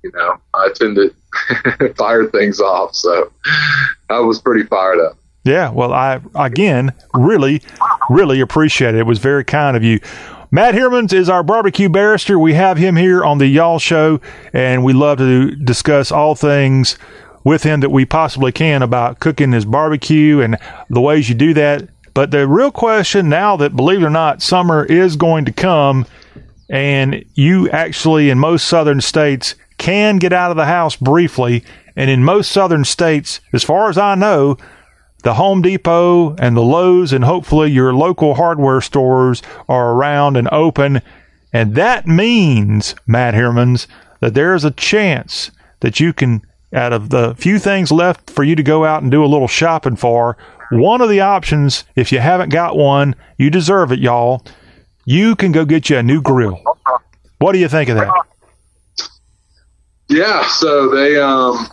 you 0.03 0.11
know, 0.13 0.37
I 0.53 0.69
tend 0.75 0.95
to 0.97 1.11
fire 1.95 2.27
things 2.27 2.59
off. 2.59 2.95
So 2.95 3.31
I 4.09 4.19
was 4.19 4.39
pretty 4.39 4.65
fired 4.67 4.99
up. 4.99 5.17
Yeah, 5.43 5.69
well, 5.69 5.93
I 5.93 6.21
again 6.33 6.91
really, 7.13 7.61
really 8.09 8.41
appreciate 8.41 8.95
it. 8.95 8.99
It 8.99 9.05
was 9.05 9.19
very 9.19 9.43
kind 9.43 9.77
of 9.77 9.83
you. 9.83 9.99
Matt 10.51 10.73
Hermans 10.73 11.13
is 11.13 11.29
our 11.29 11.43
barbecue 11.43 11.89
barrister. 11.89 12.39
We 12.39 12.53
have 12.53 12.77
him 12.77 12.95
here 12.95 13.23
on 13.23 13.37
the 13.37 13.47
Y'all 13.47 13.77
Show, 13.77 14.21
and 14.53 14.83
we 14.83 14.93
love 14.93 15.17
to 15.19 15.51
discuss 15.55 16.11
all 16.11 16.33
things 16.33 16.97
with 17.43 17.63
him 17.63 17.81
that 17.81 17.91
we 17.91 18.05
possibly 18.05 18.51
can 18.51 18.81
about 18.81 19.19
cooking 19.19 19.51
his 19.51 19.65
barbecue 19.65 20.41
and 20.41 20.57
the 20.89 21.01
ways 21.01 21.29
you 21.29 21.35
do 21.35 21.53
that. 21.53 21.89
But 22.13 22.31
the 22.31 22.47
real 22.47 22.71
question 22.71 23.29
now 23.29 23.57
that, 23.57 23.75
believe 23.75 24.01
it 24.01 24.05
or 24.05 24.09
not, 24.09 24.41
summer 24.41 24.83
is 24.85 25.15
going 25.15 25.45
to 25.45 25.51
come, 25.51 26.05
and 26.69 27.23
you 27.35 27.69
actually, 27.69 28.29
in 28.29 28.39
most 28.39 28.67
southern 28.67 29.01
states, 29.01 29.55
can 29.85 30.17
get 30.17 30.33
out 30.33 30.49
of 30.49 30.57
the 30.57 30.65
house 30.65 30.95
briefly. 30.95 31.63
And 31.95 32.09
in 32.09 32.23
most 32.23 32.51
southern 32.51 32.85
states, 32.85 33.39
as 33.53 33.63
far 33.63 33.87
as 33.87 33.99
I 33.99 34.15
know, 34.15 34.57
the 35.21 35.35
Home 35.35 35.61
Depot 35.61 36.35
and 36.37 36.57
the 36.57 36.61
Lowe's 36.61 37.13
and 37.13 37.23
hopefully 37.23 37.69
your 37.69 37.93
local 37.93 38.33
hardware 38.33 38.81
stores 38.81 39.43
are 39.69 39.91
around 39.91 40.37
and 40.37 40.49
open. 40.51 41.03
And 41.53 41.75
that 41.75 42.07
means, 42.07 42.95
Matt 43.05 43.35
Hermans, 43.35 43.85
that 44.21 44.33
there 44.33 44.55
is 44.55 44.65
a 44.65 44.71
chance 44.71 45.51
that 45.81 45.99
you 45.99 46.13
can, 46.13 46.41
out 46.73 46.91
of 46.91 47.09
the 47.09 47.35
few 47.35 47.59
things 47.59 47.91
left 47.91 48.31
for 48.31 48.43
you 48.43 48.55
to 48.55 48.63
go 48.63 48.85
out 48.85 49.03
and 49.03 49.11
do 49.11 49.23
a 49.23 49.27
little 49.27 49.47
shopping 49.47 49.97
for, 49.97 50.35
one 50.71 50.99
of 50.99 51.09
the 51.09 51.21
options, 51.21 51.83
if 51.95 52.11
you 52.11 52.17
haven't 52.17 52.49
got 52.49 52.75
one, 52.75 53.15
you 53.37 53.51
deserve 53.51 53.91
it, 53.91 53.99
y'all. 53.99 54.43
You 55.05 55.35
can 55.35 55.51
go 55.51 55.63
get 55.63 55.91
you 55.91 55.97
a 55.99 56.03
new 56.03 56.23
grill. 56.23 56.59
What 57.37 57.51
do 57.51 57.59
you 57.59 57.69
think 57.69 57.89
of 57.89 57.97
that? 57.97 58.11
Yeah, 60.07 60.45
so 60.47 60.89
they, 60.89 61.17
um, 61.17 61.67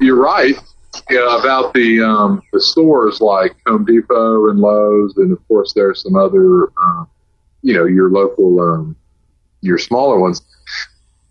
you're 0.00 0.20
right 0.20 0.56
yeah, 1.08 1.38
about 1.38 1.72
the 1.74 2.02
um, 2.02 2.42
the 2.52 2.60
stores 2.60 3.20
like 3.20 3.56
Home 3.66 3.84
Depot 3.84 4.48
and 4.48 4.58
Lowe's, 4.60 5.16
and 5.16 5.32
of 5.32 5.46
course 5.48 5.72
there's 5.72 6.02
some 6.02 6.16
other, 6.16 6.68
uh, 6.76 7.04
you 7.62 7.74
know, 7.74 7.84
your 7.84 8.10
local, 8.10 8.60
um, 8.60 8.96
your 9.60 9.78
smaller 9.78 10.18
ones. 10.18 10.42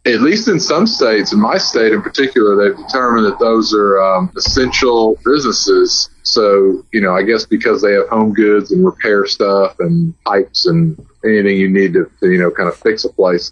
At 0.05 0.21
least 0.21 0.47
in 0.47 0.59
some 0.59 0.87
states, 0.87 1.33
in 1.33 1.39
my 1.39 1.57
state 1.57 1.91
in 1.91 2.01
particular, 2.01 2.55
they've 2.55 2.77
determined 2.77 3.25
that 3.25 3.37
those 3.37 3.73
are 3.73 4.01
um, 4.01 4.31
essential 4.35 5.17
businesses. 5.25 6.09
So, 6.23 6.83
you 6.93 7.01
know, 7.01 7.13
I 7.13 7.23
guess 7.23 7.45
because 7.45 7.81
they 7.81 7.91
have 7.93 8.07
home 8.07 8.33
goods 8.33 8.71
and 8.71 8.85
repair 8.85 9.25
stuff 9.27 9.75
and 9.79 10.13
pipes 10.23 10.65
and 10.65 10.97
anything 11.25 11.57
you 11.57 11.69
need 11.69 11.93
to, 11.93 12.09
to 12.21 12.31
you 12.31 12.39
know, 12.39 12.49
kind 12.49 12.69
of 12.69 12.77
fix 12.77 13.03
a 13.03 13.09
place 13.09 13.51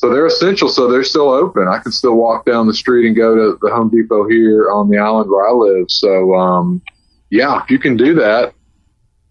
so 0.00 0.08
they're 0.08 0.24
essential. 0.24 0.70
So 0.70 0.90
they're 0.90 1.04
still 1.04 1.28
open. 1.28 1.68
I 1.68 1.78
can 1.78 1.92
still 1.92 2.14
walk 2.14 2.46
down 2.46 2.66
the 2.66 2.72
street 2.72 3.06
and 3.06 3.14
go 3.14 3.34
to 3.34 3.58
the 3.60 3.70
Home 3.70 3.90
Depot 3.90 4.26
here 4.30 4.70
on 4.70 4.88
the 4.88 4.96
island 4.96 5.30
where 5.30 5.46
I 5.46 5.52
live. 5.52 5.90
So, 5.90 6.34
um, 6.34 6.80
yeah, 7.28 7.62
if 7.62 7.68
you 7.68 7.78
can 7.78 7.98
do 7.98 8.14
that, 8.14 8.54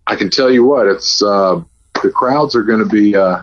I 0.06 0.16
can 0.16 0.30
tell 0.30 0.52
you 0.52 0.64
what, 0.64 0.86
it's, 0.86 1.24
uh, 1.24 1.60
the 2.04 2.12
crowds 2.12 2.56
are 2.56 2.62
going 2.62 2.84
to 2.84 2.86
be, 2.86 3.16
uh, 3.16 3.42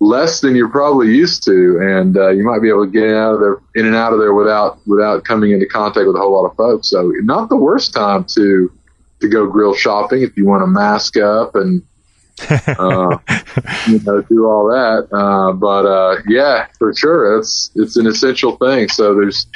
less 0.00 0.40
than 0.40 0.56
you're 0.56 0.70
probably 0.70 1.08
used 1.08 1.44
to. 1.44 1.78
And, 1.82 2.16
uh, 2.16 2.30
you 2.30 2.44
might 2.44 2.62
be 2.62 2.70
able 2.70 2.86
to 2.86 2.90
get 2.90 3.10
out 3.10 3.34
of 3.34 3.40
there, 3.40 3.58
in 3.74 3.84
and 3.84 3.94
out 3.94 4.14
of 4.14 4.18
there 4.18 4.32
without, 4.32 4.78
without 4.86 5.26
coming 5.26 5.50
into 5.50 5.66
contact 5.66 6.06
with 6.06 6.16
a 6.16 6.18
whole 6.18 6.32
lot 6.32 6.46
of 6.50 6.56
folks. 6.56 6.88
So 6.88 7.12
not 7.20 7.50
the 7.50 7.58
worst 7.58 7.92
time 7.92 8.24
to, 8.36 8.72
to 9.20 9.28
go 9.28 9.46
grill 9.46 9.74
shopping 9.74 10.22
if 10.22 10.34
you 10.38 10.46
want 10.46 10.62
to 10.62 10.66
mask 10.66 11.18
up 11.18 11.56
and, 11.56 11.82
uh, 12.66 13.18
you 13.88 14.00
know, 14.00 14.22
do 14.22 14.46
all 14.46 14.66
that. 14.68 15.08
Uh, 15.12 15.52
but 15.52 15.86
uh, 15.86 16.16
yeah, 16.28 16.66
for 16.78 16.94
sure, 16.94 17.38
it's 17.38 17.70
it's 17.74 17.96
an 17.96 18.06
essential 18.06 18.56
thing. 18.56 18.88
So 18.88 19.14
there's, 19.14 19.46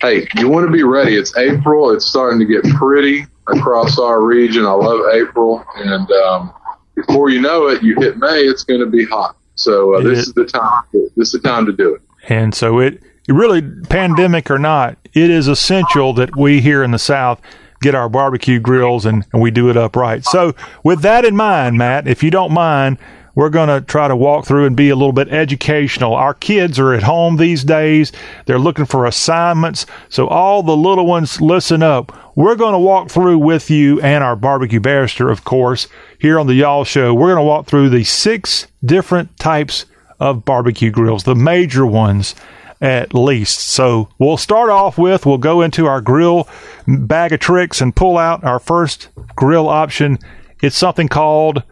hey, 0.00 0.26
you 0.36 0.48
want 0.48 0.66
to 0.66 0.72
be 0.72 0.82
ready. 0.82 1.16
It's 1.16 1.36
April. 1.36 1.90
It's 1.90 2.06
starting 2.06 2.38
to 2.38 2.46
get 2.46 2.64
pretty 2.74 3.26
across 3.48 3.98
our 3.98 4.24
region. 4.24 4.64
I 4.64 4.72
love 4.72 5.00
April, 5.14 5.64
and 5.76 6.10
um, 6.10 6.54
before 6.94 7.30
you 7.30 7.40
know 7.40 7.68
it, 7.68 7.82
you 7.82 7.94
hit 7.96 8.16
May. 8.18 8.40
It's 8.40 8.64
going 8.64 8.80
to 8.80 8.86
be 8.86 9.04
hot. 9.04 9.36
So 9.54 9.94
uh, 9.94 10.02
this 10.02 10.26
is 10.26 10.34
the 10.34 10.44
time. 10.44 10.84
This 10.92 11.34
is 11.34 11.40
the 11.40 11.48
time 11.48 11.66
to 11.66 11.72
do 11.72 11.94
it. 11.94 12.02
And 12.28 12.54
so 12.54 12.78
it, 12.80 13.02
it 13.28 13.32
really, 13.32 13.62
pandemic 13.62 14.50
or 14.50 14.58
not, 14.58 14.98
it 15.14 15.30
is 15.30 15.48
essential 15.48 16.12
that 16.14 16.36
we 16.36 16.60
here 16.60 16.82
in 16.82 16.90
the 16.90 16.98
South 16.98 17.40
get 17.80 17.94
our 17.94 18.08
barbecue 18.08 18.58
grills 18.60 19.06
and, 19.06 19.24
and 19.32 19.42
we 19.42 19.50
do 19.50 19.68
it 19.70 19.76
upright. 19.76 20.24
So, 20.24 20.54
with 20.82 21.02
that 21.02 21.24
in 21.24 21.36
mind, 21.36 21.78
Matt, 21.78 22.08
if 22.08 22.22
you 22.22 22.30
don't 22.30 22.52
mind, 22.52 22.98
we're 23.36 23.50
going 23.50 23.68
to 23.68 23.86
try 23.86 24.08
to 24.08 24.16
walk 24.16 24.46
through 24.46 24.64
and 24.64 24.74
be 24.74 24.88
a 24.88 24.96
little 24.96 25.12
bit 25.12 25.28
educational. 25.28 26.14
Our 26.14 26.32
kids 26.32 26.78
are 26.78 26.94
at 26.94 27.02
home 27.02 27.36
these 27.36 27.64
days. 27.64 28.10
They're 28.46 28.58
looking 28.58 28.86
for 28.86 29.04
assignments. 29.04 29.84
So 30.08 30.26
all 30.26 30.62
the 30.62 30.76
little 30.76 31.06
ones 31.06 31.40
listen 31.40 31.82
up. 31.82 32.34
We're 32.34 32.56
going 32.56 32.72
to 32.72 32.78
walk 32.78 33.10
through 33.10 33.38
with 33.38 33.70
you 33.70 34.00
and 34.00 34.24
our 34.24 34.36
barbecue 34.36 34.80
barrister, 34.80 35.28
of 35.28 35.44
course, 35.44 35.86
here 36.18 36.40
on 36.40 36.46
the 36.46 36.54
Y'all 36.54 36.84
Show. 36.84 37.12
We're 37.12 37.28
going 37.28 37.36
to 37.36 37.42
walk 37.42 37.66
through 37.66 37.90
the 37.90 38.04
six 38.04 38.68
different 38.82 39.36
types 39.38 39.84
of 40.18 40.46
barbecue 40.46 40.90
grills, 40.90 41.24
the 41.24 41.34
major 41.34 41.84
ones 41.84 42.34
at 42.80 43.14
least. 43.14 43.60
So 43.60 44.08
we'll 44.18 44.36
start 44.36 44.70
off 44.70 44.98
with, 44.98 45.26
we'll 45.26 45.38
go 45.38 45.62
into 45.62 45.86
our 45.86 46.00
grill 46.00 46.48
bag 46.86 47.32
of 47.32 47.40
tricks 47.40 47.80
and 47.80 47.94
pull 47.94 48.18
out 48.18 48.44
our 48.44 48.58
first 48.58 49.08
grill 49.34 49.68
option. 49.68 50.18
It's 50.62 50.76
something 50.76 51.08
called 51.08 51.62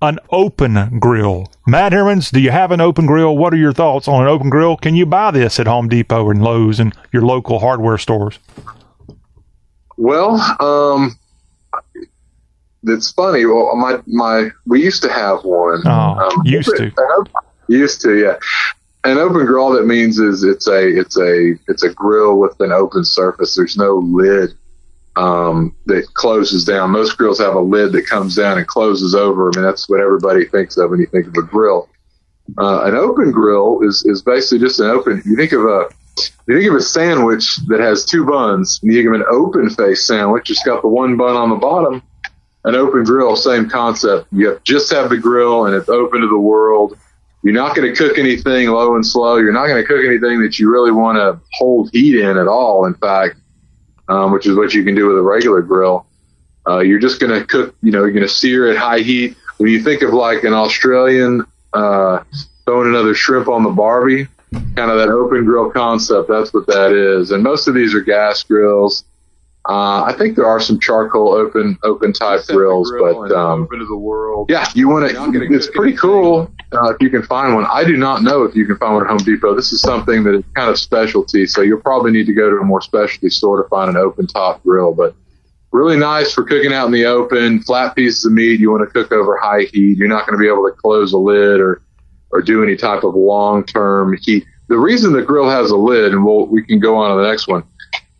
an 0.00 0.18
open 0.30 0.98
grill. 0.98 1.50
Matt 1.66 1.92
Hermans, 1.92 2.30
do 2.30 2.40
you 2.40 2.50
have 2.50 2.70
an 2.70 2.80
open 2.80 3.06
grill? 3.06 3.36
What 3.36 3.52
are 3.52 3.58
your 3.58 3.72
thoughts 3.72 4.06
on 4.06 4.22
an 4.22 4.28
open 4.28 4.48
grill? 4.48 4.76
Can 4.76 4.94
you 4.94 5.06
buy 5.06 5.30
this 5.30 5.58
at 5.58 5.66
Home 5.66 5.88
Depot 5.88 6.30
and 6.30 6.42
Lowe's 6.42 6.78
and 6.78 6.94
your 7.12 7.22
local 7.22 7.58
hardware 7.58 7.98
stores? 7.98 8.38
Well, 9.96 10.36
um, 10.60 11.18
it's 12.84 13.10
funny. 13.10 13.44
Well, 13.44 13.74
my 13.74 13.98
my 14.06 14.50
we 14.66 14.84
used 14.84 15.02
to 15.02 15.12
have 15.12 15.42
one. 15.42 15.82
Oh, 15.84 15.90
um, 15.90 16.42
used 16.44 16.70
to. 16.76 16.92
Used 17.68 18.00
to, 18.00 18.18
yeah. 18.18 18.38
An 19.08 19.16
open 19.16 19.46
grill 19.46 19.70
that 19.70 19.86
means 19.86 20.18
is 20.18 20.44
it's 20.44 20.68
a 20.68 20.86
it's 20.86 21.18
a 21.18 21.54
it's 21.66 21.82
a 21.82 21.88
grill 21.88 22.38
with 22.38 22.60
an 22.60 22.72
open 22.72 23.06
surface. 23.06 23.54
There's 23.54 23.76
no 23.76 23.96
lid 23.96 24.50
um, 25.16 25.74
that 25.86 26.12
closes 26.12 26.66
down. 26.66 26.90
Most 26.90 27.16
grills 27.16 27.38
have 27.38 27.54
a 27.54 27.60
lid 27.60 27.92
that 27.92 28.06
comes 28.06 28.36
down 28.36 28.58
and 28.58 28.66
closes 28.66 29.14
over. 29.14 29.48
I 29.48 29.56
mean, 29.56 29.64
that's 29.64 29.88
what 29.88 30.00
everybody 30.00 30.44
thinks 30.44 30.76
of 30.76 30.90
when 30.90 31.00
you 31.00 31.06
think 31.06 31.26
of 31.26 31.34
a 31.38 31.42
grill. 31.42 31.88
Uh, 32.58 32.84
an 32.84 32.94
open 32.96 33.30
grill 33.30 33.80
is 33.80 34.04
is 34.04 34.20
basically 34.20 34.58
just 34.58 34.78
an 34.78 34.90
open. 34.90 35.22
You 35.24 35.36
think 35.36 35.52
of 35.52 35.64
a 35.64 35.88
you 36.46 36.58
think 36.58 36.68
of 36.68 36.76
a 36.76 36.82
sandwich 36.82 37.56
that 37.68 37.80
has 37.80 38.04
two 38.04 38.26
buns, 38.26 38.78
and 38.82 38.92
you 38.92 38.98
think 38.98 39.14
of 39.14 39.20
an 39.20 39.26
open 39.30 39.70
face 39.70 40.06
sandwich. 40.06 40.50
It's 40.50 40.62
got 40.64 40.82
the 40.82 40.88
one 40.88 41.16
bun 41.16 41.34
on 41.34 41.48
the 41.48 41.56
bottom. 41.56 42.02
An 42.64 42.74
open 42.74 43.04
grill, 43.04 43.36
same 43.36 43.70
concept. 43.70 44.26
You 44.32 44.50
have, 44.50 44.64
just 44.64 44.92
have 44.92 45.08
the 45.08 45.16
grill, 45.16 45.64
and 45.64 45.74
it's 45.74 45.88
open 45.88 46.20
to 46.20 46.28
the 46.28 46.38
world. 46.38 46.98
You're 47.42 47.54
not 47.54 47.76
going 47.76 47.92
to 47.92 47.96
cook 47.96 48.18
anything 48.18 48.68
low 48.68 48.94
and 48.96 49.06
slow. 49.06 49.36
You're 49.36 49.52
not 49.52 49.68
going 49.68 49.80
to 49.80 49.86
cook 49.86 50.04
anything 50.04 50.42
that 50.42 50.58
you 50.58 50.70
really 50.70 50.90
want 50.90 51.16
to 51.16 51.40
hold 51.52 51.90
heat 51.92 52.18
in 52.18 52.36
at 52.36 52.48
all. 52.48 52.84
In 52.84 52.94
fact, 52.94 53.36
um, 54.08 54.32
which 54.32 54.46
is 54.46 54.56
what 54.56 54.74
you 54.74 54.84
can 54.84 54.94
do 54.94 55.06
with 55.06 55.18
a 55.18 55.22
regular 55.22 55.62
grill. 55.62 56.06
Uh, 56.66 56.80
you're 56.80 56.98
just 56.98 57.20
going 57.20 57.32
to 57.32 57.46
cook, 57.46 57.74
you 57.82 57.92
know, 57.92 58.00
you're 58.00 58.12
going 58.12 58.26
to 58.26 58.28
sear 58.28 58.70
at 58.70 58.76
high 58.76 59.00
heat. 59.00 59.36
When 59.58 59.70
you 59.70 59.82
think 59.82 60.02
of 60.02 60.12
like 60.12 60.44
an 60.44 60.52
Australian 60.52 61.44
uh, 61.72 62.22
throwing 62.64 62.88
another 62.88 63.14
shrimp 63.14 63.48
on 63.48 63.62
the 63.62 63.70
Barbie, 63.70 64.26
kind 64.52 64.90
of 64.90 64.98
that 64.98 65.08
open 65.08 65.44
grill 65.44 65.70
concept, 65.70 66.28
that's 66.28 66.52
what 66.52 66.66
that 66.66 66.92
is. 66.92 67.30
And 67.30 67.42
most 67.42 67.68
of 67.68 67.74
these 67.74 67.94
are 67.94 68.00
gas 68.00 68.42
grills. 68.42 69.04
Uh, 69.68 70.02
I 70.04 70.14
think 70.16 70.34
there 70.34 70.46
are 70.46 70.60
some 70.60 70.80
charcoal 70.80 71.34
open 71.34 71.78
open 71.82 72.14
type 72.14 72.40
grills, 72.46 72.90
but 72.98 73.30
um, 73.32 73.64
open 73.64 73.80
to 73.80 73.84
the 73.84 73.98
world. 73.98 74.48
Yeah, 74.48 74.66
you 74.74 74.88
want 74.88 75.10
to. 75.10 75.54
It's 75.54 75.68
pretty 75.68 75.94
cool 75.94 76.50
uh, 76.72 76.94
if 76.94 76.96
you 77.02 77.10
can 77.10 77.22
find 77.22 77.54
one. 77.54 77.66
I 77.70 77.84
do 77.84 77.98
not 77.98 78.22
know 78.22 78.44
if 78.44 78.54
you 78.56 78.64
can 78.64 78.78
find 78.78 78.94
one 78.94 79.04
at 79.04 79.10
Home 79.10 79.18
Depot. 79.18 79.54
This 79.54 79.70
is 79.70 79.82
something 79.82 80.24
that 80.24 80.36
is 80.36 80.44
kind 80.54 80.70
of 80.70 80.78
specialty, 80.78 81.46
so 81.46 81.60
you'll 81.60 81.82
probably 81.82 82.12
need 82.12 82.24
to 82.26 82.32
go 82.32 82.48
to 82.48 82.56
a 82.56 82.64
more 82.64 82.80
specialty 82.80 83.28
store 83.28 83.62
to 83.62 83.68
find 83.68 83.90
an 83.90 83.98
open 83.98 84.26
top 84.26 84.62
grill. 84.62 84.94
But 84.94 85.14
really 85.70 85.98
nice 85.98 86.32
for 86.32 86.44
cooking 86.44 86.72
out 86.72 86.86
in 86.86 86.92
the 86.92 87.04
open. 87.04 87.60
Flat 87.60 87.94
pieces 87.94 88.24
of 88.24 88.32
meat 88.32 88.60
you 88.60 88.70
want 88.70 88.88
to 88.88 88.92
cook 88.92 89.12
over 89.12 89.36
high 89.36 89.64
heat. 89.70 89.98
You're 89.98 90.08
not 90.08 90.26
going 90.26 90.38
to 90.38 90.42
be 90.42 90.48
able 90.48 90.64
to 90.64 90.74
close 90.74 91.12
a 91.12 91.18
lid 91.18 91.60
or 91.60 91.82
or 92.30 92.40
do 92.40 92.62
any 92.62 92.74
type 92.74 93.04
of 93.04 93.14
long 93.14 93.64
term 93.64 94.16
heat. 94.22 94.46
The 94.68 94.78
reason 94.78 95.12
the 95.12 95.20
grill 95.20 95.50
has 95.50 95.70
a 95.70 95.76
lid, 95.76 96.12
and 96.12 96.24
we'll, 96.24 96.46
we 96.46 96.62
can 96.62 96.80
go 96.80 96.96
on 96.96 97.14
to 97.14 97.22
the 97.22 97.28
next 97.28 97.48
one 97.48 97.64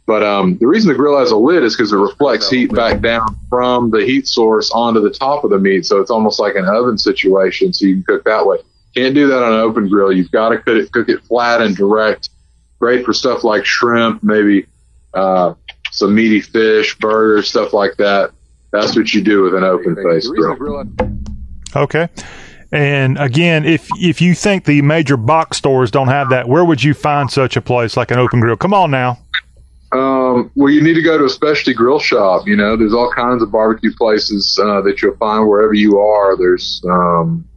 but 0.09 0.23
um, 0.23 0.57
the 0.57 0.67
reason 0.67 0.89
the 0.89 0.95
grill 0.95 1.19
has 1.19 1.33
a 1.33 1.37
lid 1.37 1.63
is 1.63 1.77
because 1.77 1.93
it 1.93 1.97
reflects 1.99 2.49
heat 2.49 2.73
back 2.73 3.03
down 3.03 3.39
from 3.51 3.91
the 3.91 4.07
heat 4.07 4.27
source 4.27 4.71
onto 4.71 5.03
the 5.03 5.11
top 5.11 5.45
of 5.45 5.51
the 5.51 5.59
meat. 5.59 5.85
So 5.85 6.01
it's 6.01 6.11
almost 6.11 6.41
like 6.41 6.55
an 6.55 6.65
oven 6.65 6.97
situation. 6.97 7.75
So 7.75 7.85
you 7.85 7.97
can 7.97 8.05
cook 8.05 8.25
that 8.25 8.47
way. 8.47 8.57
Can't 8.97 9.15
do 9.15 9.27
that 9.27 9.43
on 9.43 9.53
an 9.53 9.61
open 9.61 9.87
grill. 9.87 10.11
You've 10.11 10.31
got 10.31 10.49
to 10.49 10.57
cook 10.61 10.79
it, 10.79 10.93
cook 10.93 11.11
it 11.11 11.23
flat 11.25 11.61
and 11.61 11.77
direct. 11.77 12.31
Great 12.79 13.05
for 13.05 13.13
stuff 13.13 13.45
like 13.45 13.67
shrimp, 13.67 14.23
maybe 14.23 14.65
uh, 15.13 15.53
some 15.91 16.15
meaty 16.15 16.41
fish, 16.41 16.97
burgers, 16.97 17.47
stuff 17.47 17.75
like 17.75 17.95
that. 17.99 18.31
That's 18.73 18.97
what 18.97 19.13
you 19.13 19.21
do 19.21 19.43
with 19.43 19.55
an 19.55 19.65
open 19.65 19.95
face 19.95 20.27
grill. 20.27 20.87
Okay. 21.77 22.09
And 22.73 23.19
again, 23.19 23.67
if 23.67 23.87
if 24.01 24.23
you 24.23 24.35
think 24.35 24.65
the 24.65 24.81
major 24.81 25.19
box 25.19 25.59
stores 25.59 25.91
don't 25.91 26.09
have 26.09 26.31
that, 26.31 26.49
where 26.49 26.65
would 26.65 26.83
you 26.83 26.95
find 26.95 27.31
such 27.31 27.59
a 27.59 27.61
place 27.61 27.95
like 27.95 28.11
an 28.11 28.19
open 28.19 28.41
grill? 28.41 28.57
Come 28.57 28.73
on 28.73 28.91
now. 28.91 29.19
Um, 29.93 30.51
well, 30.55 30.71
you 30.73 30.83
need 30.83 30.95
to 30.95 31.03
go 31.03 31.17
to 31.17 31.25
a 31.25 31.31
specialty 31.31 31.73
grill 31.73 31.99
shop. 31.99 32.47
You 32.47 32.57
know, 32.57 32.77
there's 32.77 32.93
all 32.93 33.11
kinds 33.11 33.43
of 33.43 33.51
barbecue 33.51 33.95
places 33.95 34.59
uh, 34.63 34.83
that 34.83 35.01
you'll 35.01 35.17
find 35.17 35.49
wherever 35.49 35.75
you 35.75 35.99
are. 35.99 36.37
There's, 36.37 36.83
um, 36.89 37.49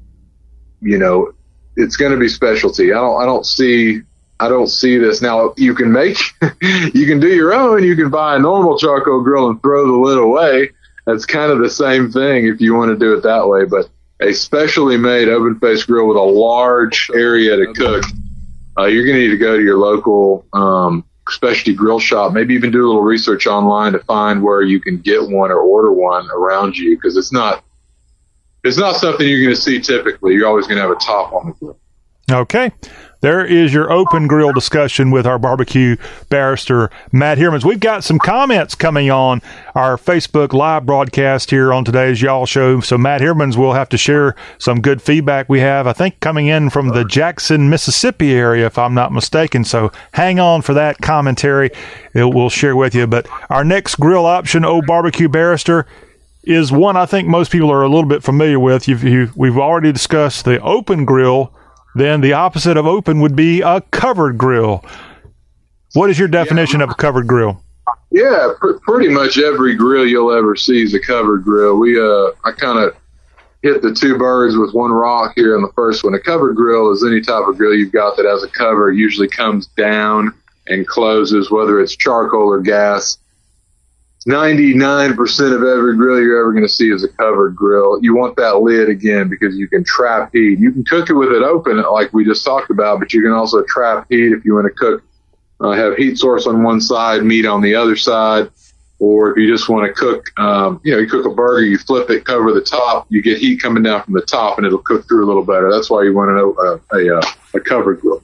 you 0.81 0.97
know, 0.97 1.33
it's 1.75 1.97
going 1.97 2.11
to 2.11 2.17
be 2.17 2.29
specialty. 2.29 2.93
I 2.93 2.95
don't, 2.95 3.21
I 3.21 3.25
don't 3.25 3.45
see, 3.45 4.01
I 4.39 4.47
don't 4.47 4.67
see 4.67 4.97
this 4.97 5.21
now. 5.21 5.53
You 5.57 5.75
can 5.75 5.91
make, 5.91 6.17
you 6.61 7.05
can 7.05 7.19
do 7.19 7.27
your 7.27 7.53
own. 7.53 7.83
You 7.83 7.95
can 7.95 8.09
buy 8.09 8.35
a 8.35 8.39
normal 8.39 8.77
charcoal 8.77 9.21
grill 9.21 9.49
and 9.49 9.61
throw 9.61 9.85
the 9.85 9.93
lid 9.93 10.17
away. 10.17 10.71
That's 11.05 11.25
kind 11.25 11.51
of 11.51 11.59
the 11.59 11.69
same 11.69 12.11
thing 12.11 12.47
if 12.47 12.61
you 12.61 12.75
want 12.75 12.91
to 12.91 12.97
do 12.97 13.13
it 13.13 13.23
that 13.23 13.47
way. 13.47 13.65
But 13.65 13.89
a 14.21 14.33
specially 14.33 14.97
made 14.97 15.27
open 15.27 15.59
face 15.59 15.83
grill 15.83 16.07
with 16.07 16.17
a 16.17 16.21
large 16.21 17.09
area 17.13 17.57
to 17.57 17.73
cook, 17.73 18.03
uh, 18.77 18.85
you're 18.85 19.05
going 19.05 19.17
to 19.17 19.21
need 19.21 19.31
to 19.31 19.37
go 19.37 19.57
to 19.57 19.63
your 19.63 19.77
local. 19.77 20.45
Um, 20.53 21.03
specialty 21.31 21.73
grill 21.73 21.99
shop, 21.99 22.33
maybe 22.33 22.53
even 22.53 22.71
do 22.71 22.85
a 22.85 22.87
little 22.87 23.03
research 23.03 23.47
online 23.47 23.93
to 23.93 23.99
find 23.99 24.43
where 24.43 24.61
you 24.61 24.79
can 24.79 24.97
get 24.97 25.21
one 25.29 25.51
or 25.51 25.59
order 25.59 25.91
one 25.91 26.29
around 26.31 26.77
you 26.77 26.95
because 26.95 27.17
it's 27.17 27.31
not 27.31 27.63
it's 28.63 28.77
not 28.77 28.95
something 28.95 29.27
you're 29.27 29.41
going 29.41 29.55
to 29.55 29.61
see 29.61 29.79
typically. 29.79 30.33
You're 30.33 30.47
always 30.47 30.67
going 30.67 30.77
to 30.77 30.81
have 30.81 30.91
a 30.91 30.95
top 30.95 31.33
on 31.33 31.47
the 31.47 31.53
grill. 31.53 31.77
Okay. 32.29 32.71
There 33.21 33.45
is 33.45 33.71
your 33.71 33.91
open 33.91 34.25
grill 34.25 34.51
discussion 34.51 35.11
with 35.11 35.27
our 35.27 35.37
barbecue 35.37 35.95
barrister, 36.29 36.89
Matt 37.11 37.37
Hermans. 37.37 37.63
We've 37.63 37.79
got 37.79 38.03
some 38.03 38.17
comments 38.17 38.73
coming 38.73 39.11
on 39.11 39.43
our 39.75 39.95
Facebook 39.95 40.53
live 40.53 40.87
broadcast 40.87 41.51
here 41.51 41.71
on 41.71 41.85
today's 41.85 42.19
Y'all 42.19 42.47
Show. 42.47 42.79
So, 42.79 42.97
Matt 42.97 43.21
Hermans 43.21 43.55
will 43.55 43.73
have 43.73 43.89
to 43.89 43.97
share 43.97 44.35
some 44.57 44.81
good 44.81 45.03
feedback 45.03 45.49
we 45.49 45.59
have, 45.59 45.85
I 45.85 45.93
think, 45.93 46.19
coming 46.19 46.47
in 46.47 46.71
from 46.71 46.89
the 46.89 47.05
Jackson, 47.05 47.69
Mississippi 47.69 48.33
area, 48.33 48.65
if 48.65 48.79
I'm 48.79 48.95
not 48.95 49.13
mistaken. 49.13 49.65
So, 49.65 49.91
hang 50.13 50.39
on 50.39 50.63
for 50.63 50.73
that 50.73 50.97
commentary. 50.97 51.69
It 52.15 52.33
will 52.33 52.49
share 52.49 52.75
with 52.75 52.95
you. 52.95 53.05
But 53.05 53.27
our 53.51 53.63
next 53.63 53.99
grill 53.99 54.25
option, 54.25 54.65
Old 54.65 54.87
Barbecue 54.87 55.29
Barrister, 55.29 55.85
is 56.43 56.71
one 56.71 56.97
I 56.97 57.05
think 57.05 57.27
most 57.27 57.51
people 57.51 57.71
are 57.71 57.83
a 57.83 57.87
little 57.87 58.09
bit 58.09 58.23
familiar 58.23 58.59
with. 58.59 58.87
You've, 58.87 59.03
you, 59.03 59.29
we've 59.35 59.59
already 59.59 59.91
discussed 59.91 60.43
the 60.43 60.59
open 60.61 61.05
grill 61.05 61.53
then 61.95 62.21
the 62.21 62.33
opposite 62.33 62.77
of 62.77 62.85
open 62.85 63.21
would 63.21 63.35
be 63.35 63.61
a 63.61 63.81
covered 63.81 64.37
grill. 64.37 64.83
What 65.93 66.09
is 66.09 66.17
your 66.17 66.27
definition 66.27 66.79
yeah. 66.79 66.85
of 66.85 66.91
a 66.91 66.95
covered 66.95 67.27
grill? 67.27 67.61
Yeah, 68.11 68.49
pr- 68.59 68.79
pretty 68.81 69.09
much 69.09 69.37
every 69.37 69.75
grill 69.75 70.05
you'll 70.05 70.33
ever 70.33 70.55
see 70.55 70.83
is 70.83 70.93
a 70.93 70.99
covered 70.99 71.43
grill. 71.43 71.79
We, 71.79 71.99
uh, 71.99 72.31
I 72.45 72.51
kind 72.51 72.79
of 72.79 72.95
hit 73.61 73.81
the 73.81 73.93
two 73.93 74.17
birds 74.17 74.57
with 74.57 74.73
one 74.73 74.91
rock 74.91 75.33
here 75.35 75.55
in 75.55 75.61
the 75.61 75.71
first 75.75 76.03
one. 76.03 76.13
A 76.13 76.19
covered 76.19 76.55
grill 76.55 76.91
is 76.91 77.05
any 77.05 77.21
type 77.21 77.47
of 77.47 77.57
grill 77.57 77.75
you've 77.75 77.91
got 77.91 78.17
that 78.17 78.25
has 78.25 78.43
a 78.43 78.49
cover. 78.49 78.91
Usually 78.91 79.27
comes 79.27 79.67
down 79.67 80.33
and 80.67 80.87
closes, 80.87 81.51
whether 81.51 81.79
it's 81.79 81.95
charcoal 81.95 82.49
or 82.49 82.59
gas. 82.61 83.17
99% 84.27 85.55
of 85.55 85.63
every 85.63 85.95
grill 85.95 86.21
you're 86.21 86.39
ever 86.39 86.51
going 86.51 86.63
to 86.63 86.69
see 86.69 86.91
is 86.91 87.03
a 87.03 87.07
covered 87.07 87.55
grill. 87.55 87.99
You 88.03 88.15
want 88.15 88.35
that 88.35 88.59
lid 88.59 88.87
again 88.87 89.29
because 89.29 89.55
you 89.57 89.67
can 89.67 89.83
trap 89.83 90.29
heat. 90.31 90.59
You 90.59 90.71
can 90.71 90.83
cook 90.83 91.09
it 91.09 91.13
with 91.13 91.31
it 91.31 91.41
open, 91.41 91.81
like 91.81 92.13
we 92.13 92.23
just 92.23 92.45
talked 92.45 92.69
about, 92.69 92.99
but 92.99 93.13
you 93.13 93.23
can 93.23 93.31
also 93.31 93.63
trap 93.63 94.05
heat 94.09 94.31
if 94.31 94.45
you 94.45 94.53
want 94.53 94.67
to 94.67 94.73
cook, 94.73 95.03
uh, 95.59 95.71
have 95.71 95.95
heat 95.95 96.19
source 96.19 96.45
on 96.45 96.61
one 96.61 96.79
side, 96.79 97.23
meat 97.23 97.47
on 97.47 97.61
the 97.61 97.73
other 97.73 97.95
side. 97.95 98.51
Or 98.99 99.31
if 99.31 99.37
you 99.37 99.51
just 99.51 99.67
want 99.67 99.87
to 99.87 99.93
cook, 99.93 100.27
um, 100.39 100.79
you 100.83 100.91
know, 100.91 100.99
you 100.99 101.07
cook 101.07 101.25
a 101.25 101.33
burger, 101.33 101.65
you 101.65 101.79
flip 101.79 102.11
it, 102.11 102.23
cover 102.23 102.53
the 102.53 102.61
top, 102.61 103.07
you 103.09 103.23
get 103.23 103.39
heat 103.39 103.59
coming 103.59 103.81
down 103.81 104.03
from 104.03 104.13
the 104.13 104.21
top 104.21 104.59
and 104.59 104.67
it'll 104.67 104.77
cook 104.77 105.07
through 105.07 105.25
a 105.25 105.27
little 105.27 105.43
better. 105.43 105.71
That's 105.71 105.89
why 105.89 106.03
you 106.03 106.13
want 106.13 106.29
a, 106.29 106.95
a, 106.95 107.17
a, 107.17 107.21
a 107.55 107.59
covered 107.59 108.01
grill. 108.01 108.21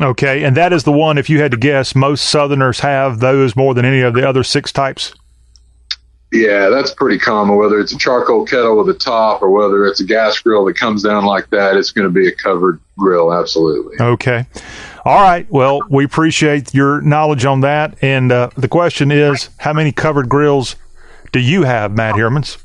Okay, 0.00 0.42
and 0.42 0.56
that 0.56 0.72
is 0.72 0.84
the 0.84 0.92
one. 0.92 1.18
If 1.18 1.28
you 1.28 1.40
had 1.40 1.50
to 1.50 1.56
guess, 1.56 1.94
most 1.94 2.30
Southerners 2.30 2.80
have 2.80 3.20
those 3.20 3.54
more 3.54 3.74
than 3.74 3.84
any 3.84 4.00
of 4.00 4.14
the 4.14 4.26
other 4.26 4.42
six 4.42 4.72
types. 4.72 5.14
Yeah, 6.32 6.68
that's 6.70 6.92
pretty 6.92 7.18
common. 7.18 7.56
Whether 7.56 7.78
it's 7.78 7.92
a 7.92 7.98
charcoal 7.98 8.44
kettle 8.44 8.76
with 8.76 8.88
a 8.94 8.98
top 8.98 9.42
or 9.42 9.50
whether 9.50 9.86
it's 9.86 10.00
a 10.00 10.04
gas 10.04 10.38
grill 10.38 10.64
that 10.64 10.76
comes 10.76 11.02
down 11.02 11.24
like 11.24 11.48
that, 11.50 11.76
it's 11.76 11.92
going 11.92 12.06
to 12.06 12.12
be 12.12 12.26
a 12.26 12.34
covered 12.34 12.80
grill. 12.98 13.32
Absolutely. 13.32 13.96
Okay. 14.00 14.46
All 15.04 15.22
right. 15.22 15.48
Well, 15.50 15.82
we 15.88 16.04
appreciate 16.04 16.74
your 16.74 17.00
knowledge 17.00 17.44
on 17.44 17.60
that. 17.60 17.96
And 18.02 18.32
uh, 18.32 18.50
the 18.56 18.68
question 18.68 19.12
is, 19.12 19.50
how 19.58 19.72
many 19.72 19.92
covered 19.92 20.28
grills 20.28 20.74
do 21.32 21.38
you 21.38 21.62
have, 21.62 21.92
Matt 21.92 22.16
Hermans? 22.16 22.60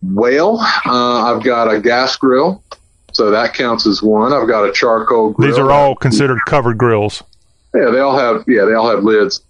Well, 0.00 0.58
uh, 0.86 1.34
I've 1.34 1.42
got 1.42 1.72
a 1.72 1.80
gas 1.80 2.16
grill, 2.16 2.62
so 3.14 3.30
that 3.30 3.54
counts 3.54 3.86
as 3.86 4.02
one. 4.02 4.32
I've 4.32 4.48
got 4.48 4.68
a 4.68 4.72
charcoal 4.72 5.30
grill. 5.30 5.48
These 5.48 5.58
are 5.58 5.70
all 5.70 5.94
considered 5.94 6.38
covered 6.46 6.76
grills. 6.76 7.22
Yeah, 7.74 7.90
they 7.90 8.00
all 8.00 8.18
have 8.18 8.44
yeah, 8.46 8.64
they 8.64 8.74
all 8.74 8.90
have 8.90 9.02
lids. 9.04 9.40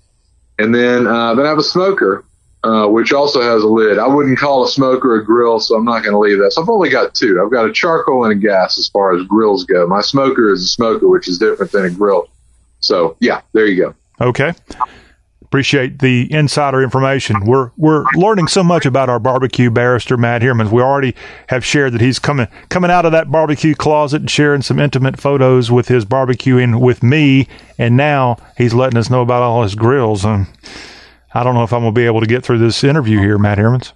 And 0.59 0.74
then 0.74 1.07
uh, 1.07 1.35
then 1.35 1.47
I 1.47 1.49
have 1.49 1.59
a 1.59 1.62
smoker, 1.62 2.24
uh, 2.62 2.86
which 2.86 3.12
also 3.12 3.41
has 3.41 3.62
a 3.62 3.66
lid. 3.66 3.99
I 3.99 4.07
wouldn't 4.07 4.39
call 4.39 4.65
a 4.65 4.69
smoker 4.69 5.16
a 5.16 5.24
grill, 5.24 5.61
so 5.61 5.77
I'm 5.77 5.85
not 5.85 6.03
going 6.03 6.12
to 6.12 6.19
leave 6.19 6.39
that. 6.39 6.53
So 6.53 6.62
I've 6.62 6.69
only 6.69 6.91
got 6.91 7.15
two. 7.15 7.43
I've 7.43 7.51
got 7.51 7.69
a 7.69 7.73
charcoal 7.73 8.24
and 8.24 8.32
a 8.32 8.36
gas 8.36 8.78
as 8.78 8.89
far 8.89 9.16
as 9.16 9.27
grills 9.27 9.65
go. 9.65 9.86
My 9.86 10.01
smoker 10.03 10.53
is 10.53 10.62
a 10.62 10.69
smoker, 10.69 11.09
which 11.09 11.27
is 11.27 11.39
different 11.39 11.73
than 11.73 11.86
a 11.86 11.91
grill. 11.91 12.28
So 12.81 13.16
yeah, 13.20 13.41
there 13.53 13.66
you 13.66 13.82
go. 13.82 13.95
Okay. 14.20 14.53
Appreciate 15.55 16.01
the 16.01 16.26
insider 16.32 16.82
information. 16.82 17.44
We're 17.44 17.70
we're 17.76 18.05
learning 18.16 18.48
so 18.48 18.64
much 18.64 18.86
about 18.86 19.09
our 19.09 19.20
barbecue 19.20 19.70
barrister 19.70 20.16
Matt 20.16 20.43
Hermans. 20.43 20.72
We 20.72 20.82
already 20.82 21.14
have 21.47 21.64
shared 21.64 21.93
that 21.93 22.01
he's 22.01 22.18
coming 22.18 22.48
coming 22.70 22.90
out 22.90 23.06
of 23.06 23.12
that 23.12 23.31
barbecue 23.31 23.76
closet 23.76 24.22
and 24.22 24.28
sharing 24.28 24.62
some 24.62 24.81
intimate 24.81 25.16
photos 25.16 25.70
with 25.70 25.86
his 25.86 26.05
barbecuing 26.05 26.81
with 26.81 27.05
me, 27.05 27.47
and 27.78 27.97
now 27.97 28.36
he's 28.59 28.74
letting 28.74 28.98
us 28.98 29.09
know 29.09 29.22
about 29.22 29.44
all 29.44 29.62
his 29.62 29.76
grills. 29.76 30.24
And 30.24 30.48
I 31.32 31.44
don't 31.44 31.55
know 31.55 31.62
if 31.62 31.72
I'm 31.72 31.82
to 31.85 31.93
be 31.93 32.06
able 32.06 32.18
to 32.18 32.26
get 32.26 32.44
through 32.44 32.59
this 32.59 32.82
interview 32.82 33.20
here, 33.20 33.39
Matt 33.39 33.59
Hermans. 33.59 33.93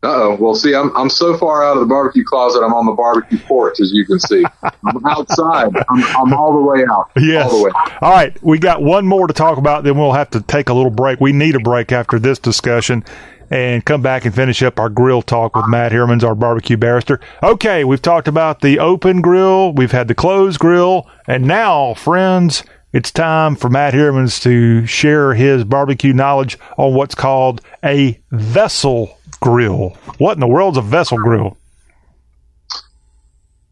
Uh 0.00 0.06
oh. 0.06 0.36
Well, 0.38 0.54
see, 0.54 0.76
I'm 0.76 0.96
I'm 0.96 1.10
so 1.10 1.36
far 1.36 1.64
out 1.64 1.76
of 1.76 1.80
the 1.80 1.86
barbecue 1.86 2.22
closet. 2.24 2.62
I'm 2.62 2.72
on 2.72 2.86
the 2.86 2.92
barbecue 2.92 3.38
porch, 3.38 3.80
as 3.80 3.90
you 3.92 4.06
can 4.06 4.20
see. 4.20 4.44
I'm 4.62 5.04
outside. 5.06 5.74
I'm, 5.88 6.04
I'm 6.04 6.32
all 6.32 6.52
the 6.52 6.60
way 6.60 6.84
out. 6.88 7.10
Yes. 7.16 7.50
All 7.50 7.58
the 7.58 7.64
way. 7.64 7.70
All 8.00 8.12
right. 8.12 8.42
We 8.42 8.60
got 8.60 8.80
one 8.80 9.06
more 9.06 9.26
to 9.26 9.34
talk 9.34 9.58
about. 9.58 9.82
Then 9.82 9.98
we'll 9.98 10.12
have 10.12 10.30
to 10.30 10.40
take 10.40 10.68
a 10.68 10.72
little 10.72 10.92
break. 10.92 11.20
We 11.20 11.32
need 11.32 11.56
a 11.56 11.60
break 11.60 11.90
after 11.90 12.20
this 12.20 12.38
discussion. 12.38 13.04
And 13.50 13.82
come 13.84 14.02
back 14.02 14.26
and 14.26 14.34
finish 14.34 14.62
up 14.62 14.78
our 14.78 14.90
grill 14.90 15.22
talk 15.22 15.56
with 15.56 15.66
Matt 15.68 15.90
Hermans, 15.90 16.22
our 16.22 16.34
barbecue 16.34 16.76
barrister. 16.76 17.18
Okay, 17.42 17.82
we've 17.82 18.02
talked 18.02 18.28
about 18.28 18.60
the 18.60 18.78
open 18.78 19.22
grill, 19.22 19.72
we've 19.72 19.92
had 19.92 20.06
the 20.06 20.14
closed 20.14 20.58
grill, 20.60 21.08
and 21.26 21.46
now, 21.46 21.94
friends, 21.94 22.62
it's 22.92 23.10
time 23.10 23.56
for 23.56 23.70
Matt 23.70 23.94
Hermans 23.94 24.42
to 24.42 24.84
share 24.84 25.32
his 25.32 25.64
barbecue 25.64 26.12
knowledge 26.12 26.58
on 26.76 26.92
what's 26.92 27.14
called 27.14 27.62
a 27.82 28.20
vessel 28.30 29.17
grill. 29.40 29.90
What 30.18 30.34
in 30.34 30.40
the 30.40 30.46
world's 30.46 30.78
a 30.78 30.82
vessel 30.82 31.18
grill? 31.18 31.56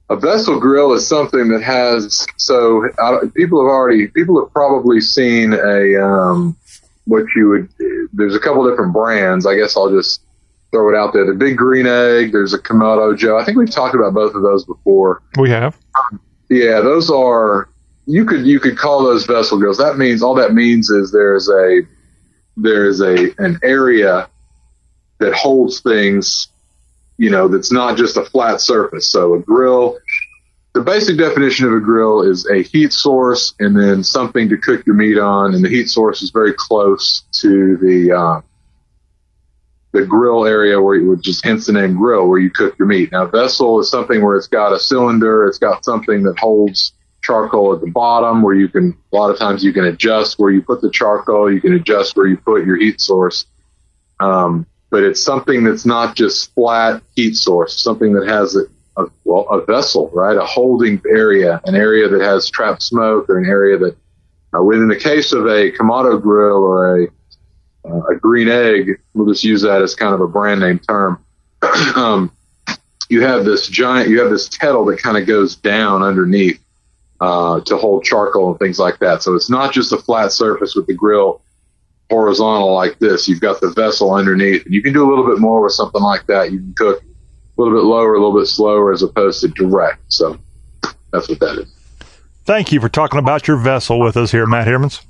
A 0.08 0.16
vessel 0.16 0.60
grill 0.60 0.92
is 0.92 1.06
something 1.06 1.48
that 1.48 1.62
has 1.62 2.26
so 2.36 2.88
uh, 2.98 3.26
people 3.34 3.60
have 3.60 3.70
already 3.70 4.06
people 4.06 4.40
have 4.40 4.52
probably 4.52 5.00
seen 5.00 5.52
a 5.52 5.96
um, 5.96 6.56
what 7.06 7.24
you 7.34 7.48
would 7.48 7.68
there's 8.12 8.34
a 8.34 8.40
couple 8.40 8.68
different 8.68 8.92
brands. 8.92 9.46
I 9.46 9.56
guess 9.56 9.76
I'll 9.76 9.90
just 9.90 10.20
throw 10.70 10.92
it 10.92 10.96
out 10.96 11.12
there. 11.12 11.26
The 11.26 11.34
Big 11.34 11.56
Green 11.56 11.86
Egg. 11.86 12.32
There's 12.32 12.54
a 12.54 12.58
Kamado 12.58 13.16
Joe. 13.16 13.38
I 13.38 13.44
think 13.44 13.58
we've 13.58 13.70
talked 13.70 13.94
about 13.94 14.14
both 14.14 14.34
of 14.34 14.42
those 14.42 14.64
before. 14.64 15.22
We 15.38 15.50
have. 15.50 15.76
Yeah, 16.48 16.80
those 16.80 17.10
are 17.10 17.68
you 18.06 18.24
could 18.24 18.46
you 18.46 18.60
could 18.60 18.78
call 18.78 19.02
those 19.02 19.26
vessel 19.26 19.58
grills. 19.58 19.78
That 19.78 19.98
means 19.98 20.22
all 20.22 20.34
that 20.34 20.54
means 20.54 20.90
is 20.90 21.10
there's 21.10 21.48
a 21.48 21.82
there's 22.56 23.00
a 23.00 23.34
an 23.38 23.58
area 23.62 24.28
that 25.18 25.34
holds 25.34 25.80
things, 25.80 26.48
you 27.18 27.30
know, 27.30 27.48
that's 27.48 27.72
not 27.72 27.96
just 27.96 28.16
a 28.16 28.24
flat 28.24 28.60
surface. 28.60 29.10
So 29.10 29.34
a 29.34 29.40
grill, 29.40 29.98
the 30.74 30.82
basic 30.82 31.16
definition 31.16 31.66
of 31.66 31.72
a 31.72 31.80
grill 31.80 32.22
is 32.22 32.46
a 32.48 32.62
heat 32.62 32.92
source 32.92 33.54
and 33.58 33.78
then 33.78 34.04
something 34.04 34.48
to 34.48 34.56
cook 34.58 34.84
your 34.86 34.96
meat 34.96 35.18
on, 35.18 35.54
and 35.54 35.64
the 35.64 35.68
heat 35.68 35.88
source 35.88 36.22
is 36.22 36.30
very 36.30 36.52
close 36.54 37.22
to 37.40 37.76
the 37.78 38.12
uh, 38.12 38.40
the 39.92 40.04
grill 40.04 40.44
area 40.44 40.80
where 40.80 40.96
you 40.96 41.08
would 41.08 41.22
just 41.22 41.42
hence 41.44 41.66
the 41.66 41.72
name 41.72 41.96
grill 41.96 42.28
where 42.28 42.38
you 42.38 42.50
cook 42.50 42.78
your 42.78 42.86
meat. 42.86 43.10
Now 43.12 43.24
vessel 43.26 43.80
is 43.80 43.90
something 43.90 44.22
where 44.22 44.36
it's 44.36 44.48
got 44.48 44.74
a 44.74 44.78
cylinder, 44.78 45.46
it's 45.46 45.58
got 45.58 45.84
something 45.84 46.22
that 46.24 46.38
holds 46.38 46.92
charcoal 47.22 47.74
at 47.74 47.80
the 47.80 47.90
bottom 47.90 48.42
where 48.42 48.54
you 48.54 48.68
can 48.68 48.96
a 49.12 49.16
lot 49.16 49.30
of 49.30 49.38
times 49.38 49.64
you 49.64 49.72
can 49.72 49.84
adjust 49.86 50.38
where 50.38 50.50
you 50.50 50.62
put 50.62 50.82
the 50.82 50.90
charcoal, 50.90 51.50
you 51.50 51.60
can 51.60 51.72
adjust 51.72 52.16
where 52.16 52.26
you 52.26 52.36
put 52.36 52.66
your 52.66 52.76
heat 52.76 53.00
source. 53.00 53.46
Um, 54.20 54.66
but 54.96 55.04
it's 55.04 55.22
something 55.22 55.62
that's 55.62 55.84
not 55.84 56.16
just 56.16 56.54
flat 56.54 57.02
heat 57.14 57.36
source, 57.36 57.82
something 57.82 58.14
that 58.14 58.26
has 58.26 58.56
a, 58.56 58.62
a, 58.96 59.06
well, 59.24 59.46
a 59.50 59.62
vessel, 59.62 60.10
right? 60.14 60.38
A 60.38 60.44
holding 60.46 61.02
area, 61.06 61.60
an 61.66 61.74
area 61.74 62.08
that 62.08 62.22
has 62.22 62.48
trapped 62.48 62.82
smoke 62.82 63.28
or 63.28 63.36
an 63.36 63.44
area 63.44 63.76
that, 63.76 63.94
uh, 64.56 64.62
within 64.62 64.88
the 64.88 64.96
case 64.96 65.34
of 65.34 65.44
a 65.44 65.70
Kamado 65.70 66.18
grill 66.18 66.64
or 66.64 67.02
a, 67.02 67.08
uh, 67.84 68.06
a 68.06 68.16
green 68.16 68.48
egg, 68.48 68.98
we'll 69.12 69.30
just 69.30 69.44
use 69.44 69.60
that 69.60 69.82
as 69.82 69.94
kind 69.94 70.14
of 70.14 70.22
a 70.22 70.26
brand 70.26 70.60
name 70.60 70.78
term. 70.78 71.22
um, 71.94 72.32
you 73.10 73.20
have 73.20 73.44
this 73.44 73.68
giant, 73.68 74.08
you 74.08 74.18
have 74.20 74.30
this 74.30 74.48
kettle 74.48 74.86
that 74.86 75.02
kind 75.02 75.18
of 75.18 75.26
goes 75.26 75.56
down 75.56 76.02
underneath, 76.02 76.58
uh, 77.20 77.60
to 77.60 77.76
hold 77.76 78.02
charcoal 78.02 78.52
and 78.52 78.58
things 78.58 78.78
like 78.78 78.98
that. 79.00 79.22
So 79.22 79.34
it's 79.34 79.50
not 79.50 79.74
just 79.74 79.92
a 79.92 79.98
flat 79.98 80.32
surface 80.32 80.74
with 80.74 80.86
the 80.86 80.94
grill 80.94 81.42
horizontal 82.10 82.72
like 82.72 82.98
this. 82.98 83.28
You've 83.28 83.40
got 83.40 83.60
the 83.60 83.70
vessel 83.70 84.14
underneath, 84.14 84.64
and 84.64 84.74
you 84.74 84.82
can 84.82 84.92
do 84.92 85.06
a 85.06 85.08
little 85.08 85.26
bit 85.26 85.38
more 85.38 85.62
with 85.62 85.72
something 85.72 86.02
like 86.02 86.26
that. 86.26 86.52
You 86.52 86.58
can 86.58 86.74
cook 86.74 87.02
a 87.02 87.60
little 87.60 87.76
bit 87.76 87.84
lower, 87.84 88.14
a 88.14 88.18
little 88.20 88.38
bit 88.38 88.46
slower, 88.46 88.92
as 88.92 89.02
opposed 89.02 89.40
to 89.40 89.48
direct. 89.48 90.00
So 90.08 90.38
that's 91.12 91.28
what 91.28 91.40
that 91.40 91.58
is. 91.58 91.72
Thank 92.44 92.70
you 92.70 92.80
for 92.80 92.88
talking 92.88 93.18
about 93.18 93.48
your 93.48 93.56
vessel 93.56 93.98
with 93.98 94.16
us 94.16 94.30
here, 94.30 94.46
Matt 94.46 94.68
Hermans. 94.68 95.04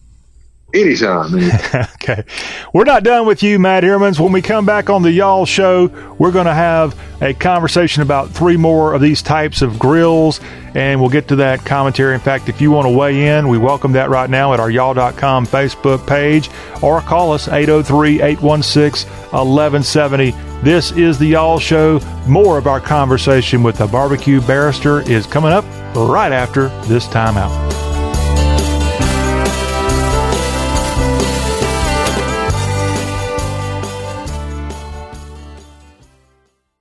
Anytime. 0.76 1.34
okay. 1.94 2.24
We're 2.74 2.84
not 2.84 3.02
done 3.02 3.26
with 3.26 3.42
you, 3.42 3.58
Matt 3.58 3.82
Hermans. 3.82 4.20
When 4.20 4.30
we 4.30 4.42
come 4.42 4.66
back 4.66 4.90
on 4.90 5.02
the 5.02 5.10
Y'all 5.10 5.46
Show, 5.46 5.86
we're 6.18 6.32
going 6.32 6.46
to 6.46 6.54
have 6.54 6.98
a 7.22 7.32
conversation 7.32 8.02
about 8.02 8.30
three 8.30 8.58
more 8.58 8.92
of 8.92 9.00
these 9.00 9.22
types 9.22 9.62
of 9.62 9.78
grills, 9.78 10.38
and 10.74 11.00
we'll 11.00 11.08
get 11.08 11.28
to 11.28 11.36
that 11.36 11.64
commentary. 11.64 12.12
In 12.12 12.20
fact, 12.20 12.50
if 12.50 12.60
you 12.60 12.70
want 12.70 12.86
to 12.86 12.90
weigh 12.90 13.38
in, 13.38 13.48
we 13.48 13.56
welcome 13.56 13.92
that 13.92 14.10
right 14.10 14.28
now 14.28 14.52
at 14.52 14.60
our 14.60 14.70
y'all.com 14.70 15.46
Facebook 15.46 16.06
page 16.06 16.50
or 16.82 17.00
call 17.00 17.32
us 17.32 17.48
803 17.48 18.20
816 18.20 19.08
1170. 19.30 20.32
This 20.62 20.92
is 20.92 21.18
the 21.18 21.26
Y'all 21.26 21.58
Show. 21.58 22.00
More 22.26 22.58
of 22.58 22.66
our 22.66 22.80
conversation 22.80 23.62
with 23.62 23.78
the 23.78 23.86
barbecue 23.86 24.42
barrister 24.42 25.00
is 25.00 25.26
coming 25.26 25.52
up 25.52 25.64
right 25.94 26.32
after 26.32 26.68
this 26.86 27.06
timeout. 27.06 27.85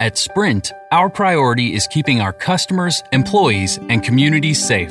At 0.00 0.16
Sprint, 0.16 0.72
our 0.92 1.10
priority 1.10 1.74
is 1.74 1.86
keeping 1.86 2.22
our 2.22 2.32
customers, 2.32 3.02
employees, 3.12 3.78
and 3.90 4.02
communities 4.02 4.66
safe. 4.66 4.90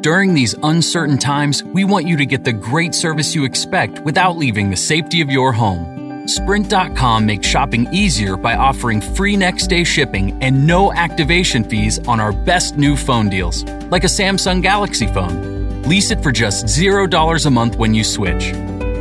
During 0.00 0.34
these 0.34 0.56
uncertain 0.64 1.16
times, 1.16 1.62
we 1.62 1.84
want 1.84 2.08
you 2.08 2.16
to 2.16 2.26
get 2.26 2.42
the 2.42 2.52
great 2.52 2.92
service 2.92 3.36
you 3.36 3.44
expect 3.44 4.00
without 4.00 4.36
leaving 4.36 4.68
the 4.68 4.76
safety 4.76 5.20
of 5.20 5.30
your 5.30 5.52
home. 5.52 6.26
Sprint.com 6.26 7.24
makes 7.24 7.46
shopping 7.46 7.86
easier 7.92 8.36
by 8.36 8.56
offering 8.56 9.00
free 9.00 9.36
next 9.36 9.68
day 9.68 9.84
shipping 9.84 10.36
and 10.42 10.66
no 10.66 10.92
activation 10.92 11.62
fees 11.62 12.00
on 12.08 12.18
our 12.18 12.32
best 12.32 12.76
new 12.76 12.96
phone 12.96 13.28
deals, 13.28 13.62
like 13.92 14.02
a 14.02 14.08
Samsung 14.08 14.60
Galaxy 14.60 15.06
phone. 15.06 15.82
Lease 15.82 16.10
it 16.10 16.20
for 16.20 16.32
just 16.32 16.66
$0 16.66 17.46
a 17.46 17.50
month 17.50 17.76
when 17.76 17.94
you 17.94 18.02
switch. 18.02 18.52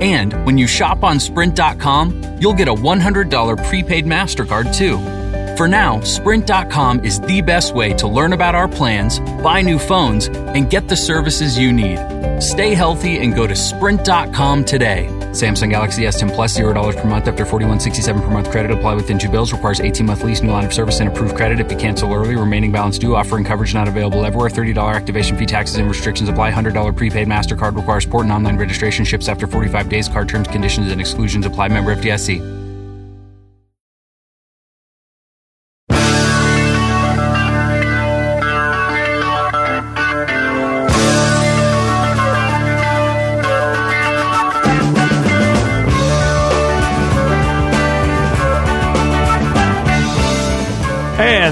And 0.01 0.33
when 0.45 0.59
you 0.59 0.67
shop 0.67 1.03
on 1.03 1.19
Sprint.com, 1.19 2.37
you'll 2.39 2.53
get 2.53 2.67
a 2.67 2.75
$100 2.75 3.67
prepaid 3.67 4.05
MasterCard 4.05 4.75
too. 4.75 5.16
For 5.57 5.67
now, 5.67 6.01
Sprint.com 6.01 7.03
is 7.03 7.19
the 7.19 7.41
best 7.41 7.73
way 7.73 7.91
to 7.95 8.07
learn 8.07 8.33
about 8.33 8.53
our 8.53 8.67
plans, 8.67 9.19
buy 9.41 9.63
new 9.63 9.79
phones, 9.79 10.27
and 10.27 10.69
get 10.69 10.87
the 10.87 10.95
services 10.95 11.57
you 11.57 11.73
need. 11.73 11.97
Stay 12.39 12.75
healthy 12.75 13.17
and 13.17 13.33
go 13.33 13.47
to 13.47 13.55
Sprint.com 13.55 14.65
today. 14.65 15.07
Samsung 15.31 15.71
Galaxy 15.71 16.03
S10 16.03 16.35
Plus, 16.35 16.55
$0 16.55 16.95
per 16.95 17.07
month 17.07 17.27
after 17.27 17.43
4167 17.43 18.21
per 18.21 18.29
month 18.29 18.51
credit. 18.51 18.69
Apply 18.69 18.93
within 18.93 19.17
two 19.17 19.29
bills. 19.29 19.51
Requires 19.51 19.79
18 19.79 20.05
month 20.05 20.23
lease, 20.23 20.43
new 20.43 20.51
line 20.51 20.65
of 20.65 20.73
service, 20.73 20.99
and 20.99 21.09
approved 21.09 21.35
credit. 21.35 21.59
If 21.59 21.71
you 21.71 21.77
cancel 21.77 22.13
early, 22.13 22.35
remaining 22.35 22.71
balance 22.71 22.99
due. 22.99 23.15
Offering 23.15 23.43
coverage 23.43 23.73
not 23.73 23.87
available 23.87 24.25
everywhere. 24.25 24.49
$30 24.49 24.93
activation 24.93 25.37
fee 25.37 25.47
taxes 25.47 25.77
and 25.77 25.87
restrictions 25.87 26.29
apply. 26.29 26.51
$100 26.51 26.95
prepaid 26.95 27.27
MasterCard 27.27 27.75
requires 27.75 28.05
port 28.05 28.25
and 28.25 28.31
online 28.31 28.57
registration. 28.57 29.05
Ships 29.05 29.27
after 29.27 29.47
45 29.47 29.89
days. 29.89 30.07
Card 30.07 30.29
terms, 30.29 30.47
conditions, 30.47 30.91
and 30.91 31.01
exclusions 31.01 31.47
apply. 31.47 31.69
Member 31.69 31.95
FDIC. 31.95 32.56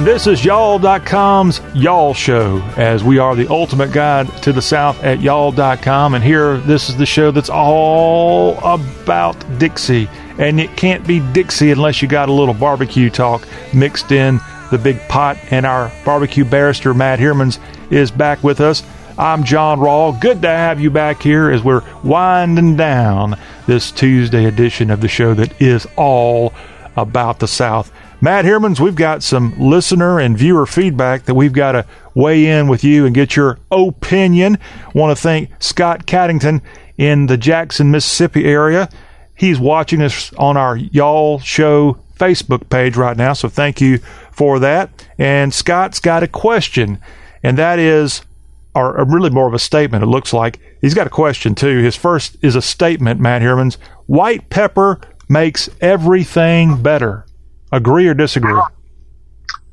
This 0.06 0.28
is 0.28 0.46
y'all.com's 0.46 1.62
Y'all 1.74 2.14
Show, 2.14 2.62
as 2.78 3.04
we 3.04 3.18
are 3.18 3.36
the 3.36 3.48
ultimate 3.48 3.92
guide 3.92 4.28
to 4.44 4.54
the 4.54 4.62
South 4.62 5.04
at 5.04 5.20
y'all.com. 5.20 6.14
And 6.14 6.24
here, 6.24 6.58
this 6.58 6.90
is 6.90 6.96
the 6.96 7.08
show 7.08 7.32
that's 7.32 7.50
all 7.50 8.60
about 8.60 9.36
Dixie. 9.58 10.08
And 10.38 10.60
it 10.60 10.78
can't 10.78 11.08
be 11.08 11.22
Dixie 11.34 11.72
unless 11.72 12.04
you 12.04 12.08
got 12.08 12.30
a 12.30 12.32
little 12.32 12.54
barbecue 12.54 13.10
talk 13.10 13.48
mixed 13.74 14.12
in 14.12 14.40
the 14.70 14.78
big 14.78 15.00
pot. 15.10 15.40
And 15.50 15.66
our 15.66 15.92
barbecue 16.06 16.46
barrister, 16.46 16.94
Matt 16.94 17.18
Hermans, 17.18 17.58
is 17.92 18.12
back 18.12 18.44
with 18.44 18.62
us. 18.62 18.84
I'm 19.18 19.44
John 19.44 19.80
Rawl. 19.80 20.22
Good 20.22 20.44
to 20.44 20.50
have 20.50 20.80
you 20.80 20.92
back 20.92 21.20
here 21.20 21.50
as 21.50 21.64
we're 21.64 21.82
winding 22.04 22.76
down 22.76 23.40
this 23.66 23.92
Tuesday 23.92 24.46
edition 24.46 24.92
of 24.92 25.02
the 25.02 25.08
show 25.08 25.34
that 25.34 25.60
is 25.60 25.88
all 25.96 26.54
about 26.96 27.40
the 27.40 27.48
South. 27.48 27.92
Matt 28.22 28.46
Hermans, 28.46 28.80
we've 28.80 28.96
got 28.96 29.24
some 29.24 29.54
listener 29.60 30.20
and 30.20 30.38
viewer 30.38 30.66
feedback 30.66 31.26
that 31.26 31.36
we've 31.36 31.54
got 31.54 31.74
to 31.74 31.86
weigh 32.16 32.46
in 32.46 32.68
with 32.68 32.84
you 32.84 33.06
and 33.06 33.14
get 33.14 33.36
your 33.36 33.60
opinion. 33.72 34.58
Want 34.94 35.16
to 35.16 35.22
thank 35.22 35.52
Scott 35.62 36.08
Caddington 36.08 36.62
in 36.98 37.28
the 37.28 37.38
Jackson, 37.38 37.92
Mississippi 37.92 38.46
area. 38.46 38.90
He's 39.36 39.60
watching 39.60 40.02
us 40.02 40.34
on 40.36 40.56
our 40.56 40.78
Y'all 40.78 41.40
Show 41.40 42.00
Facebook 42.16 42.70
page 42.70 42.96
right 42.96 43.18
now, 43.18 43.34
so 43.34 43.50
thank 43.50 43.82
you 43.82 43.98
for 44.32 44.60
that. 44.60 45.08
And 45.18 45.54
Scott's 45.54 46.00
got 46.00 46.24
a 46.24 46.28
question, 46.28 47.00
and 47.44 47.58
that 47.58 47.80
is, 47.80 48.22
or 48.74 49.04
really 49.06 49.30
more 49.30 49.48
of 49.48 49.54
a 49.54 49.60
statement, 49.60 50.04
it 50.04 50.08
looks 50.08 50.32
like. 50.32 50.60
He's 50.80 50.94
got 50.94 51.08
a 51.08 51.12
question 51.12 51.54
too. 51.54 51.80
His 51.80 51.98
first 51.98 52.38
is 52.42 52.56
a 52.56 52.62
statement, 52.62 53.20
Matt 53.20 53.42
Hermans. 53.42 53.76
White 54.06 54.50
pepper 54.50 55.02
makes 55.28 55.70
everything 55.82 56.82
better. 56.82 57.25
Agree 57.76 58.08
or 58.08 58.14
disagree? 58.14 58.58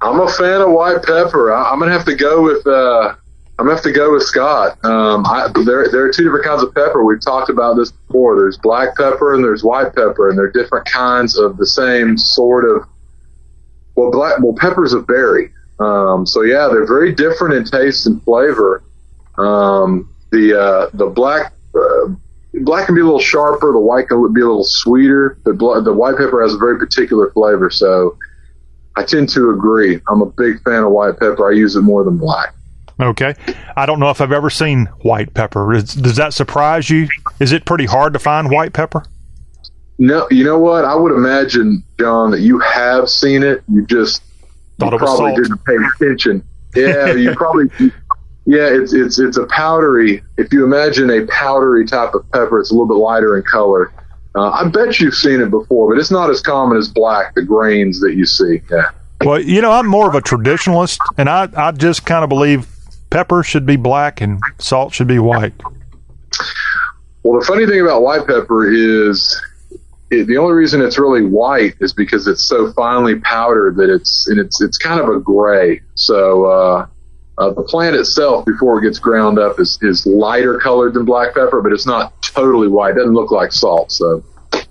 I'm 0.01 0.19
a 0.19 0.29
fan 0.29 0.61
of 0.61 0.73
white 0.73 1.05
pepper. 1.05 1.53
I, 1.53 1.73
am 1.73 1.79
gonna 1.79 1.93
have 1.93 2.05
to 2.07 2.17
go 2.17 2.43
with. 2.43 2.67
Uh, 2.67 3.15
I'm 3.59 3.67
gonna 3.67 3.75
have 3.75 3.85
to 3.85 3.93
go 3.93 4.13
with 4.13 4.25
Scott. 4.25 4.85
Um, 4.85 5.25
I, 5.25 5.49
there, 5.65 5.89
there 5.89 6.05
are 6.05 6.13
two 6.13 6.25
different 6.25 6.45
kinds 6.45 6.65
of 6.65 6.75
pepper. 6.75 7.05
We've 7.05 7.21
talked 7.21 7.49
about 7.49 7.77
this 7.77 7.93
before. 7.93 8.35
There's 8.35 8.59
black 8.59 8.97
pepper 8.97 9.35
and 9.35 9.45
there's 9.45 9.63
white 9.63 9.95
pepper, 9.95 10.29
and 10.29 10.37
they're 10.37 10.51
different 10.51 10.85
kinds 10.87 11.39
of 11.39 11.59
the 11.59 11.67
same 11.67 12.19
sort 12.19 12.65
of. 12.65 12.89
Well, 13.95 14.11
black 14.11 14.41
well 14.41 14.55
peppers 14.55 14.95
a 14.95 15.01
berry. 15.01 15.53
Um, 15.79 16.27
so 16.27 16.43
yeah, 16.43 16.69
they're 16.73 16.87
very 16.87 17.15
different 17.15 17.55
in 17.55 17.65
taste 17.65 18.07
and 18.07 18.21
flavor. 18.25 18.83
Um, 19.39 20.13
the 20.33 20.61
uh, 20.61 20.91
the 20.95 21.07
black 21.07 21.53
uh, 21.77 22.09
black 22.65 22.87
can 22.87 22.95
be 22.95 23.01
a 23.01 23.05
little 23.05 23.21
sharper. 23.21 23.73
The 23.73 23.81
white 23.81 24.09
can 24.09 24.33
be 24.33 24.41
a 24.41 24.47
little 24.47 24.65
sweeter. 24.65 25.39
The 25.45 25.53
the 25.85 25.93
white 25.93 26.17
pepper 26.17 26.43
has 26.43 26.55
a 26.55 26.59
very 26.59 26.79
particular 26.79 27.31
flavor. 27.33 27.71
So 27.71 28.17
I 28.97 29.05
tend 29.05 29.29
to 29.31 29.51
agree. 29.51 30.01
I'm 30.09 30.23
a 30.23 30.27
big 30.27 30.63
fan 30.63 30.83
of 30.83 30.93
white 30.93 31.19
pepper. 31.19 31.49
I 31.51 31.55
use 31.55 31.77
it 31.77 31.83
more 31.83 32.05
than 32.05 32.19
black. 32.19 32.55
Okay. 33.01 33.35
I 33.77 33.87
don't 33.87 33.99
know 34.01 34.11
if 34.11 34.21
I've 34.21 34.33
ever 34.33 34.51
seen 34.51 34.87
white 35.03 35.35
pepper. 35.35 35.73
Is, 35.75 35.95
does 35.95 36.17
that 36.17 36.35
surprise 36.35 36.91
you? 36.91 37.09
Is 37.41 37.53
it 37.53 37.65
pretty 37.65 37.87
hard 37.87 38.13
to 38.13 38.19
find 38.19 38.51
white 38.51 38.73
pepper? 38.75 39.03
No, 39.99 40.27
you 40.31 40.45
know 40.45 40.59
what? 40.59 40.85
I 40.85 40.95
would 40.95 41.13
imagine, 41.13 41.83
John, 41.99 42.31
that 42.33 42.41
you 42.41 42.59
have 42.61 43.09
seen 43.09 43.43
it. 43.43 43.63
You 43.73 43.87
just 43.87 44.23
Thought 44.79 44.93
you 44.93 44.99
probably 44.99 45.35
salt. 45.35 45.37
didn't 45.37 45.65
pay 45.65 45.77
attention. 46.07 46.45
Yeah, 46.75 47.13
you 47.15 47.35
probably. 47.37 47.67
Yeah, 48.45 48.67
it's 48.67 48.93
it's 48.93 49.19
it's 49.19 49.37
a 49.37 49.47
powdery. 49.47 50.23
If 50.37 50.53
you 50.53 50.65
imagine 50.65 51.11
a 51.11 51.27
powdery 51.27 51.87
type 51.87 52.15
of 52.15 52.29
pepper, 52.33 52.59
it's 52.59 52.71
a 52.71 52.75
little 52.75 52.89
bit 52.89 52.95
lighter 52.95 53.37
in 53.37 53.45
color. 53.45 53.93
Uh, 54.35 54.51
I 54.51 54.69
bet 54.69 54.99
you've 54.99 55.15
seen 55.15 55.41
it 55.41 55.51
before, 55.51 55.95
but 55.95 56.01
it's 56.01 56.11
not 56.11 56.31
as 56.31 56.41
common 56.41 56.77
as 56.77 56.89
black. 56.89 57.35
The 57.35 57.43
grains 57.43 58.01
that 58.01 58.15
you 58.15 58.27
see. 58.27 58.63
Yeah. 58.71 58.91
Well, 59.25 59.41
you 59.41 59.63
know, 59.63 59.71
I'm 59.71 59.87
more 59.87 60.09
of 60.09 60.15
a 60.15 60.21
traditionalist, 60.21 60.99
and 61.17 61.29
I, 61.29 61.49
I 61.57 61.71
just 61.71 62.05
kind 62.05 62.25
of 62.25 62.29
believe 62.29 62.67
pepper 63.11 63.43
should 63.43 63.67
be 63.67 63.77
black 63.77 64.21
and 64.21 64.43
salt 64.59 64.95
should 64.95 65.07
be 65.07 65.19
white. 65.19 65.53
Well, 67.23 67.39
the 67.39 67.47
funny 67.47 67.67
thing 67.67 67.81
about 67.81 68.03
white 68.03 68.27
pepper 68.27 68.73
is 68.73 69.41
it, 70.11 70.27
the 70.27 70.37
only 70.39 70.55
reason 70.55 70.81
it's 70.81 70.99
really 70.99 71.23
white 71.23 71.75
is 71.81 71.93
because 71.93 72.27
it's 72.27 72.43
so 72.43 72.73
finely 72.73 73.21
powdered 73.21 73.77
that 73.77 73.91
it's 73.91 74.27
and 74.29 74.41
it's 74.41 74.61
it's 74.61 74.79
kind 74.79 75.01
of 75.01 75.09
a 75.09 75.21
gray. 75.21 75.81
So 75.95 76.47
uh, 76.47 76.87
uh, 77.39 77.51
the 77.51 77.63
plant 77.63 77.97
itself, 77.97 78.45
before 78.45 78.79
it 78.79 78.83
gets 78.83 78.99
ground 78.99 79.39
up, 79.39 79.59
is 79.59 79.79
is 79.83 80.07
lighter 80.07 80.59
colored 80.59 80.95
than 80.95 81.05
black 81.05 81.35
pepper, 81.35 81.61
but 81.63 81.73
it's 81.73 81.87
not 81.87 82.13
totally 82.23 82.69
white. 82.69 82.91
It 82.93 82.99
doesn't 82.99 83.15
look 83.15 83.31
like 83.31 83.53
salt. 83.53 83.91
So 83.93 84.23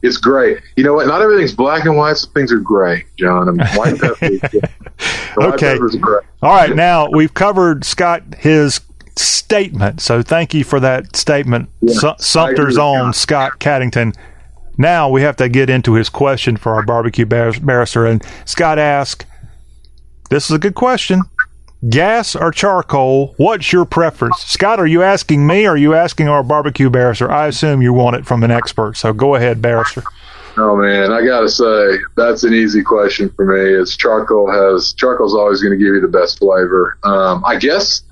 it's 0.03 0.17
gray. 0.17 0.61
You 0.75 0.83
know 0.83 0.93
what? 0.93 1.07
Not 1.07 1.21
everything's 1.21 1.53
black 1.53 1.85
and 1.85 1.97
white. 1.97 2.17
Some 2.17 2.31
things 2.33 2.51
are 2.51 2.59
gray, 2.59 3.05
John. 3.17 3.49
I 3.49 3.51
mean, 3.51 3.67
white 3.75 3.99
pepper. 3.99 4.39
Okay. 5.37 5.77
All 6.41 6.53
right, 6.53 6.75
now 6.75 7.09
we've 7.09 7.33
covered 7.33 7.85
Scott 7.85 8.21
his 8.39 8.81
statement. 9.15 10.01
So 10.01 10.21
thank 10.21 10.53
you 10.53 10.63
for 10.65 10.79
that 10.81 11.15
statement, 11.15 11.69
Yeah, 11.81 11.93
Su- 11.99 12.13
Sumter's 12.19 12.77
own 12.77 13.13
Scott 13.13 13.59
Caddington. 13.59 14.13
Now 14.77 15.09
we 15.09 15.21
have 15.21 15.37
to 15.37 15.47
get 15.47 15.69
into 15.69 15.93
his 15.93 16.09
question 16.09 16.57
for 16.57 16.73
our 16.75 16.83
barbecue 16.83 17.25
bar- 17.25 17.53
barrister. 17.61 18.05
And 18.05 18.23
Scott 18.45 18.77
asked, 18.77 19.25
"This 20.29 20.45
is 20.49 20.51
a 20.55 20.59
good 20.59 20.75
question: 20.75 21.21
gas 21.89 22.35
or 22.35 22.51
charcoal? 22.51 23.33
What's 23.37 23.71
your 23.73 23.85
preference?" 23.85 24.37
Scott, 24.45 24.79
are 24.79 24.87
you 24.87 25.01
asking 25.03 25.45
me? 25.47 25.65
or 25.65 25.71
Are 25.71 25.77
you 25.77 25.93
asking 25.93 26.27
our 26.27 26.43
barbecue 26.43 26.89
barrister? 26.89 27.31
I 27.31 27.47
assume 27.47 27.81
you 27.81 27.93
want 27.93 28.15
it 28.15 28.25
from 28.25 28.43
an 28.43 28.51
expert. 28.51 28.97
So 28.97 29.13
go 29.13 29.35
ahead, 29.35 29.61
barrister. 29.61 30.03
Oh 30.57 30.75
man, 30.75 31.13
I 31.13 31.23
gotta 31.25 31.49
say 31.49 31.97
that's 32.17 32.43
an 32.43 32.53
easy 32.53 32.83
question 32.83 33.29
for 33.35 33.45
me. 33.45 33.73
Is 33.73 33.95
charcoal 33.95 34.51
has 34.51 34.93
charcoal's 34.93 35.33
always 35.33 35.61
going 35.61 35.71
to 35.71 35.77
give 35.77 35.93
you 35.95 36.01
the 36.01 36.07
best 36.09 36.39
flavor. 36.39 36.97
Um, 37.03 37.43
I 37.45 37.55
guess 37.55 38.03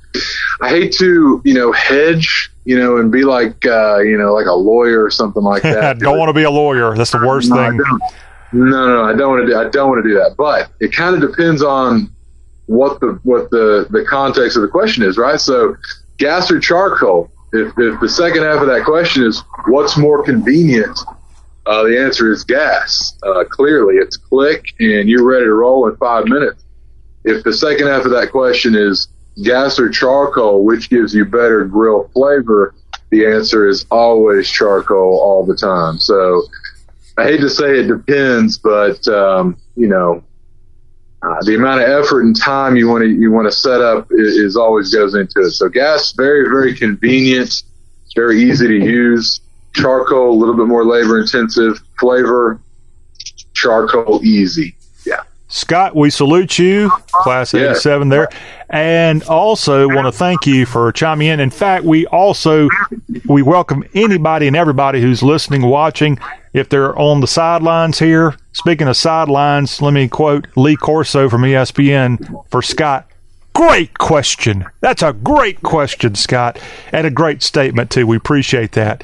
I 0.61 0.69
hate 0.69 0.93
to 0.99 1.41
you 1.43 1.53
know 1.53 1.71
hedge 1.73 2.49
you 2.63 2.79
know 2.79 2.95
and 2.97 3.11
be 3.11 3.23
like 3.23 3.65
uh, 3.65 3.99
you 3.99 4.17
know 4.17 4.33
like 4.33 4.45
a 4.45 4.53
lawyer 4.53 5.03
or 5.03 5.11
something 5.11 5.43
like 5.43 5.63
that. 5.63 5.99
don't 5.99 6.17
want 6.17 6.29
to 6.29 6.33
be 6.33 6.43
a 6.43 6.49
lawyer. 6.51 6.95
That's 6.95 7.11
the 7.11 7.23
worst 7.25 7.49
No, 7.49 7.55
thing. 7.57 7.77
don't. 7.77 8.01
No, 8.51 8.87
no, 8.87 9.03
I 9.03 9.13
don't 9.13 9.29
want 9.31 9.45
to 9.45 9.51
do. 9.53 9.57
I 9.59 9.69
don't 9.69 9.89
want 9.89 10.01
to 10.03 10.09
do 10.09 10.15
that. 10.15 10.35
But 10.37 10.71
it 10.79 10.93
kind 10.93 11.13
of 11.21 11.29
depends 11.29 11.61
on 11.61 12.09
what 12.69 12.99
the 12.99 13.19
what 13.23 13.49
the 13.49 13.87
the 13.89 14.05
context 14.05 14.55
of 14.55 14.61
the 14.61 14.67
question 14.67 15.01
is, 15.01 15.17
right? 15.17 15.41
So, 15.41 15.75
gas 16.17 16.51
or 16.51 16.59
charcoal. 16.59 17.31
If 17.51 17.73
if 17.79 17.99
the 17.99 18.07
second 18.07 18.43
half 18.43 18.61
of 18.61 18.67
that 18.67 18.85
question 18.85 19.23
is 19.23 19.41
what's 19.65 19.97
more 19.97 20.23
convenient, 20.23 20.99
uh, 21.65 21.83
the 21.83 21.99
answer 21.99 22.31
is 22.31 22.43
gas. 22.43 23.17
Uh, 23.23 23.43
clearly, 23.49 23.95
it's 23.95 24.17
click 24.17 24.63
and 24.79 25.09
you're 25.09 25.25
ready 25.25 25.45
to 25.45 25.53
roll 25.53 25.89
in 25.89 25.95
five 25.97 26.25
minutes. 26.25 26.63
If 27.23 27.43
the 27.43 27.53
second 27.53 27.87
half 27.87 28.05
of 28.05 28.11
that 28.11 28.29
question 28.31 28.75
is 28.75 29.07
gas 29.43 29.79
or 29.79 29.89
charcoal, 29.89 30.63
which 30.63 30.91
gives 30.91 31.11
you 31.15 31.25
better 31.25 31.65
grill 31.65 32.07
flavor, 32.13 32.75
the 33.09 33.25
answer 33.25 33.67
is 33.67 33.87
always 33.89 34.47
charcoal 34.47 35.19
all 35.19 35.43
the 35.43 35.55
time. 35.55 35.97
So 35.97 36.43
I 37.17 37.23
hate 37.23 37.41
to 37.41 37.49
say 37.49 37.79
it 37.79 37.87
depends, 37.87 38.59
but 38.59 39.07
um, 39.07 39.57
you 39.75 39.87
know, 39.87 40.23
uh, 41.21 41.35
the 41.41 41.55
amount 41.55 41.81
of 41.81 41.89
effort 41.89 42.21
and 42.21 42.39
time 42.39 42.75
you 42.75 42.87
want 42.87 43.03
to 43.03 43.09
you 43.09 43.31
want 43.31 43.45
to 43.45 43.51
set 43.51 43.81
up 43.81 44.07
is, 44.11 44.35
is 44.37 44.55
always 44.55 44.93
goes 44.93 45.15
into 45.15 45.41
it. 45.41 45.51
So 45.51 45.67
gas, 45.67 46.13
very 46.13 46.47
very 46.47 46.73
convenient, 46.73 47.63
very 48.15 48.41
easy 48.41 48.67
to 48.67 48.85
use. 48.85 49.41
Charcoal, 49.75 50.31
a 50.31 50.37
little 50.37 50.55
bit 50.55 50.65
more 50.65 50.85
labor 50.85 51.19
intensive. 51.19 51.79
Flavor, 51.99 52.59
charcoal, 53.53 54.23
easy. 54.23 54.75
Yeah. 55.49 55.55
Scott, 55.55 55.95
we 55.95 56.09
salute 56.09 56.59
you, 56.59 56.91
Class 57.11 57.53
87 57.53 58.09
there. 58.09 58.29
And 58.69 59.23
also 59.23 59.87
want 59.87 60.05
to 60.05 60.11
thank 60.11 60.45
you 60.45 60.65
for 60.65 60.91
chiming 60.91 61.27
in. 61.27 61.39
In 61.39 61.49
fact, 61.49 61.83
we 61.83 62.05
also, 62.07 62.69
we 63.25 63.41
welcome 63.41 63.83
anybody 63.95 64.47
and 64.47 64.55
everybody 64.55 65.01
who's 65.01 65.23
listening, 65.23 65.63
watching. 65.63 66.19
If 66.53 66.69
they're 66.69 66.97
on 66.97 67.21
the 67.21 67.27
sidelines 67.27 67.99
here, 67.99 68.35
speaking 68.53 68.87
of 68.87 68.95
sidelines, 68.97 69.81
let 69.81 69.93
me 69.93 70.07
quote 70.07 70.47
Lee 70.55 70.75
Corso 70.75 71.29
from 71.29 71.41
ESPN 71.41 72.45
for 72.49 72.61
Scott. 72.61 73.07
Great 73.53 73.97
question. 73.97 74.65
That's 74.81 75.01
a 75.01 75.13
great 75.13 75.61
question, 75.63 76.15
Scott, 76.15 76.59
and 76.91 77.05
a 77.05 77.11
great 77.11 77.43
statement, 77.43 77.89
too. 77.89 78.07
We 78.07 78.17
appreciate 78.17 78.71
that. 78.73 79.03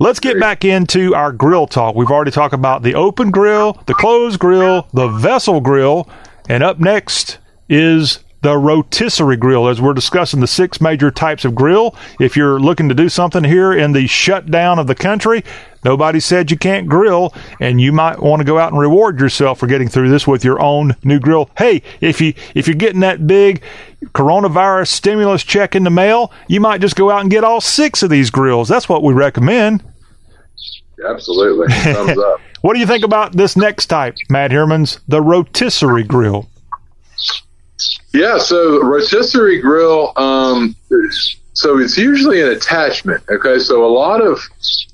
Let's 0.00 0.18
get 0.18 0.40
back 0.40 0.64
into 0.64 1.14
our 1.14 1.30
grill 1.30 1.66
talk. 1.68 1.94
We've 1.94 2.10
already 2.10 2.32
talked 2.32 2.52
about 2.52 2.82
the 2.82 2.96
open 2.96 3.30
grill, 3.30 3.80
the 3.86 3.94
closed 3.94 4.40
grill, 4.40 4.88
the 4.92 5.08
vessel 5.08 5.60
grill, 5.60 6.08
and 6.48 6.62
up 6.64 6.80
next 6.80 7.38
is 7.68 8.18
the 8.44 8.58
rotisserie 8.58 9.38
grill 9.38 9.68
as 9.68 9.80
we're 9.80 9.94
discussing 9.94 10.40
the 10.40 10.46
six 10.46 10.78
major 10.78 11.10
types 11.10 11.46
of 11.46 11.54
grill. 11.54 11.96
If 12.20 12.36
you're 12.36 12.60
looking 12.60 12.90
to 12.90 12.94
do 12.94 13.08
something 13.08 13.42
here 13.42 13.72
in 13.72 13.92
the 13.92 14.06
shutdown 14.06 14.78
of 14.78 14.86
the 14.86 14.94
country, 14.94 15.42
nobody 15.82 16.20
said 16.20 16.50
you 16.50 16.58
can't 16.58 16.86
grill 16.86 17.32
and 17.58 17.80
you 17.80 17.90
might 17.90 18.20
want 18.20 18.40
to 18.40 18.44
go 18.44 18.58
out 18.58 18.70
and 18.70 18.78
reward 18.78 19.18
yourself 19.18 19.58
for 19.58 19.66
getting 19.66 19.88
through 19.88 20.10
this 20.10 20.26
with 20.26 20.44
your 20.44 20.60
own 20.60 20.94
new 21.02 21.18
grill. 21.18 21.48
Hey, 21.56 21.80
if 22.02 22.20
you 22.20 22.34
if 22.54 22.68
you're 22.68 22.76
getting 22.76 23.00
that 23.00 23.26
big 23.26 23.62
coronavirus 24.08 24.88
stimulus 24.88 25.42
check 25.42 25.74
in 25.74 25.82
the 25.82 25.90
mail, 25.90 26.30
you 26.46 26.60
might 26.60 26.82
just 26.82 26.96
go 26.96 27.10
out 27.10 27.22
and 27.22 27.30
get 27.30 27.44
all 27.44 27.62
six 27.62 28.02
of 28.02 28.10
these 28.10 28.28
grills. 28.28 28.68
That's 28.68 28.90
what 28.90 29.02
we 29.02 29.14
recommend. 29.14 29.82
Absolutely. 31.02 31.68
Thumbs 31.68 32.18
up. 32.18 32.40
what 32.60 32.74
do 32.74 32.80
you 32.80 32.86
think 32.86 33.04
about 33.06 33.32
this 33.32 33.56
next 33.56 33.86
type, 33.86 34.16
Matt 34.28 34.50
Hermans, 34.50 35.00
the 35.08 35.22
rotisserie 35.22 36.04
grill? 36.04 36.50
Yeah, 38.12 38.38
so 38.38 38.82
rotisserie 38.82 39.60
grill, 39.60 40.12
um, 40.16 40.76
so 41.52 41.78
it's 41.78 41.98
usually 41.98 42.40
an 42.40 42.48
attachment. 42.48 43.22
Okay, 43.28 43.58
so 43.58 43.84
a 43.84 43.92
lot 43.92 44.20
of 44.20 44.38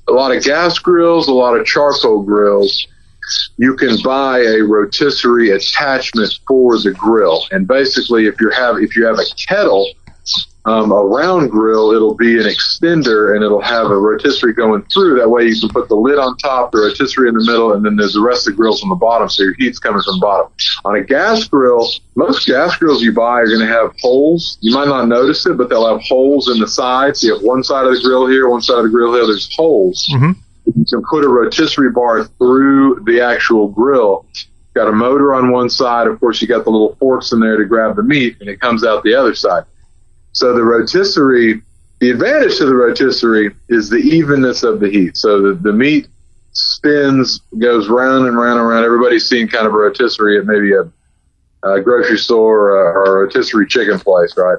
a 0.07 0.11
lot 0.11 0.35
of 0.35 0.43
gas 0.43 0.79
grills, 0.79 1.27
a 1.27 1.33
lot 1.33 1.55
of 1.55 1.65
charcoal 1.65 2.23
grills, 2.23 2.87
you 3.57 3.75
can 3.75 3.97
buy 4.03 4.39
a 4.39 4.61
rotisserie 4.61 5.51
attachment 5.51 6.39
for 6.47 6.77
the 6.79 6.91
grill. 6.91 7.45
And 7.51 7.67
basically, 7.67 8.25
if 8.25 8.39
you 8.41 8.49
have 8.49 8.77
if 8.77 8.95
you 8.95 9.05
have 9.05 9.19
a 9.19 9.25
kettle, 9.47 9.87
um, 10.65 10.91
a 10.91 11.03
round 11.03 11.49
grill, 11.49 11.91
it'll 11.91 12.15
be 12.15 12.37
an 12.37 12.45
extender 12.45 13.35
and 13.35 13.43
it'll 13.43 13.61
have 13.61 13.87
a 13.87 13.97
rotisserie 13.97 14.53
going 14.53 14.83
through. 14.93 15.17
That 15.17 15.29
way 15.29 15.45
you 15.45 15.59
can 15.59 15.69
put 15.69 15.89
the 15.89 15.95
lid 15.95 16.19
on 16.19 16.37
top, 16.37 16.71
the 16.71 16.79
rotisserie 16.79 17.29
in 17.29 17.35
the 17.35 17.43
middle, 17.45 17.73
and 17.73 17.83
then 17.83 17.95
there's 17.95 18.13
the 18.13 18.21
rest 18.21 18.47
of 18.47 18.53
the 18.53 18.57
grills 18.57 18.83
on 18.83 18.89
the 18.89 18.95
bottom, 18.95 19.27
so 19.27 19.41
your 19.41 19.55
heat's 19.55 19.79
coming 19.79 20.01
from 20.03 20.19
the 20.19 20.21
bottom. 20.21 20.51
On 20.85 20.95
a 20.95 21.03
gas 21.03 21.45
grill, 21.45 21.87
most 22.15 22.45
gas 22.45 22.75
grills 22.77 23.01
you 23.01 23.11
buy 23.11 23.39
are 23.39 23.47
going 23.47 23.59
to 23.59 23.65
have 23.65 23.91
holes. 24.01 24.59
You 24.61 24.73
might 24.73 24.87
not 24.87 25.07
notice 25.07 25.45
it, 25.47 25.57
but 25.57 25.69
they'll 25.69 25.87
have 25.87 26.01
holes 26.01 26.47
in 26.47 26.59
the 26.59 26.67
sides. 26.67 27.23
You 27.23 27.33
have 27.33 27.43
one 27.43 27.63
side 27.63 27.87
of 27.87 27.93
the 27.93 28.01
grill 28.01 28.27
here, 28.27 28.47
one 28.47 28.61
side 28.61 28.77
of 28.77 28.83
the 28.83 28.89
grill 28.89 29.13
here. 29.13 29.25
There's 29.25 29.53
holes. 29.55 30.07
Mm-hmm. 30.13 30.31
You 30.65 30.85
can 30.87 31.03
put 31.09 31.25
a 31.25 31.27
rotisserie 31.27 31.91
bar 31.91 32.25
through 32.37 33.03
the 33.05 33.19
actual 33.19 33.67
grill. 33.67 34.27
Got 34.75 34.87
a 34.87 34.93
motor 34.93 35.33
on 35.33 35.51
one 35.51 35.69
side. 35.69 36.07
Of 36.07 36.19
course, 36.19 36.41
you 36.41 36.47
got 36.47 36.63
the 36.63 36.69
little 36.69 36.95
forks 36.95 37.31
in 37.31 37.39
there 37.39 37.57
to 37.57 37.65
grab 37.65 37.95
the 37.95 38.03
meat, 38.03 38.37
and 38.39 38.47
it 38.47 38.61
comes 38.61 38.85
out 38.85 39.03
the 39.03 39.15
other 39.15 39.33
side. 39.33 39.63
So 40.33 40.53
the 40.53 40.63
rotisserie, 40.63 41.61
the 41.99 42.09
advantage 42.09 42.57
to 42.57 42.65
the 42.65 42.75
rotisserie 42.75 43.53
is 43.69 43.89
the 43.89 43.97
evenness 43.97 44.63
of 44.63 44.79
the 44.79 44.89
heat. 44.89 45.17
So 45.17 45.41
the, 45.41 45.53
the 45.53 45.73
meat 45.73 46.07
spins, 46.53 47.41
goes 47.59 47.87
round 47.89 48.27
and 48.27 48.37
round 48.37 48.59
and 48.59 48.67
round. 48.67 48.85
Everybody's 48.85 49.27
seen 49.27 49.47
kind 49.47 49.67
of 49.67 49.73
a 49.73 49.77
rotisserie 49.77 50.37
at 50.37 50.45
maybe 50.45 50.73
a, 50.73 50.81
a 51.67 51.81
grocery 51.81 52.17
store 52.17 52.71
or 52.71 52.87
a, 52.87 52.93
or 52.93 53.17
a 53.17 53.25
rotisserie 53.25 53.67
chicken 53.67 53.99
place, 53.99 54.35
right? 54.37 54.57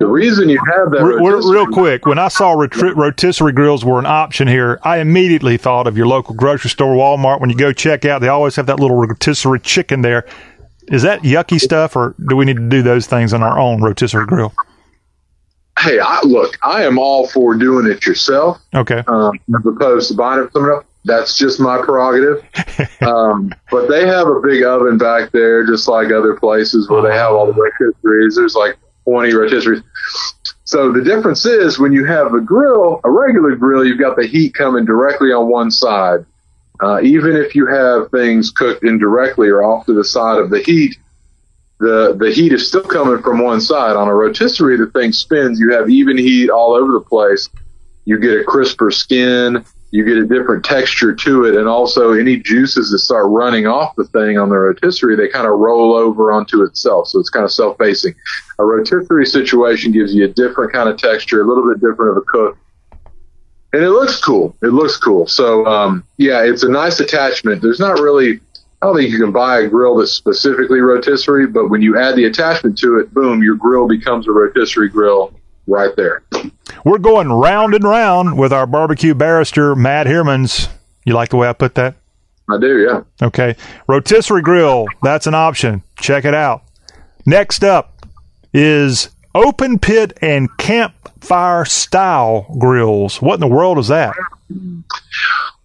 The 0.00 0.06
reason 0.06 0.48
you 0.48 0.58
have 0.58 0.90
that 0.90 1.04
real, 1.04 1.50
real 1.50 1.66
quick, 1.68 2.04
when 2.04 2.18
I 2.18 2.26
saw 2.26 2.52
rotisserie 2.52 3.52
grills 3.52 3.84
were 3.84 4.00
an 4.00 4.06
option 4.06 4.48
here, 4.48 4.80
I 4.82 4.98
immediately 4.98 5.56
thought 5.56 5.86
of 5.86 5.96
your 5.96 6.06
local 6.06 6.34
grocery 6.34 6.70
store, 6.70 6.96
Walmart. 6.96 7.40
When 7.40 7.48
you 7.48 7.56
go 7.56 7.72
check 7.72 8.04
out, 8.04 8.20
they 8.20 8.28
always 8.28 8.56
have 8.56 8.66
that 8.66 8.80
little 8.80 8.96
rotisserie 8.96 9.60
chicken 9.60 10.02
there. 10.02 10.26
Is 10.88 11.02
that 11.02 11.22
yucky 11.22 11.60
stuff, 11.60 11.94
or 11.94 12.16
do 12.28 12.34
we 12.34 12.44
need 12.44 12.56
to 12.56 12.68
do 12.68 12.82
those 12.82 13.06
things 13.06 13.32
on 13.32 13.42
our 13.42 13.58
own 13.58 13.80
rotisserie 13.80 14.26
grill? 14.26 14.52
Hey, 15.78 15.98
I, 15.98 16.20
look, 16.22 16.58
I 16.62 16.84
am 16.84 16.98
all 16.98 17.26
for 17.28 17.54
doing 17.54 17.86
it 17.86 18.06
yourself. 18.06 18.60
Okay. 18.74 19.02
Um, 19.06 19.38
as 19.56 19.66
opposed 19.66 20.08
to 20.08 20.14
buying 20.14 20.40
it 20.40 20.44
from 20.44 20.52
someone 20.52 20.70
else. 20.72 20.84
That's 21.06 21.36
just 21.36 21.60
my 21.60 21.82
prerogative. 21.82 22.44
um, 23.02 23.52
but 23.70 23.88
they 23.88 24.06
have 24.06 24.26
a 24.26 24.40
big 24.40 24.62
oven 24.62 24.96
back 24.96 25.32
there, 25.32 25.66
just 25.66 25.86
like 25.86 26.10
other 26.10 26.34
places 26.34 26.88
where 26.88 27.02
they 27.02 27.14
have 27.14 27.32
all 27.32 27.46
the 27.46 27.52
rotisseries. 27.52 28.36
There's 28.36 28.54
like 28.54 28.78
20 29.04 29.32
rotisseries. 29.32 29.84
So 30.64 30.92
the 30.92 31.02
difference 31.02 31.44
is 31.44 31.78
when 31.78 31.92
you 31.92 32.06
have 32.06 32.32
a 32.32 32.40
grill, 32.40 33.00
a 33.04 33.10
regular 33.10 33.54
grill, 33.54 33.84
you've 33.84 33.98
got 33.98 34.16
the 34.16 34.26
heat 34.26 34.54
coming 34.54 34.86
directly 34.86 35.30
on 35.30 35.48
one 35.48 35.70
side. 35.70 36.24
Uh, 36.82 37.00
even 37.02 37.36
if 37.36 37.54
you 37.54 37.66
have 37.66 38.10
things 38.10 38.50
cooked 38.50 38.82
indirectly 38.82 39.48
or 39.48 39.62
off 39.62 39.86
to 39.86 39.94
the 39.94 40.04
side 40.04 40.38
of 40.38 40.50
the 40.50 40.60
heat, 40.60 40.96
the 41.84 42.16
the 42.18 42.32
heat 42.32 42.52
is 42.52 42.66
still 42.66 42.82
coming 42.82 43.22
from 43.22 43.44
one 43.44 43.60
side. 43.60 43.96
On 43.96 44.08
a 44.08 44.14
rotisserie, 44.14 44.78
the 44.78 44.86
thing 44.86 45.12
spins. 45.12 45.60
You 45.60 45.72
have 45.72 45.90
even 45.90 46.16
heat 46.16 46.50
all 46.50 46.72
over 46.72 46.92
the 46.92 47.04
place. 47.04 47.48
You 48.06 48.18
get 48.18 48.40
a 48.40 48.44
crisper 48.44 48.90
skin. 48.90 49.64
You 49.90 50.04
get 50.04 50.16
a 50.16 50.26
different 50.26 50.64
texture 50.64 51.14
to 51.14 51.44
it, 51.44 51.54
and 51.54 51.68
also 51.68 52.14
any 52.14 52.36
juices 52.38 52.90
that 52.90 52.98
start 52.98 53.26
running 53.28 53.68
off 53.68 53.94
the 53.94 54.06
thing 54.06 54.38
on 54.38 54.48
the 54.48 54.56
rotisserie, 54.56 55.14
they 55.14 55.28
kind 55.28 55.46
of 55.46 55.56
roll 55.60 55.94
over 55.94 56.32
onto 56.32 56.64
itself. 56.64 57.06
So 57.06 57.20
it's 57.20 57.30
kind 57.30 57.44
of 57.44 57.52
self-facing. 57.52 58.12
A 58.58 58.64
rotisserie 58.64 59.24
situation 59.24 59.92
gives 59.92 60.12
you 60.12 60.24
a 60.24 60.28
different 60.28 60.72
kind 60.72 60.88
of 60.88 60.96
texture, 60.96 61.42
a 61.42 61.46
little 61.46 61.68
bit 61.68 61.80
different 61.80 62.10
of 62.10 62.16
a 62.16 62.26
cook, 62.26 62.58
and 63.72 63.84
it 63.84 63.90
looks 63.90 64.20
cool. 64.20 64.56
It 64.62 64.72
looks 64.72 64.96
cool. 64.96 65.28
So 65.28 65.64
um, 65.66 66.04
yeah, 66.16 66.42
it's 66.42 66.64
a 66.64 66.68
nice 66.68 66.98
attachment. 66.98 67.62
There's 67.62 67.78
not 67.78 68.00
really 68.00 68.40
I 68.84 68.88
don't 68.88 68.96
think 68.96 69.10
you 69.10 69.18
can 69.18 69.32
buy 69.32 69.60
a 69.60 69.66
grill 69.66 69.96
that's 69.96 70.12
specifically 70.12 70.80
rotisserie, 70.80 71.46
but 71.46 71.70
when 71.70 71.80
you 71.80 71.98
add 71.98 72.16
the 72.16 72.26
attachment 72.26 72.76
to 72.80 72.98
it, 72.98 73.14
boom, 73.14 73.42
your 73.42 73.54
grill 73.54 73.88
becomes 73.88 74.28
a 74.28 74.30
rotisserie 74.30 74.90
grill 74.90 75.32
right 75.66 75.96
there. 75.96 76.22
We're 76.84 76.98
going 76.98 77.30
round 77.30 77.72
and 77.72 77.82
round 77.82 78.36
with 78.36 78.52
our 78.52 78.66
barbecue 78.66 79.14
barrister, 79.14 79.74
Matt 79.74 80.06
Hermans. 80.06 80.68
You 81.06 81.14
like 81.14 81.30
the 81.30 81.38
way 81.38 81.48
I 81.48 81.54
put 81.54 81.76
that? 81.76 81.94
I 82.50 82.58
do, 82.58 82.82
yeah. 82.82 83.26
Okay. 83.26 83.56
Rotisserie 83.88 84.42
grill, 84.42 84.84
that's 85.02 85.26
an 85.26 85.34
option. 85.34 85.82
Check 85.98 86.26
it 86.26 86.34
out. 86.34 86.64
Next 87.24 87.64
up 87.64 88.06
is 88.52 89.08
open 89.34 89.78
pit 89.78 90.12
and 90.20 90.54
campfire 90.58 91.64
style 91.64 92.54
grills. 92.58 93.22
What 93.22 93.32
in 93.36 93.40
the 93.40 93.46
world 93.46 93.78
is 93.78 93.88
that? 93.88 94.14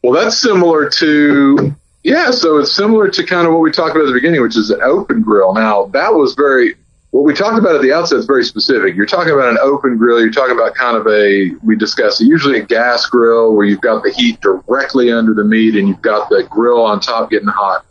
Well, 0.01 0.13
that's 0.13 0.37
similar 0.37 0.89
to 0.91 1.75
yeah, 2.03 2.31
so 2.31 2.57
it's 2.57 2.71
similar 2.71 3.09
to 3.09 3.25
kind 3.25 3.45
of 3.45 3.53
what 3.53 3.61
we 3.61 3.71
talked 3.71 3.91
about 3.91 4.03
at 4.03 4.07
the 4.07 4.13
beginning, 4.13 4.41
which 4.41 4.57
is 4.57 4.69
an 4.69 4.81
open 4.81 5.21
grill. 5.21 5.53
Now, 5.53 5.87
that 5.87 6.13
was 6.13 6.33
very, 6.33 6.75
what 7.11 7.25
we 7.25 7.33
talked 7.33 7.57
about 7.57 7.75
at 7.75 7.81
the 7.81 7.91
outset 7.91 8.19
is 8.19 8.25
very 8.25 8.45
specific. 8.45 8.95
You're 8.95 9.05
talking 9.05 9.33
about 9.33 9.49
an 9.49 9.57
open 9.61 9.97
grill, 9.97 10.21
you're 10.21 10.31
talking 10.31 10.55
about 10.55 10.75
kind 10.75 10.95
of 10.95 11.07
a, 11.07 11.51
we 11.61 11.75
discussed 11.75 12.21
usually 12.21 12.59
a 12.59 12.65
gas 12.65 13.05
grill 13.05 13.53
where 13.53 13.65
you've 13.65 13.81
got 13.81 14.03
the 14.03 14.11
heat 14.11 14.39
directly 14.39 15.11
under 15.11 15.33
the 15.33 15.43
meat 15.43 15.75
and 15.75 15.89
you've 15.89 16.01
got 16.01 16.29
the 16.29 16.43
grill 16.49 16.81
on 16.81 17.01
top 17.01 17.29
getting 17.31 17.49
hot. 17.49 17.85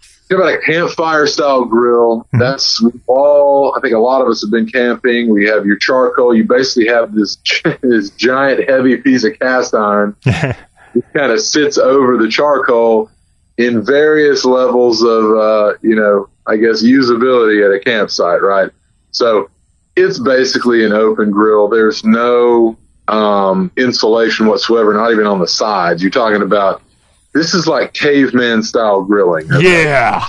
Think 0.00 0.40
about 0.40 0.54
a 0.54 0.60
campfire 0.62 1.26
style 1.26 1.66
grill. 1.66 2.20
Mm-hmm. 2.20 2.38
That's 2.38 2.82
all, 3.06 3.74
I 3.76 3.80
think 3.80 3.92
a 3.92 3.98
lot 3.98 4.22
of 4.22 4.28
us 4.28 4.40
have 4.40 4.50
been 4.50 4.66
camping. 4.66 5.28
We 5.28 5.44
have 5.44 5.66
your 5.66 5.76
charcoal. 5.76 6.34
You 6.34 6.44
basically 6.44 6.86
have 6.86 7.14
this, 7.14 7.36
this 7.82 8.08
giant 8.10 8.66
heavy 8.66 8.96
piece 8.96 9.24
of 9.24 9.38
cast 9.38 9.74
iron. 9.74 10.16
it 10.24 11.04
kind 11.12 11.32
of 11.32 11.40
sits 11.40 11.76
over 11.76 12.16
the 12.16 12.28
charcoal 12.28 13.10
in 13.58 13.84
various 13.84 14.44
levels 14.44 15.02
of, 15.02 15.24
uh, 15.36 15.74
you 15.82 15.94
know, 15.94 16.28
I 16.46 16.56
guess 16.56 16.82
usability 16.82 17.64
at 17.64 17.74
a 17.74 17.80
campsite, 17.82 18.42
right? 18.42 18.70
So 19.10 19.50
it's 19.96 20.18
basically 20.18 20.84
an 20.84 20.92
open 20.92 21.30
grill. 21.30 21.68
There's 21.68 22.02
no 22.04 22.76
um, 23.08 23.70
insulation 23.76 24.46
whatsoever, 24.46 24.94
not 24.94 25.12
even 25.12 25.26
on 25.26 25.38
the 25.38 25.46
sides. 25.46 26.02
You're 26.02 26.10
talking 26.10 26.42
about 26.42 26.82
this 27.34 27.54
is 27.54 27.66
like 27.66 27.92
caveman 27.94 28.62
style 28.62 29.02
grilling. 29.02 29.46
Yeah. 29.60 30.26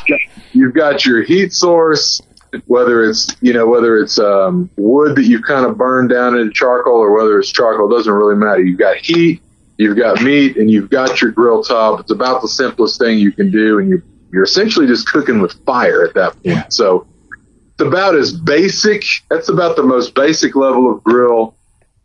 You've 0.51 0.73
got 0.73 1.05
your 1.05 1.23
heat 1.23 1.53
source, 1.53 2.21
whether 2.67 3.03
it's, 3.03 3.35
you 3.41 3.53
know, 3.53 3.67
whether 3.67 3.97
it's 3.97 4.19
um, 4.19 4.69
wood 4.77 5.15
that 5.15 5.23
you've 5.23 5.43
kind 5.43 5.65
of 5.65 5.77
burned 5.77 6.09
down 6.09 6.37
into 6.37 6.53
charcoal 6.53 6.97
or 6.97 7.11
whether 7.15 7.39
it's 7.39 7.51
charcoal, 7.51 7.89
doesn't 7.89 8.13
really 8.13 8.35
matter. 8.35 8.61
You've 8.61 8.79
got 8.79 8.97
heat 8.97 9.41
You've 9.77 9.97
got 9.97 10.21
meat 10.21 10.57
and 10.57 10.69
you've 10.69 10.89
got 10.89 11.21
your 11.21 11.31
grill 11.31 11.63
top. 11.63 11.99
It's 11.99 12.11
about 12.11 12.41
the 12.41 12.47
simplest 12.47 12.99
thing 12.99 13.17
you 13.17 13.31
can 13.31 13.51
do, 13.51 13.79
and 13.79 13.89
you 13.89 14.01
you're 14.31 14.43
essentially 14.43 14.87
just 14.87 15.07
cooking 15.07 15.41
with 15.41 15.53
fire 15.65 16.03
at 16.03 16.13
that 16.15 16.33
point. 16.33 16.45
Yeah. 16.45 16.65
So 16.69 17.07
it's 17.29 17.87
about 17.87 18.15
as 18.15 18.33
basic. 18.33 19.03
That's 19.29 19.49
about 19.49 19.75
the 19.75 19.83
most 19.83 20.15
basic 20.15 20.55
level 20.55 20.91
of 20.91 21.03
grill 21.03 21.55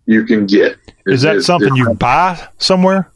you 0.06 0.24
can 0.24 0.46
get. 0.46 0.76
Is 1.06 1.22
that 1.22 1.42
something 1.42 1.74
you 1.74 1.94
buy 1.94 2.48
somewhere? 2.58 3.10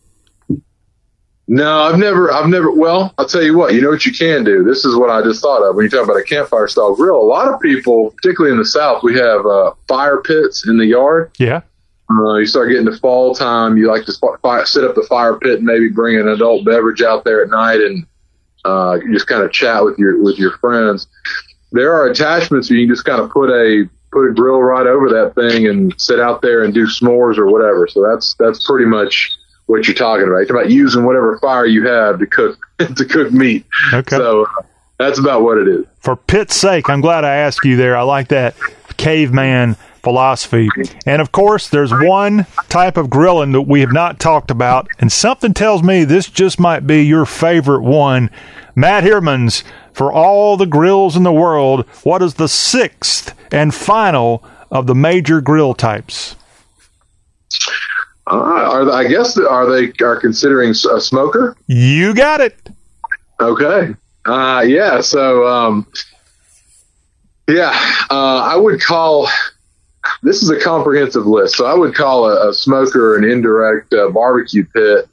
No, 1.49 1.81
I've 1.81 1.99
never, 1.99 2.33
I've 2.33 2.49
never. 2.49 2.71
Well, 2.71 3.13
I'll 3.19 3.27
tell 3.27 3.43
you 3.43 3.57
what. 3.57 3.75
You 3.75 3.83
know 3.83 3.91
what 3.91 4.07
you 4.07 4.13
can 4.13 4.45
do. 4.45 4.63
This 4.63 4.85
is 4.85 4.97
what 4.97 5.11
I 5.11 5.23
just 5.23 5.43
thought 5.43 5.63
of 5.63 5.77
when 5.77 5.85
you 5.85 5.91
talk 5.91 6.05
about 6.05 6.17
a 6.17 6.23
campfire 6.23 6.69
style 6.69 6.95
grill. 6.95 7.21
A 7.21 7.23
lot 7.23 7.53
of 7.53 7.61
people, 7.61 8.11
particularly 8.13 8.53
in 8.53 8.59
the 8.59 8.65
South, 8.65 9.03
we 9.03 9.19
have 9.19 9.45
uh, 9.45 9.73
fire 9.89 10.19
pits 10.19 10.67
in 10.67 10.79
the 10.79 10.87
yard. 10.87 11.33
Yeah. 11.39 11.63
Uh, 12.19 12.37
you 12.37 12.47
start 12.47 12.71
getting 12.71 12.87
to 12.87 12.97
fall 12.99 13.35
time. 13.35 13.77
You 13.77 13.89
like 13.89 14.05
to 14.07 14.13
sp- 14.15 14.41
fire, 14.43 14.67
set 14.67 14.85
up 14.85 14.95
the 14.95 15.07
fire 15.09 15.37
pit 15.37 15.59
and 15.59 15.65
maybe 15.65 15.89
bring 15.89 16.19
an 16.19 16.29
adult 16.29 16.65
beverage 16.65 17.03
out 17.03 17.25
there 17.25 17.43
at 17.43 17.51
night 17.51 17.81
and 17.81 18.07
uh, 18.65 18.99
just 19.13 19.27
kind 19.27 19.43
of 19.43 19.53
chat 19.53 19.85
with 19.85 19.99
your 19.99 20.23
with 20.23 20.39
your 20.39 20.53
friends. 20.59 21.07
There 21.73 21.93
are 21.93 22.07
attachments 22.09 22.71
where 22.71 22.79
you 22.79 22.87
can 22.87 22.95
just 22.95 23.05
kind 23.05 23.21
of 23.21 23.31
put 23.31 23.51
a 23.51 23.89
put 24.13 24.29
a 24.29 24.35
grill 24.35 24.63
right 24.63 24.87
over 24.87 25.09
that 25.09 25.35
thing 25.35 25.67
and 25.67 25.95
sit 25.99 26.21
out 26.21 26.43
there 26.43 26.63
and 26.63 26.73
do 26.73 26.87
s'mores 26.87 27.39
or 27.39 27.47
whatever. 27.51 27.89
So 27.89 28.07
that's 28.07 28.35
that's 28.39 28.65
pretty 28.67 28.87
much 28.87 29.31
what 29.67 29.87
you're 29.87 29.95
talking 29.95 30.27
about. 30.27 30.39
It's 30.39 30.51
about 30.51 30.71
using 30.71 31.05
whatever 31.05 31.39
fire 31.39 31.67
you 31.67 31.87
have 31.87 32.19
to 32.19 32.27
cook 32.27 32.59
to 32.79 33.05
cook 33.05 33.33
meat. 33.33 33.67
Okay. 33.93 34.17
So 34.17 34.45
uh, 34.45 34.63
that's 34.99 35.19
about 35.19 35.43
what 35.43 35.59
it 35.59 35.69
is. 35.69 35.87
For 36.01 36.17
pit's 36.17 36.57
sake, 36.57 36.89
I'm 36.89 37.01
glad 37.01 37.25
I 37.25 37.37
asked 37.37 37.65
you 37.65 37.77
there. 37.77 37.97
I 37.97 38.03
like 38.03 38.29
that 38.29 38.55
caveman 38.97 39.77
philosophy. 40.03 40.69
And 41.07 41.23
of 41.23 41.33
course, 41.33 41.69
there's 41.69 41.93
one 41.93 42.47
type 42.69 42.97
of 42.97 43.11
grilling 43.11 43.53
that 43.53 43.63
we 43.63 43.81
have 43.81 43.93
not 43.93 44.19
talked 44.19 44.51
about, 44.51 44.89
and 44.99 45.11
something 45.11 45.55
tells 45.55 45.83
me 45.83 46.05
this 46.05 46.29
just 46.29 46.59
might 46.59 46.87
be 46.87 47.05
your 47.05 47.25
favorite 47.25 47.83
one. 47.83 48.31
Matt 48.75 49.05
Hirmans, 49.05 49.63
for 49.93 50.13
all 50.13 50.57
the 50.57 50.67
grills 50.67 51.17
in 51.17 51.23
the 51.23 51.33
world, 51.33 51.87
what 52.03 52.23
is 52.23 52.35
the 52.35 52.49
sixth 52.49 53.35
and 53.53 53.75
final 53.75 54.45
of 54.71 54.87
the 54.87 54.95
major 54.95 55.41
grill 55.41 55.75
types? 55.75 56.37
Uh, 58.27 58.37
are 58.37 58.91
I 58.91 59.05
guess 59.09 59.37
are 59.37 59.69
they 59.71 59.93
are 60.05 60.17
considering 60.17 60.71
a 60.71 61.01
smoker? 61.01 61.57
You 61.67 62.15
got 62.15 62.41
it. 62.41 62.71
Okay. 63.41 63.95
Uh, 64.25 64.65
yeah. 64.67 65.01
So, 65.01 65.47
um, 65.47 65.87
yeah, 67.49 67.73
uh, 68.11 68.39
I 68.39 68.57
would 68.57 68.81
call 68.81 69.29
this 70.23 70.43
is 70.43 70.51
a 70.51 70.59
comprehensive 70.59 71.27
list. 71.27 71.57
So 71.57 71.67
I 71.67 71.75
would 71.75 71.95
call 71.95 72.31
a, 72.31 72.51
a 72.51 72.55
smoker 72.55 73.17
an 73.17 73.25
indirect 73.25 73.93
uh, 73.93 74.11
barbecue 74.11 74.65
pit 74.65 75.09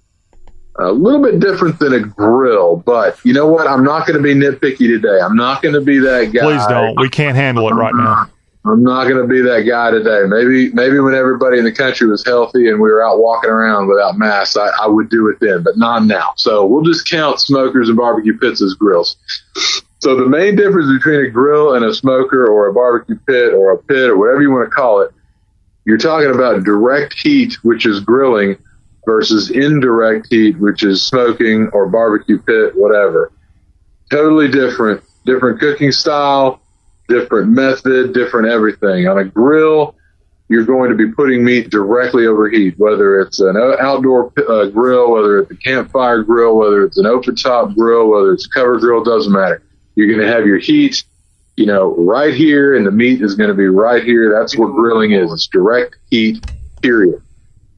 a 0.77 0.91
little 0.91 1.21
bit 1.21 1.39
different 1.39 1.77
than 1.79 1.93
a 1.93 1.99
grill, 1.99 2.77
but 2.77 3.19
you 3.25 3.33
know 3.33 3.47
what? 3.47 3.67
I'm 3.67 3.83
not 3.83 4.07
going 4.07 4.17
to 4.17 4.23
be 4.23 4.33
nitpicky 4.33 4.87
today. 4.87 5.19
I'm 5.21 5.35
not 5.35 5.61
going 5.61 5.73
to 5.73 5.81
be 5.81 5.99
that 5.99 6.31
guy. 6.33 6.41
Please 6.41 6.65
don't. 6.67 6.99
We 6.99 7.09
can't 7.09 7.35
handle 7.35 7.67
it 7.67 7.73
right 7.73 7.93
now. 7.93 8.29
I'm 8.65 8.83
not 8.83 9.07
going 9.07 9.21
to 9.21 9.27
be 9.27 9.41
that 9.41 9.61
guy 9.61 9.91
today. 9.91 10.23
Maybe, 10.27 10.71
maybe 10.73 10.99
when 10.99 11.15
everybody 11.15 11.57
in 11.57 11.63
the 11.63 11.71
country 11.71 12.07
was 12.07 12.25
healthy 12.25 12.69
and 12.69 12.79
we 12.79 12.89
were 12.89 13.05
out 13.05 13.19
walking 13.19 13.49
around 13.49 13.87
without 13.87 14.17
masks, 14.17 14.57
I, 14.57 14.67
I 14.81 14.87
would 14.87 15.09
do 15.09 15.27
it 15.29 15.39
then, 15.39 15.63
but 15.63 15.77
not 15.77 16.05
now. 16.05 16.33
So 16.35 16.65
we'll 16.65 16.83
just 16.83 17.09
count 17.09 17.39
smokers 17.39 17.87
and 17.89 17.97
barbecue 17.97 18.37
pits 18.37 18.61
as 18.61 18.73
grills. 18.73 19.15
So 19.99 20.15
the 20.15 20.25
main 20.25 20.55
difference 20.55 20.91
between 20.97 21.25
a 21.25 21.29
grill 21.29 21.75
and 21.75 21.83
a 21.83 21.93
smoker 21.93 22.47
or 22.47 22.67
a 22.67 22.73
barbecue 22.73 23.19
pit 23.27 23.53
or 23.53 23.73
a 23.73 23.77
pit 23.77 24.09
or 24.09 24.17
whatever 24.17 24.41
you 24.41 24.51
want 24.51 24.69
to 24.69 24.73
call 24.73 25.01
it, 25.01 25.11
you're 25.85 25.97
talking 25.97 26.33
about 26.33 26.63
direct 26.63 27.13
heat, 27.13 27.55
which 27.63 27.85
is 27.85 27.99
grilling, 27.99 28.57
versus 29.05 29.49
indirect 29.49 30.27
heat, 30.29 30.57
which 30.59 30.83
is 30.83 31.05
smoking 31.05 31.67
or 31.69 31.89
barbecue 31.89 32.39
pit, 32.39 32.73
whatever. 32.75 33.31
Totally 34.09 34.47
different, 34.47 35.03
different 35.25 35.59
cooking 35.59 35.91
style, 35.91 36.61
different 37.09 37.49
method, 37.49 38.13
different 38.13 38.47
everything. 38.47 39.07
On 39.07 39.17
a 39.17 39.25
grill, 39.25 39.95
you're 40.47 40.65
going 40.65 40.89
to 40.89 40.95
be 40.95 41.11
putting 41.11 41.43
meat 41.43 41.69
directly 41.69 42.25
over 42.25 42.49
heat, 42.49 42.77
whether 42.77 43.19
it's 43.19 43.39
an 43.39 43.57
outdoor 43.79 44.31
uh, 44.47 44.65
grill, 44.67 45.11
whether 45.11 45.39
it's 45.39 45.51
a 45.51 45.55
campfire 45.55 46.23
grill, 46.23 46.55
whether 46.55 46.85
it's 46.85 46.97
an 46.97 47.05
open 47.05 47.35
top 47.35 47.75
grill, 47.75 48.09
whether 48.09 48.33
it's 48.33 48.45
a 48.45 48.49
cover 48.49 48.79
grill, 48.79 49.03
doesn't 49.03 49.33
matter. 49.33 49.61
You're 49.99 50.07
going 50.07 50.25
to 50.25 50.33
have 50.33 50.45
your 50.45 50.59
heat, 50.59 51.03
you 51.57 51.65
know, 51.65 51.93
right 51.97 52.33
here, 52.33 52.73
and 52.73 52.87
the 52.87 52.91
meat 52.91 53.21
is 53.21 53.35
going 53.35 53.49
to 53.49 53.53
be 53.53 53.67
right 53.67 54.01
here. 54.01 54.31
That's 54.31 54.57
what 54.57 54.67
grilling 54.67 55.11
is. 55.11 55.33
It's 55.33 55.47
direct 55.47 55.97
heat, 56.09 56.49
period. 56.81 57.21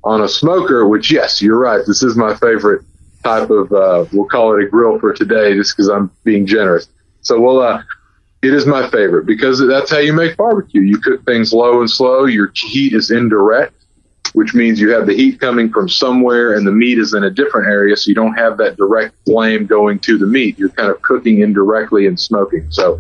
On 0.04 0.22
a 0.22 0.30
smoker, 0.30 0.88
which 0.88 1.10
yes, 1.10 1.42
you're 1.42 1.58
right. 1.58 1.82
This 1.88 2.04
is 2.04 2.16
my 2.16 2.36
favorite 2.36 2.84
type 3.24 3.50
of. 3.50 3.74
Uh, 3.74 4.06
we'll 4.14 4.28
call 4.28 4.56
it 4.56 4.64
a 4.64 4.70
grill 4.70 5.00
for 5.00 5.14
today, 5.14 5.56
just 5.56 5.76
because 5.76 5.90
I'm 5.90 6.12
being 6.24 6.46
generous. 6.46 6.88
So 7.22 7.42
we'll. 7.42 7.60
Uh, 7.60 7.82
it 8.44 8.54
is 8.54 8.68
my 8.68 8.88
favorite 8.92 9.26
because 9.26 9.60
that's 9.68 9.90
how 9.90 9.98
you 9.98 10.14
make 10.14 10.38
barbecue. 10.38 10.82
You 10.82 11.00
cook 11.00 11.26
things 11.26 11.52
low 11.52 11.80
and 11.80 11.90
slow. 11.90 12.26
Your 12.26 12.52
heat 12.54 12.94
is 12.94 13.10
indirect, 13.10 13.81
which 14.34 14.54
means 14.54 14.80
you 14.80 14.92
have 14.92 15.06
the 15.06 15.14
heat 15.14 15.40
coming 15.40 15.70
from 15.72 15.90
somewhere 15.90 16.54
and 16.54 16.66
the 16.66 16.72
meat 16.72 16.98
is 16.98 17.14
in 17.14 17.24
a 17.24 17.30
different 17.30 17.68
area. 17.68 17.96
So 17.98 18.10
you 18.10 18.16
don't 18.16 18.34
have 18.34 18.58
that 18.58 18.78
direct 18.78 19.16
flame 19.26 19.66
going 19.66 20.00
to 20.00 20.18
the 20.18 20.26
meat. 20.26 20.58
You're 20.58 20.70
kind 20.70 20.90
of 20.90 21.02
cooking 21.02 21.42
indirectly 21.42 22.08
and 22.08 22.20
smoking. 22.20 22.66
So 22.72 23.00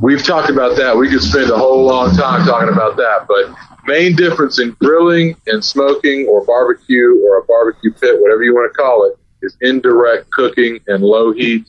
we've 0.00 0.22
talked 0.22 0.50
about 0.50 0.76
that. 0.76 0.96
We 0.96 1.08
could 1.08 1.22
spend 1.22 1.50
a 1.50 1.56
whole 1.56 1.84
long 1.84 2.14
time 2.14 2.46
talking 2.46 2.72
about 2.72 2.96
that, 2.96 3.26
but 3.26 3.54
main 3.86 4.14
difference 4.14 4.60
in 4.60 4.76
grilling 4.80 5.36
and 5.46 5.64
smoking 5.64 6.26
or 6.26 6.44
barbecue 6.44 7.20
or 7.24 7.38
a 7.38 7.44
barbecue 7.44 7.92
pit, 7.92 8.20
whatever 8.20 8.42
you 8.44 8.54
want 8.54 8.72
to 8.72 8.76
call 8.76 9.04
it, 9.06 9.18
is 9.42 9.56
indirect 9.60 10.30
cooking 10.30 10.80
and 10.86 11.02
low 11.02 11.32
heat. 11.32 11.66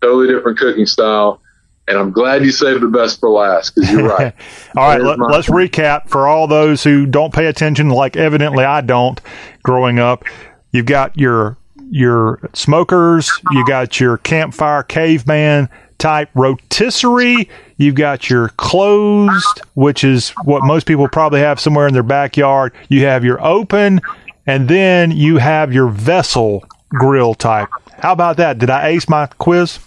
Totally 0.00 0.28
different 0.28 0.58
cooking 0.58 0.86
style 0.86 1.42
and 1.90 1.98
I'm 1.98 2.12
glad 2.12 2.44
you 2.44 2.52
saved 2.52 2.82
the 2.82 2.88
best 2.88 3.18
for 3.18 3.28
last 3.28 3.74
because 3.74 3.90
you're 3.90 4.08
right. 4.08 4.32
all 4.76 4.88
right, 4.88 5.02
let, 5.02 5.20
us 5.20 5.48
recap 5.48 6.08
for 6.08 6.28
all 6.28 6.46
those 6.46 6.84
who 6.84 7.04
don't 7.04 7.34
pay 7.34 7.46
attention, 7.46 7.90
like 7.90 8.16
evidently 8.16 8.64
I 8.64 8.80
don't. 8.80 9.20
Growing 9.64 9.98
up, 9.98 10.24
you've 10.70 10.86
got 10.86 11.18
your 11.18 11.56
your 11.90 12.38
smokers, 12.54 13.30
you 13.50 13.66
got 13.66 13.98
your 13.98 14.18
campfire 14.18 14.84
caveman 14.84 15.68
type 15.98 16.30
rotisserie, 16.34 17.48
you've 17.76 17.96
got 17.96 18.30
your 18.30 18.50
closed, 18.50 19.60
which 19.74 20.04
is 20.04 20.30
what 20.44 20.62
most 20.62 20.86
people 20.86 21.08
probably 21.08 21.40
have 21.40 21.58
somewhere 21.58 21.88
in 21.88 21.92
their 21.92 22.04
backyard. 22.04 22.72
You 22.88 23.04
have 23.06 23.24
your 23.24 23.44
open, 23.44 24.00
and 24.46 24.68
then 24.68 25.10
you 25.10 25.38
have 25.38 25.72
your 25.72 25.88
vessel 25.88 26.64
grill 26.90 27.34
type. 27.34 27.68
How 27.98 28.12
about 28.12 28.36
that? 28.36 28.58
Did 28.58 28.70
I 28.70 28.88
ace 28.88 29.08
my 29.08 29.26
quiz? 29.26 29.80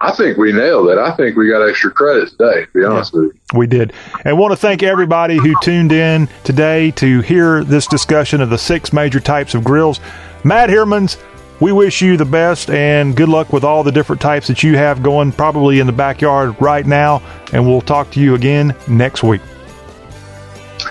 I 0.00 0.12
think 0.12 0.38
we 0.38 0.52
nailed 0.52 0.88
it. 0.90 0.98
I 0.98 1.10
think 1.16 1.36
we 1.36 1.48
got 1.48 1.68
extra 1.68 1.90
credit 1.90 2.28
today, 2.30 2.66
to 2.66 2.70
be 2.72 2.84
honest 2.84 3.12
yeah, 3.12 3.20
with 3.20 3.34
you. 3.34 3.58
We 3.58 3.66
did. 3.66 3.92
And 4.24 4.38
want 4.38 4.52
to 4.52 4.56
thank 4.56 4.84
everybody 4.84 5.36
who 5.36 5.54
tuned 5.60 5.90
in 5.90 6.28
today 6.44 6.92
to 6.92 7.20
hear 7.20 7.64
this 7.64 7.86
discussion 7.88 8.40
of 8.40 8.48
the 8.48 8.58
six 8.58 8.92
major 8.92 9.18
types 9.18 9.54
of 9.54 9.64
grills. 9.64 9.98
Matt 10.44 10.70
Hirmans, 10.70 11.20
we 11.60 11.72
wish 11.72 12.00
you 12.00 12.16
the 12.16 12.24
best 12.24 12.70
and 12.70 13.16
good 13.16 13.28
luck 13.28 13.52
with 13.52 13.64
all 13.64 13.82
the 13.82 13.90
different 13.90 14.22
types 14.22 14.46
that 14.46 14.62
you 14.62 14.76
have 14.76 15.02
going 15.02 15.32
probably 15.32 15.80
in 15.80 15.88
the 15.88 15.92
backyard 15.92 16.54
right 16.60 16.86
now. 16.86 17.20
And 17.52 17.66
we'll 17.66 17.80
talk 17.80 18.12
to 18.12 18.20
you 18.20 18.36
again 18.36 18.76
next 18.86 19.24
week. 19.24 19.40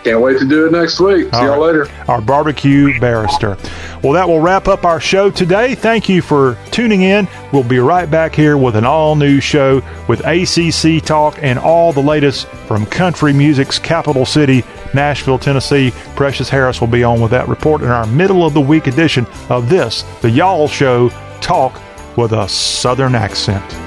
Can't 0.04 0.22
wait 0.22 0.40
to 0.40 0.46
do 0.46 0.68
it 0.68 0.72
next 0.72 1.00
week. 1.00 1.34
See 1.34 1.42
y'all 1.42 1.60
later. 1.60 1.88
Our 2.08 2.22
barbecue 2.22 3.00
barrister. 3.00 3.58
Well, 4.04 4.14
that 4.14 4.28
will 4.28 4.40
wrap 4.40 4.68
up 4.68 4.86
our 4.86 5.00
show 5.00 5.30
today. 5.30 5.76
Thank 5.76 6.10
you 6.10 6.22
for 6.22 6.58
tuning 6.72 7.02
in. 7.02 7.28
We'll 7.52 7.64
be 7.64 7.80
right 7.80 8.10
back 8.10 8.36
here 8.36 8.58
with 8.58 8.76
an 8.76 8.86
all 8.86 9.16
new 9.16 9.40
show 9.40 9.82
with 10.08 10.22
ACC 10.26 11.04
talk 11.04 11.38
and 11.42 11.58
all 11.58 11.94
the 11.94 12.02
latest 12.02 12.48
from 12.68 12.86
country 12.86 13.34
music's 13.34 13.80
capital 13.80 14.26
city, 14.26 14.64
Nashville, 14.94 15.40
Tennessee. 15.40 15.92
Precious 16.16 16.50
Harris 16.50 16.80
will 16.80 16.88
be 16.88 17.04
on 17.04 17.22
with 17.22 17.32
that 17.32 17.48
report 17.48 17.82
in 17.82 17.88
our 17.90 18.06
middle 18.08 18.46
of 18.46 18.54
the 18.54 18.62
week 18.62 18.88
edition 18.88 19.26
of 19.50 19.70
this, 19.70 20.04
the 20.22 20.30
Y'all 20.30 20.68
Show 20.68 21.10
Talk 21.42 21.82
with 22.18 22.34
a 22.34 22.48
Southern 22.50 23.16
accent. 23.16 23.87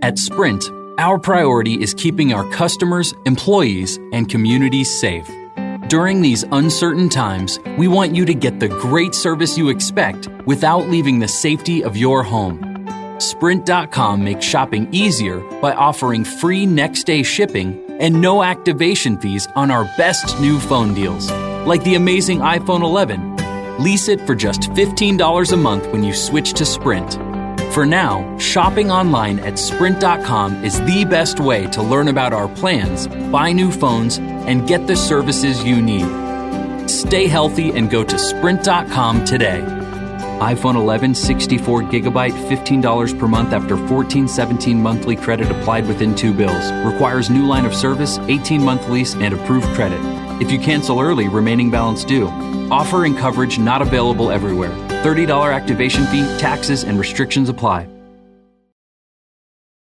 At 0.00 0.16
Sprint, 0.16 0.70
our 0.98 1.18
priority 1.18 1.74
is 1.82 1.92
keeping 1.92 2.32
our 2.32 2.48
customers, 2.50 3.12
employees, 3.26 3.98
and 4.12 4.28
communities 4.28 4.88
safe. 5.00 5.28
During 5.88 6.22
these 6.22 6.44
uncertain 6.52 7.08
times, 7.08 7.58
we 7.76 7.88
want 7.88 8.14
you 8.14 8.24
to 8.24 8.34
get 8.34 8.60
the 8.60 8.68
great 8.68 9.12
service 9.12 9.58
you 9.58 9.70
expect 9.70 10.28
without 10.46 10.88
leaving 10.88 11.18
the 11.18 11.26
safety 11.26 11.82
of 11.82 11.96
your 11.96 12.22
home. 12.22 12.86
Sprint.com 13.18 14.22
makes 14.22 14.44
shopping 14.44 14.88
easier 14.92 15.40
by 15.60 15.72
offering 15.72 16.22
free 16.22 16.64
next 16.64 17.04
day 17.04 17.24
shipping 17.24 17.84
and 17.98 18.20
no 18.20 18.44
activation 18.44 19.18
fees 19.18 19.48
on 19.56 19.72
our 19.72 19.84
best 19.96 20.38
new 20.40 20.60
phone 20.60 20.94
deals, 20.94 21.28
like 21.66 21.82
the 21.82 21.96
amazing 21.96 22.38
iPhone 22.38 22.82
11. 22.82 23.82
Lease 23.82 24.06
it 24.06 24.20
for 24.26 24.36
just 24.36 24.62
$15 24.62 25.52
a 25.52 25.56
month 25.56 25.86
when 25.88 26.04
you 26.04 26.14
switch 26.14 26.52
to 26.52 26.64
Sprint. 26.64 27.27
For 27.72 27.84
now, 27.84 28.36
shopping 28.38 28.90
online 28.90 29.38
at 29.40 29.58
Sprint.com 29.58 30.64
is 30.64 30.80
the 30.80 31.04
best 31.04 31.38
way 31.38 31.66
to 31.68 31.82
learn 31.82 32.08
about 32.08 32.32
our 32.32 32.48
plans, 32.48 33.06
buy 33.30 33.52
new 33.52 33.70
phones, 33.70 34.18
and 34.18 34.66
get 34.66 34.86
the 34.86 34.96
services 34.96 35.62
you 35.62 35.80
need. 35.80 36.88
Stay 36.88 37.28
healthy 37.28 37.70
and 37.70 37.90
go 37.90 38.02
to 38.02 38.18
Sprint.com 38.18 39.24
today. 39.24 39.60
iPhone 40.40 40.76
11 40.76 41.14
64 41.14 41.82
gigabyte 41.82 42.32
$15 42.48 43.18
per 43.18 43.28
month 43.28 43.52
after 43.52 43.76
14 43.86 44.26
17 44.26 44.82
monthly 44.82 45.14
credit 45.14 45.50
applied 45.50 45.86
within 45.86 46.14
two 46.14 46.32
bills. 46.32 46.72
Requires 46.90 47.28
new 47.28 47.44
line 47.44 47.66
of 47.66 47.74
service, 47.74 48.18
18 48.18 48.62
month 48.62 48.88
lease, 48.88 49.14
and 49.14 49.34
approved 49.34 49.68
credit. 49.74 50.27
If 50.40 50.52
you 50.52 50.58
cancel 50.60 51.00
early, 51.00 51.28
remaining 51.28 51.70
balance 51.70 52.04
due. 52.04 52.28
Offer 52.70 53.04
and 53.04 53.16
coverage 53.18 53.58
not 53.58 53.82
available 53.82 54.30
everywhere. 54.30 54.70
$30 55.02 55.52
activation 55.52 56.06
fee, 56.06 56.22
taxes, 56.38 56.84
and 56.84 56.98
restrictions 56.98 57.48
apply. 57.48 57.88